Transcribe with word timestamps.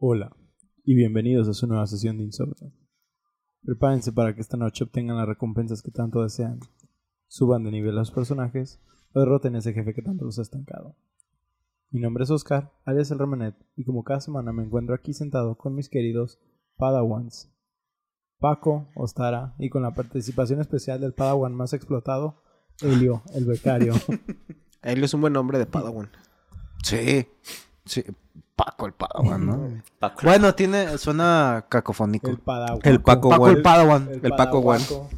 Hola 0.00 0.30
y 0.84 0.94
bienvenidos 0.94 1.48
a 1.48 1.54
su 1.54 1.66
nueva 1.66 1.84
sesión 1.88 2.18
de 2.18 2.22
Insomnio. 2.22 2.72
Prepárense 3.64 4.12
para 4.12 4.32
que 4.32 4.40
esta 4.40 4.56
noche 4.56 4.84
obtengan 4.84 5.16
las 5.16 5.26
recompensas 5.26 5.82
que 5.82 5.90
tanto 5.90 6.22
desean, 6.22 6.60
suban 7.26 7.64
de 7.64 7.72
nivel 7.72 7.96
a 7.96 8.02
los 8.02 8.12
personajes 8.12 8.80
o 9.12 9.18
derroten 9.18 9.56
a 9.56 9.58
ese 9.58 9.72
jefe 9.72 9.94
que 9.94 10.02
tanto 10.02 10.24
los 10.24 10.38
ha 10.38 10.42
estancado. 10.42 10.94
Mi 11.90 11.98
nombre 11.98 12.22
es 12.22 12.30
Oscar, 12.30 12.70
alias 12.84 13.10
el 13.10 13.18
Remanet, 13.18 13.56
y 13.74 13.84
como 13.84 14.04
cada 14.04 14.20
semana 14.20 14.52
me 14.52 14.62
encuentro 14.62 14.94
aquí 14.94 15.14
sentado 15.14 15.58
con 15.58 15.74
mis 15.74 15.88
queridos 15.88 16.38
Padawans, 16.76 17.52
Paco, 18.38 18.90
Ostara 18.94 19.56
y 19.58 19.68
con 19.68 19.82
la 19.82 19.94
participación 19.94 20.60
especial 20.60 21.00
del 21.00 21.12
Padawan 21.12 21.54
más 21.54 21.72
explotado, 21.72 22.40
Elio, 22.82 23.24
el 23.34 23.46
becario. 23.46 23.94
Elio 24.82 25.06
es 25.06 25.14
un 25.14 25.22
buen 25.22 25.32
nombre 25.32 25.58
de 25.58 25.66
Padawan. 25.66 26.08
Sí, 26.84 27.26
sí. 27.88 28.04
Paco 28.54 28.86
el 28.86 28.92
Padawan, 28.92 29.46
¿no? 29.46 29.82
Paco. 30.00 30.22
Bueno, 30.24 30.54
tiene, 30.54 30.98
suena 30.98 31.64
cacofónico. 31.68 32.28
El 32.30 32.38
Padawan. 32.38 32.80
El 32.82 33.00
Paco 33.00 33.28
Paco 33.28 33.42
Wan. 33.42 33.56
el 33.56 33.62
Padawan. 33.62 34.08
el 34.22 34.32
Paco 34.32 34.58
Wan. 34.58 34.80
Padawaco. 34.80 35.10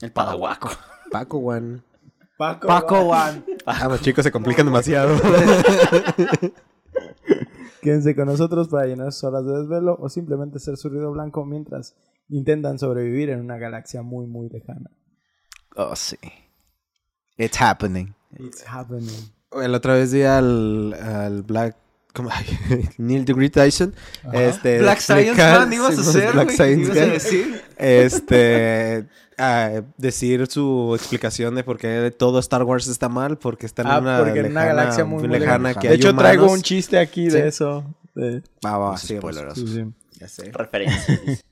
El 0.00 0.12
padahuaco. 0.12 0.70
Paco 1.10 1.38
One. 1.38 1.82
Paco, 2.36 2.66
Paco 2.66 3.00
Wan. 3.02 3.44
Wan. 3.46 3.56
Ah, 3.66 3.88
los 3.88 4.00
chicos 4.00 4.24
se 4.24 4.32
complican 4.32 4.66
demasiado. 4.66 5.16
Quédense 7.82 8.14
con 8.16 8.26
nosotros 8.26 8.68
para 8.68 8.86
llenar 8.86 9.12
sus 9.12 9.24
horas 9.24 9.44
de 9.46 9.58
desvelo 9.58 9.96
o 10.00 10.08
simplemente 10.08 10.58
ser 10.58 10.76
su 10.76 10.88
ruido 10.88 11.12
blanco 11.12 11.44
mientras 11.44 11.94
intentan 12.28 12.78
sobrevivir 12.78 13.30
en 13.30 13.40
una 13.40 13.56
galaxia 13.56 14.02
muy 14.02 14.26
muy 14.26 14.48
lejana. 14.48 14.90
Oh, 15.76 15.94
sí. 15.94 16.18
It's 17.36 17.60
happening. 17.60 18.14
It's 18.36 18.64
happening. 18.66 19.30
La 19.52 19.76
otra 19.76 19.94
vez 19.94 20.12
vi 20.12 20.22
al, 20.22 20.92
al 20.94 21.42
Black... 21.42 21.76
¿cómo? 22.18 22.30
Ay, 22.32 22.46
Neil 22.98 23.24
deGrasse 23.24 23.50
Tyson. 23.50 23.94
Este, 24.32 24.78
Black 24.80 25.00
Science 25.00 25.28
explicar- 25.30 25.58
Man 25.60 25.72
ibas 25.72 25.98
a 25.98 26.04
sí, 26.04 26.12
ser, 26.18 26.32
Black. 26.34 26.50
Science 26.50 26.90
a 26.90 26.94
Guy. 27.04 27.10
decir. 27.12 27.62
Este... 27.78 29.06
a 29.38 29.82
decir 29.96 30.46
su 30.48 30.94
explicación 30.96 31.54
de 31.54 31.64
por 31.64 31.78
qué 31.78 32.12
todo 32.16 32.38
Star 32.40 32.64
Wars 32.64 32.86
está 32.88 33.08
mal, 33.08 33.38
porque 33.38 33.64
está 33.66 33.82
en 33.82 33.88
Ah, 33.88 33.98
una, 34.00 34.18
porque 34.18 34.40
en 34.40 34.46
una 34.50 34.60
lejana- 34.64 34.66
galaxia 34.66 35.04
muy, 35.04 35.20
muy 35.26 35.38
lejana. 35.38 35.68
lejana. 35.68 35.80
que 35.80 35.88
De 35.88 35.94
hay 35.94 36.00
hecho, 36.00 36.14
traigo 36.16 36.42
humanos. 36.42 36.58
un 36.58 36.62
chiste 36.62 36.98
aquí 36.98 37.24
de 37.30 37.42
Sí. 37.42 37.46
eso. 37.48 37.84
de- 38.14 38.42
Va, 38.64 38.76
va, 38.78 38.96
spoilers. 38.98 39.54
sí, 39.54 39.66
sí. 39.68 39.84
Ya 40.18 40.28
sé. 40.28 40.50
Referencias. 40.52 41.44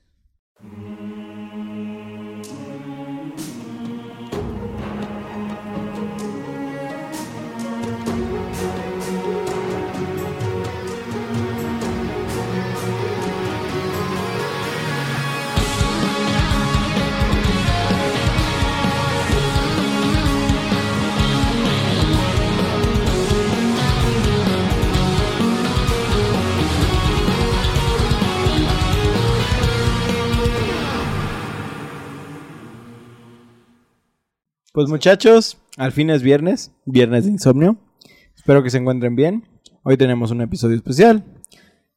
Pues 34.77 34.91
muchachos, 34.91 35.57
al 35.79 35.91
fin 35.91 36.11
es 36.11 36.23
viernes, 36.23 36.71
viernes 36.85 37.25
de 37.25 37.31
insomnio. 37.31 37.79
Espero 38.37 38.63
que 38.63 38.69
se 38.69 38.77
encuentren 38.77 39.17
bien. 39.17 39.43
Hoy 39.83 39.97
tenemos 39.97 40.33
un 40.33 40.43
episodio 40.43 40.77
especial. 40.77 41.25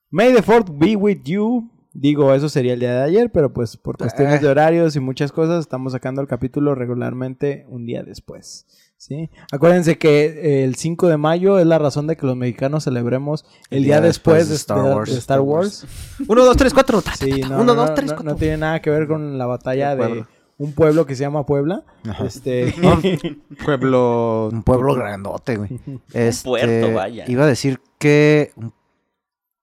May 0.09 0.33
the 0.33 0.41
fourth 0.41 0.69
be 0.71 0.95
with 0.95 1.23
you. 1.25 1.69
Digo, 1.91 2.33
eso 2.33 2.47
sería 2.47 2.71
el 2.71 2.79
día 2.79 2.93
de 2.93 3.03
ayer, 3.03 3.33
pero 3.33 3.51
pues 3.51 3.75
por 3.75 3.97
cuestiones 3.97 4.41
de 4.41 4.47
horarios 4.47 4.95
y 4.95 5.01
muchas 5.01 5.33
cosas 5.33 5.59
estamos 5.59 5.91
sacando 5.91 6.21
el 6.21 6.29
capítulo 6.29 6.73
regularmente 6.73 7.65
un 7.67 7.85
día 7.85 8.01
después. 8.01 8.65
¿sí? 8.95 9.29
Acuérdense 9.51 9.97
que 9.97 10.63
el 10.63 10.75
5 10.75 11.09
de 11.09 11.17
mayo 11.17 11.59
es 11.59 11.65
la 11.65 11.79
razón 11.79 12.07
de 12.07 12.15
que 12.15 12.25
los 12.25 12.37
mexicanos 12.37 12.85
celebremos 12.85 13.43
el, 13.69 13.83
día, 13.83 13.99
después, 13.99 14.47
de 14.47 14.55
Star 14.55 14.79
Wars. 14.79 15.11
De 15.11 15.17
Star 15.17 15.41
Wars. 15.41 15.85
Uno, 16.29 16.45
dos, 16.45 16.55
tres, 16.55 16.73
cuatro. 16.73 17.01
Ta, 17.01 17.11
ta, 17.11 17.25
Sí, 17.25 17.41
ta, 17.41 17.49
ta. 17.49 18.23
no, 18.23 18.35
tiene 18.37 18.55
nada 18.55 18.81
que 18.81 18.89
ver 18.89 19.05
con 19.05 19.37
la 19.37 19.47
batalla 19.47 19.97
De. 19.97 20.23
Un 20.59 20.73
pueblo 20.73 21.05
que 21.07 21.15
se 21.15 21.21
llama 21.21 21.45
Puebla. 21.45 21.83
Este, 22.23 22.71
Pueblo... 23.65 24.49
Un 24.51 24.61
pueblo 24.63 24.93
grandote, 24.93 25.57
güey. 25.57 25.79
Este, 26.13 26.47
puerto, 26.47 26.93
vaya. 26.93 27.25
Iba 27.27 27.45
a 27.45 27.47
decir 27.47 27.81
que 27.97 28.51
un- 28.55 28.73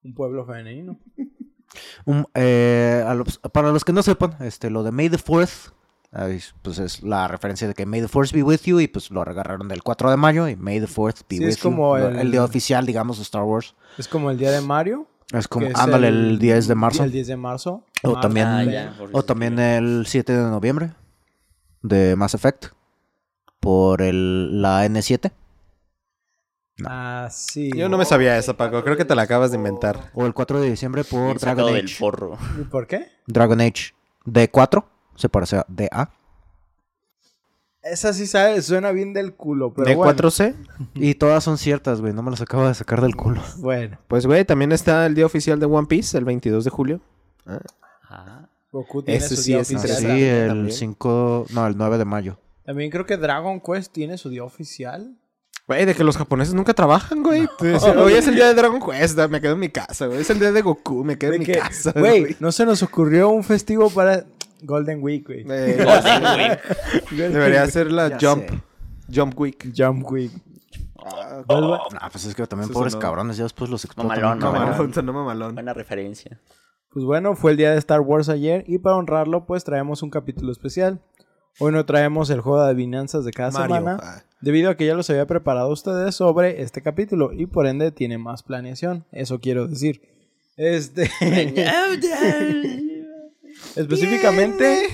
un 0.02 0.14
pueblo 0.14 0.44
femenino. 0.46 0.98
un- 2.04 2.26
eh, 2.34 3.04
a 3.06 3.14
los- 3.14 3.38
para 3.52 3.70
los 3.70 3.84
que 3.84 3.92
no 3.92 4.02
sepan, 4.02 4.36
este, 4.40 4.70
lo 4.70 4.82
de 4.82 4.90
May 4.92 5.08
the 5.10 5.18
4th, 5.18 5.72
ahí, 6.12 6.40
pues 6.62 6.78
es 6.78 7.02
la 7.02 7.28
referencia 7.28 7.68
de 7.68 7.74
que 7.74 7.84
May 7.86 8.00
the 8.00 8.08
4th 8.08 8.32
be 8.32 8.42
with 8.42 8.60
you 8.64 8.80
y 8.80 8.88
pues 8.88 9.10
lo 9.10 9.20
agarraron 9.20 9.68
del 9.68 9.82
4 9.82 10.10
de 10.10 10.16
mayo 10.16 10.48
y 10.48 10.56
May 10.56 10.80
the 10.80 10.86
4th 10.88 11.20
be 11.28 11.36
Sí, 11.36 11.42
with 11.44 11.48
es 11.50 11.56
como 11.58 11.96
you. 11.98 12.04
Lo- 12.04 12.08
el- 12.10 12.18
el 12.20 12.30
día 12.30 12.42
oficial, 12.44 12.86
digamos, 12.86 13.18
de 13.18 13.22
Star 13.24 13.42
Wars. 13.42 13.74
Es 13.98 14.08
como 14.08 14.30
el 14.30 14.38
día 14.38 14.50
de 14.50 14.60
Mario. 14.62 15.06
Es 15.32 15.48
como, 15.48 15.69
ándale, 15.75 16.09
el, 16.09 16.38
10 16.38 16.69
de 16.69 16.75
marzo. 16.75 17.03
El 17.04 17.10
10 17.12 17.26
de 17.26 17.37
marzo. 17.37 17.84
O 18.04 18.09
Marzo. 18.12 18.20
también, 18.20 18.47
Ah, 18.47 18.94
por 18.97 19.09
o 19.09 19.10
eso 19.10 19.22
también 19.25 19.59
el 19.59 20.04
7 20.06 20.32
de 20.32 20.42
noviembre 20.50 20.92
de 21.82 22.14
Mass 22.16 22.34
Effect 22.34 22.66
por 23.60 24.03
el, 24.03 24.62
la 24.62 24.87
N7 24.87 25.32
Ah, 26.84 27.28
sí. 27.31 27.70
Yo 27.75 27.88
no 27.88 27.97
me 27.97 28.04
sabía 28.04 28.37
esa, 28.37 28.54
Paco. 28.56 28.84
Creo 28.84 28.97
que 28.98 29.04
te 29.06 29.14
la 29.14 29.22
acabas 29.22 29.50
de 29.50 29.56
inventar. 29.56 30.10
o 30.14 30.26
el 30.26 30.34
4 30.34 30.60
de 30.60 30.70
diciembre 30.70 31.04
por 31.04 31.38
Dragon 31.41 31.66
del 31.72 31.84
Age. 31.87 31.94
forro. 31.94 32.37
¿Y 32.60 32.64
por 32.64 32.87
qué? 32.87 33.08
Dragon 33.26 33.60
Age 33.60 33.94
D4 34.26 34.84
se 35.14 35.28
parece 35.31 35.56
a 35.56 35.66
DA. 35.69 36.10
Esa 37.91 38.12
sí 38.12 38.26
sabe, 38.26 38.60
suena 38.62 38.91
bien 38.92 39.12
del 39.12 39.34
culo, 39.34 39.72
pero 39.74 39.94
bueno. 39.97 40.12
¿D4C? 40.12 40.54
Y 40.94 41.14
todas 41.14 41.44
son 41.44 41.58
ciertas, 41.58 42.00
güey. 42.00 42.12
No 42.12 42.22
me 42.22 42.30
las 42.30 42.41
acabo 42.41 42.66
de 42.66 42.74
sacar 42.74 43.00
del 43.00 43.14
culo. 43.16 43.42
Bueno, 43.58 43.98
Pues, 44.08 44.26
güey, 44.26 44.44
también 44.44 44.72
está 44.72 45.06
el 45.06 45.14
día 45.14 45.26
oficial 45.26 45.58
de 45.60 45.66
One 45.66 45.86
Piece, 45.86 46.16
el 46.19 46.25
22 46.25 46.64
de 46.64 46.70
julio. 46.70 47.00
Ah. 48.08 48.48
Goku 48.72 49.02
tiene 49.02 49.19
Ese 49.19 49.36
su 49.36 49.42
sí 49.42 49.52
día 49.52 49.60
es 49.60 49.72
oficial. 49.75 49.96
sí, 49.98 50.22
el 50.25 50.48
también. 50.48 50.72
5, 50.76 51.46
no, 51.50 51.66
el 51.66 51.76
9 51.76 51.98
de 51.98 52.04
mayo. 52.04 52.38
También 52.64 52.91
creo 52.91 53.06
que 53.06 53.16
Dragon 53.16 53.60
Quest 53.60 53.92
tiene 53.92 54.19
su 54.19 54.28
día 54.28 54.44
oficial. 54.44 55.16
Güey, 55.69 55.84
de 55.84 55.94
que 55.94 56.04
los 56.04 56.16
japoneses 56.16 56.54
nunca 56.54 56.75
trabajan, 56.75 57.22
güey. 57.22 57.46
Hoy 57.98 58.12
es 58.14 58.26
el 58.28 58.34
día 58.36 58.46
de 58.48 58.54
Dragon 58.54 58.80
Quest, 58.80 59.19
me 59.30 59.41
quedo 59.41 59.54
en 59.54 59.60
mi 59.60 59.69
casa, 59.69 60.06
güey. 60.06 60.20
Es 60.20 60.30
el 60.30 60.38
día 60.38 60.52
de 60.52 60.62
Goku, 60.62 61.02
me 61.04 61.16
quedo 61.19 61.30
De 61.30 61.36
en 61.36 61.41
mi 61.41 61.46
que, 61.46 61.58
casa. 61.58 61.92
Güey, 61.96 62.36
no 62.41 62.52
se 62.52 62.64
nos 62.66 62.82
ocurrió 62.82 63.30
un 63.30 63.42
festivo 63.44 63.88
para 63.91 64.25
Golden 64.62 65.03
Week, 65.03 65.27
güey. 65.27 65.44
Eh, 65.49 65.84
Golden 65.84 66.22
Week. 66.50 67.33
Debería 67.33 67.67
ser 67.69 67.91
la 67.93 68.17
Ya 68.19 68.31
Jump, 68.31 68.49
sé. 68.49 68.62
Jump 69.15 69.39
Week. 69.41 69.72
Jump 69.77 70.11
Week. 70.11 70.33
Ah, 71.09 72.09
pues 72.11 72.25
es 72.25 72.34
que 72.34 72.47
también 72.47 72.65
Eso 72.71 72.72
pobres 72.78 72.93
sonó- 72.94 73.03
cabrones, 73.03 73.37
ya 73.37 73.44
después 73.44 73.71
los 73.71 73.84
explotan. 73.84 74.09
Mamalón, 74.19 74.39
bien, 74.39 74.41
no, 74.41 74.53
cabrón. 74.53 74.71
Mamalón, 74.71 74.94
sonó 74.94 75.12
mamalón. 75.12 75.55
Buena 75.55 75.72
referencia. 75.75 76.41
Pues 76.91 77.05
bueno, 77.05 77.37
fue 77.37 77.50
el 77.53 77.56
día 77.59 77.71
de 77.72 77.78
Star 77.78 78.00
Wars 78.00 78.28
ayer 78.28 78.65
y 78.67 78.78
para 78.78 78.97
honrarlo, 78.97 79.47
pues 79.47 79.62
traemos 79.65 80.03
un 80.03 80.11
capítulo 80.11 80.50
especial. 80.50 81.00
Hoy 81.61 81.73
no 81.73 81.84
traemos 81.87 82.28
el 82.31 82.41
juego 82.41 82.62
de 82.65 82.71
adivinanzas 82.71 83.25
de 83.25 83.33
cada 83.33 83.50
Mario. 83.50 83.77
semana, 83.77 83.99
Ah. 84.03 84.23
debido 84.41 84.71
a 84.71 84.77
que 84.77 84.87
ya 84.87 84.94
los 84.94 85.09
había 85.11 85.27
preparado 85.27 85.69
ustedes 85.71 86.15
sobre 86.15 86.62
este 86.62 86.83
capítulo 86.83 87.33
y 87.33 87.47
por 87.47 87.67
ende 87.67 87.93
tiene 87.93 88.19
más 88.19 88.43
planeación. 88.43 89.05
Eso 89.12 89.38
quiero 89.41 89.67
decir. 89.69 90.03
Este. 90.56 91.11
específicamente. 93.76 94.88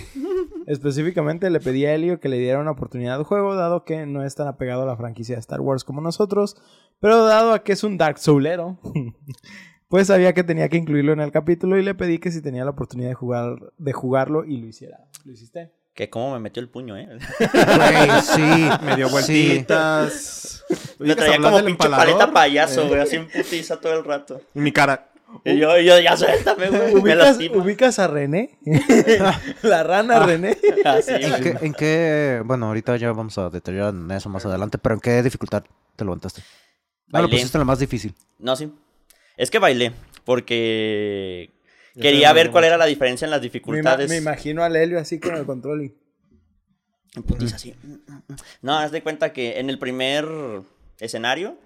Específicamente 0.67 1.51
le 1.51 1.61
pedí 1.61 1.87
a 1.87 1.95
Elio 1.95 2.21
que 2.21 2.29
le 2.29 2.39
diera 2.39 2.61
una 2.61 2.71
oportunidad 2.71 3.17
al 3.17 3.25
juego, 3.25 3.55
dado 3.55 3.85
que 3.85 4.07
no 4.07 4.25
es 4.25 4.35
tan 4.35 4.47
apegado 4.47 4.83
a 4.83 4.87
la 4.87 4.97
franquicia 4.97 5.35
de 5.35 5.41
Star 5.41 5.61
Wars 5.61 5.85
como 5.85 6.01
nosotros, 6.01 6.57
pero 7.01 7.25
dado 7.25 7.53
a 7.53 7.65
que 7.65 7.73
es 7.73 7.83
un 7.83 7.99
Dark 7.99 8.19
Soulero, 8.19 8.79
pues 9.89 10.07
sabía 10.07 10.33
que 10.35 10.45
tenía 10.45 10.69
que 10.69 10.77
incluirlo 10.77 11.13
en 11.13 11.21
el 11.21 11.33
capítulo 11.33 11.79
y 11.79 11.83
le 11.83 11.95
pedí 11.95 12.19
que 12.19 12.31
si 12.31 12.43
tenía 12.43 12.65
la 12.65 12.71
oportunidad 12.71 13.09
de 13.09 13.15
jugar 13.15 13.57
de 13.77 13.93
jugarlo 13.93 14.45
y 14.45 14.59
lo 14.59 14.67
hiciera. 14.67 14.99
¿Lo 15.25 15.33
hiciste? 15.33 15.73
Que 15.95 16.09
cómo 16.09 16.33
me 16.33 16.41
metió 16.41 16.63
el 16.63 16.71
puño, 16.71 16.97
¿eh? 16.97 17.07
Güey, 17.39 18.23
sí. 18.23 18.69
Me 18.83 18.97
dio 18.97 19.11
vueltitas. 19.11 20.65
Que 20.99 21.15
traía 21.15 21.39
como 21.39 21.63
pinche 21.63 21.87
paleta 21.91 22.33
payaso, 22.33 22.89
güey. 22.89 23.01
Así 23.01 23.17
en 23.17 23.29
putiza 23.29 23.79
todo 23.79 23.93
el 23.99 24.03
rato. 24.03 24.41
Y 24.55 24.61
mi 24.61 24.73
cara. 24.73 25.12
Y 25.45 25.59
yo, 25.59 25.79
yo, 25.79 25.99
ya 26.01 26.17
suéltame, 26.17 26.69
güey. 26.69 26.95
Me 26.95 27.01
¿Ubicas, 27.01 27.39
ubicas 27.55 27.99
a 27.99 28.07
René? 28.09 28.59
la 29.63 29.83
rana 29.83 30.21
René. 30.27 30.57
Así, 30.85 31.13
¿En 31.15 31.43
qué, 31.43 31.57
en 31.61 31.75
qué- 31.75 32.43
bueno, 32.45 32.67
ahorita 32.67 32.97
ya 32.97 33.13
vamos 33.13 33.37
a 33.39 33.51
detallar 33.51 33.95
en 33.95 34.11
eso 34.11 34.29
más 34.29 34.45
adelante, 34.47 34.79
pero 34.79 34.95
¿en 34.95 35.01
qué 35.01 35.23
dificultad 35.23 35.65
te 35.97 36.05
levantaste? 36.05 36.43
No, 37.09 37.19
lo 37.21 37.25
Bailé. 37.25 37.37
pusiste 37.39 37.59
en 37.59 37.61
la 37.61 37.65
más 37.65 37.79
difícil. 37.79 38.15
No, 38.39 38.57
sí. 38.57 38.73
Es 39.37 39.51
que 39.51 39.59
bailé. 39.59 39.93
Porque 40.25 41.51
Yo 41.95 42.03
quería 42.03 42.33
ver 42.33 42.51
cuál 42.51 42.65
era 42.65 42.77
la 42.77 42.87
diferencia 42.87 43.25
en 43.25 43.31
las 43.31 43.43
dificultades. 43.43 44.09
me 44.09 44.17
imagino 44.17 44.63
al 44.63 44.77
Helio 44.77 44.99
así 45.01 45.19
con 45.19 45.35
el 45.37 45.45
control 45.45 45.85
y... 45.85 45.95
En 47.15 47.23
putiza, 47.25 47.57
así. 47.57 47.75
No, 48.63 48.79
haz 48.79 48.91
de 48.93 49.03
cuenta 49.03 49.33
que 49.35 49.59
en 49.61 49.69
el 49.69 49.79
primer 49.79 50.27
escenario, 51.01 51.59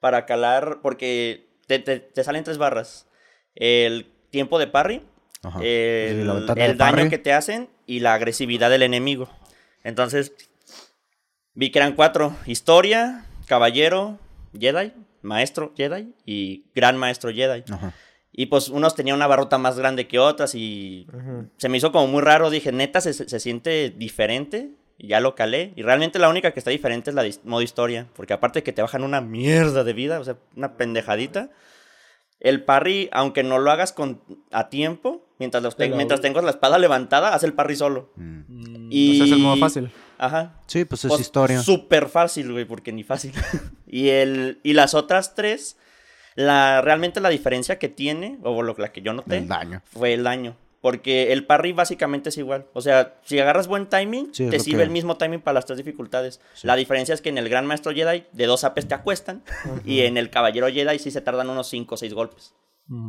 para 0.00 0.24
calar, 0.24 0.78
porque 0.82 1.47
te, 1.68 1.78
te- 1.78 2.00
te 2.00 2.24
salen 2.24 2.42
tres 2.42 2.58
barras. 2.58 3.06
el 3.54 4.06
tiempo 4.30 4.58
de 4.58 4.66
parry, 4.66 5.02
Ajá. 5.42 5.60
el, 5.62 6.18
Sí, 6.20 6.24
la 6.24 6.34
ventana 6.34 6.64
el 6.64 6.72
de 6.72 6.76
daño 6.78 6.96
parry. 6.96 7.08
que 7.10 7.18
te 7.18 7.32
hacen 7.32 7.68
y 7.86 8.00
la 8.00 8.14
agresividad 8.14 8.68
del 8.70 8.82
enemigo. 8.82 9.28
Entonces, 9.84 10.32
vi 11.54 11.70
que 11.70 11.78
eran 11.78 11.94
cuatro. 11.94 12.34
Historia, 12.46 13.24
caballero, 13.46 14.18
Jedi, 14.58 14.92
maestro 15.22 15.72
Jedi 15.76 16.12
y 16.26 16.64
gran 16.74 16.96
maestro 16.96 17.32
Jedi. 17.32 17.64
Ajá. 17.72 17.94
Y 18.32 18.46
pues 18.46 18.68
unos 18.68 18.94
tenían 18.94 19.16
una 19.16 19.26
barrota 19.26 19.58
más 19.58 19.78
grande 19.78 20.06
que 20.06 20.18
otras 20.18 20.54
y 20.54 21.06
se 21.56 21.68
me 21.68 21.78
hizo 21.78 21.90
como 21.90 22.06
muy 22.06 22.22
raro. 22.22 22.50
Dije, 22.50 22.70
neta, 22.72 23.00
se, 23.00 23.12
se 23.12 23.40
siente 23.40 23.90
diferente. 23.90 24.70
Y 24.98 25.08
ya 25.08 25.20
lo 25.20 25.34
calé. 25.36 25.72
Y 25.76 25.82
realmente 25.82 26.18
la 26.18 26.28
única 26.28 26.50
que 26.52 26.58
está 26.58 26.70
diferente 26.70 27.10
es 27.10 27.14
la 27.14 27.24
modo 27.44 27.62
historia. 27.62 28.08
Porque 28.14 28.32
aparte 28.32 28.58
de 28.58 28.62
que 28.64 28.72
te 28.72 28.82
bajan 28.82 29.04
una 29.04 29.20
mierda 29.20 29.84
de 29.84 29.92
vida, 29.92 30.18
o 30.18 30.24
sea, 30.24 30.36
una 30.56 30.76
pendejadita. 30.76 31.50
El 32.40 32.64
parry, 32.64 33.08
aunque 33.12 33.42
no 33.42 33.58
lo 33.58 33.70
hagas 33.70 33.92
con, 33.92 34.20
a 34.52 34.68
tiempo, 34.68 35.24
mientras, 35.38 35.62
los 35.62 35.76
te- 35.76 35.88
mientras 35.88 36.20
tengas 36.20 36.44
la 36.44 36.50
espada 36.50 36.78
levantada, 36.78 37.34
hace 37.34 37.46
el 37.46 37.52
parry 37.52 37.74
solo. 37.76 38.12
Mm. 38.16 38.88
Y... 38.92 39.16
Ese 39.16 39.24
es 39.24 39.32
el 39.32 39.38
modo 39.38 39.56
fácil. 39.56 39.90
Ajá. 40.18 40.54
Sí, 40.66 40.84
pues 40.84 41.04
es 41.04 41.08
Pues, 41.08 41.20
historia. 41.20 41.60
Súper 41.62 42.08
fácil, 42.08 42.52
güey, 42.52 42.64
porque 42.64 42.92
ni 42.92 43.02
fácil. 43.04 43.32
y, 43.86 44.08
el, 44.08 44.60
y 44.62 44.72
las 44.72 44.94
otras 44.94 45.34
tres, 45.34 45.76
la, 46.36 46.80
realmente 46.80 47.20
la 47.20 47.28
diferencia 47.28 47.78
que 47.78 47.88
tiene, 47.88 48.38
o 48.42 48.62
lo, 48.62 48.74
la 48.78 48.92
que 48.92 49.02
yo 49.02 49.12
noté, 49.12 49.38
El 49.38 49.48
daño. 49.48 49.82
fue 49.84 50.14
el 50.14 50.22
daño. 50.24 50.56
Porque 50.80 51.32
el 51.32 51.44
parry 51.44 51.72
básicamente 51.72 52.28
es 52.28 52.38
igual. 52.38 52.66
O 52.72 52.80
sea, 52.80 53.18
si 53.24 53.38
agarras 53.40 53.66
buen 53.66 53.88
timing, 53.88 54.32
Sí, 54.32 54.44
es 54.44 54.50
te 54.50 54.60
sirve 54.60 54.78
que- 54.78 54.84
el 54.84 54.90
mismo 54.90 55.16
timing 55.16 55.40
para 55.40 55.54
las 55.54 55.66
tres 55.66 55.76
dificultades. 55.78 56.40
La 56.62 56.76
diferencia 56.76 57.14
es 57.14 57.20
que 57.20 57.30
en 57.30 57.38
el 57.38 57.48
Gran 57.48 57.66
Maestro 57.66 57.92
Jedi, 57.92 58.26
de 58.32 58.46
dos 58.46 58.62
apes 58.64 58.86
te 58.86 58.94
acuestan. 58.94 59.42
y 59.84 60.00
en 60.02 60.16
el 60.16 60.30
Caballero 60.30 60.68
Jedi 60.68 60.98
sí 61.00 61.10
se 61.10 61.20
tardan 61.20 61.50
unos 61.50 61.68
5 61.68 61.94
o 61.96 61.98
6 61.98 62.14
golpes. 62.14 62.54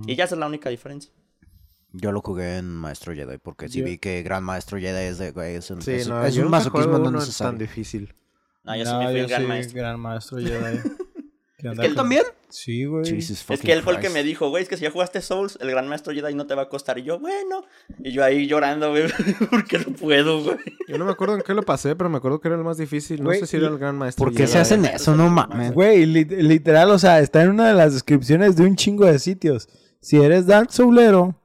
Y 0.07 0.15
ya 0.15 0.23
esa 0.25 0.35
es 0.35 0.39
la 0.39 0.47
única 0.47 0.69
diferencia. 0.69 1.11
Yo 1.91 2.11
lo 2.11 2.21
jugué 2.21 2.57
en 2.57 2.67
Maestro 2.67 3.13
Jedi 3.15 3.37
porque 3.37 3.67
sí 3.69 3.79
Yo- 3.79 3.85
vi 3.85 3.97
que 3.97 4.21
Gran 4.23 4.43
Maestro 4.43 4.77
Jedi 4.79 5.05
es, 5.05 5.17
de, 5.19 5.31
güey, 5.31 5.55
es 5.55 5.69
un, 5.71 5.81
Sí, 5.81 5.91
es, 5.93 6.07
no, 6.07 6.23
es 6.25 6.37
un 6.37 6.49
masoquismo 6.49 6.97
no 6.99 7.09
uno 7.09 7.19
tan 7.37 7.57
difícil. 7.57 8.13
No, 8.63 8.75
yo 8.75 8.85
sí 8.85 8.91
No, 8.91 8.99
me 8.99 9.05
fui 9.05 9.15
yo 9.15 9.21
el 9.23 9.27
Gran 9.27 9.41
soy 9.41 9.47
Maestro. 9.47 9.77
gran 9.79 9.99
maestro 9.99 10.37
Jedi. 10.39 10.79
¿Que 11.61 11.67
él 11.67 11.75
con- 11.77 11.95
también? 11.95 12.23
Sí, 12.47 12.85
güey. 12.85 13.05
Jesus 13.05 13.45
Es 13.49 13.59
que 13.61 13.71
él 13.73 13.83
fue 13.83 13.93
el 13.93 13.99
que 13.99 14.09
me 14.09 14.23
dijo, 14.23 14.49
güey, 14.49 14.63
es 14.63 14.69
que 14.69 14.77
si 14.77 14.83
ya 14.83 14.91
jugaste 14.91 15.21
Souls, 15.21 15.57
el 15.61 15.69
Gran 15.69 15.87
Maestro 15.87 16.13
Jedi 16.13 16.33
no 16.33 16.47
te 16.47 16.55
va 16.55 16.63
a 16.63 16.69
costar. 16.69 16.97
Y 16.97 17.03
yo, 17.03 17.19
bueno. 17.19 17.63
Y 18.03 18.11
yo 18.11 18.23
ahí 18.23 18.47
llorando, 18.47 18.89
güey, 18.89 19.03
porque 19.51 19.77
no 19.79 19.93
puedo, 19.95 20.41
güey. 20.43 20.57
Yo 20.87 20.97
no 20.97 21.05
me 21.05 21.11
acuerdo 21.11 21.35
en 21.35 21.41
qué 21.43 21.53
lo 21.53 21.61
pasé, 21.63 21.95
pero 21.95 22.09
me 22.09 22.17
acuerdo 22.17 22.39
que 22.39 22.47
era 22.47 22.57
el 22.57 22.63
más 22.63 22.77
difícil. 22.77 23.21
No 23.23 23.31
sé 23.33 23.45
si 23.45 23.57
era 23.57 23.67
el 23.67 23.77
gran 23.77 23.97
maestro. 23.97 24.23
¿Por 24.25 24.31
qué 24.33 24.39
Jedi. 24.47 24.51
se 24.53 24.57
hacen 24.59 24.85
eso? 24.85 25.15
No 25.15 25.29
mames. 25.29 25.73
Güey, 25.73 26.05
lit- 26.05 26.31
literal, 26.41 26.89
o 26.91 26.97
sea, 26.97 27.19
está 27.19 27.43
en 27.43 27.49
una 27.49 27.67
de 27.67 27.73
las 27.75 27.93
descripciones 27.93 28.55
de 28.55 28.63
un 28.63 28.75
chingo 28.75 29.05
de 29.05 29.19
sitios. 29.19 29.67
Si 30.01 30.17
eres 30.17 30.47
Dark 30.47 30.71
Soulero, 30.71 31.35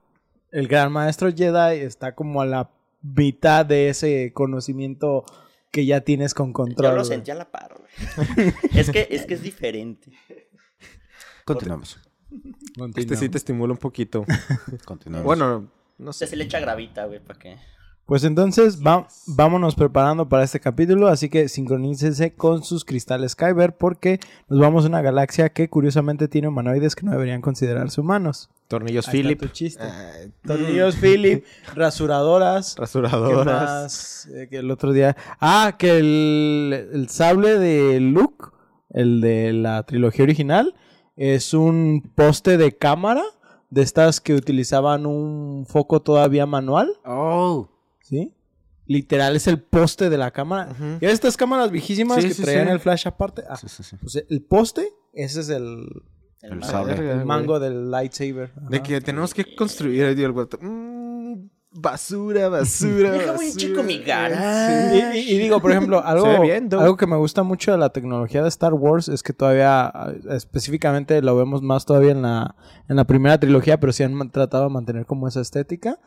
el 0.53 0.69
gran 0.69 0.93
maestro 0.93 1.29
Jedi 1.35 1.81
está 1.81 2.15
como 2.15 2.41
a 2.41 2.47
la 2.47 2.71
mitad 3.03 3.67
de 3.67 3.89
ese 3.91 4.33
conocimiento 4.33 5.25
que 5.71 5.85
ya 5.85 6.01
tienes 6.03 6.33
con 6.35 6.49
Yo 6.49 6.53
control. 6.55 6.91
lo 6.95 7.01
güey. 7.03 7.05
sentí 7.09 7.31
a 7.31 7.35
la 7.35 7.51
par. 7.51 7.75
es, 8.75 8.91
que, 8.91 9.08
es 9.11 9.26
que 9.26 9.35
es 9.35 9.43
diferente. 9.43 10.12
Continuamos. 11.44 11.99
Este 12.96 13.17
sí 13.17 13.29
te 13.29 13.38
estimula 13.38 13.73
un 13.73 13.79
poquito. 13.79 14.25
Continuamos. 14.85 15.25
bueno, 15.25 15.70
no 15.99 16.12
sé. 16.12 16.26
se 16.26 16.37
le 16.37 16.44
echa 16.44 16.61
gravita, 16.61 17.05
güey, 17.06 17.20
para 17.20 17.38
que... 17.38 17.58
Pues 18.06 18.23
entonces 18.25 18.83
va- 18.87 19.09
vámonos 19.27 19.75
preparando 19.77 20.29
para 20.29 20.45
este 20.45 20.61
capítulo, 20.61 21.09
así 21.09 21.31
que 21.31 21.49
sincronícense 21.49 22.35
con 22.35 22.62
sus 22.62 22.85
cristales 22.85 23.35
Kyber 23.35 23.77
porque 23.79 24.21
nos 24.49 24.61
vamos 24.61 24.85
a 24.85 24.89
una 24.89 25.01
galaxia 25.01 25.49
que 25.49 25.71
curiosamente 25.71 26.29
tiene 26.29 26.49
humanoides 26.49 26.95
que 26.97 27.06
no 27.06 27.12
deberían 27.12 27.41
considerarse 27.41 28.03
humanos. 28.03 28.51
Tornillos 28.69 29.09
Ahí 29.09 29.21
está 29.21 29.29
Philip. 29.29 29.41
tu 29.41 29.49
chiste. 29.49 29.83
Ay, 29.83 30.33
Tornillos 30.47 30.97
Philip, 30.97 31.45
rasuradoras. 31.75 32.75
¿Qué 32.75 32.83
rasuradoras. 32.83 33.47
más? 33.47 34.27
Eh, 34.35 34.49
que 34.51 34.59
el 34.59 34.71
otro 34.71 34.93
día. 34.93 35.17
Ah, 35.41 35.77
que 35.79 35.97
el, 35.99 36.89
el 36.93 37.09
sable 37.09 37.59
de 37.59 38.01
Luke, 38.01 38.47
el 38.91 39.23
de 39.23 39.55
la 39.55 39.83
trilogía 39.85 40.25
original, 40.25 40.75
es 41.17 41.55
un 41.55 42.11
poste 42.15 42.59
de 42.59 42.77
cámara 42.77 43.23
de 43.71 43.81
estas 43.83 44.21
que 44.21 44.35
utilizaban 44.35 45.06
un 45.06 45.65
foco 45.67 46.03
todavía 46.03 46.45
manual. 46.45 46.91
Oh. 47.06 47.71
¿Sí? 48.05 48.35
Literal 48.87 49.35
es 49.35 49.47
el 49.47 49.61
poste 49.62 50.11
de 50.11 50.19
la 50.19 50.31
cámara. 50.31 50.69
¿Y 51.01 51.06
estas 51.06 51.37
cámaras 51.39 51.71
viejísimas 51.71 52.21
Sí, 52.23 52.29
que 52.29 52.35
sí, 52.35 52.43
traían 52.43 52.67
sí. 52.67 52.73
el 52.75 52.81
flash 52.81 53.06
aparte? 53.09 53.43
Ah, 53.49 53.56
Sí, 53.56 53.67
sí, 53.69 53.83
sí. 53.83 53.97
pues 53.97 54.23
el 54.29 54.43
poste, 54.43 54.87
ese 55.15 55.41
es 55.41 55.49
el, 55.49 55.87
El 56.43 56.61
El 56.62 57.25
mango 57.25 57.59
del 57.59 57.91
lightsaber. 57.91 58.53
De 58.69 58.83
que 58.83 59.01
tenemos 59.01 59.33
que 59.33 59.56
construir 59.56 60.03
el 60.05 60.31
huerto. 60.33 60.59
Mm, 60.61 61.49
basura, 61.73 62.51
basura. 62.51 63.12
Déjame 63.12 63.49
un 63.51 63.56
chico 63.56 63.83
mi 63.83 63.99
garage. 64.03 65.17
Y, 65.17 65.19
y- 65.19 65.35
y 65.35 65.39
digo, 65.39 65.61
por 65.62 65.71
ejemplo, 65.71 66.05
algo, 66.05 66.27
algo 66.27 66.97
que 66.99 67.06
me 67.06 67.17
gusta 67.17 67.43
mucho 67.43 67.73
de 67.73 67.79
la 67.79 67.89
tecnología 67.89 68.43
de 68.43 68.49
Star 68.49 68.75
Wars 68.75 69.09
es 69.09 69.23
que 69.23 69.33
todavía, 69.33 69.87
ah, 69.87 70.12
específicamente 70.31 71.23
lo 71.23 71.35
vemos 71.37 71.62
más 71.62 71.87
todavía 71.87 72.12
en 72.12 72.21
la, 72.21 72.55
en 72.89 72.97
la 72.97 73.05
primera 73.05 73.41
trilogía, 73.41 73.81
pero 73.81 73.95
sí 73.95 74.03
han 74.03 74.31
tratado 74.31 74.65
de 74.65 74.71
mantener 74.71 75.06
como 75.06 75.27
esa 75.27 75.41
estética, 75.41 75.99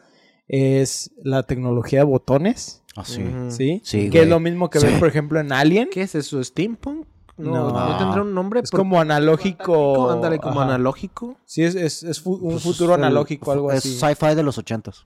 es 0.47 1.11
la 1.23 1.43
tecnología 1.43 1.99
de 1.99 2.05
botones, 2.05 2.83
Ah, 2.95 3.03
sí. 3.05 3.23
¿sí? 3.49 3.81
Sí, 3.83 4.09
que 4.09 4.23
es 4.23 4.27
lo 4.27 4.39
mismo 4.39 4.69
que 4.69 4.79
Sí. 4.79 4.87
ven, 4.87 4.99
por 4.99 5.07
ejemplo, 5.07 5.39
en 5.39 5.51
Alien. 5.51 5.89
¿Qué 5.91 6.01
es 6.01 6.15
eso? 6.15 6.43
¿Steampunk? 6.43 7.05
No, 7.37 7.51
No. 7.51 7.71
no, 7.71 7.97
tendrá 7.99 8.21
un 8.23 8.33
nombre. 8.33 8.61
Es 8.61 8.71
como 8.71 8.99
analógico. 8.99 10.09
Ándale, 10.09 10.39
como 10.39 10.61
ajá. 10.61 10.69
analógico. 10.73 11.37
Sí, 11.45 11.63
es, 11.63 11.75
es, 11.75 12.01
es 12.01 12.19
fu- 12.19 12.33
un 12.33 12.53
Pues 12.53 12.63
futuro 12.63 12.93
es 12.93 12.97
el- 12.97 13.03
analógico, 13.03 13.51
algo 13.51 13.71
es 13.71 13.77
así. 13.79 13.93
sci-fi 13.99 14.33
de 14.33 14.41
los 14.41 14.57
ochentas. 14.57 15.05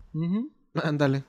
Ándale. 0.81 1.23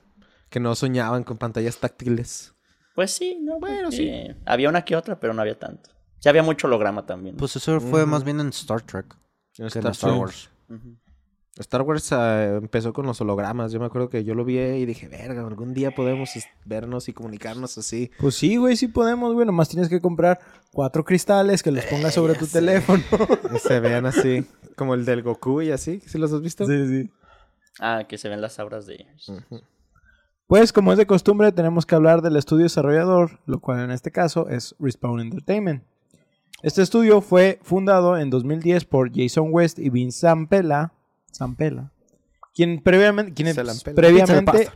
Que 0.49 0.59
no 0.61 0.73
soñaban 0.75 1.23
con 1.25 1.37
pantallas 1.37 1.77
táctiles. 1.77 2.53
Pues 2.95 3.11
sí, 3.11 3.39
no, 3.41 3.59
Bueno, 3.59 3.89
porque 3.89 3.97
sí. 3.97 4.41
Había 4.45 4.69
una 4.69 4.85
que 4.85 4.95
otra, 4.95 5.19
pero 5.19 5.33
no 5.33 5.41
había 5.41 5.57
tanto. 5.59 5.89
Sí 6.19 6.29
había 6.29 6.43
mucho 6.43 6.67
holograma 6.67 7.05
también. 7.05 7.35
Pues 7.35 7.55
eso 7.57 7.81
fue 7.81 8.05
más 8.05 8.23
bien 8.23 8.39
en 8.39 8.47
Star 8.49 8.81
Trek 8.83 9.13
que 9.51 9.63
en 9.63 9.87
Star. 9.87 10.13
Wars. 10.13 10.49
Star 11.59 11.83
Wars 11.83 12.11
ah, 12.13 12.55
empezó 12.57 12.93
con 12.93 13.05
los 13.05 13.21
hologramas. 13.21 13.71
Yo 13.71 13.79
me 13.79 13.85
acuerdo 13.85 14.09
que 14.09 14.23
yo 14.23 14.33
lo 14.33 14.43
vi 14.43 14.57
y 14.59 14.85
dije, 14.85 15.07
verga, 15.07 15.45
algún 15.45 15.73
día 15.73 15.91
podemos 15.93 16.35
es- 16.35 16.47
vernos 16.65 17.09
y 17.09 17.13
comunicarnos 17.13 17.77
así. 17.77 18.09
Pues 18.19 18.35
sí, 18.35 18.55
güey, 18.57 18.75
sí 18.75 18.87
podemos, 18.87 19.33
güey. 19.33 19.45
Nomás 19.45 19.69
tienes 19.69 19.87
que 19.87 20.01
comprar 20.01 20.39
cuatro 20.71 21.03
cristales 21.05 21.61
que 21.61 21.71
los 21.71 21.85
pongas 21.85 22.15
sobre 22.15 22.33
tu 22.35 22.47
teléfono. 22.47 23.03
Y 23.55 23.59
se 23.59 23.79
vean 23.79 24.05
así, 24.07 24.45
como 24.75 24.95
el 24.95 25.05
del 25.05 25.21
Goku 25.21 25.61
y 25.61 25.71
así. 25.71 25.99
¿Sí 26.07 26.17
los 26.17 26.33
has 26.33 26.41
visto? 26.41 26.65
sí, 26.65 26.87
sí. 26.87 27.11
Ah, 27.79 28.03
que 28.07 28.17
se 28.17 28.29
ven 28.29 28.41
las 28.41 28.59
auras 28.59 28.85
de... 28.85 29.05
Pues 30.47 30.73
como 30.73 30.91
es 30.91 30.97
de 30.97 31.07
costumbre 31.07 31.51
tenemos 31.51 31.85
que 31.85 31.95
hablar 31.95 32.21
del 32.21 32.35
estudio 32.35 32.63
desarrollador, 32.63 33.39
lo 33.45 33.59
cual 33.59 33.79
en 33.79 33.91
este 33.91 34.11
caso 34.11 34.49
es 34.49 34.75
Respawn 34.79 35.19
Entertainment. 35.21 35.83
Este 36.61 36.81
estudio 36.81 37.21
fue 37.21 37.59
fundado 37.63 38.17
en 38.17 38.29
2010 38.29 38.85
por 38.85 39.11
Jason 39.13 39.47
West 39.51 39.79
y 39.79 39.89
Vince 39.89 40.21
Zampella, 40.21 40.93
Zampella 41.33 41.89
quien 42.55 42.81
previamente, 42.83 43.33
quienes 43.33 43.57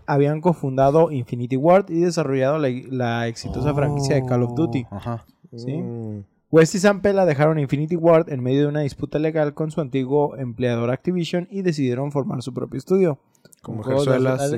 habían 0.07 0.41
cofundado 0.41 1.11
Infinity 1.11 1.57
Ward 1.57 1.91
y 1.91 2.01
desarrollado 2.01 2.57
la, 2.57 2.69
la 2.89 3.27
exitosa 3.27 3.73
franquicia 3.73 4.15
de 4.15 4.25
Call 4.25 4.43
of 4.43 4.55
Duty. 4.55 4.85
Oh, 4.89 4.95
Ajá. 4.95 5.25
¿sí? 5.55 5.73
Mm. 5.77 6.23
West 6.49 6.73
y 6.75 6.79
Zampella 6.79 7.25
dejaron 7.25 7.59
Infinity 7.59 7.95
Ward 7.95 8.31
en 8.31 8.41
medio 8.41 8.61
de 8.61 8.67
una 8.67 8.79
disputa 8.79 9.19
legal 9.19 9.53
con 9.53 9.69
su 9.69 9.81
antiguo 9.81 10.35
empleador 10.37 10.89
Activision 10.89 11.47
y 11.51 11.61
decidieron 11.61 12.11
formar 12.11 12.41
su 12.41 12.53
propio 12.53 12.77
estudio. 12.79 13.19
Con 13.61 13.75
de 13.75 13.77
mujerzuelas 13.83 14.49
de 14.51 14.57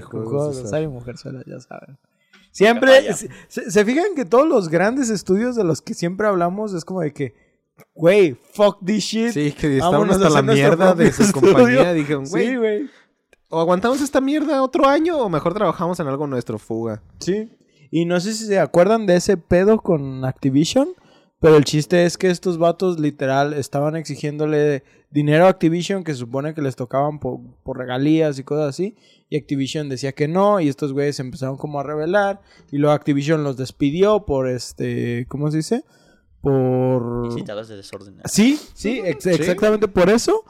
de 0.79 0.87
mujerzuelas, 0.87 1.43
ya 1.45 1.59
saben. 1.59 1.97
Siempre, 2.51 3.13
se- 3.13 3.71
se 3.71 3.85
fijan 3.85 4.15
que 4.15 4.25
todos 4.25 4.47
los 4.47 4.69
grandes 4.69 5.09
estudios 5.09 5.55
de 5.55 5.63
los 5.63 5.81
que 5.81 5.93
siempre 5.93 6.27
hablamos 6.27 6.73
es 6.73 6.85
como 6.85 7.01
de 7.01 7.11
que, 7.11 7.33
güey, 7.93 8.35
fuck 8.53 8.77
this 8.85 9.03
shit. 9.03 9.31
Sí, 9.31 9.51
que 9.51 9.77
estaban 9.77 10.09
hasta 10.09 10.29
la 10.29 10.41
mierda 10.41 10.93
de 10.93 11.11
su 11.11 11.31
compañía. 11.31 11.93
Dijeron, 11.93 12.25
güey, 12.29 12.47
Sí, 12.47 12.55
güey. 12.55 12.89
o 13.49 13.59
aguantamos 13.59 14.01
esta 14.01 14.21
mierda 14.21 14.61
otro 14.63 14.87
año 14.87 15.17
o 15.17 15.29
mejor 15.29 15.53
trabajamos 15.53 15.99
en 15.99 16.07
algo 16.07 16.27
nuestro, 16.27 16.57
fuga. 16.59 17.01
Sí. 17.19 17.49
Y 17.91 18.05
no 18.05 18.19
sé 18.19 18.33
si 18.33 18.45
se 18.45 18.59
acuerdan 18.59 19.05
de 19.07 19.15
ese 19.15 19.35
pedo 19.37 19.79
con 19.81 20.23
Activision, 20.23 20.89
pero 21.39 21.55
el 21.57 21.63
chiste 21.63 22.05
es 22.05 22.17
que 22.17 22.29
estos 22.29 22.57
vatos 22.57 22.99
literal 22.99 23.53
estaban 23.53 23.95
exigiéndole 23.95 24.83
dinero 25.09 25.45
a 25.45 25.49
Activision 25.49 26.03
que 26.03 26.11
se 26.13 26.19
supone 26.19 26.53
que 26.53 26.61
les 26.61 26.75
tocaban 26.75 27.19
por, 27.19 27.39
por 27.63 27.77
regalías 27.77 28.37
y 28.37 28.43
cosas 28.43 28.67
así. 28.69 28.95
Y 29.29 29.37
Activision 29.37 29.89
decía 29.89 30.11
que 30.11 30.27
no, 30.27 30.59
y 30.59 30.67
estos 30.67 30.93
güeyes 30.93 31.19
empezaron 31.19 31.57
como 31.57 31.79
a 31.79 31.83
rebelar. 31.83 32.41
Y 32.71 32.77
luego 32.77 32.93
Activision 32.93 33.43
los 33.43 33.57
despidió 33.57 34.25
por 34.25 34.47
este, 34.47 35.25
¿cómo 35.29 35.49
se 35.49 35.57
dice? 35.57 35.83
Por... 36.41 37.33
De 37.33 37.75
desorden. 37.75 38.15
Sí, 38.25 38.59
sí, 38.73 39.01
ex- 39.03 39.25
exactamente 39.25 39.87
por 39.87 40.09
eso. 40.09 40.43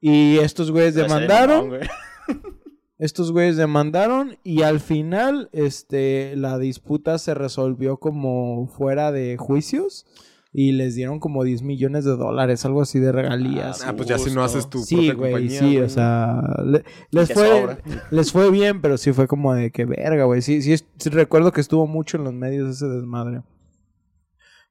Y 0.00 0.38
estos 0.38 0.70
güeyes 0.70 0.94
demandaron. 0.94 1.68
mamón, 1.68 1.78
güey. 1.78 1.88
Estos 2.98 3.32
güeyes 3.32 3.56
demandaron 3.56 4.36
y 4.44 4.62
al 4.62 4.78
final 4.78 5.48
este, 5.52 6.36
la 6.36 6.58
disputa 6.58 7.18
se 7.18 7.34
resolvió 7.34 7.96
como 7.96 8.68
fuera 8.68 9.10
de 9.10 9.36
juicios. 9.38 10.06
y 10.54 10.72
les 10.72 10.94
dieron 10.94 11.18
como 11.18 11.42
10 11.44 11.62
millones 11.62 12.04
de 12.04 12.14
dólares, 12.14 12.64
algo 12.66 12.82
así 12.82 13.00
de 13.00 13.10
regalías. 13.10 13.82
Ah, 13.86 13.94
pues 13.96 14.06
ya 14.08 14.18
si 14.18 14.30
no 14.30 14.44
haces 14.44 14.68
tu 14.68 14.80
sí, 14.80 14.94
propia 14.96 15.14
güey, 15.14 15.32
compañía, 15.32 15.58
sí, 15.60 15.64
güey. 15.64 15.78
o 15.80 15.88
sea, 15.88 16.42
le- 16.64 16.84
les 17.10 17.32
fue 17.32 17.48
sobra. 17.48 17.78
les 18.10 18.32
fue 18.32 18.50
bien, 18.50 18.82
pero 18.82 18.98
sí 18.98 19.12
fue 19.14 19.26
como 19.26 19.54
de 19.54 19.70
que 19.72 19.84
verga, 19.86 20.24
güey. 20.24 20.42
Sí, 20.42 20.60
sí, 20.62 20.76
sí 20.76 21.08
recuerdo 21.10 21.52
que 21.52 21.62
estuvo 21.62 21.86
mucho 21.86 22.18
en 22.18 22.24
los 22.24 22.34
medios 22.34 22.68
ese 22.76 22.86
desmadre. 22.86 23.40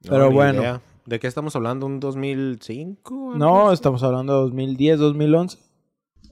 Pero 0.08 0.30
bueno. 0.30 0.60
idea. 0.60 0.80
¿De 1.06 1.18
qué 1.18 1.26
estamos 1.26 1.56
hablando? 1.56 1.86
¿Un 1.86 1.98
2005? 2.00 3.34
No, 3.36 3.72
estamos 3.72 4.02
hablando 4.02 4.34
de 4.34 4.40
2010, 4.42 4.98
2011. 5.00 5.58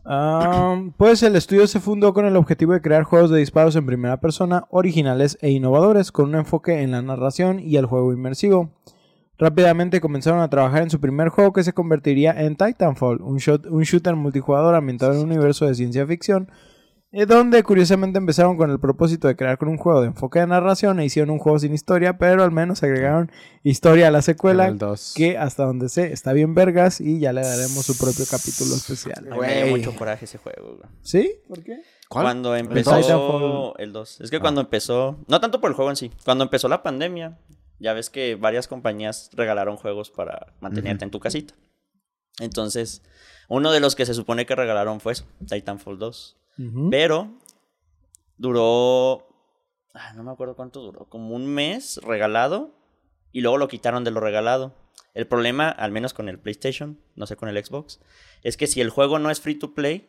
Ah, 0.04 0.80
pues 0.96 1.22
el 1.22 1.36
estudio 1.36 1.66
se 1.66 1.80
fundó 1.80 2.14
con 2.14 2.24
el 2.24 2.36
objetivo 2.36 2.72
de 2.72 2.80
crear 2.80 3.02
juegos 3.02 3.30
de 3.30 3.38
disparos 3.38 3.76
en 3.76 3.84
primera 3.86 4.18
persona 4.20 4.64
originales 4.70 5.36
e 5.42 5.50
innovadores, 5.50 6.10
con 6.12 6.30
un 6.30 6.36
enfoque 6.36 6.82
en 6.82 6.92
la 6.92 7.02
narración 7.02 7.58
y 7.60 7.76
el 7.76 7.86
juego 7.86 8.12
inmersivo. 8.12 8.70
Rápidamente 9.38 10.00
comenzaron 10.00 10.40
a 10.40 10.48
trabajar 10.50 10.82
en 10.82 10.90
su 10.90 11.00
primer 11.00 11.28
juego 11.28 11.52
que 11.52 11.64
se 11.64 11.72
convertiría 11.72 12.32
en 12.42 12.56
Titanfall, 12.56 13.22
un, 13.22 13.38
shot- 13.38 13.66
un 13.70 13.82
shooter 13.82 14.14
multijugador 14.16 14.74
ambientado 14.74 15.12
en 15.12 15.18
un 15.18 15.24
universo 15.26 15.66
de 15.66 15.74
ciencia 15.74 16.06
ficción, 16.06 16.50
donde 17.12 17.62
curiosamente 17.62 18.18
empezaron 18.18 18.56
con 18.56 18.70
el 18.70 18.78
propósito 18.78 19.26
de 19.28 19.36
crear 19.36 19.58
con 19.58 19.68
un 19.68 19.76
juego 19.76 20.00
de 20.00 20.08
enfoque 20.08 20.38
de 20.38 20.46
narración 20.46 21.00
e 21.00 21.04
hicieron 21.04 21.30
un 21.30 21.38
juego 21.38 21.58
sin 21.58 21.74
historia, 21.74 22.18
pero 22.18 22.44
al 22.44 22.52
menos 22.52 22.82
agregaron 22.82 23.32
historia 23.62 24.08
a 24.08 24.10
la 24.10 24.22
secuela, 24.22 24.68
El 24.68 24.78
dos. 24.78 25.14
que 25.16 25.36
hasta 25.36 25.64
donde 25.64 25.88
sé 25.88 26.12
está 26.12 26.32
bien 26.32 26.54
vergas 26.54 27.00
y 27.00 27.18
ya 27.18 27.32
le 27.32 27.42
daremos 27.42 27.84
su 27.84 27.96
propio 27.98 28.24
capítulo 28.30 28.74
especial. 28.74 29.28
Güey. 29.34 29.70
mucho 29.70 29.94
coraje 29.96 30.24
ese 30.24 30.38
juego, 30.38 30.76
güey. 30.76 30.88
¿Sí? 31.02 31.40
¿Por 31.48 31.62
qué? 31.62 31.80
Cuando 32.08 32.56
empezó 32.56 33.76
el 33.78 33.92
2. 33.92 34.20
Es 34.20 34.30
que 34.30 34.40
cuando 34.40 34.60
empezó, 34.60 35.18
no 35.28 35.40
tanto 35.40 35.60
por 35.60 35.70
el 35.70 35.76
juego 35.76 35.90
en 35.90 35.96
sí, 35.96 36.10
cuando 36.24 36.42
empezó 36.42 36.68
la 36.68 36.82
pandemia, 36.82 37.38
ya 37.78 37.92
ves 37.92 38.10
que 38.10 38.34
varias 38.34 38.66
compañías 38.66 39.30
regalaron 39.34 39.76
juegos 39.76 40.10
para 40.10 40.54
mantenerte 40.60 41.04
en 41.04 41.12
tu 41.12 41.20
casita. 41.20 41.54
Entonces, 42.40 43.02
uno 43.48 43.70
de 43.70 43.80
los 43.80 43.94
que 43.94 44.06
se 44.06 44.14
supone 44.14 44.44
que 44.44 44.56
regalaron 44.56 45.00
fue 45.00 45.12
eso, 45.12 45.24
Titanfall 45.46 45.98
2. 45.98 46.39
Pero 46.90 47.30
duró, 48.36 49.26
ah, 49.94 50.12
no 50.14 50.22
me 50.22 50.30
acuerdo 50.30 50.56
cuánto 50.56 50.80
duró, 50.80 51.06
como 51.08 51.34
un 51.34 51.46
mes 51.46 51.98
regalado 52.02 52.74
y 53.32 53.40
luego 53.40 53.56
lo 53.56 53.68
quitaron 53.68 54.04
de 54.04 54.10
lo 54.10 54.20
regalado. 54.20 54.74
El 55.14 55.26
problema, 55.26 55.68
al 55.70 55.90
menos 55.90 56.12
con 56.12 56.28
el 56.28 56.38
PlayStation, 56.38 57.00
no 57.16 57.26
sé 57.26 57.36
con 57.36 57.48
el 57.48 57.64
Xbox, 57.64 58.00
es 58.42 58.56
que 58.56 58.66
si 58.66 58.80
el 58.80 58.90
juego 58.90 59.18
no 59.18 59.30
es 59.30 59.40
free 59.40 59.54
to 59.54 59.74
play, 59.74 60.08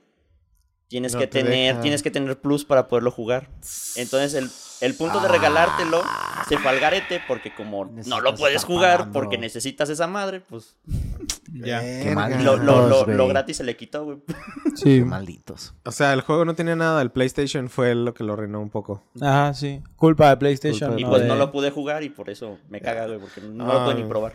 tienes 0.91 1.13
No 1.13 1.19
que 1.21 1.27
te 1.27 1.41
tener, 1.41 1.69
deja. 1.73 1.81
tienes 1.81 2.03
que 2.03 2.11
tener 2.11 2.39
plus 2.39 2.65
para 2.65 2.87
poderlo 2.89 3.11
jugar. 3.11 3.47
Entonces 3.95 4.33
el, 4.33 4.49
el 4.87 4.93
punto 4.95 5.21
de 5.21 5.29
regalártelo 5.29 6.03
se 6.49 6.57
fue 6.57 6.69
al 6.69 6.81
garete 6.81 7.21
porque 7.29 7.55
como 7.55 7.85
no 8.05 8.19
lo 8.19 8.35
puedes 8.35 8.65
jugar 8.65 8.97
pagando. 8.97 9.13
porque 9.13 9.37
necesitas 9.37 9.89
esa 9.89 10.05
madre, 10.07 10.41
pues 10.41 10.75
Ya. 11.53 11.81
Qué 11.81 12.11
mal. 12.15 12.43
lo, 12.45 12.55
lo- 12.57 12.87
lo- 12.87 13.03
güey. 13.05 13.17
lo 13.17 13.27
gratis 13.27 13.57
se 13.57 13.63
le 13.65 13.75
quitó, 13.75 14.03
güey. 14.05 14.17
Sí. 14.75 14.99
Qué 14.99 15.05
malditos. 15.05 15.73
O 15.85 15.91
sea, 15.91 16.13
el 16.13 16.21
juego 16.21 16.45
no 16.45 16.55
tenía 16.55 16.75
nada. 16.77 17.01
El 17.01 17.11
PlayStation 17.11 17.69
fue 17.69 17.93
lo 17.95 18.13
que 18.13 18.23
lo 18.23 18.33
arruinó 18.33 18.61
un 18.61 18.69
poco. 18.69 19.03
Ajá, 19.19 19.53
sí. 19.53 19.81
Culpa 19.97 20.29
de 20.29 20.37
PlayStation. 20.37 20.91
Culpa 20.91 20.99
Y 21.01 21.03
no 21.03 21.09
pues 21.09 21.21
de- 21.23 21.27
no 21.27 21.35
lo 21.35 21.51
pude 21.51 21.71
jugar 21.71 22.03
y 22.03 22.09
por 22.09 22.29
eso 22.29 22.57
me 22.69 22.79
caga, 22.81 23.05
güey, 23.07 23.19
porque 23.19 23.41
no 23.41 23.65
lo 23.65 23.71
puedo 23.83 23.93
ni 23.93 24.03
Ah, 24.03 24.07
probar. 24.07 24.33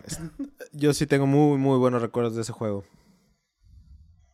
Yo 0.73 0.93
sí 0.93 1.05
tengo 1.07 1.25
muy, 1.27 1.57
muy 1.57 1.77
buenos 1.79 2.01
recuerdos 2.03 2.35
de 2.35 2.41
ese 2.41 2.51
juego. 2.51 2.83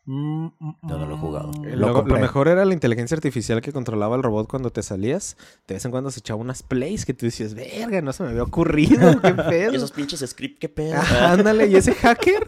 Mm, 0.06 0.48
mm, 0.60 0.76
Yo 0.90 0.98
no 0.98 1.06
lo 1.06 1.16
he 1.16 1.18
jugado. 1.18 1.48
mm. 1.52 1.64
Lo 1.66 1.76
Lo, 1.78 1.88
lo 1.88 1.94
compré. 1.94 2.20
mejor 2.20 2.48
era 2.50 2.66
la 2.66 2.74
inteligencia 2.74 3.16
artificial 3.16 3.62
que 3.62 3.72
controlaba 3.72 4.16
el 4.18 4.24
robot 4.24 4.50
cuando 4.50 4.70
te 4.70 4.84
salías. 4.84 5.38
De 5.68 5.76
vez 5.76 5.86
en 5.86 5.92
cuando 5.92 6.12
se 6.12 6.20
echaba 6.20 6.42
unas 6.42 6.62
plays 6.64 7.06
que 7.06 7.14
tú 7.14 7.26
decías, 7.26 7.54
verga, 7.54 8.02
no 8.02 8.12
se 8.12 8.24
me 8.24 8.30
había 8.30 8.44
ocurrido, 8.44 9.22
qué 9.22 9.30
Y 9.30 9.50
pedo. 9.50 9.72
esos 9.74 9.92
pinches 9.92 10.20
script, 10.30 10.60
qué 10.60 10.68
pedo. 10.70 10.96
Ajá, 10.96 11.32
ándale, 11.34 11.68
¿y 11.68 11.76
ese 11.76 11.94
hacker? 11.94 12.46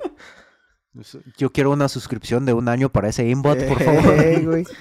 Yo 1.37 1.51
quiero 1.51 1.71
una 1.71 1.89
suscripción 1.89 2.45
de 2.45 2.53
un 2.53 2.69
año 2.69 2.89
para 2.89 3.09
ese 3.09 3.27
inbot, 3.27 3.57
por 3.67 3.81
favor. 3.81 4.63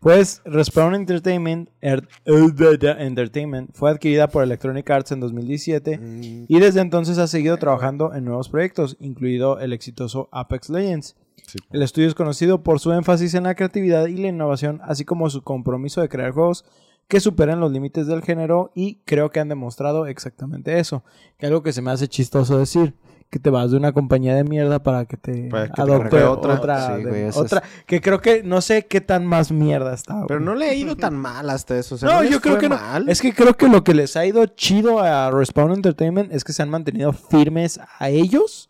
Pues 0.00 0.42
Respawn 0.44 0.96
Entertainment, 0.96 1.68
Er- 1.80 2.08
Er- 2.24 2.96
Entertainment 2.98 3.70
fue 3.72 3.88
adquirida 3.88 4.26
por 4.26 4.42
Electronic 4.42 4.90
Arts 4.90 5.12
en 5.12 5.20
2017 5.20 5.96
Mm, 5.96 6.46
y 6.48 6.58
desde 6.58 6.80
entonces 6.80 7.18
ha 7.18 7.28
seguido 7.28 7.56
trabajando 7.56 8.12
en 8.12 8.24
nuevos 8.24 8.48
proyectos, 8.48 8.96
incluido 8.98 9.60
el 9.60 9.72
exitoso 9.72 10.28
Apex 10.32 10.70
Legends. 10.70 11.14
Sí. 11.52 11.58
El 11.70 11.82
estudio 11.82 12.08
es 12.08 12.14
conocido 12.14 12.62
por 12.62 12.80
su 12.80 12.92
énfasis 12.92 13.34
en 13.34 13.44
la 13.44 13.54
creatividad 13.54 14.06
y 14.06 14.16
la 14.16 14.28
innovación, 14.28 14.80
así 14.84 15.04
como 15.04 15.28
su 15.30 15.42
compromiso 15.42 16.00
de 16.00 16.08
crear 16.08 16.32
juegos 16.32 16.64
que 17.08 17.20
superen 17.20 17.60
los 17.60 17.72
límites 17.72 18.06
del 18.06 18.22
género 18.22 18.70
y 18.74 19.00
creo 19.04 19.30
que 19.30 19.40
han 19.40 19.48
demostrado 19.48 20.06
exactamente 20.06 20.78
eso. 20.78 21.04
Que 21.38 21.46
algo 21.46 21.62
que 21.62 21.72
se 21.72 21.82
me 21.82 21.90
hace 21.90 22.08
chistoso 22.08 22.58
decir, 22.58 22.94
que 23.28 23.38
te 23.38 23.50
vas 23.50 23.70
de 23.70 23.76
una 23.78 23.92
compañía 23.92 24.34
de 24.34 24.44
mierda 24.44 24.82
para 24.82 25.04
que 25.06 25.16
te 25.16 25.48
Para 25.48 25.66
que 25.68 25.72
te 25.72 25.80
adopte 25.82 26.22
otra, 26.22 26.54
otra. 26.54 26.96
Sí, 26.96 27.02
de- 27.02 27.08
güey, 27.10 27.22
eso 27.22 27.44
es- 27.44 27.52
otra 27.52 27.62
que 27.86 28.00
creo 28.00 28.20
que 28.20 28.42
no 28.42 28.60
sé 28.60 28.86
qué 28.86 29.00
tan 29.00 29.26
más 29.26 29.50
mierda 29.50 29.94
está. 29.94 30.24
Pero 30.28 30.38
no 30.40 30.54
le 30.54 30.66
ha 30.70 30.74
ido 30.74 30.96
tan 30.96 31.16
mal 31.16 31.48
hasta 31.50 31.76
eso. 31.78 31.94
o 31.96 31.98
sea, 31.98 32.08
No, 32.10 32.24
yo 32.24 32.40
creo 32.40 32.58
que 32.58 32.68
no. 32.68 32.76
mal. 32.76 33.08
Es 33.08 33.20
que 33.20 33.32
creo 33.34 33.54
que 33.56 33.68
lo 33.68 33.82
que 33.84 33.94
les 33.94 34.16
ha 34.16 34.24
ido 34.26 34.44
chido 34.46 35.00
a 35.00 35.30
Respawn 35.30 35.72
Entertainment 35.72 36.32
es 36.32 36.44
que 36.44 36.52
se 36.52 36.62
han 36.62 36.68
mantenido 36.70 37.12
firmes 37.12 37.80
a 37.98 38.08
ellos, 38.10 38.68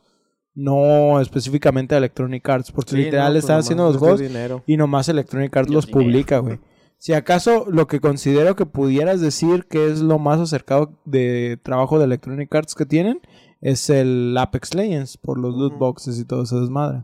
no 0.55 1.21
específicamente 1.21 1.95
a 1.95 1.99
Electronic 1.99 2.47
Arts, 2.49 2.73
porque 2.73 2.91
Sí, 2.91 2.97
literal 2.99 3.29
no, 3.29 3.33
pues 3.35 3.45
están 3.45 3.55
nomás 3.55 3.65
haciendo 3.67 3.85
los 3.85 3.97
juegos 3.97 4.21
dinero. 4.21 4.63
y 4.67 4.77
nomás 4.77 5.09
Electronic 5.09 5.57
Arts 5.57 5.71
los 5.71 5.87
dinero. 5.87 6.05
publica, 6.05 6.39
güey. 6.39 6.59
Si 6.99 7.13
acaso 7.15 7.67
lo 7.69 7.87
que 7.89 7.99
considero 8.01 8.55
que 8.55 8.65
pudieras 8.67 9.21
decir 9.21 9.65
que 9.69 9.91
es 9.91 10.01
lo 10.01 10.19
más 10.19 10.39
acercado 10.41 11.01
de 11.05 11.59
trabajo 11.63 11.99
de 11.99 12.05
Electronic 12.05 12.55
Arts 12.55 12.75
que 12.75 12.87
tienen 12.87 13.21
es 13.61 13.91
el 13.91 14.37
Apex 14.39 14.75
Legends 14.75 15.17
por 15.17 15.39
los 15.39 15.55
loot 15.57 15.79
boxes 15.79 16.19
y 16.19 16.25
todo 16.25 16.43
ese 16.45 16.57
desmadre. 16.57 17.03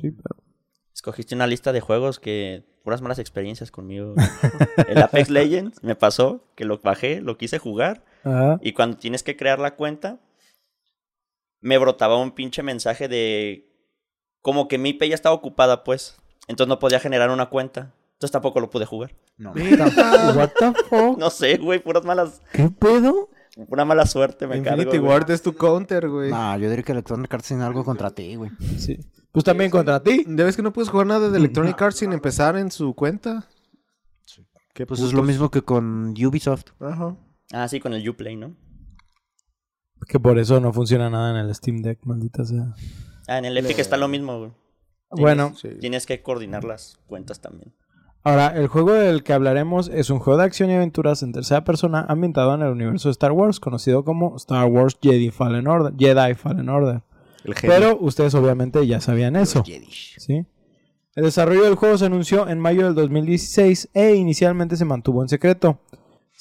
Sí, 0.00 0.10
pero 0.10 0.36
Escogiste 0.94 1.34
una 1.34 1.46
lista 1.48 1.72
de 1.72 1.80
juegos 1.80 2.20
que 2.20 2.64
puras 2.84 3.02
malas 3.02 3.18
experiencias 3.18 3.70
conmigo. 3.72 4.14
El 4.88 5.02
Apex 5.02 5.30
Legends 5.30 5.82
me 5.82 5.96
pasó 5.96 6.44
que 6.54 6.64
lo 6.64 6.78
bajé, 6.78 7.20
lo 7.20 7.36
quise 7.36 7.58
jugar 7.58 8.04
Ajá. 8.24 8.58
y 8.62 8.72
cuando 8.72 8.96
tienes 8.98 9.22
que 9.24 9.36
crear 9.36 9.58
la 9.58 9.74
cuenta 9.74 10.20
me 11.62 11.78
brotaba 11.78 12.18
un 12.18 12.32
pinche 12.32 12.62
mensaje 12.62 13.08
de 13.08 13.66
como 14.42 14.68
que 14.68 14.76
mi 14.76 14.90
IP 14.90 15.04
ya 15.04 15.14
estaba 15.14 15.34
ocupada, 15.34 15.82
pues. 15.84 16.16
Entonces 16.48 16.68
no 16.68 16.78
podía 16.78 17.00
generar 17.00 17.30
una 17.30 17.46
cuenta. 17.48 17.94
Entonces 18.14 18.32
tampoco 18.32 18.60
lo 18.60 18.68
pude 18.68 18.84
jugar. 18.84 19.14
No. 19.38 19.52
What 20.36 20.50
the 20.58 20.72
fuck? 20.90 21.16
No 21.18 21.30
sé, 21.30 21.56
güey, 21.56 21.78
puras 21.82 22.04
malas, 22.04 22.42
¿Qué 22.52 22.68
pedo? 22.68 23.30
pura 23.68 23.84
mala 23.84 24.06
suerte 24.06 24.46
me 24.46 24.56
Infinity 24.58 24.84
cargo, 24.84 24.98
güey. 25.00 25.12
Ward 25.12 25.30
es 25.30 25.42
tu 25.42 25.54
counter, 25.54 26.08
güey. 26.08 26.30
No, 26.30 26.56
yo 26.58 26.68
diría 26.68 26.84
que 26.84 26.92
Electronic 26.92 27.32
Arts 27.34 27.48
tiene 27.48 27.64
algo 27.64 27.84
contra 27.84 28.10
ti, 28.10 28.34
güey. 28.36 28.50
Sí. 28.78 28.98
Pues 29.30 29.44
también 29.44 29.70
contra 29.70 30.02
ti. 30.02 30.24
¿Ya 30.26 30.44
ves 30.44 30.56
que 30.56 30.62
no 30.62 30.72
puedes 30.72 30.88
jugar 30.90 31.06
nada 31.06 31.28
de 31.30 31.38
Electronic 31.38 31.80
Arts 31.80 31.98
sin 31.98 32.12
empezar 32.12 32.56
en 32.56 32.70
su 32.70 32.94
cuenta? 32.94 33.46
Qué 34.74 34.86
Pues 34.86 35.00
es 35.00 35.06
lo 35.12 35.18
putos. 35.20 35.26
mismo 35.26 35.50
que 35.50 35.62
con 35.62 36.10
Ubisoft. 36.10 36.66
Ajá. 36.80 37.16
Ah, 37.52 37.68
sí, 37.68 37.78
con 37.78 37.92
el 37.92 38.08
Uplay, 38.08 38.36
¿no? 38.36 38.54
Que 40.08 40.18
por 40.20 40.38
eso 40.38 40.60
no 40.60 40.72
funciona 40.72 41.08
nada 41.10 41.30
en 41.30 41.46
el 41.46 41.54
Steam 41.54 41.82
Deck, 41.82 42.00
maldita 42.04 42.44
sea. 42.44 42.74
Ah, 43.28 43.38
en 43.38 43.44
el 43.44 43.56
Epic 43.56 43.78
está 43.78 43.96
lo 43.96 44.08
mismo, 44.08 44.38
güey. 44.38 44.50
Bueno, 45.10 45.54
Sí. 45.56 45.68
Tienes 45.80 46.06
que 46.06 46.22
coordinar 46.22 46.64
las 46.64 46.98
cuentas 47.06 47.40
también. 47.40 47.72
ahora 48.24 48.48
el 48.56 48.66
juego 48.68 48.92
del 48.92 49.22
que 49.24 49.32
hablaremos 49.32 49.88
es 49.88 50.10
un 50.10 50.18
juego 50.20 50.38
de 50.38 50.44
acción 50.44 50.70
y 50.70 50.74
aventuras 50.74 51.22
en 51.22 51.32
tercera 51.32 51.64
persona 51.64 52.06
ambientado 52.08 52.54
en 52.54 52.62
el 52.62 52.68
universo 52.72 53.08
de 53.08 53.12
Star 53.12 53.32
Wars, 53.32 53.60
conocido 53.60 54.04
como 54.04 54.36
Star 54.36 54.66
Wars 54.66 54.96
Jedi 55.02 55.30
Fallen 55.30 55.66
Order. 55.66 55.92
Jedi 55.98 56.34
Fallen 56.34 56.68
Order. 56.68 57.02
Pero 57.62 57.98
ustedes 58.00 58.34
obviamente 58.34 58.86
ya 58.86 59.00
sabían 59.00 59.34
eso. 59.36 59.64
¿sí? 59.64 60.46
El 61.14 61.24
desarrollo 61.24 61.64
del 61.64 61.74
juego 61.74 61.98
se 61.98 62.06
anunció 62.06 62.48
en 62.48 62.58
mayo 62.58 62.86
del 62.86 62.94
2016 62.94 63.90
e 63.92 64.14
inicialmente 64.14 64.76
se 64.76 64.84
mantuvo 64.84 65.22
en 65.22 65.28
secreto. 65.28 65.78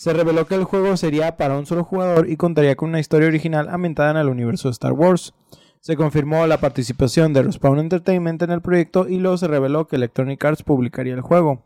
Se 0.02 0.14
reveló 0.14 0.48
que 0.48 0.56
el 0.56 0.64
juego 0.64 0.98
sería 0.98 1.38
para 1.38 1.56
un 1.60 1.68
solo 1.68 1.84
jugador 1.84 2.28
y 2.28 2.36
contaría 2.36 2.76
con 2.76 2.90
una 2.90 3.00
historia 3.00 3.28
original 3.28 3.70
ambientada 3.70 4.10
en 4.10 4.18
el 4.18 4.30
universo 4.30 4.68
de 4.68 4.72
Star 4.72 4.94
Wars. 4.94 5.36
Se 5.80 5.96
confirmó 5.96 6.48
la 6.48 6.60
participación 6.60 7.34
de 7.34 7.44
Respawn 7.44 7.78
Entertainment 7.78 8.42
en 8.42 8.50
el 8.50 8.64
proyecto 8.64 9.08
y 9.08 9.20
luego 9.20 9.38
se 9.38 9.48
reveló 9.48 9.86
que 9.86 9.98
Electronic 9.98 10.44
Arts 10.44 10.64
publicaría 10.64 11.14
el 11.14 11.22
juego. 11.22 11.62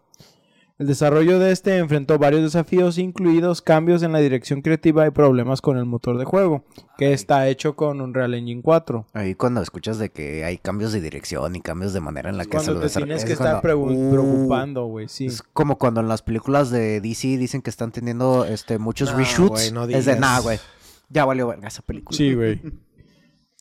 El 0.78 0.88
desarrollo 0.88 1.40
de 1.40 1.54
este 1.54 1.78
enfrentó 1.78 2.20
varios 2.20 2.42
desafíos, 2.44 2.98
incluidos 2.98 3.62
cambios 3.62 4.04
en 4.04 4.12
la 4.12 4.20
dirección 4.20 4.62
creativa 4.62 5.08
y 5.08 5.12
problemas 5.12 5.62
con 5.62 5.78
el 5.78 5.86
motor 5.86 6.18
de 6.18 6.26
juego, 6.26 6.66
que 6.98 7.14
está 7.14 7.48
hecho 7.48 7.78
con 7.78 8.02
Unreal 8.02 8.34
Engine 8.34 8.62
4. 8.62 9.06
Ahí 9.14 9.36
cuando 9.36 9.62
escuchas 9.62 10.00
de 10.00 10.10
que 10.10 10.44
hay 10.44 10.58
cambios 10.58 10.92
de 10.92 11.00
dirección 11.00 11.56
y 11.56 11.62
cambios 11.62 11.94
de 11.94 12.02
manera 12.02 12.30
en 12.30 12.38
la 12.38 12.44
que 12.44 12.60
se 12.60 12.74
lo 12.74 12.82
te 12.82 12.88
desarrolla- 12.88 13.06
tienes 13.06 13.22
es 13.24 13.26
que 13.26 13.32
estar 13.34 13.62
cuando- 13.62 13.86
Uh, 13.88 14.12
preocupando, 14.12 14.86
güey, 14.88 15.08
sí. 15.08 15.28
Es 15.28 15.42
como 15.42 15.78
cuando 15.78 16.02
en 16.02 16.10
las 16.10 16.22
películas 16.22 16.72
de 16.72 17.00
DC 17.00 17.38
dicen 17.38 17.62
que 17.62 17.70
están 17.70 17.94
teniendo 17.94 18.44
este 18.44 18.78
muchos 18.78 19.14
No, 19.14 19.18
reshoots. 19.18 19.50
güey, 19.52 19.72
no 19.72 19.86
es 19.86 20.04
de 20.06 20.20
nada, 20.20 20.40
güey. 20.42 20.60
Ya 21.08 21.24
valió 21.24 21.48
verga 21.48 21.70
esa 21.70 21.84
película. 21.84 22.18
Sí, 22.18 22.34
güey. 22.34 22.60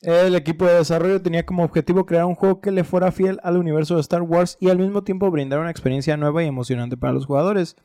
El 0.01 0.35
equipo 0.35 0.65
de 0.65 0.75
desarrollo 0.75 1.21
tenía 1.21 1.45
como 1.45 1.63
objetivo 1.63 2.05
crear 2.05 2.25
un 2.25 2.35
juego 2.35 2.61
que 2.61 2.71
le 2.71 2.83
fuera 2.83 3.11
fiel 3.11 3.39
al 3.43 3.57
universo 3.57 3.95
de 3.95 4.01
Star 4.01 4.21
Wars 4.21 4.57
y 4.59 4.69
al 4.69 4.77
mismo 4.77 5.03
tiempo 5.03 5.31
brindar 5.31 5.59
una 5.59 5.71
experiencia 5.71 6.17
nueva 6.17 6.43
y 6.43 6.47
emocionante 6.47 6.97
para 6.97 7.13
los 7.13 7.25
jugadores. 7.25 7.75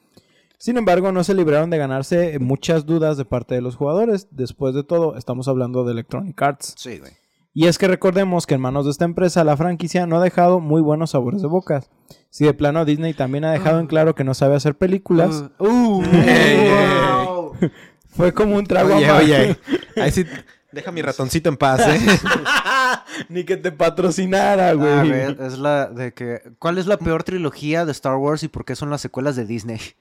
Sin 0.59 0.77
embargo, 0.77 1.13
no 1.13 1.25
se 1.25 1.35
libraron 1.35 1.71
de 1.71 1.79
ganarse 1.79 2.39
muchas 2.39 2.85
dudas 2.85 3.17
de 3.17 3.25
parte 3.25 3.55
de 3.55 3.63
los 3.63 3.77
jugadores. 3.77 4.29
Después 4.31 4.75
de 4.75 4.85
todo, 4.85 5.17
estamos 5.17 5.49
hablando 5.49 5.85
de 5.85 5.93
Electronic 5.93 6.41
Arts. 6.43 6.75
Sí, 6.77 6.99
güey. 6.99 7.13
Y 7.53 7.67
es 7.67 7.79
que 7.79 7.89
recordemos 7.89 8.47
que 8.47 8.55
en 8.55 8.61
manos 8.61 8.85
de 8.85 8.93
esta 8.93 9.05
empresa 9.05 9.43
la 9.43 9.57
franquicia 9.57 10.07
no 10.07 10.19
ha 10.19 10.23
dejado 10.23 10.61
muy 10.61 10.83
buenos 10.83 11.11
sabores 11.11 11.43
de 11.43 11.49
boca. 11.49 11.83
Si 12.29 12.45
de 12.45 12.55
plano 12.55 12.85
Disney 12.85 13.15
también 13.15 13.45
ha 13.45 13.53
dejado 13.53 13.81
en 13.81 13.87
claro 13.87 14.15
que 14.15 14.23
no 14.23 14.35
sabe 14.35 14.55
hacer 14.55 14.77
películas, 14.77 15.47
Uh, 15.59 16.03
fue 18.09 18.35
como 18.35 18.57
un 18.57 18.65
trago 18.65 18.97
Oye, 18.97 19.11
oye. 19.11 19.57
Ahí 19.97 20.11
sí. 20.13 20.25
Deja 20.73 20.93
mi 20.93 21.03
ratoncito 21.03 21.49
en 21.49 21.57
paz, 21.57 21.81
¿eh? 21.89 21.99
Ni 23.29 23.45
que 23.45 23.57
te 23.57 23.73
patrocinara, 23.73 24.71
A 24.71 24.75
güey. 24.75 25.11
ver, 25.11 25.37
es 25.41 25.59
la 25.59 25.87
de 25.87 26.13
que. 26.15 26.41
¿Cuál 26.59 26.79
es 26.79 26.87
la 26.87 26.97
peor 26.97 27.25
trilogía 27.25 27.85
de 27.85 27.93
Star 27.93 28.17
Wars 28.17 28.43
y 28.45 28.49
por 28.49 28.65
qué 28.65 28.77
son 28.77 28.89
las 28.91 29.01
secuelas 29.01 29.35
de 29.37 29.47
Disney? 29.47 29.81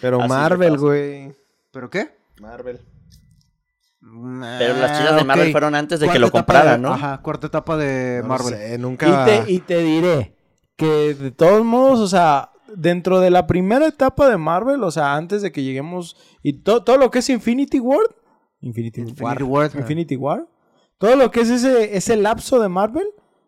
Pero 0.00 0.20
Así 0.20 0.28
Marvel, 0.28 0.78
güey. 0.78 1.34
¿Pero 1.70 1.90
qué? 1.90 2.16
Marvel. 2.40 2.80
Pero 4.00 4.74
las 4.78 4.98
chidas 4.98 5.16
de 5.16 5.24
Marvel 5.24 5.52
fueron 5.52 5.74
antes 5.74 6.00
de 6.00 6.08
que 6.08 6.18
lo 6.18 6.30
compraran, 6.30 6.80
de- 6.80 6.88
¿no? 6.88 6.94
Ajá, 6.94 7.18
cuarta 7.20 7.48
etapa 7.48 7.76
de 7.76 8.20
No 8.22 8.28
Marvel. 8.28 8.54
sé, 8.54 8.74
Y 8.74 8.78
nunca. 8.78 9.24
te, 9.24 9.44
y 9.52 9.58
te 9.60 9.78
diré 9.82 10.34
que 10.76 11.14
de 11.14 11.30
todos 11.30 11.64
modos, 11.64 12.00
o 12.00 12.08
sea, 12.08 12.50
dentro 12.74 13.20
de 13.20 13.30
la 13.30 13.46
primera 13.46 13.86
etapa 13.86 14.28
de 14.30 14.36
Marvel, 14.38 14.82
o 14.84 14.90
sea, 14.90 15.14
antes 15.16 15.42
de 15.42 15.52
que 15.52 15.62
lleguemos 15.62 16.16
y 16.42 16.60
to- 16.62 16.84
todo 16.84 16.96
lo 16.96 17.10
que 17.10 17.18
es 17.18 17.28
Infinity 17.28 17.80
War, 17.80 18.00
Infinity, 18.60 19.00
Infinity 19.02 19.22
War, 19.22 19.42
War. 19.44 19.70
Infinity 19.76 20.16
War, 20.16 20.46
todo 20.98 21.14
lo 21.16 21.30
que 21.30 21.40
es 21.40 21.50
ese, 21.50 21.96
ese 21.96 22.16
lapso 22.16 22.58
de 22.60 22.68
Marvel, 22.68 23.06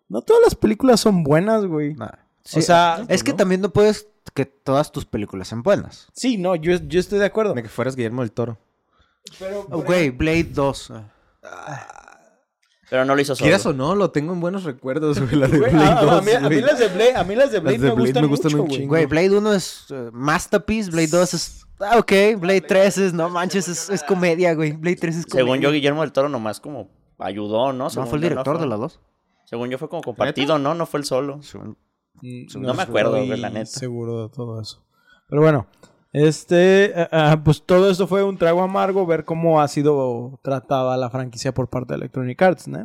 no 0.08 0.22
todas 0.22 0.42
las 0.42 0.54
películas 0.54 1.00
son 1.00 1.22
buenas, 1.24 1.66
güey. 1.66 1.94
Nah. 1.94 2.10
o 2.54 2.60
sea, 2.60 3.04
es 3.08 3.22
que 3.24 3.32
también 3.32 3.60
no 3.60 3.70
puedes 3.70 4.06
que 4.34 4.44
todas 4.46 4.92
tus 4.92 5.04
películas 5.06 5.48
sean 5.48 5.62
buenas. 5.62 6.08
sí, 6.12 6.36
no, 6.38 6.54
yo, 6.54 6.76
yo 6.86 7.00
estoy 7.00 7.18
de 7.18 7.24
acuerdo. 7.26 7.54
De 7.54 7.62
que 7.62 7.68
fueras 7.68 7.96
Guillermo 7.96 8.22
del 8.22 8.30
Toro. 8.32 8.58
Pero, 9.38 9.66
Oh, 9.70 9.82
Güey, 9.82 10.10
Blade 10.10 10.44
2. 10.44 10.92
Pero 12.88 13.04
no 13.04 13.14
lo 13.14 13.20
hizo 13.22 13.34
solo. 13.36 13.44
Quieras 13.44 13.64
o 13.66 13.72
no, 13.72 13.94
lo 13.94 14.10
tengo 14.10 14.32
en 14.32 14.40
buenos 14.40 14.64
recuerdos, 14.64 15.20
güey. 15.20 15.36
La 15.36 15.46
de 15.46 15.58
Blade 15.58 15.76
a, 15.76 15.98
a 15.98 16.04
2, 16.04 16.24
mí, 16.24 16.32
a 16.32 16.48
mí 16.48 16.60
las 16.60 16.78
de 16.78 16.88
Blade, 16.88 17.14
a 17.14 17.24
mí 17.24 17.34
las 17.36 17.52
de 17.52 17.60
Blade, 17.60 17.78
Las 17.78 17.82
de 17.82 17.88
me, 17.88 17.94
Blade 17.94 18.06
gustan 18.12 18.22
me 18.24 18.28
gustan 18.28 18.50
mucho, 18.52 18.62
un 18.62 18.68
güey. 18.68 18.78
chingo. 18.80 18.88
Güey, 18.90 19.06
Blade 19.06 19.38
1 19.38 19.52
es 19.54 19.84
eh, 19.90 20.10
Masterpiece, 20.12 20.90
Blade 20.90 21.06
2 21.08 21.34
es... 21.34 21.66
Ah, 21.80 21.98
ok, 21.98 22.12
Blade 22.38 22.60
3 22.62 22.98
es... 22.98 23.12
No 23.14 23.28
manches, 23.30 23.68
es, 23.68 23.88
es 23.90 24.02
comedia, 24.02 24.54
güey. 24.54 24.72
Blade 24.72 24.96
3 24.96 25.16
es 25.16 25.26
comedia. 25.26 25.44
Según 25.46 25.60
yo, 25.62 25.70
Guillermo 25.72 26.02
del 26.02 26.12
Toro 26.12 26.28
nomás 26.28 26.60
como 26.60 26.88
ayudó, 27.18 27.72
¿no? 27.72 27.84
No, 27.84 27.90
Según 27.90 28.08
fue 28.08 28.18
el 28.18 28.22
yo, 28.24 28.28
director 28.30 28.56
fue- 28.56 28.64
de 28.64 28.68
la 28.68 28.76
2. 28.76 29.00
Según 29.46 29.70
yo 29.70 29.78
fue 29.78 29.88
como 29.88 30.02
compartido, 30.02 30.58
¿no? 30.58 30.74
No 30.74 30.86
fue 30.86 31.00
el 31.00 31.04
solo. 31.06 31.42
Según- 31.42 31.76
Mm, 32.22 32.60
No 32.60 32.74
me 32.74 32.82
acuerdo, 32.82 33.12
güey, 33.24 33.38
la 33.38 33.48
neta. 33.50 33.66
Seguro 33.66 34.24
de 34.24 34.28
todo 34.34 34.60
eso. 34.60 34.84
Pero 35.28 35.40
bueno, 35.42 35.66
este, 36.12 36.92
ah, 37.12 37.40
pues 37.42 37.62
todo 37.64 37.88
esto 37.88 38.06
fue 38.06 38.22
un 38.24 38.36
trago 38.36 38.62
amargo 38.62 39.06
ver 39.06 39.24
cómo 39.24 39.60
ha 39.60 39.68
sido 39.68 40.38
tratada 40.42 40.96
la 40.96 41.08
franquicia 41.08 41.54
por 41.54 41.68
parte 41.70 41.94
de 41.94 41.98
Electronic 41.98 42.42
Arts, 42.42 42.68
¿no? 42.68 42.84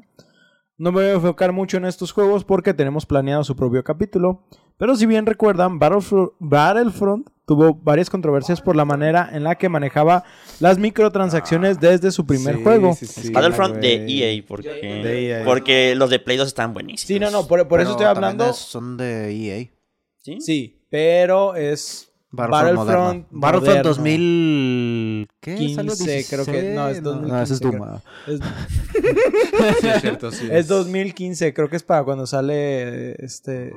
No 0.78 0.92
me 0.92 1.02
voy 1.02 1.06
a 1.06 1.14
enfocar 1.14 1.52
mucho 1.52 1.78
en 1.78 1.86
estos 1.86 2.12
juegos 2.12 2.46
porque 2.46 2.74
tenemos 2.74 3.06
planeado 3.06 3.44
su 3.44 3.56
propio 3.56 3.84
capítulo. 3.84 4.44
Pero 4.78 4.96
si 4.96 5.06
bien 5.06 5.26
recuerdan, 5.26 5.80
Battlefront, 5.80 6.32
Battlefront 6.40 7.28
tuvo 7.46 7.76
varias 7.76 8.10
controversias 8.10 8.62
por 8.62 8.76
la 8.76 8.86
manera 8.86 9.30
en 9.32 9.44
la 9.44 9.56
que 9.56 9.70
manejaba 9.70 10.24
las 10.60 10.78
microtransacciones 10.80 11.80
desde 11.80 12.12
su 12.12 12.26
primer 12.26 12.58
Sí, 12.58 12.64
juego. 12.64 12.94
sí, 12.96 13.06
sí, 13.06 13.32
Battlefront 13.32 13.76
de. 13.78 14.06
EA, 14.08 14.44
porque, 14.48 14.70
De 14.70 15.30
EA. 15.40 15.46
porque 15.46 15.96
los 15.96 16.10
de 16.10 16.20
Play 16.20 16.38
2 16.38 16.48
estaban 16.48 16.74
buenísimos. 16.74 17.08
Sí, 17.08 17.20
no, 17.20 17.30
no, 17.32 17.48
por, 17.48 17.68
por 17.68 17.82
eso 17.82 17.92
estoy 17.92 18.08
hablando. 18.08 18.52
son 18.54 18.98
de 18.98 19.30
E 19.32 19.60
EA. 19.62 19.70
¿Sí? 20.20 20.42
Sí, 20.42 20.82
pero 20.90 21.54
es 21.56 22.12
Battlefront, 22.32 22.78
Battlefront. 22.78 23.28
Battlefront 23.30 23.68
moderno. 23.68 23.90
2000... 23.90 25.28
¿Qué? 25.40 25.56
15, 25.56 25.76
¿Salió 25.76 25.94
creo 26.30 26.46
que- 26.46 26.74
no, 26.74 26.90
es 26.90 27.02
16? 27.04 27.22
No, 27.28 27.42
ese 27.42 27.54
es 27.54 27.60
2015, 27.60 27.78
Doom. 27.78 27.84
ah. 27.84 28.02
Es, 28.28 28.40
Sí, 29.82 29.88
es 29.88 30.02
cierto, 30.02 30.32
sí. 30.32 30.48
es 30.52 30.68
2015, 30.68 31.54
creo 31.54 31.70
que 31.70 31.76
es 31.76 31.84
para 31.84 32.04
cuando 32.04 32.26
sale 32.26 33.24
este 33.24 33.72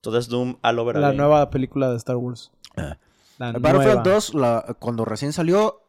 Todo 0.00 0.18
es 0.18 0.28
Doom 0.28 0.56
all 0.62 0.78
over 0.80 0.96
la 0.96 1.12
nueva 1.12 1.48
película 1.50 1.90
de 1.90 1.96
Star 1.96 2.16
Wars. 2.16 2.50
Ah. 2.76 2.98
La 3.50 3.58
Battlefront 3.58 4.04
nueva. 4.04 4.14
2, 4.14 4.34
la- 4.34 4.76
cuando 4.78 5.04
recién 5.04 5.32
salió, 5.32 5.80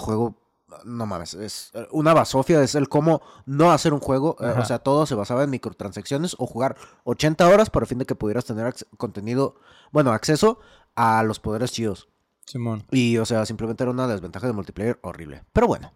juego, 0.00 0.36
no 0.84 1.06
mames, 1.06 1.34
es 1.34 1.70
eh, 1.74 1.86
una 1.92 2.12
basofia, 2.14 2.60
es 2.62 2.74
el 2.74 2.88
cómo 2.88 3.22
no 3.46 3.70
hacer 3.72 3.92
un 3.92 4.00
juego. 4.00 4.36
eh, 4.40 4.54
o 4.58 4.64
sea, 4.64 4.78
todo 4.80 5.06
se 5.06 5.14
basaba 5.14 5.44
en 5.44 5.50
microtransacciones 5.50 6.34
o 6.38 6.46
jugar 6.46 6.76
80 7.04 7.46
horas 7.48 7.70
para 7.70 7.86
fin 7.86 7.98
de 7.98 8.06
que 8.06 8.14
pudieras 8.14 8.44
tener 8.44 8.74
contenido, 8.96 9.56
bueno, 9.92 10.12
acceso 10.12 10.58
a 10.96 11.22
los 11.22 11.40
poderes 11.40 11.72
chidos. 11.72 12.08
Simón. 12.46 12.84
Y, 12.90 13.16
o 13.18 13.24
sea, 13.24 13.46
simplemente 13.46 13.84
era 13.84 13.90
una 13.90 14.06
desventaja 14.06 14.46
de 14.46 14.52
multiplayer 14.52 14.98
horrible. 15.02 15.44
Pero 15.52 15.66
bueno, 15.66 15.92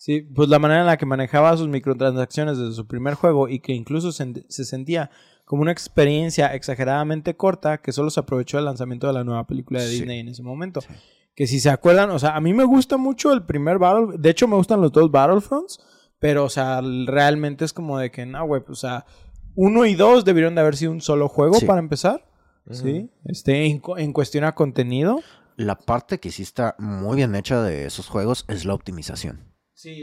Sí, 0.00 0.20
pues 0.20 0.48
la 0.48 0.60
manera 0.60 0.82
en 0.82 0.86
la 0.86 0.96
que 0.96 1.06
manejaba 1.06 1.56
sus 1.56 1.66
microtransacciones 1.66 2.56
desde 2.56 2.72
su 2.72 2.86
primer 2.86 3.14
juego 3.14 3.48
y 3.48 3.58
que 3.58 3.72
incluso 3.72 4.12
se, 4.12 4.44
se 4.48 4.64
sentía 4.64 5.10
como 5.48 5.62
una 5.62 5.72
experiencia 5.72 6.54
exageradamente 6.54 7.34
corta 7.34 7.78
que 7.78 7.90
solo 7.90 8.10
se 8.10 8.20
aprovechó 8.20 8.58
del 8.58 8.66
lanzamiento 8.66 9.06
de 9.06 9.14
la 9.14 9.24
nueva 9.24 9.46
película 9.46 9.80
de 9.80 9.86
Sí. 9.88 9.94
Disney 10.00 10.20
en 10.20 10.28
ese 10.28 10.42
momento. 10.42 10.80
Que 11.34 11.46
si 11.46 11.58
se 11.58 11.70
acuerdan, 11.70 12.10
o 12.10 12.18
sea, 12.18 12.36
a 12.36 12.40
mí 12.40 12.52
me 12.52 12.64
gusta 12.64 12.98
mucho 12.98 13.32
el 13.32 13.44
primer 13.44 13.78
Battle, 13.78 14.18
de 14.18 14.28
hecho 14.30 14.46
me 14.46 14.56
gustan 14.56 14.82
los 14.82 14.92
dos 14.92 15.10
Battlefronts, 15.10 15.80
pero 16.18 16.44
o 16.44 16.50
sea, 16.50 16.82
realmente 17.06 17.64
es 17.64 17.72
como 17.72 17.98
de 17.98 18.10
que, 18.10 18.26
no, 18.26 18.46
güey, 18.46 18.62
pues, 18.62 18.78
o 18.78 18.80
sea, 18.80 19.06
uno 19.54 19.86
y 19.86 19.94
dos 19.94 20.24
debieron 20.26 20.54
de 20.54 20.60
haber 20.60 20.76
sido 20.76 20.92
un 20.92 21.00
solo 21.00 21.28
juego 21.28 21.54
Sí. 21.54 21.64
para 21.64 21.78
empezar. 21.80 22.24
Sí, 22.70 23.08
este, 23.24 23.64
en 23.64 24.12
cuestión 24.12 24.44
a 24.44 24.54
contenido. 24.54 25.20
la 25.56 25.76
parte 25.78 26.20
que 26.20 26.30
sí 26.30 26.42
está 26.42 26.76
muy 26.78 27.16
bien 27.16 27.34
hecha 27.34 27.62
de 27.62 27.86
esos 27.86 28.06
juegos 28.08 28.44
es 28.48 28.64
la 28.66 28.74
optimización. 28.74 29.47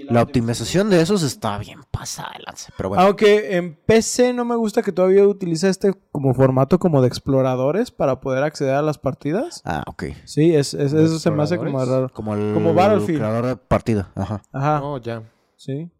La 0.10 0.22
optimización 0.22 0.90
de 0.90 1.02
esos 1.02 1.22
está 1.22 1.58
bien 1.58 1.82
pasada 1.92 2.32
de 2.38 2.44
lanza. 2.46 2.72
Pero 2.78 2.90
bueno, 2.90 3.04
Aunque 3.04 3.58
en 3.58 3.76
PC 3.76 4.32
no 4.32 4.46
me 4.46 4.56
gusta 4.56 4.82
que 4.82 4.94
todavía 4.94 5.28
utilice 5.28 5.68
este 5.68 5.94
como 6.14 6.34
formato 6.34 6.80
como 6.80 7.02
de 7.02 7.08
exploradores 7.10 7.92
para 7.92 8.22
poder 8.22 8.44
acceder 8.44 8.76
a 8.76 8.82
las 8.82 8.98
partidas. 8.98 9.62
ah, 9.66 9.84
ok. 9.88 10.04
Sí, 10.24 10.56
es, 10.56 10.74
es- 10.74 10.94
eso 10.94 11.20
se 11.20 11.30
me 11.32 11.44
hace 11.44 11.58
como 11.58 11.84
raro. 11.84 12.10
Como 12.14 12.36
el 12.36 12.54
Como 12.54 12.74
Battlefield. 12.74 13.20
creador 13.20 13.46
de 13.48 13.56
partida. 13.58 14.12
Ajá. 14.16 14.42
Ajá, 14.54 14.82
Oh, 14.84 14.98
ya. 14.98 15.24
sí. 15.58 15.92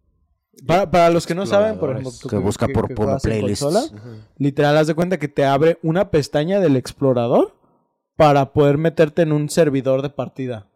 Para, 0.66 0.90
para 0.90 1.10
los 1.10 1.28
que 1.28 1.36
no 1.36 1.46
saben, 1.46 1.78
por 1.78 1.90
ejemplo, 1.90 2.14
tú 2.22 2.30
Que 2.30 2.38
busca 2.38 2.68
por- 2.70 2.88
por 2.96 3.08
juegas 3.08 3.26
en 3.26 3.32
playlists. 3.32 3.62
consola, 3.66 4.22
literal, 4.38 4.78
haz 4.78 4.88
de 4.88 4.96
cuenta 4.96 5.20
que 5.20 5.28
te 5.28 5.44
abre 5.44 5.80
una 5.84 6.12
pestaña 6.12 6.62
del 6.62 6.78
explorador 6.78 7.54
para 8.16 8.54
poder 8.54 8.78
meterte 8.78 9.24
en 9.24 9.34
un 9.34 9.50
servidor 9.50 10.02
de 10.02 10.10
partida. 10.12 10.68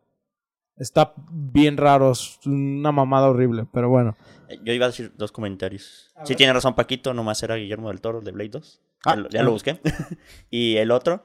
Está 0.80 1.14
bien 1.30 1.76
raro, 1.76 2.12
es 2.12 2.40
una 2.46 2.92
mamada 2.94 3.30
horrible, 3.30 3.68
pero 3.72 3.90
bueno. 3.90 4.16
Yo 4.64 4.74
iba 4.74 4.86
a 4.86 4.90
decir 4.90 5.12
dos 5.18 5.32
comentarios. 5.32 6.14
Sí, 6.24 6.36
tiene 6.36 6.54
razón 6.54 6.74
Paquito, 6.74 7.14
nomás 7.14 7.44
era 7.44 7.56
Guillermo 7.56 7.90
del 7.90 8.02
Toro 8.02 8.22
de 8.22 8.32
Blade 8.32 8.50
2. 8.50 8.82
Ah, 9.06 9.12
ya 9.12 9.16
lo, 9.16 9.30
ya 9.30 9.44
lo 9.44 9.52
busqué. 9.52 9.80
y 10.50 10.78
el 10.78 10.92
otro, 10.92 11.24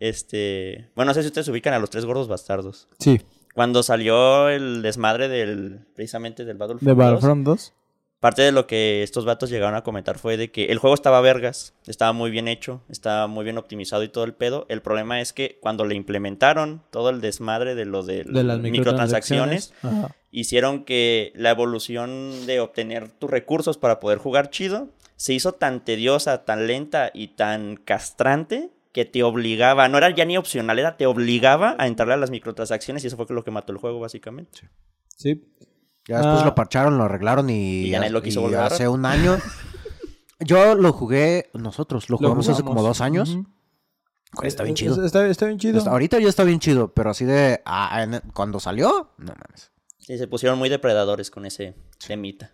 este... 0.00 0.90
Bueno, 0.96 1.10
no 1.10 1.14
sé 1.14 1.22
si 1.22 1.28
ustedes 1.28 1.48
ubican 1.48 1.72
a 1.72 1.78
los 1.78 1.90
tres 1.90 2.04
gordos 2.04 2.28
bastardos. 2.28 2.88
Sí, 2.98 3.20
Cuando 3.54 3.82
salió 3.82 4.48
el 4.48 4.82
desmadre 4.82 5.28
del... 5.28 5.86
Precisamente 5.94 6.44
del 6.44 6.56
Battlefront 6.56 6.82
de 6.82 6.90
2, 6.90 6.98
Battlefront 6.98 7.44
2. 7.46 7.72
Parte 8.20 8.42
de 8.42 8.50
lo 8.50 8.66
que 8.66 9.02
estos 9.02 9.26
vatos 9.26 9.50
llegaron 9.50 9.74
a 9.74 9.82
comentar 9.82 10.18
fue 10.18 10.36
de 10.36 10.50
que 10.50 10.66
el 10.66 10.78
juego 10.78 10.94
estaba 10.94 11.20
vergas, 11.20 11.74
estaba 11.86 12.12
muy 12.12 12.30
bien 12.30 12.48
hecho, 12.48 12.82
estaba 12.88 13.26
muy 13.26 13.44
bien 13.44 13.58
optimizado 13.58 14.02
y 14.02 14.08
todo 14.08 14.24
el 14.24 14.32
pedo. 14.32 14.64
El 14.70 14.80
problema 14.80 15.20
es 15.20 15.34
que 15.34 15.58
cuando 15.60 15.84
le 15.84 15.94
implementaron 15.94 16.82
todo 16.90 17.10
el 17.10 17.20
desmadre 17.20 17.74
de 17.74 17.84
lo 17.84 18.02
de, 18.02 18.24
De 18.24 18.42
las 18.42 18.58
microtransacciones, 18.58 19.74
hicieron 20.30 20.84
que 20.84 21.32
la 21.34 21.50
evolución 21.50 22.46
de 22.46 22.60
obtener 22.60 23.10
tus 23.10 23.30
recursos 23.30 23.76
para 23.76 24.00
poder 24.00 24.18
jugar 24.18 24.48
chido 24.50 24.88
se 25.16 25.34
hizo 25.34 25.52
tan 25.52 25.84
tediosa, 25.84 26.44
tan 26.44 26.66
lenta 26.66 27.10
y 27.12 27.28
tan 27.28 27.76
castrante 27.76 28.70
que 28.92 29.04
te 29.04 29.22
obligaba, 29.22 29.90
no 29.90 29.98
era 29.98 30.08
ya 30.08 30.24
ni 30.24 30.38
opcional, 30.38 30.78
era 30.78 30.96
te 30.96 31.04
obligaba 31.04 31.76
a 31.78 31.86
entrarle 31.86 32.14
a 32.14 32.16
las 32.16 32.30
microtransacciones 32.30 33.04
y 33.04 33.08
eso 33.08 33.16
fue 33.18 33.26
lo 33.28 33.44
que 33.44 33.50
mató 33.50 33.72
el 33.72 33.78
juego 33.78 34.00
básicamente. 34.00 34.70
Sí. 35.16 35.42
Ya 36.08 36.18
después 36.18 36.42
Ah. 36.42 36.44
lo 36.46 36.54
parcharon, 36.54 36.98
lo 36.98 37.04
arreglaron 37.04 37.50
y, 37.50 37.86
Y 37.86 37.90
ya 37.90 37.98
nadie 37.98 38.12
lo 38.12 38.22
quiso 38.22 38.40
y 38.40 38.42
volver 38.44 38.60
a 38.60 38.66
hace 38.66 38.86
un 38.88 39.04
año. 39.04 39.36
Yo 40.40 40.74
lo 40.74 40.92
jugué, 40.92 41.50
nosotros 41.54 42.10
lo 42.10 42.18
jugamos 42.18 42.48
hace 42.48 42.62
como 42.62 42.82
dos 42.82 43.00
años. 43.00 43.36
Güey, 44.34 44.48
Está 44.48 44.64
bien 44.64 44.74
chido. 44.76 45.04
Está, 45.04 45.26
está 45.28 45.46
bien 45.46 45.58
chido. 45.58 45.78
Está- 45.78 45.90
ahorita 45.92 46.18
ya 46.20 46.28
está 46.28 46.44
bien 46.44 46.60
chido, 46.60 46.92
pero 46.92 47.10
así 47.10 47.24
de 47.24 47.62
ah, 47.64 48.02
en- 48.02 48.20
cuando 48.34 48.60
salió, 48.60 49.10
no 49.18 49.26
mames. 49.32 49.72
Y 50.08 50.18
se 50.18 50.28
pusieron 50.28 50.58
muy 50.58 50.68
depredadores 50.68 51.30
con 51.30 51.46
ese 51.46 51.74
temita. 52.06 52.52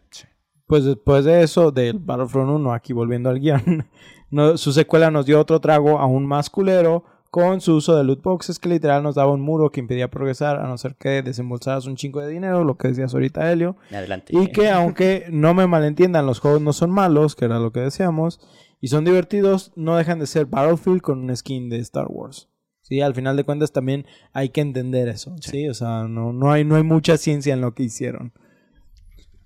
Pues 0.67 0.85
después 0.85 1.25
de 1.25 1.43
eso, 1.43 1.71
del 1.73 1.99
Battlefront 1.99 2.51
1, 2.51 2.73
aquí 2.73 2.93
volviendo 2.93 3.29
al 3.31 3.41
guion, 3.41 3.89
no- 4.31 4.57
su 4.57 4.73
secuela 4.73 5.11
nos 5.11 5.27
dio 5.27 5.41
otro 5.41 5.61
trago 5.61 5.99
aún 5.99 6.25
más 6.25 6.49
culero 6.51 7.05
con 7.33 7.63
su 7.63 7.77
uso 7.77 7.97
de 7.97 8.05
loot 8.05 8.21
boxes 8.23 8.59
que 8.59 8.69
literal 8.69 9.03
nos 9.03 9.15
daba 9.15 9.33
un 9.33 9.41
muro 9.41 9.71
que 9.71 9.81
impedía 9.81 10.11
progresar 10.11 10.59
a 10.61 10.69
no 10.69 10.77
ser 10.77 10.97
que 10.97 11.23
desembolsaras 11.23 11.87
un 11.87 11.97
chingo 11.97 12.21
de 12.21 12.29
dinero, 12.29 12.63
lo 12.63 12.77
que 12.77 12.89
decías 12.89 13.15
ahorita 13.15 13.51
Helio. 13.51 13.75
Adelante. 13.91 14.35
Y 14.37 14.49
que 14.49 14.69
aunque 14.69 15.25
no 15.31 15.55
me 15.55 15.67
malentiendan, 15.67 16.27
los 16.27 16.41
juegos 16.41 16.61
no 16.61 16.75
son 16.75 16.91
malos, 16.91 17.35
que 17.35 17.47
era 17.47 17.59
lo 17.59 17.73
que 17.73 17.81
decíamos, 17.81 18.39
y 18.83 18.89
son 18.89 19.07
divertidos, 19.07 19.73
no 19.77 19.97
dejan 19.97 20.19
de 20.19 20.27
ser 20.27 20.45
Battlefield 20.45 21.01
con 21.01 21.21
un 21.21 21.35
skin 21.35 21.71
de 21.71 21.79
Star 21.79 22.05
Wars. 22.11 22.51
Sí, 22.83 23.01
al 23.01 23.15
final 23.15 23.35
de 23.35 23.45
cuentas 23.45 23.73
también 23.73 24.05
hay 24.35 24.51
que 24.51 24.61
entender 24.61 25.09
eso, 25.09 25.35
¿sí? 25.41 25.71
O 25.71 25.75
sea, 25.75 26.03
no, 26.09 26.35
no, 26.35 26.53
hay, 26.53 26.67
no 26.67 26.77
hay 26.77 26.83
mucha 26.83 27.17
ciencia 27.17 27.55
en 27.55 27.63
lo 27.63 27.73
que 27.73 27.85
hicieron. 27.85 28.35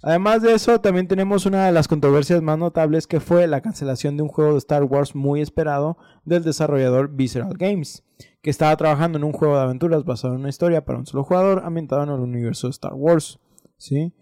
Además 0.06 0.40
de 0.40 0.54
eso, 0.54 0.80
también 0.80 1.08
tenemos 1.08 1.46
una 1.46 1.66
de 1.66 1.72
las 1.72 1.88
controversias 1.88 2.40
más 2.40 2.56
notables 2.56 3.08
que 3.08 3.18
fue 3.18 3.48
la 3.48 3.60
cancelación 3.60 4.16
de 4.16 4.22
un 4.22 4.28
juego 4.28 4.52
de 4.52 4.58
Star 4.58 4.84
Wars 4.84 5.16
muy 5.16 5.40
esperado 5.40 5.98
del 6.24 6.44
desarrollador 6.44 7.08
Visceral 7.08 7.56
Games, 7.58 8.04
que 8.40 8.50
estaba 8.50 8.76
trabajando 8.76 9.18
en 9.18 9.24
un 9.24 9.32
juego 9.32 9.56
de 9.56 9.62
aventuras 9.62 10.04
basado 10.04 10.34
en 10.34 10.40
una 10.42 10.48
historia 10.48 10.84
para 10.84 11.00
un 11.00 11.06
solo 11.06 11.24
jugador 11.24 11.62
ambientado 11.64 12.04
en 12.04 12.10
el 12.10 12.20
universo 12.20 12.68
de 12.68 12.70
Star 12.70 12.94
Wars, 12.94 13.40
¿sí? 13.78 14.14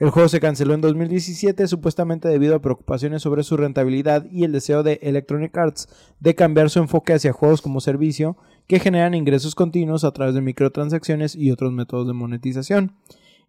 El 0.00 0.10
juego 0.10 0.28
se 0.28 0.40
canceló 0.40 0.74
en 0.74 0.80
2017 0.80 1.68
supuestamente 1.68 2.26
debido 2.26 2.56
a 2.56 2.60
preocupaciones 2.60 3.22
sobre 3.22 3.44
su 3.44 3.56
rentabilidad 3.56 4.26
y 4.28 4.42
el 4.42 4.50
deseo 4.50 4.82
de 4.82 4.98
Electronic 5.02 5.56
Arts 5.56 5.88
de 6.18 6.34
cambiar 6.34 6.68
su 6.68 6.80
enfoque 6.80 7.12
hacia 7.12 7.32
juegos 7.32 7.62
como 7.62 7.80
servicio 7.80 8.36
que 8.66 8.80
generan 8.80 9.14
ingresos 9.14 9.54
continuos 9.54 10.02
a 10.02 10.10
través 10.10 10.34
de 10.34 10.40
microtransacciones 10.40 11.36
y 11.36 11.52
otros 11.52 11.72
métodos 11.72 12.08
de 12.08 12.12
monetización. 12.12 12.96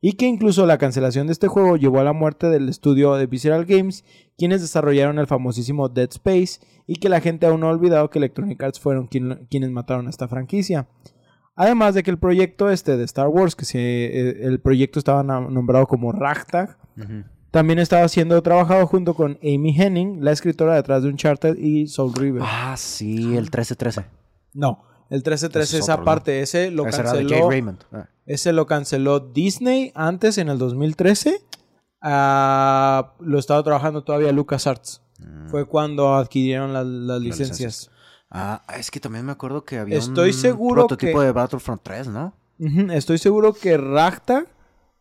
Y 0.02 0.14
que 0.14 0.28
incluso 0.28 0.66
la 0.66 0.78
cancelación 0.78 1.28
de 1.28 1.34
este 1.34 1.48
juego 1.48 1.76
llevó 1.76 2.00
a 2.00 2.04
la 2.04 2.14
muerte 2.14 2.48
del 2.48 2.70
estudio 2.70 3.16
de 3.16 3.28
Visceral 3.28 3.66
Games, 3.66 4.06
quienes 4.38 4.62
desarrollaron 4.62 5.20
el 5.20 5.28
famosísimo 5.28 5.90
Dead 5.90 6.10
Space, 6.10 6.62
y 6.88 6.96
que 6.96 7.10
la 7.10 7.22
gente 7.22 7.46
aún 7.46 7.60
no 7.60 7.68
ha 7.68 7.72
olvidado 7.72 8.10
que 8.10 8.20
Electronic 8.20 8.64
Arts 8.64 8.80
fueron 8.80 9.08
quienes 9.08 9.72
mataron 9.72 10.08
a 10.08 10.10
esta 10.10 10.28
franquicia. 10.28 10.88
Además 11.56 11.94
de 11.94 12.04
que 12.04 12.12
el 12.12 12.18
proyecto 12.18 12.70
este 12.70 12.96
de 12.96 13.04
Star 13.04 13.28
Wars, 13.28 13.56
que 13.56 13.66
se, 13.66 13.80
eh, 13.80 14.48
el 14.48 14.62
proyecto 14.62 14.98
estaba 14.98 15.24
nombrado 15.24 15.88
como 15.88 16.14
Ragtag, 16.14 16.78
también 17.52 17.80
estaba 17.80 18.08
siendo 18.08 18.42
trabajado 18.42 18.88
junto 18.88 19.14
con 19.14 19.38
Amy 19.44 19.76
Henning, 19.78 20.24
la 20.24 20.32
escritora 20.32 20.76
detrás 20.76 21.04
de 21.04 21.10
Uncharted 21.10 21.58
y 21.58 21.88
Soul 21.88 22.14
River. 22.14 22.44
Ah, 22.46 22.76
sí, 22.78 23.36
el 23.36 23.44
1313. 23.44 24.06
No, 24.54 24.84
el 25.10 25.18
1313 25.18 25.78
es, 25.80 25.90
aparte, 25.90 26.42
ese 26.42 26.72
lo 26.72 26.84
canceló. 26.84 27.50
Ah. 27.92 28.08
Ese 28.26 28.54
lo 28.54 28.68
canceló 28.68 29.20
Disney 29.20 29.92
antes 29.96 30.38
en 30.38 30.50
el 30.50 30.60
2013. 30.60 31.42
Ah, 32.02 33.14
lo 33.20 33.40
estaba 33.40 33.64
trabajando 33.64 34.04
todavía 34.04 34.32
LucasArts. 34.32 35.02
Mm. 35.18 35.50
Fue 35.50 35.66
cuando 35.66 36.16
adquirieron 36.16 36.74
las, 36.74 37.22
licencias. 37.22 37.90
Ah, 38.30 38.62
es 38.78 38.92
que 38.92 39.00
también 39.00 39.26
me 39.26 39.32
acuerdo 39.32 39.66
que 39.66 39.80
había 39.80 39.98
Estoy 39.98 40.32
un 40.32 40.74
prototipo 40.74 41.22
de 41.22 41.32
Battlefront 41.32 41.82
3, 41.84 42.08
¿no? 42.10 42.34
Estoy 42.94 43.18
seguro 43.18 43.54
que 43.54 43.78
Ragtag 43.78 44.48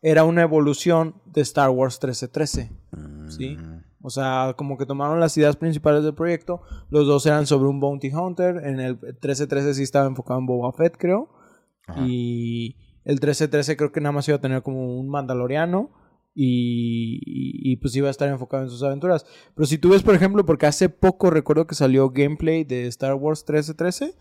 era 0.00 0.24
una 0.24 0.42
evolución 0.42 1.14
de 1.26 1.42
Star 1.42 1.70
Wars 1.70 1.98
1313. 2.02 2.70
¿Sí? 3.28 3.58
O 4.08 4.10
sea, 4.10 4.54
como 4.56 4.78
que 4.78 4.86
tomaron 4.86 5.20
las 5.20 5.36
ideas 5.36 5.56
principales 5.56 6.02
del 6.02 6.14
proyecto. 6.14 6.62
Los 6.88 7.06
dos 7.06 7.26
eran 7.26 7.46
sobre 7.46 7.68
un 7.68 7.78
Bounty 7.78 8.10
Hunter. 8.10 8.56
En 8.64 8.80
el 8.80 8.94
1313 8.94 9.74
sí 9.74 9.82
estaba 9.82 10.06
enfocado 10.06 10.40
en 10.40 10.46
Boba 10.46 10.72
Fett, 10.72 10.96
creo. 10.96 11.28
Y 11.98 12.76
el 13.04 13.16
1313 13.16 13.76
creo 13.76 13.92
que 13.92 14.00
nada 14.00 14.12
más 14.12 14.26
iba 14.28 14.38
a 14.38 14.40
tener 14.40 14.62
como 14.62 14.98
un 14.98 15.10
Mandaloriano. 15.10 15.90
Y, 16.34 17.76
pues 17.82 17.94
iba 17.96 18.08
a 18.08 18.10
estar 18.10 18.28
enfocado 18.28 18.62
en 18.62 18.70
sus 18.70 18.82
aventuras. 18.82 19.26
Pero 19.54 19.66
si 19.66 19.76
tú 19.76 19.90
ves, 19.90 20.02
por 20.02 20.14
ejemplo, 20.14 20.46
porque 20.46 20.66
hace 20.66 20.88
poco 20.88 21.28
recuerdo 21.30 21.66
que 21.66 21.74
salió 21.74 22.10
gameplay 22.10 22.64
de 22.64 22.86
Star 22.86 23.14
Wars 23.14 23.40
1313. 23.40 24.14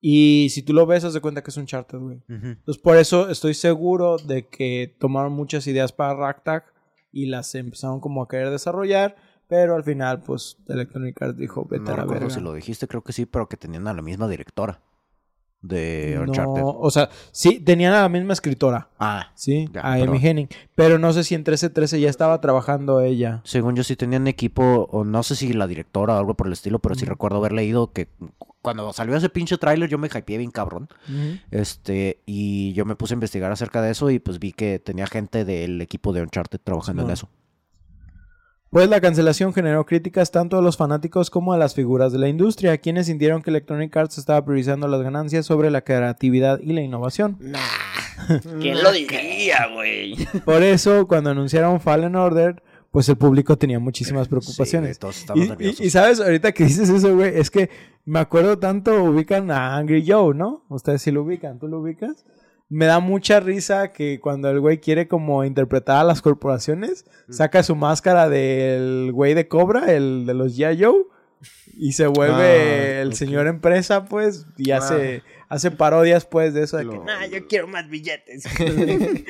Y 0.00 0.48
si 0.50 0.62
tú 0.62 0.72
lo 0.72 0.86
ves, 0.86 1.04
haz 1.04 1.12
de 1.12 1.20
cuenta 1.20 1.42
que 1.42 1.50
es 1.50 1.56
un 1.56 1.66
charter, 1.66 2.00
güey. 2.00 2.22
Entonces, 2.28 2.80
por 2.80 2.96
eso 2.96 3.28
estoy 3.28 3.52
seguro 3.54 4.16
de 4.16 4.46
que 4.48 4.96
tomaron 4.98 5.32
muchas 5.32 5.66
ideas 5.66 5.92
para 5.92 6.14
Ragtag 6.14 6.64
y 7.12 7.26
las 7.26 7.54
empezaron 7.54 8.00
como 8.00 8.22
a 8.22 8.28
querer 8.28 8.50
desarrollar. 8.50 9.16
Pero 9.48 9.74
al 9.74 9.84
final, 9.84 10.20
pues, 10.20 10.58
Electronic 10.68 11.22
Arts 11.22 11.38
dijo, 11.38 11.64
vete 11.64 11.90
a 11.90 11.96
la 11.96 12.04
verga. 12.04 12.28
si 12.28 12.40
lo 12.40 12.52
dijiste, 12.52 12.86
creo 12.86 13.02
que 13.02 13.14
sí, 13.14 13.24
pero 13.24 13.48
que 13.48 13.56
tenían 13.56 13.88
a 13.88 13.94
la 13.94 14.02
misma 14.02 14.28
directora 14.28 14.82
de 15.60 16.18
Uncharted. 16.20 16.62
O 16.64 16.90
sea, 16.90 17.10
sí, 17.32 17.60
tenían 17.60 17.92
a 17.92 18.02
la 18.02 18.08
misma 18.08 18.32
escritora. 18.32 18.88
Ah. 18.98 19.32
Sí, 19.34 19.68
a 19.80 19.94
Amy 19.94 20.18
Henning. 20.22 20.48
Pero 20.74 20.98
no 20.98 21.12
sé 21.12 21.24
si 21.24 21.34
en 21.34 21.40
1313 21.40 22.00
ya 22.00 22.10
estaba 22.10 22.40
trabajando 22.40 23.00
ella. 23.00 23.40
Según 23.44 23.76
yo 23.76 23.84
sí 23.84 23.96
tenían 23.96 24.28
equipo, 24.28 24.88
o 24.90 25.04
no 25.04 25.22
sé 25.22 25.36
si 25.36 25.52
la 25.52 25.66
directora 25.66 26.14
o 26.14 26.18
algo 26.18 26.34
por 26.34 26.46
el 26.46 26.52
estilo, 26.52 26.78
pero 26.78 26.94
sí 26.94 27.04
recuerdo 27.04 27.38
haber 27.38 27.52
leído 27.52 27.92
que 27.92 28.08
cuando 28.62 28.92
salió 28.92 29.16
ese 29.16 29.28
pinche 29.28 29.56
tráiler 29.56 29.88
yo 29.88 29.98
me 29.98 30.08
hypeé 30.08 30.38
bien 30.38 30.50
cabrón. 30.50 30.88
Este, 31.50 32.20
y 32.26 32.72
yo 32.74 32.84
me 32.84 32.96
puse 32.96 33.14
a 33.14 33.16
investigar 33.16 33.50
acerca 33.50 33.82
de 33.82 33.90
eso 33.90 34.10
y 34.10 34.18
pues 34.18 34.38
vi 34.38 34.52
que 34.52 34.78
tenía 34.78 35.06
gente 35.06 35.44
del 35.44 35.80
equipo 35.80 36.12
de 36.12 36.22
Uncharted 36.22 36.60
trabajando 36.62 37.02
en 37.02 37.10
eso. 37.10 37.28
Pues 38.70 38.90
la 38.90 39.00
cancelación 39.00 39.54
generó 39.54 39.86
críticas 39.86 40.30
tanto 40.30 40.58
a 40.58 40.62
los 40.62 40.76
fanáticos 40.76 41.30
como 41.30 41.54
a 41.54 41.58
las 41.58 41.74
figuras 41.74 42.12
de 42.12 42.18
la 42.18 42.28
industria, 42.28 42.76
quienes 42.76 43.06
sintieron 43.06 43.42
que 43.42 43.48
Electronic 43.48 43.96
Arts 43.96 44.18
estaba 44.18 44.44
priorizando 44.44 44.86
las 44.88 45.00
ganancias 45.00 45.46
sobre 45.46 45.70
la 45.70 45.80
creatividad 45.80 46.60
y 46.60 46.74
la 46.74 46.82
innovación. 46.82 47.38
Nah. 47.40 47.58
¿Quién 48.60 48.82
lo 48.82 48.92
diría, 48.92 49.68
güey? 49.72 50.16
Por 50.44 50.62
eso, 50.62 51.06
cuando 51.06 51.30
anunciaron 51.30 51.80
Fallen 51.80 52.14
Order, 52.14 52.62
pues 52.90 53.08
el 53.08 53.16
público 53.16 53.56
tenía 53.56 53.78
muchísimas 53.78 54.28
preocupaciones. 54.28 54.98
y, 55.34 55.84
y, 55.84 55.90
sabes, 55.90 56.20
ahorita 56.20 56.52
que 56.52 56.64
dices 56.64 56.90
eso, 56.90 57.14
güey, 57.14 57.38
es 57.38 57.50
que 57.50 57.70
me 58.04 58.18
acuerdo 58.18 58.58
tanto, 58.58 59.02
ubican 59.04 59.50
a 59.50 59.76
Angry 59.76 60.04
Joe, 60.06 60.34
¿no? 60.34 60.64
Ustedes 60.68 61.02
sí 61.02 61.10
lo 61.10 61.22
ubican, 61.22 61.58
¿tú 61.58 61.68
lo 61.68 61.80
ubicas? 61.80 62.24
Me 62.68 62.86
da 62.86 63.00
mucha 63.00 63.40
risa 63.40 63.92
que 63.92 64.20
cuando 64.20 64.50
el 64.50 64.60
güey 64.60 64.78
quiere 64.78 65.08
como 65.08 65.44
interpretar 65.44 65.98
a 65.98 66.04
las 66.04 66.20
corporaciones, 66.20 67.06
saca 67.30 67.62
su 67.62 67.74
máscara 67.74 68.28
del 68.28 69.10
güey 69.12 69.34
de 69.34 69.48
Cobra, 69.48 69.92
el 69.92 70.26
de 70.26 70.34
los 70.34 70.56
G.I. 70.58 70.82
Joe, 70.82 71.06
y 71.78 71.92
se 71.92 72.08
vuelve 72.08 72.98
ah, 72.98 73.02
el 73.02 73.14
señor 73.14 73.46
empresa, 73.46 74.04
pues, 74.04 74.46
y 74.58 74.72
hace, 74.72 75.22
ah. 75.24 75.44
hace 75.48 75.70
parodias, 75.70 76.26
pues, 76.26 76.52
de 76.52 76.64
eso 76.64 76.76
de 76.76 76.88
que, 76.88 76.98
nah, 76.98 77.24
yo 77.26 77.46
quiero 77.46 77.68
más 77.68 77.88
billetes. 77.88 78.44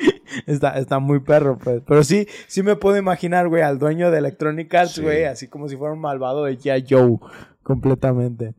está, 0.45 0.77
está 0.77 0.99
muy 0.99 1.19
perro, 1.19 1.57
pues. 1.57 1.81
Pero 1.87 2.03
sí, 2.03 2.27
sí 2.47 2.61
me 2.61 2.75
puedo 2.75 2.97
imaginar, 2.97 3.47
güey, 3.47 3.61
al 3.61 3.79
dueño 3.79 4.11
de 4.11 4.17
Electronic 4.17 4.73
Arts, 4.73 4.99
güey, 4.99 5.23
así 5.23 5.47
como 5.47 5.69
si 5.69 5.77
fuera 5.77 5.93
un 5.93 6.01
malvado 6.01 6.43
de 6.43 6.57
G.I. 6.57 6.85
Joe, 6.89 7.19
completamente 7.63 8.53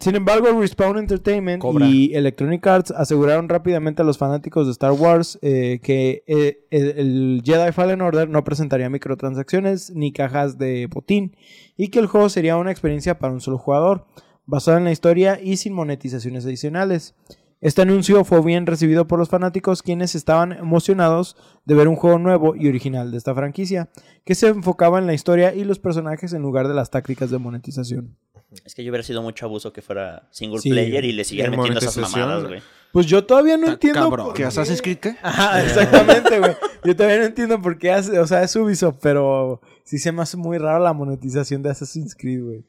sin 0.00 0.14
embargo, 0.14 0.60
Respawn 0.60 0.98
Entertainment 0.98 1.64
y 1.80 2.14
Electronic 2.14 2.66
Arts 2.66 2.90
aseguraron 2.90 3.48
rápidamente 3.48 4.02
a 4.02 4.04
los 4.04 4.18
fanáticos 4.18 4.66
de 4.66 4.72
Star 4.72 4.92
Wars 4.92 5.38
eh, 5.40 5.80
que 5.82 6.22
eh, 6.26 6.66
el 6.70 7.42
Jedi 7.44 7.72
Fallen 7.72 8.02
Order 8.02 8.28
no 8.28 8.44
presentaría 8.44 8.90
microtransacciones 8.90 9.90
ni 9.90 10.12
cajas 10.12 10.58
de 10.58 10.86
botín 10.86 11.34
y 11.76 11.88
que 11.88 11.98
el 11.98 12.06
juego 12.06 12.28
sería 12.28 12.56
una 12.56 12.70
experiencia 12.70 13.18
para 13.18 13.32
un 13.32 13.40
solo 13.40 13.56
jugador, 13.56 14.04
basada 14.44 14.78
en 14.78 14.84
la 14.84 14.92
historia 14.92 15.40
y 15.42 15.56
sin 15.56 15.72
monetizaciones 15.72 16.44
adicionales. 16.44 17.14
Este 17.60 17.82
anuncio 17.82 18.24
fue 18.24 18.40
bien 18.42 18.66
recibido 18.66 19.08
por 19.08 19.18
los 19.18 19.28
fanáticos 19.28 19.82
quienes 19.82 20.14
estaban 20.14 20.52
emocionados 20.52 21.36
de 21.64 21.74
ver 21.74 21.88
un 21.88 21.96
juego 21.96 22.18
nuevo 22.18 22.54
y 22.54 22.68
original 22.68 23.10
de 23.10 23.18
esta 23.18 23.34
franquicia, 23.34 23.88
que 24.24 24.36
se 24.36 24.46
enfocaba 24.48 24.98
en 24.98 25.06
la 25.06 25.14
historia 25.14 25.52
y 25.54 25.64
los 25.64 25.80
personajes 25.80 26.32
en 26.32 26.42
lugar 26.42 26.68
de 26.68 26.74
las 26.74 26.90
tácticas 26.90 27.30
de 27.30 27.38
monetización. 27.38 28.16
Es 28.64 28.74
que 28.74 28.84
yo 28.84 28.90
hubiera 28.90 29.02
sido 29.02 29.22
mucho 29.22 29.44
abuso 29.44 29.72
que 29.72 29.82
fuera 29.82 30.28
single 30.30 30.60
player 30.62 31.04
y 31.04 31.12
le 31.12 31.24
siguieran 31.24 31.56
metiendo 31.56 31.80
esas 31.80 31.98
mamadas, 31.98 32.44
güey. 32.44 32.62
Pues 32.92 33.06
yo 33.06 33.26
todavía 33.26 33.56
no 33.58 33.66
entiendo. 33.66 34.08
Por 34.08 34.32
¿Que 34.32 34.44
Assassin's 34.44 34.80
Creed 34.80 34.98
qué? 34.98 35.16
Ajá, 35.22 35.62
exactamente, 35.62 36.38
güey. 36.38 36.56
Yo 36.84 36.96
todavía 36.96 37.18
no 37.18 37.24
entiendo 37.24 37.60
por 37.60 37.76
qué 37.76 37.90
hace. 37.90 38.18
O 38.18 38.26
sea, 38.26 38.42
es 38.42 38.56
Ubisoft, 38.56 38.96
pero 39.02 39.60
sí 39.84 39.98
se 39.98 40.12
me 40.12 40.22
hace 40.22 40.38
muy 40.38 40.56
raro 40.56 40.82
la 40.82 40.94
monetización 40.94 41.62
de 41.62 41.70
Assassin's 41.70 42.14
Creed, 42.14 42.42
güey. 42.42 42.64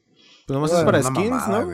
Pues 0.46 0.54
nomás 0.54 0.72
es 0.72 0.84
para 0.84 1.02
skins, 1.02 1.48
¿no? 1.48 1.70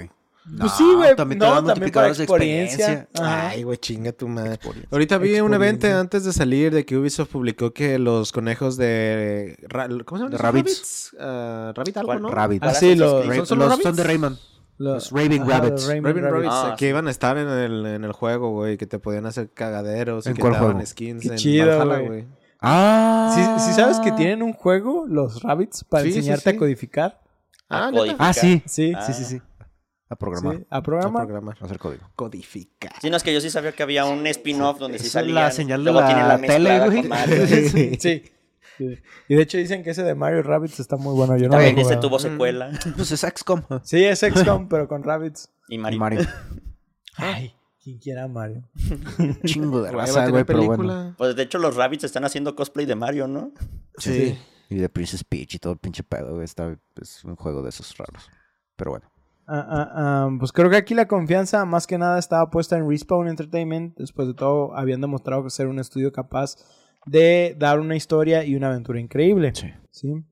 Pues 0.59 0.73
sí, 0.73 0.85
güey. 0.95 1.17
También 1.17 1.41
no, 1.41 1.65
también 1.65 1.91
para 1.91 2.09
experiencia. 2.09 3.09
Ay, 3.21 3.63
güey, 3.65 3.79
chinga 3.79 4.13
tu 4.13 4.29
madre. 4.29 4.59
Ahorita 4.91 5.19
vi 5.19 5.41
un 5.41 5.55
evento 5.55 5.87
antes 5.89 6.25
de 6.25 6.33
salir 6.33 6.73
de 6.73 6.85
que 6.85 6.97
Ubisoft 6.97 7.31
publicó 7.31 7.73
que 7.73 7.99
los 7.99 8.33
conejos 8.33 8.77
de... 8.77 9.57
¿Cómo 10.05 10.19
se 10.19 10.25
llaman? 10.25 10.31
De 10.31 10.39
Rabbits. 10.39 11.15
Uh, 11.15 11.73
Rabbit 11.73 11.97
algo, 11.97 12.19
¿no? 12.19 12.31
Rabbit. 12.31 12.63
Ah, 12.63 12.75
sí, 12.75 12.95
los, 12.95 13.49
¿Son, 13.49 13.59
los, 13.59 13.81
son 13.81 13.97
de 13.97 14.05
Rayman. 14.05 14.39
Los, 14.79 15.11
Raving 15.11 15.49
Rabbits. 15.49 15.87
Raving 15.89 16.23
Rabbits. 16.23 16.49
Ah, 16.53 16.77
que 16.79 16.89
iban 16.89 17.09
a 17.09 17.11
estar 17.11 17.39
en 17.39 17.49
el, 17.49 17.87
en 17.87 18.05
el 18.05 18.13
juego, 18.13 18.51
güey. 18.51 18.77
Que 18.77 18.87
te 18.87 18.99
podían 18.99 19.27
hacer 19.27 19.51
cagaderos. 19.51 20.27
¿En 20.27 20.37
y 20.37 20.41
que 20.41 20.51
daban 20.51 20.87
skins 20.87 21.23
Qué 21.23 21.29
en 21.29 21.37
chido, 21.37 22.07
güey. 22.07 22.27
Ah. 22.61 23.59
¿Sí, 23.59 23.73
sabes 23.73 23.99
que 24.01 24.13
tienen 24.13 24.43
un 24.43 24.53
juego, 24.53 25.07
los 25.09 25.43
Rabbits, 25.43 25.85
para 25.85 26.05
enseñarte 26.05 26.51
a 26.51 26.57
codificar? 26.57 27.21
Ah, 27.69 27.91
ah 28.19 28.33
sí. 28.33 28.63
Sí, 28.67 28.93
sí, 29.07 29.13
sí, 29.13 29.25
sí. 29.25 29.41
A 30.09 30.15
programar. 30.15 30.67
a 30.71 30.83
programar. 30.83 31.23
A 31.23 31.27
programar. 31.27 31.59
hacer 31.61 31.79
código. 31.79 32.09
Codificar. 32.15 32.93
Sí, 33.01 33.11
no, 33.11 33.17
es 33.17 33.25
que 33.25 33.33
yo 33.33 33.41
sí 33.41 33.51
sabía 33.51 33.73
que 33.73 33.83
había 33.83 34.05
un 34.05 34.25
spin-off 34.29 34.79
donde 34.79 35.01
sí 35.01 35.09
salía. 35.09 35.35
La 35.35 35.51
señal 35.51 35.85
de 35.85 35.93
la, 35.93 36.39
tele, 36.39 36.81
güey. 36.87 37.97
sí. 37.99 38.23
Y 38.79 39.35
de 39.35 39.43
hecho 39.43 39.59
dicen 39.59 39.83
que 39.83 39.91
ese 39.91 40.03
de 40.03 40.15
Mario 40.15 40.43
Rabbits 40.43 40.79
está 40.79 40.97
muy 40.97 41.15
bueno. 41.15 41.37
Yo 41.37 41.47
no 41.47 41.53
También 41.53 41.79
ese 41.79 41.97
tuvo 41.97 42.19
secuela. 42.19 42.71
Pues 42.97 43.11
es 43.11 43.21
XCOM. 43.21 43.63
Sí, 43.83 44.05
es 44.05 44.21
XCOM, 44.21 44.69
pero 44.69 44.87
con 44.87 45.03
Rabbits. 45.03 45.51
Y 45.69 45.79
Mario. 45.79 45.99
Mario. 45.99 46.21
Ay, 47.17 47.55
quien 47.83 47.99
quiera 47.99 48.29
Mario. 48.29 48.69
Chingo 49.45 49.83
de 49.83 49.91
raza, 49.91 50.29
güey, 50.29 50.45
pero 50.45 50.63
bueno. 50.65 51.15
Pues 51.19 51.35
de 51.35 51.43
hecho 51.43 51.59
los 51.59 51.75
Rabbits 51.75 52.05
están 52.05 52.25
haciendo 52.25 52.55
cosplay 52.55 52.87
de 52.87 52.95
Mario, 52.95 53.27
¿no? 53.27 53.53
Sí. 53.99 54.13
sí. 54.13 54.39
Y 54.69 54.77
de 54.77 54.89
Princess 54.89 55.25
Peach 55.25 55.55
y 55.55 55.59
todo 55.59 55.73
el 55.73 55.79
pinche 55.79 56.03
pedo, 56.03 56.35
güey. 56.35 56.45
Está, 56.45 56.77
es 57.01 57.25
un 57.25 57.35
juego 57.35 57.63
de 57.63 57.71
esos 57.71 57.97
raros. 57.97 58.29
Pero 58.77 58.93
bueno. 58.93 59.11
Ah, 59.49 59.65
ah, 59.69 59.91
ah, 59.95 60.29
pues 60.39 60.51
creo 60.53 60.69
que 60.71 60.77
aquí 60.77 60.95
la 60.95 61.07
confianza 61.07 61.65
más 61.65 61.87
que 61.87 61.99
nada 61.99 62.19
estaba 62.19 62.51
puesta 62.51 62.77
en 62.77 62.89
Respawn 62.89 63.29
Entertainment. 63.29 63.97
Después 63.97 64.27
de 64.29 64.35
todo, 64.35 64.77
habían 64.77 65.01
demostrado 65.01 65.45
que 65.45 65.51
ser 65.51 65.69
un 65.69 65.79
estudio 65.79 66.13
capaz 66.13 66.57
de 67.07 67.55
dar 67.59 67.79
una 67.79 67.95
historia 67.95 68.45
y 68.45 68.57
una 68.57 68.69
aventura 68.69 68.99
increíble. 68.99 69.53
Sí. 69.55 69.73
¿sí? 69.91 70.25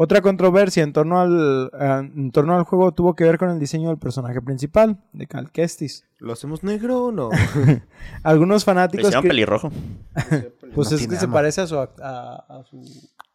Otra 0.00 0.20
controversia 0.22 0.84
en 0.84 0.92
torno, 0.92 1.20
al, 1.20 1.70
en 2.14 2.30
torno 2.30 2.56
al 2.56 2.62
juego 2.62 2.92
tuvo 2.92 3.14
que 3.16 3.24
ver 3.24 3.36
con 3.36 3.50
el 3.50 3.58
diseño 3.58 3.88
del 3.88 3.98
personaje 3.98 4.40
principal, 4.40 5.02
de 5.12 5.26
Cal 5.26 5.50
Kestis. 5.50 6.04
¿Lo 6.18 6.32
hacemos 6.32 6.62
negro 6.62 7.06
o 7.06 7.12
no? 7.12 7.30
Algunos 8.22 8.62
Le 8.62 8.64
fanáticos... 8.64 9.06
hicieron 9.06 9.22
que- 9.24 9.28
pelirrojo. 9.28 9.70
pues 10.74 10.90
No 10.92 10.96
es 10.96 11.06
que 11.08 11.16
se 11.16 11.26
parece 11.28 11.62
a 11.62 11.66
su... 11.66 11.76
A, 11.78 11.88
a 12.00 12.62
su 12.64 12.80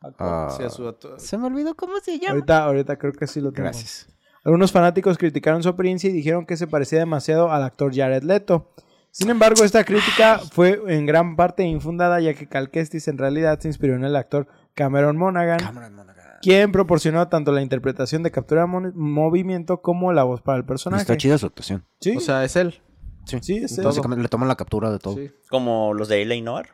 actor. 0.02 0.28
Ah, 0.28 0.54
Sí, 0.58 0.64
a 0.64 0.70
su 0.70 0.96
se 1.18 1.38
me 1.38 1.48
olvidó 1.48 1.76
cómo 1.76 2.00
se 2.02 2.18
llama. 2.18 2.32
ahorita, 2.36 2.64
ahorita 2.64 2.98
creo 2.98 3.12
que 3.14 3.28
sí 3.28 3.42
lo 3.42 3.52
tengo. 3.52 3.66
Gracias. 3.66 4.08
Algunos 4.44 4.72
fanáticos 4.72 5.18
criticaron 5.18 5.64
su 5.64 5.70
apariencia 5.70 6.10
y 6.10 6.14
dijeron 6.14 6.46
que 6.46 6.58
se 6.58 6.68
parecía 6.68 7.00
demasiado 7.00 7.52
al 7.52 7.64
actor 7.64 7.96
Jared 7.96 8.24
Leto. 8.24 8.72
Sin 9.12 9.30
embargo, 9.30 9.64
esta 9.64 9.84
crítica 9.84 10.40
fue 10.40 10.82
en 10.88 11.06
gran 11.06 11.36
parte 11.36 11.64
infundada 11.64 12.20
ya 12.20 12.34
que 12.34 12.48
Cal 12.48 12.72
Kestis 12.72 13.08
en 13.08 13.18
realidad 13.18 13.60
se 13.60 13.68
inspiró 13.68 13.96
en 13.96 14.04
el 14.04 14.16
actor 14.16 14.48
Cameron 14.74 15.18
Monaghan, 15.18 15.60
Cameron 15.60 15.94
Monaghan. 15.96 16.26
quien 16.42 16.72
proporcionó 16.72 17.28
tanto 17.28 17.52
la 17.52 17.62
interpretación 17.62 18.24
de 18.24 18.32
captura 18.32 18.66
movimiento 18.66 19.82
como 19.82 20.12
la 20.14 20.24
voz 20.24 20.42
para 20.42 20.58
el 20.58 20.66
personaje. 20.66 21.04
Está 21.04 21.16
chida 21.16 21.38
su 21.38 21.46
actuación. 21.46 21.86
Sí, 22.02 22.18
O 22.18 22.20
sea, 22.20 22.44
es 22.44 22.56
él. 22.56 22.82
Sí, 23.26 23.38
sí, 23.42 23.58
es 23.58 23.78
él. 23.78 23.86
Básicamente 23.86 24.24
le 24.24 24.30
toman 24.30 24.48
la 24.50 24.56
captura 24.56 24.92
de 24.92 25.00
todo. 25.00 25.16
Sí. 25.16 25.32
Como 25.50 25.94
los 25.94 26.10
de 26.10 26.24
L.A. 26.24 26.42
Noir. 26.42 26.70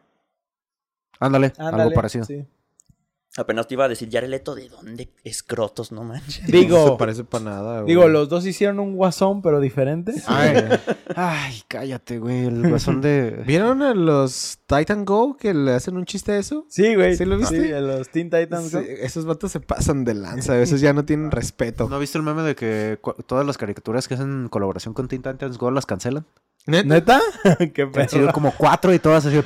Ándale, 1.20 1.52
Ándale, 1.58 1.84
algo 1.84 1.94
parecido. 1.96 2.24
sí. 2.26 2.48
Apenas 3.38 3.68
te 3.68 3.76
iba 3.76 3.86
a 3.86 3.88
decir 3.88 4.10
Jared 4.12 4.28
Leto, 4.28 4.56
¿de 4.56 4.68
dónde? 4.70 5.14
Escrotos, 5.24 5.92
no 5.92 6.04
manches. 6.04 6.42
No 6.42 6.46
se 6.48 6.52
Digo, 6.52 6.98
parece 6.98 7.24
para 7.24 7.44
nada, 7.46 7.82
güey. 7.82 7.88
digo, 7.94 8.08
los 8.08 8.28
dos 8.28 8.46
hicieron 8.46 8.80
un 8.80 8.96
guasón, 8.96 9.44
pero 9.44 9.60
diferente. 9.60 10.14
Ay, 10.26 10.56
ay, 11.16 11.62
cállate, 11.68 12.18
güey. 12.18 12.46
El 12.48 12.68
guasón 12.68 13.02
de. 13.02 13.44
¿Vieron 13.46 13.84
a 13.84 13.94
los 13.94 14.58
Titan 14.66 15.06
Go 15.06 15.38
que 15.38 15.54
le 15.54 15.74
hacen 15.74 15.96
un 15.96 16.06
chiste 16.06 16.32
a 16.34 16.38
eso? 16.40 16.66
Sí, 16.70 16.96
güey. 16.96 17.16
¿Sí 17.16 17.24
lo 17.24 17.38
viste? 17.38 17.62
Sí, 17.62 17.72
en 17.72 17.88
los 17.88 18.10
Teen 18.10 18.32
Titans. 18.32 18.72
Sí, 18.72 18.78
Go. 18.78 18.82
esos 18.82 19.26
vatos 19.26 19.52
se 19.52 19.60
pasan 19.60 20.06
de 20.06 20.16
lanza. 20.16 20.60
Esos 20.60 20.82
ya 20.82 20.94
no 20.94 21.06
tienen 21.06 21.30
respeto. 21.30 21.88
¿No 21.88 22.00
viste 22.00 22.18
el 22.18 22.24
meme 22.24 22.42
de 22.42 22.56
que 22.56 23.00
todas 23.28 23.46
las 23.46 23.60
caricaturas 23.60 24.08
que 24.08 24.16
hacen 24.16 24.42
en 24.44 24.50
colaboración 24.50 24.96
con 24.96 25.08
Teen 25.08 25.22
Titans 25.22 25.60
Go 25.60 25.70
las 25.70 25.86
cancelan? 25.86 26.26
¿Neta? 26.66 26.88
¿Neta? 26.88 27.22
Qué 27.60 27.72
Que 27.72 28.02
han 28.02 28.10
sido 28.10 28.34
como 28.34 28.52
cuatro 28.58 28.92
y 28.94 29.00
todas 29.00 29.26
así. 29.26 29.40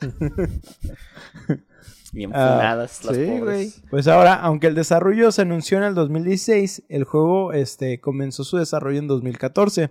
Bien 2.12 2.30
Ah, 2.34 2.54
funadas 2.56 3.04
las 3.04 3.16
sí, 3.16 3.24
pobres. 3.26 3.40
güey. 3.42 3.72
Pues 3.90 4.08
ahora, 4.08 4.34
aunque 4.34 4.66
el 4.66 4.74
desarrollo 4.74 5.30
se 5.32 5.42
anunció 5.42 5.78
en 5.78 5.84
el 5.84 5.94
2016, 5.94 6.84
el 6.88 7.04
juego 7.04 7.52
este, 7.52 8.00
comenzó 8.00 8.44
su 8.44 8.56
desarrollo 8.56 8.98
en 8.98 9.08
2014, 9.08 9.90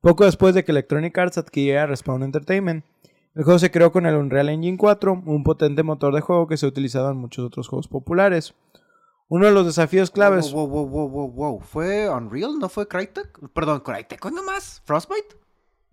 poco 0.00 0.24
después 0.24 0.54
de 0.54 0.64
que 0.64 0.72
Electronic 0.72 1.16
Arts 1.18 1.38
adquiriera 1.38 1.86
Respawn 1.86 2.22
Entertainment. 2.22 2.84
El 3.34 3.44
juego 3.44 3.58
se 3.58 3.70
creó 3.70 3.92
con 3.92 4.06
el 4.06 4.14
Unreal 4.14 4.48
Engine 4.48 4.78
4, 4.78 5.22
un 5.26 5.44
potente 5.44 5.82
motor 5.82 6.14
de 6.14 6.20
juego 6.22 6.46
que 6.46 6.56
se 6.56 6.64
ha 6.66 6.68
utilizado 6.68 7.10
en 7.10 7.18
muchos 7.18 7.44
otros 7.44 7.68
juegos 7.68 7.88
populares. 7.88 8.54
Uno 9.28 9.46
de 9.46 9.52
los 9.52 9.66
desafíos 9.66 10.10
claves... 10.12 10.52
Wow, 10.52 10.68
wow, 10.68 10.86
wow, 10.86 11.08
wow, 11.08 11.30
wow. 11.32 11.60
¿Fue 11.60 12.08
Unreal? 12.08 12.58
¿No 12.60 12.68
fue 12.68 12.86
Crytek? 12.86 13.50
Perdón, 13.52 13.80
Crytek, 13.80 14.20
¿cuándo 14.20 14.42
más? 14.44 14.80
¿Frostbite? 14.84 15.36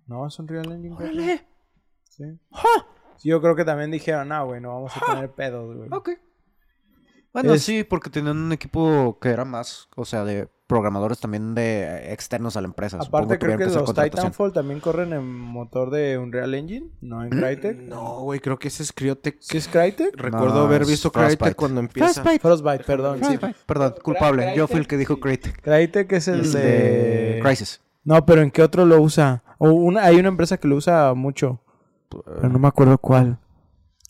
No, 0.06 0.28
es 0.28 0.38
Unreal 0.38 0.72
Engine 0.72 0.96
4. 0.96 1.14
Órale. 1.14 1.48
Sí. 2.10 2.24
Sí, 2.26 2.40
yo 3.24 3.42
creo 3.42 3.56
que 3.56 3.66
también 3.66 3.92
dijeron, 3.92 4.30
no, 4.30 4.46
güey, 4.46 4.62
no 4.62 4.70
vamos 4.74 4.92
a 4.96 5.06
tener 5.14 5.32
pedos, 5.32 5.76
güey. 5.76 5.90
Ok. 5.92 6.10
Bueno, 7.34 7.54
Es- 7.54 7.64
sí, 7.64 7.84
porque 7.84 8.10
tenían 8.10 8.38
un 8.38 8.52
equipo 8.52 9.18
que 9.20 9.30
era 9.30 9.44
más, 9.44 9.90
o 9.96 10.06
sea, 10.06 10.24
de 10.24 10.48
programadores 10.68 11.20
también 11.20 11.56
de 11.56 11.84
eh, 11.84 12.14
externos 12.14 12.56
a 12.56 12.62
la 12.62 12.68
empresa. 12.68 12.98
Aparte, 13.02 13.38
creo 13.40 13.58
que 13.58 13.66
los. 13.66 13.94
Titanfall 13.94 14.54
también 14.54 14.80
corren 14.80 15.14
en 15.14 15.26
motor 15.28 15.90
de 15.90 16.18
Unreal 16.18 16.54
Engine, 16.54 16.90
no 17.02 17.24
en 17.24 17.30
Crytek. 17.32 17.78
No, 17.82 18.22
güey, 18.22 18.40
creo 18.40 18.58
que 18.60 18.68
ese 18.68 18.84
es 18.84 18.94
Crytek. 18.94 19.38
¿Sí 19.40 19.58
es 19.58 19.68
Crytek? 19.68 20.16
Recuerdo 20.16 20.60
No, 20.60 20.66
haber 20.66 20.86
visto 20.86 21.10
Frostbite. 21.12 21.38
Crytek 21.38 21.56
cuando 21.58 21.80
empieza. 21.82 22.22
Frostbite. 22.22 22.40
Frostbite, 22.40 22.84
perdón. 22.84 23.18
sí. 23.20 23.38
Frostbite. 23.38 23.56
Perdón, 23.66 23.96
culpable. 24.04 24.54
Yo 24.56 24.68
fui 24.68 24.78
el 24.80 24.88
que 24.88 24.98
dijo 24.98 25.20
Crytek. 25.20 25.60
Crytek 25.62 26.12
es 26.14 26.28
el 26.28 26.52
de... 26.54 26.60
de 26.62 27.40
Crysis. 27.44 27.82
No, 28.04 28.26
pero 28.26 28.42
¿en 28.42 28.52
qué 28.52 28.62
otro 28.62 28.86
lo 28.86 29.02
usa? 29.02 29.44
O 29.58 29.70
una, 29.72 30.04
hay 30.04 30.18
una 30.18 30.28
empresa 30.30 30.58
que 30.58 30.68
lo 30.68 30.76
usa 30.76 31.14
mucho, 31.14 31.62
pero 32.24 32.50
no 32.50 32.60
me 32.60 32.68
acuerdo 32.68 32.98
cuál. 32.98 33.38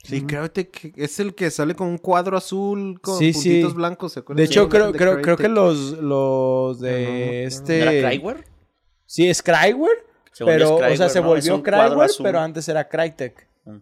Sí, 0.03 0.21
Crytek 0.25 0.93
es 0.97 1.19
el 1.21 1.33
que 1.33 1.49
sale 1.49 1.75
con 1.75 1.87
un 1.87 1.97
cuadro 1.97 2.35
azul 2.35 2.99
con 2.99 3.17
Sí, 3.17 3.31
sí. 3.31 3.49
puntitos 3.49 3.73
blancos. 3.73 4.11
¿se 4.13 4.19
acuerdan 4.19 4.37
De 4.37 4.43
hecho, 4.43 4.67
creo, 4.67 4.91
de 4.91 4.97
creo, 4.97 5.21
creo 5.21 5.37
que 5.37 5.47
los, 5.47 5.91
los 5.99 6.79
de 6.81 7.43
No, 7.43 7.47
este... 7.47 7.79
¿Era 7.99 8.09
Cryware? 8.09 8.43
Sí, 9.05 9.29
es 9.29 9.41
Cryware, 9.41 10.05
Según 10.33 10.53
pero, 10.53 10.83
es 10.85 10.93
o 10.95 10.97
sea, 10.97 11.07
se 11.09 11.21
¿no? 11.21 11.27
Volvió 11.27 11.63
Cryware, 11.63 12.11
pero 12.21 12.39
antes 12.39 12.67
era 12.67 12.89
Crytek. 12.89 13.47
Mm. 13.65 13.77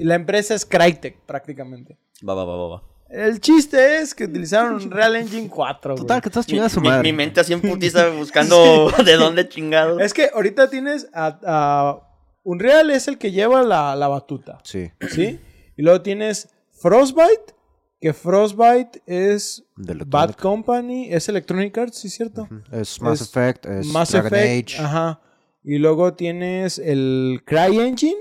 Y 0.00 0.04
La 0.04 0.16
empresa 0.16 0.54
es 0.56 0.66
Crytek, 0.66 1.20
prácticamente. 1.20 1.96
Va, 2.28 2.34
va, 2.34 2.44
va, 2.44 2.56
va, 2.56 2.68
va. 2.68 2.82
El 3.08 3.40
chiste 3.40 3.98
es 3.98 4.12
que 4.14 4.24
utilizaron 4.24 4.78
Real 4.90 5.14
Engine 5.16 5.48
4, 5.48 5.92
güey. 5.94 6.02
Total, 6.02 6.20
que 6.20 6.28
estás 6.30 6.46
Mi, 6.46 6.50
chingada 6.50 6.68
su 6.68 6.80
mi- 6.80 6.88
madre. 6.88 7.02
mi 7.12 7.16
mente 7.16 7.40
así 7.40 7.52
en 7.52 7.60
putiza 7.60 8.08
buscando 8.16 8.90
de 9.04 9.12
dónde 9.16 9.48
chingado. 9.48 10.00
Es 10.00 10.12
que 10.14 10.30
ahorita 10.34 10.68
tienes 10.68 11.08
a, 11.14 11.38
a- 11.44 12.09
Unreal 12.42 12.90
es 12.90 13.08
el 13.08 13.18
que 13.18 13.32
lleva 13.32 13.62
la, 13.62 13.94
la 13.96 14.08
batuta, 14.08 14.58
Sí, 14.64 14.90
¿sí? 15.10 15.38
Y 15.76 15.82
luego 15.82 16.00
tienes 16.02 16.48
Frostbite, 16.70 17.54
que 18.00 18.12
Frostbite 18.14 19.02
es 19.06 19.64
Bad. 19.76 20.34
Company, 20.36 21.08
es 21.12 21.28
Electronic 21.28 21.76
Arts, 21.76 21.98
¿sí 21.98 22.08
cierto? 22.08 22.48
Es 22.72 23.00
Mass 23.02 23.20
Es 23.20 23.28
Effect, 23.28 23.66
es 23.66 23.86
Mass 23.86 24.12
Dragon 24.12 24.34
Effect, 24.34 24.70
Age. 24.70 24.82
ajá. 24.82 25.20
Y 25.62 25.76
luego 25.78 26.14
tienes 26.14 26.78
el 26.78 27.42
CryEngine, 27.44 28.16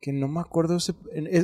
que 0.00 0.12
no 0.12 0.28
me 0.28 0.40
acuerdo 0.40 0.78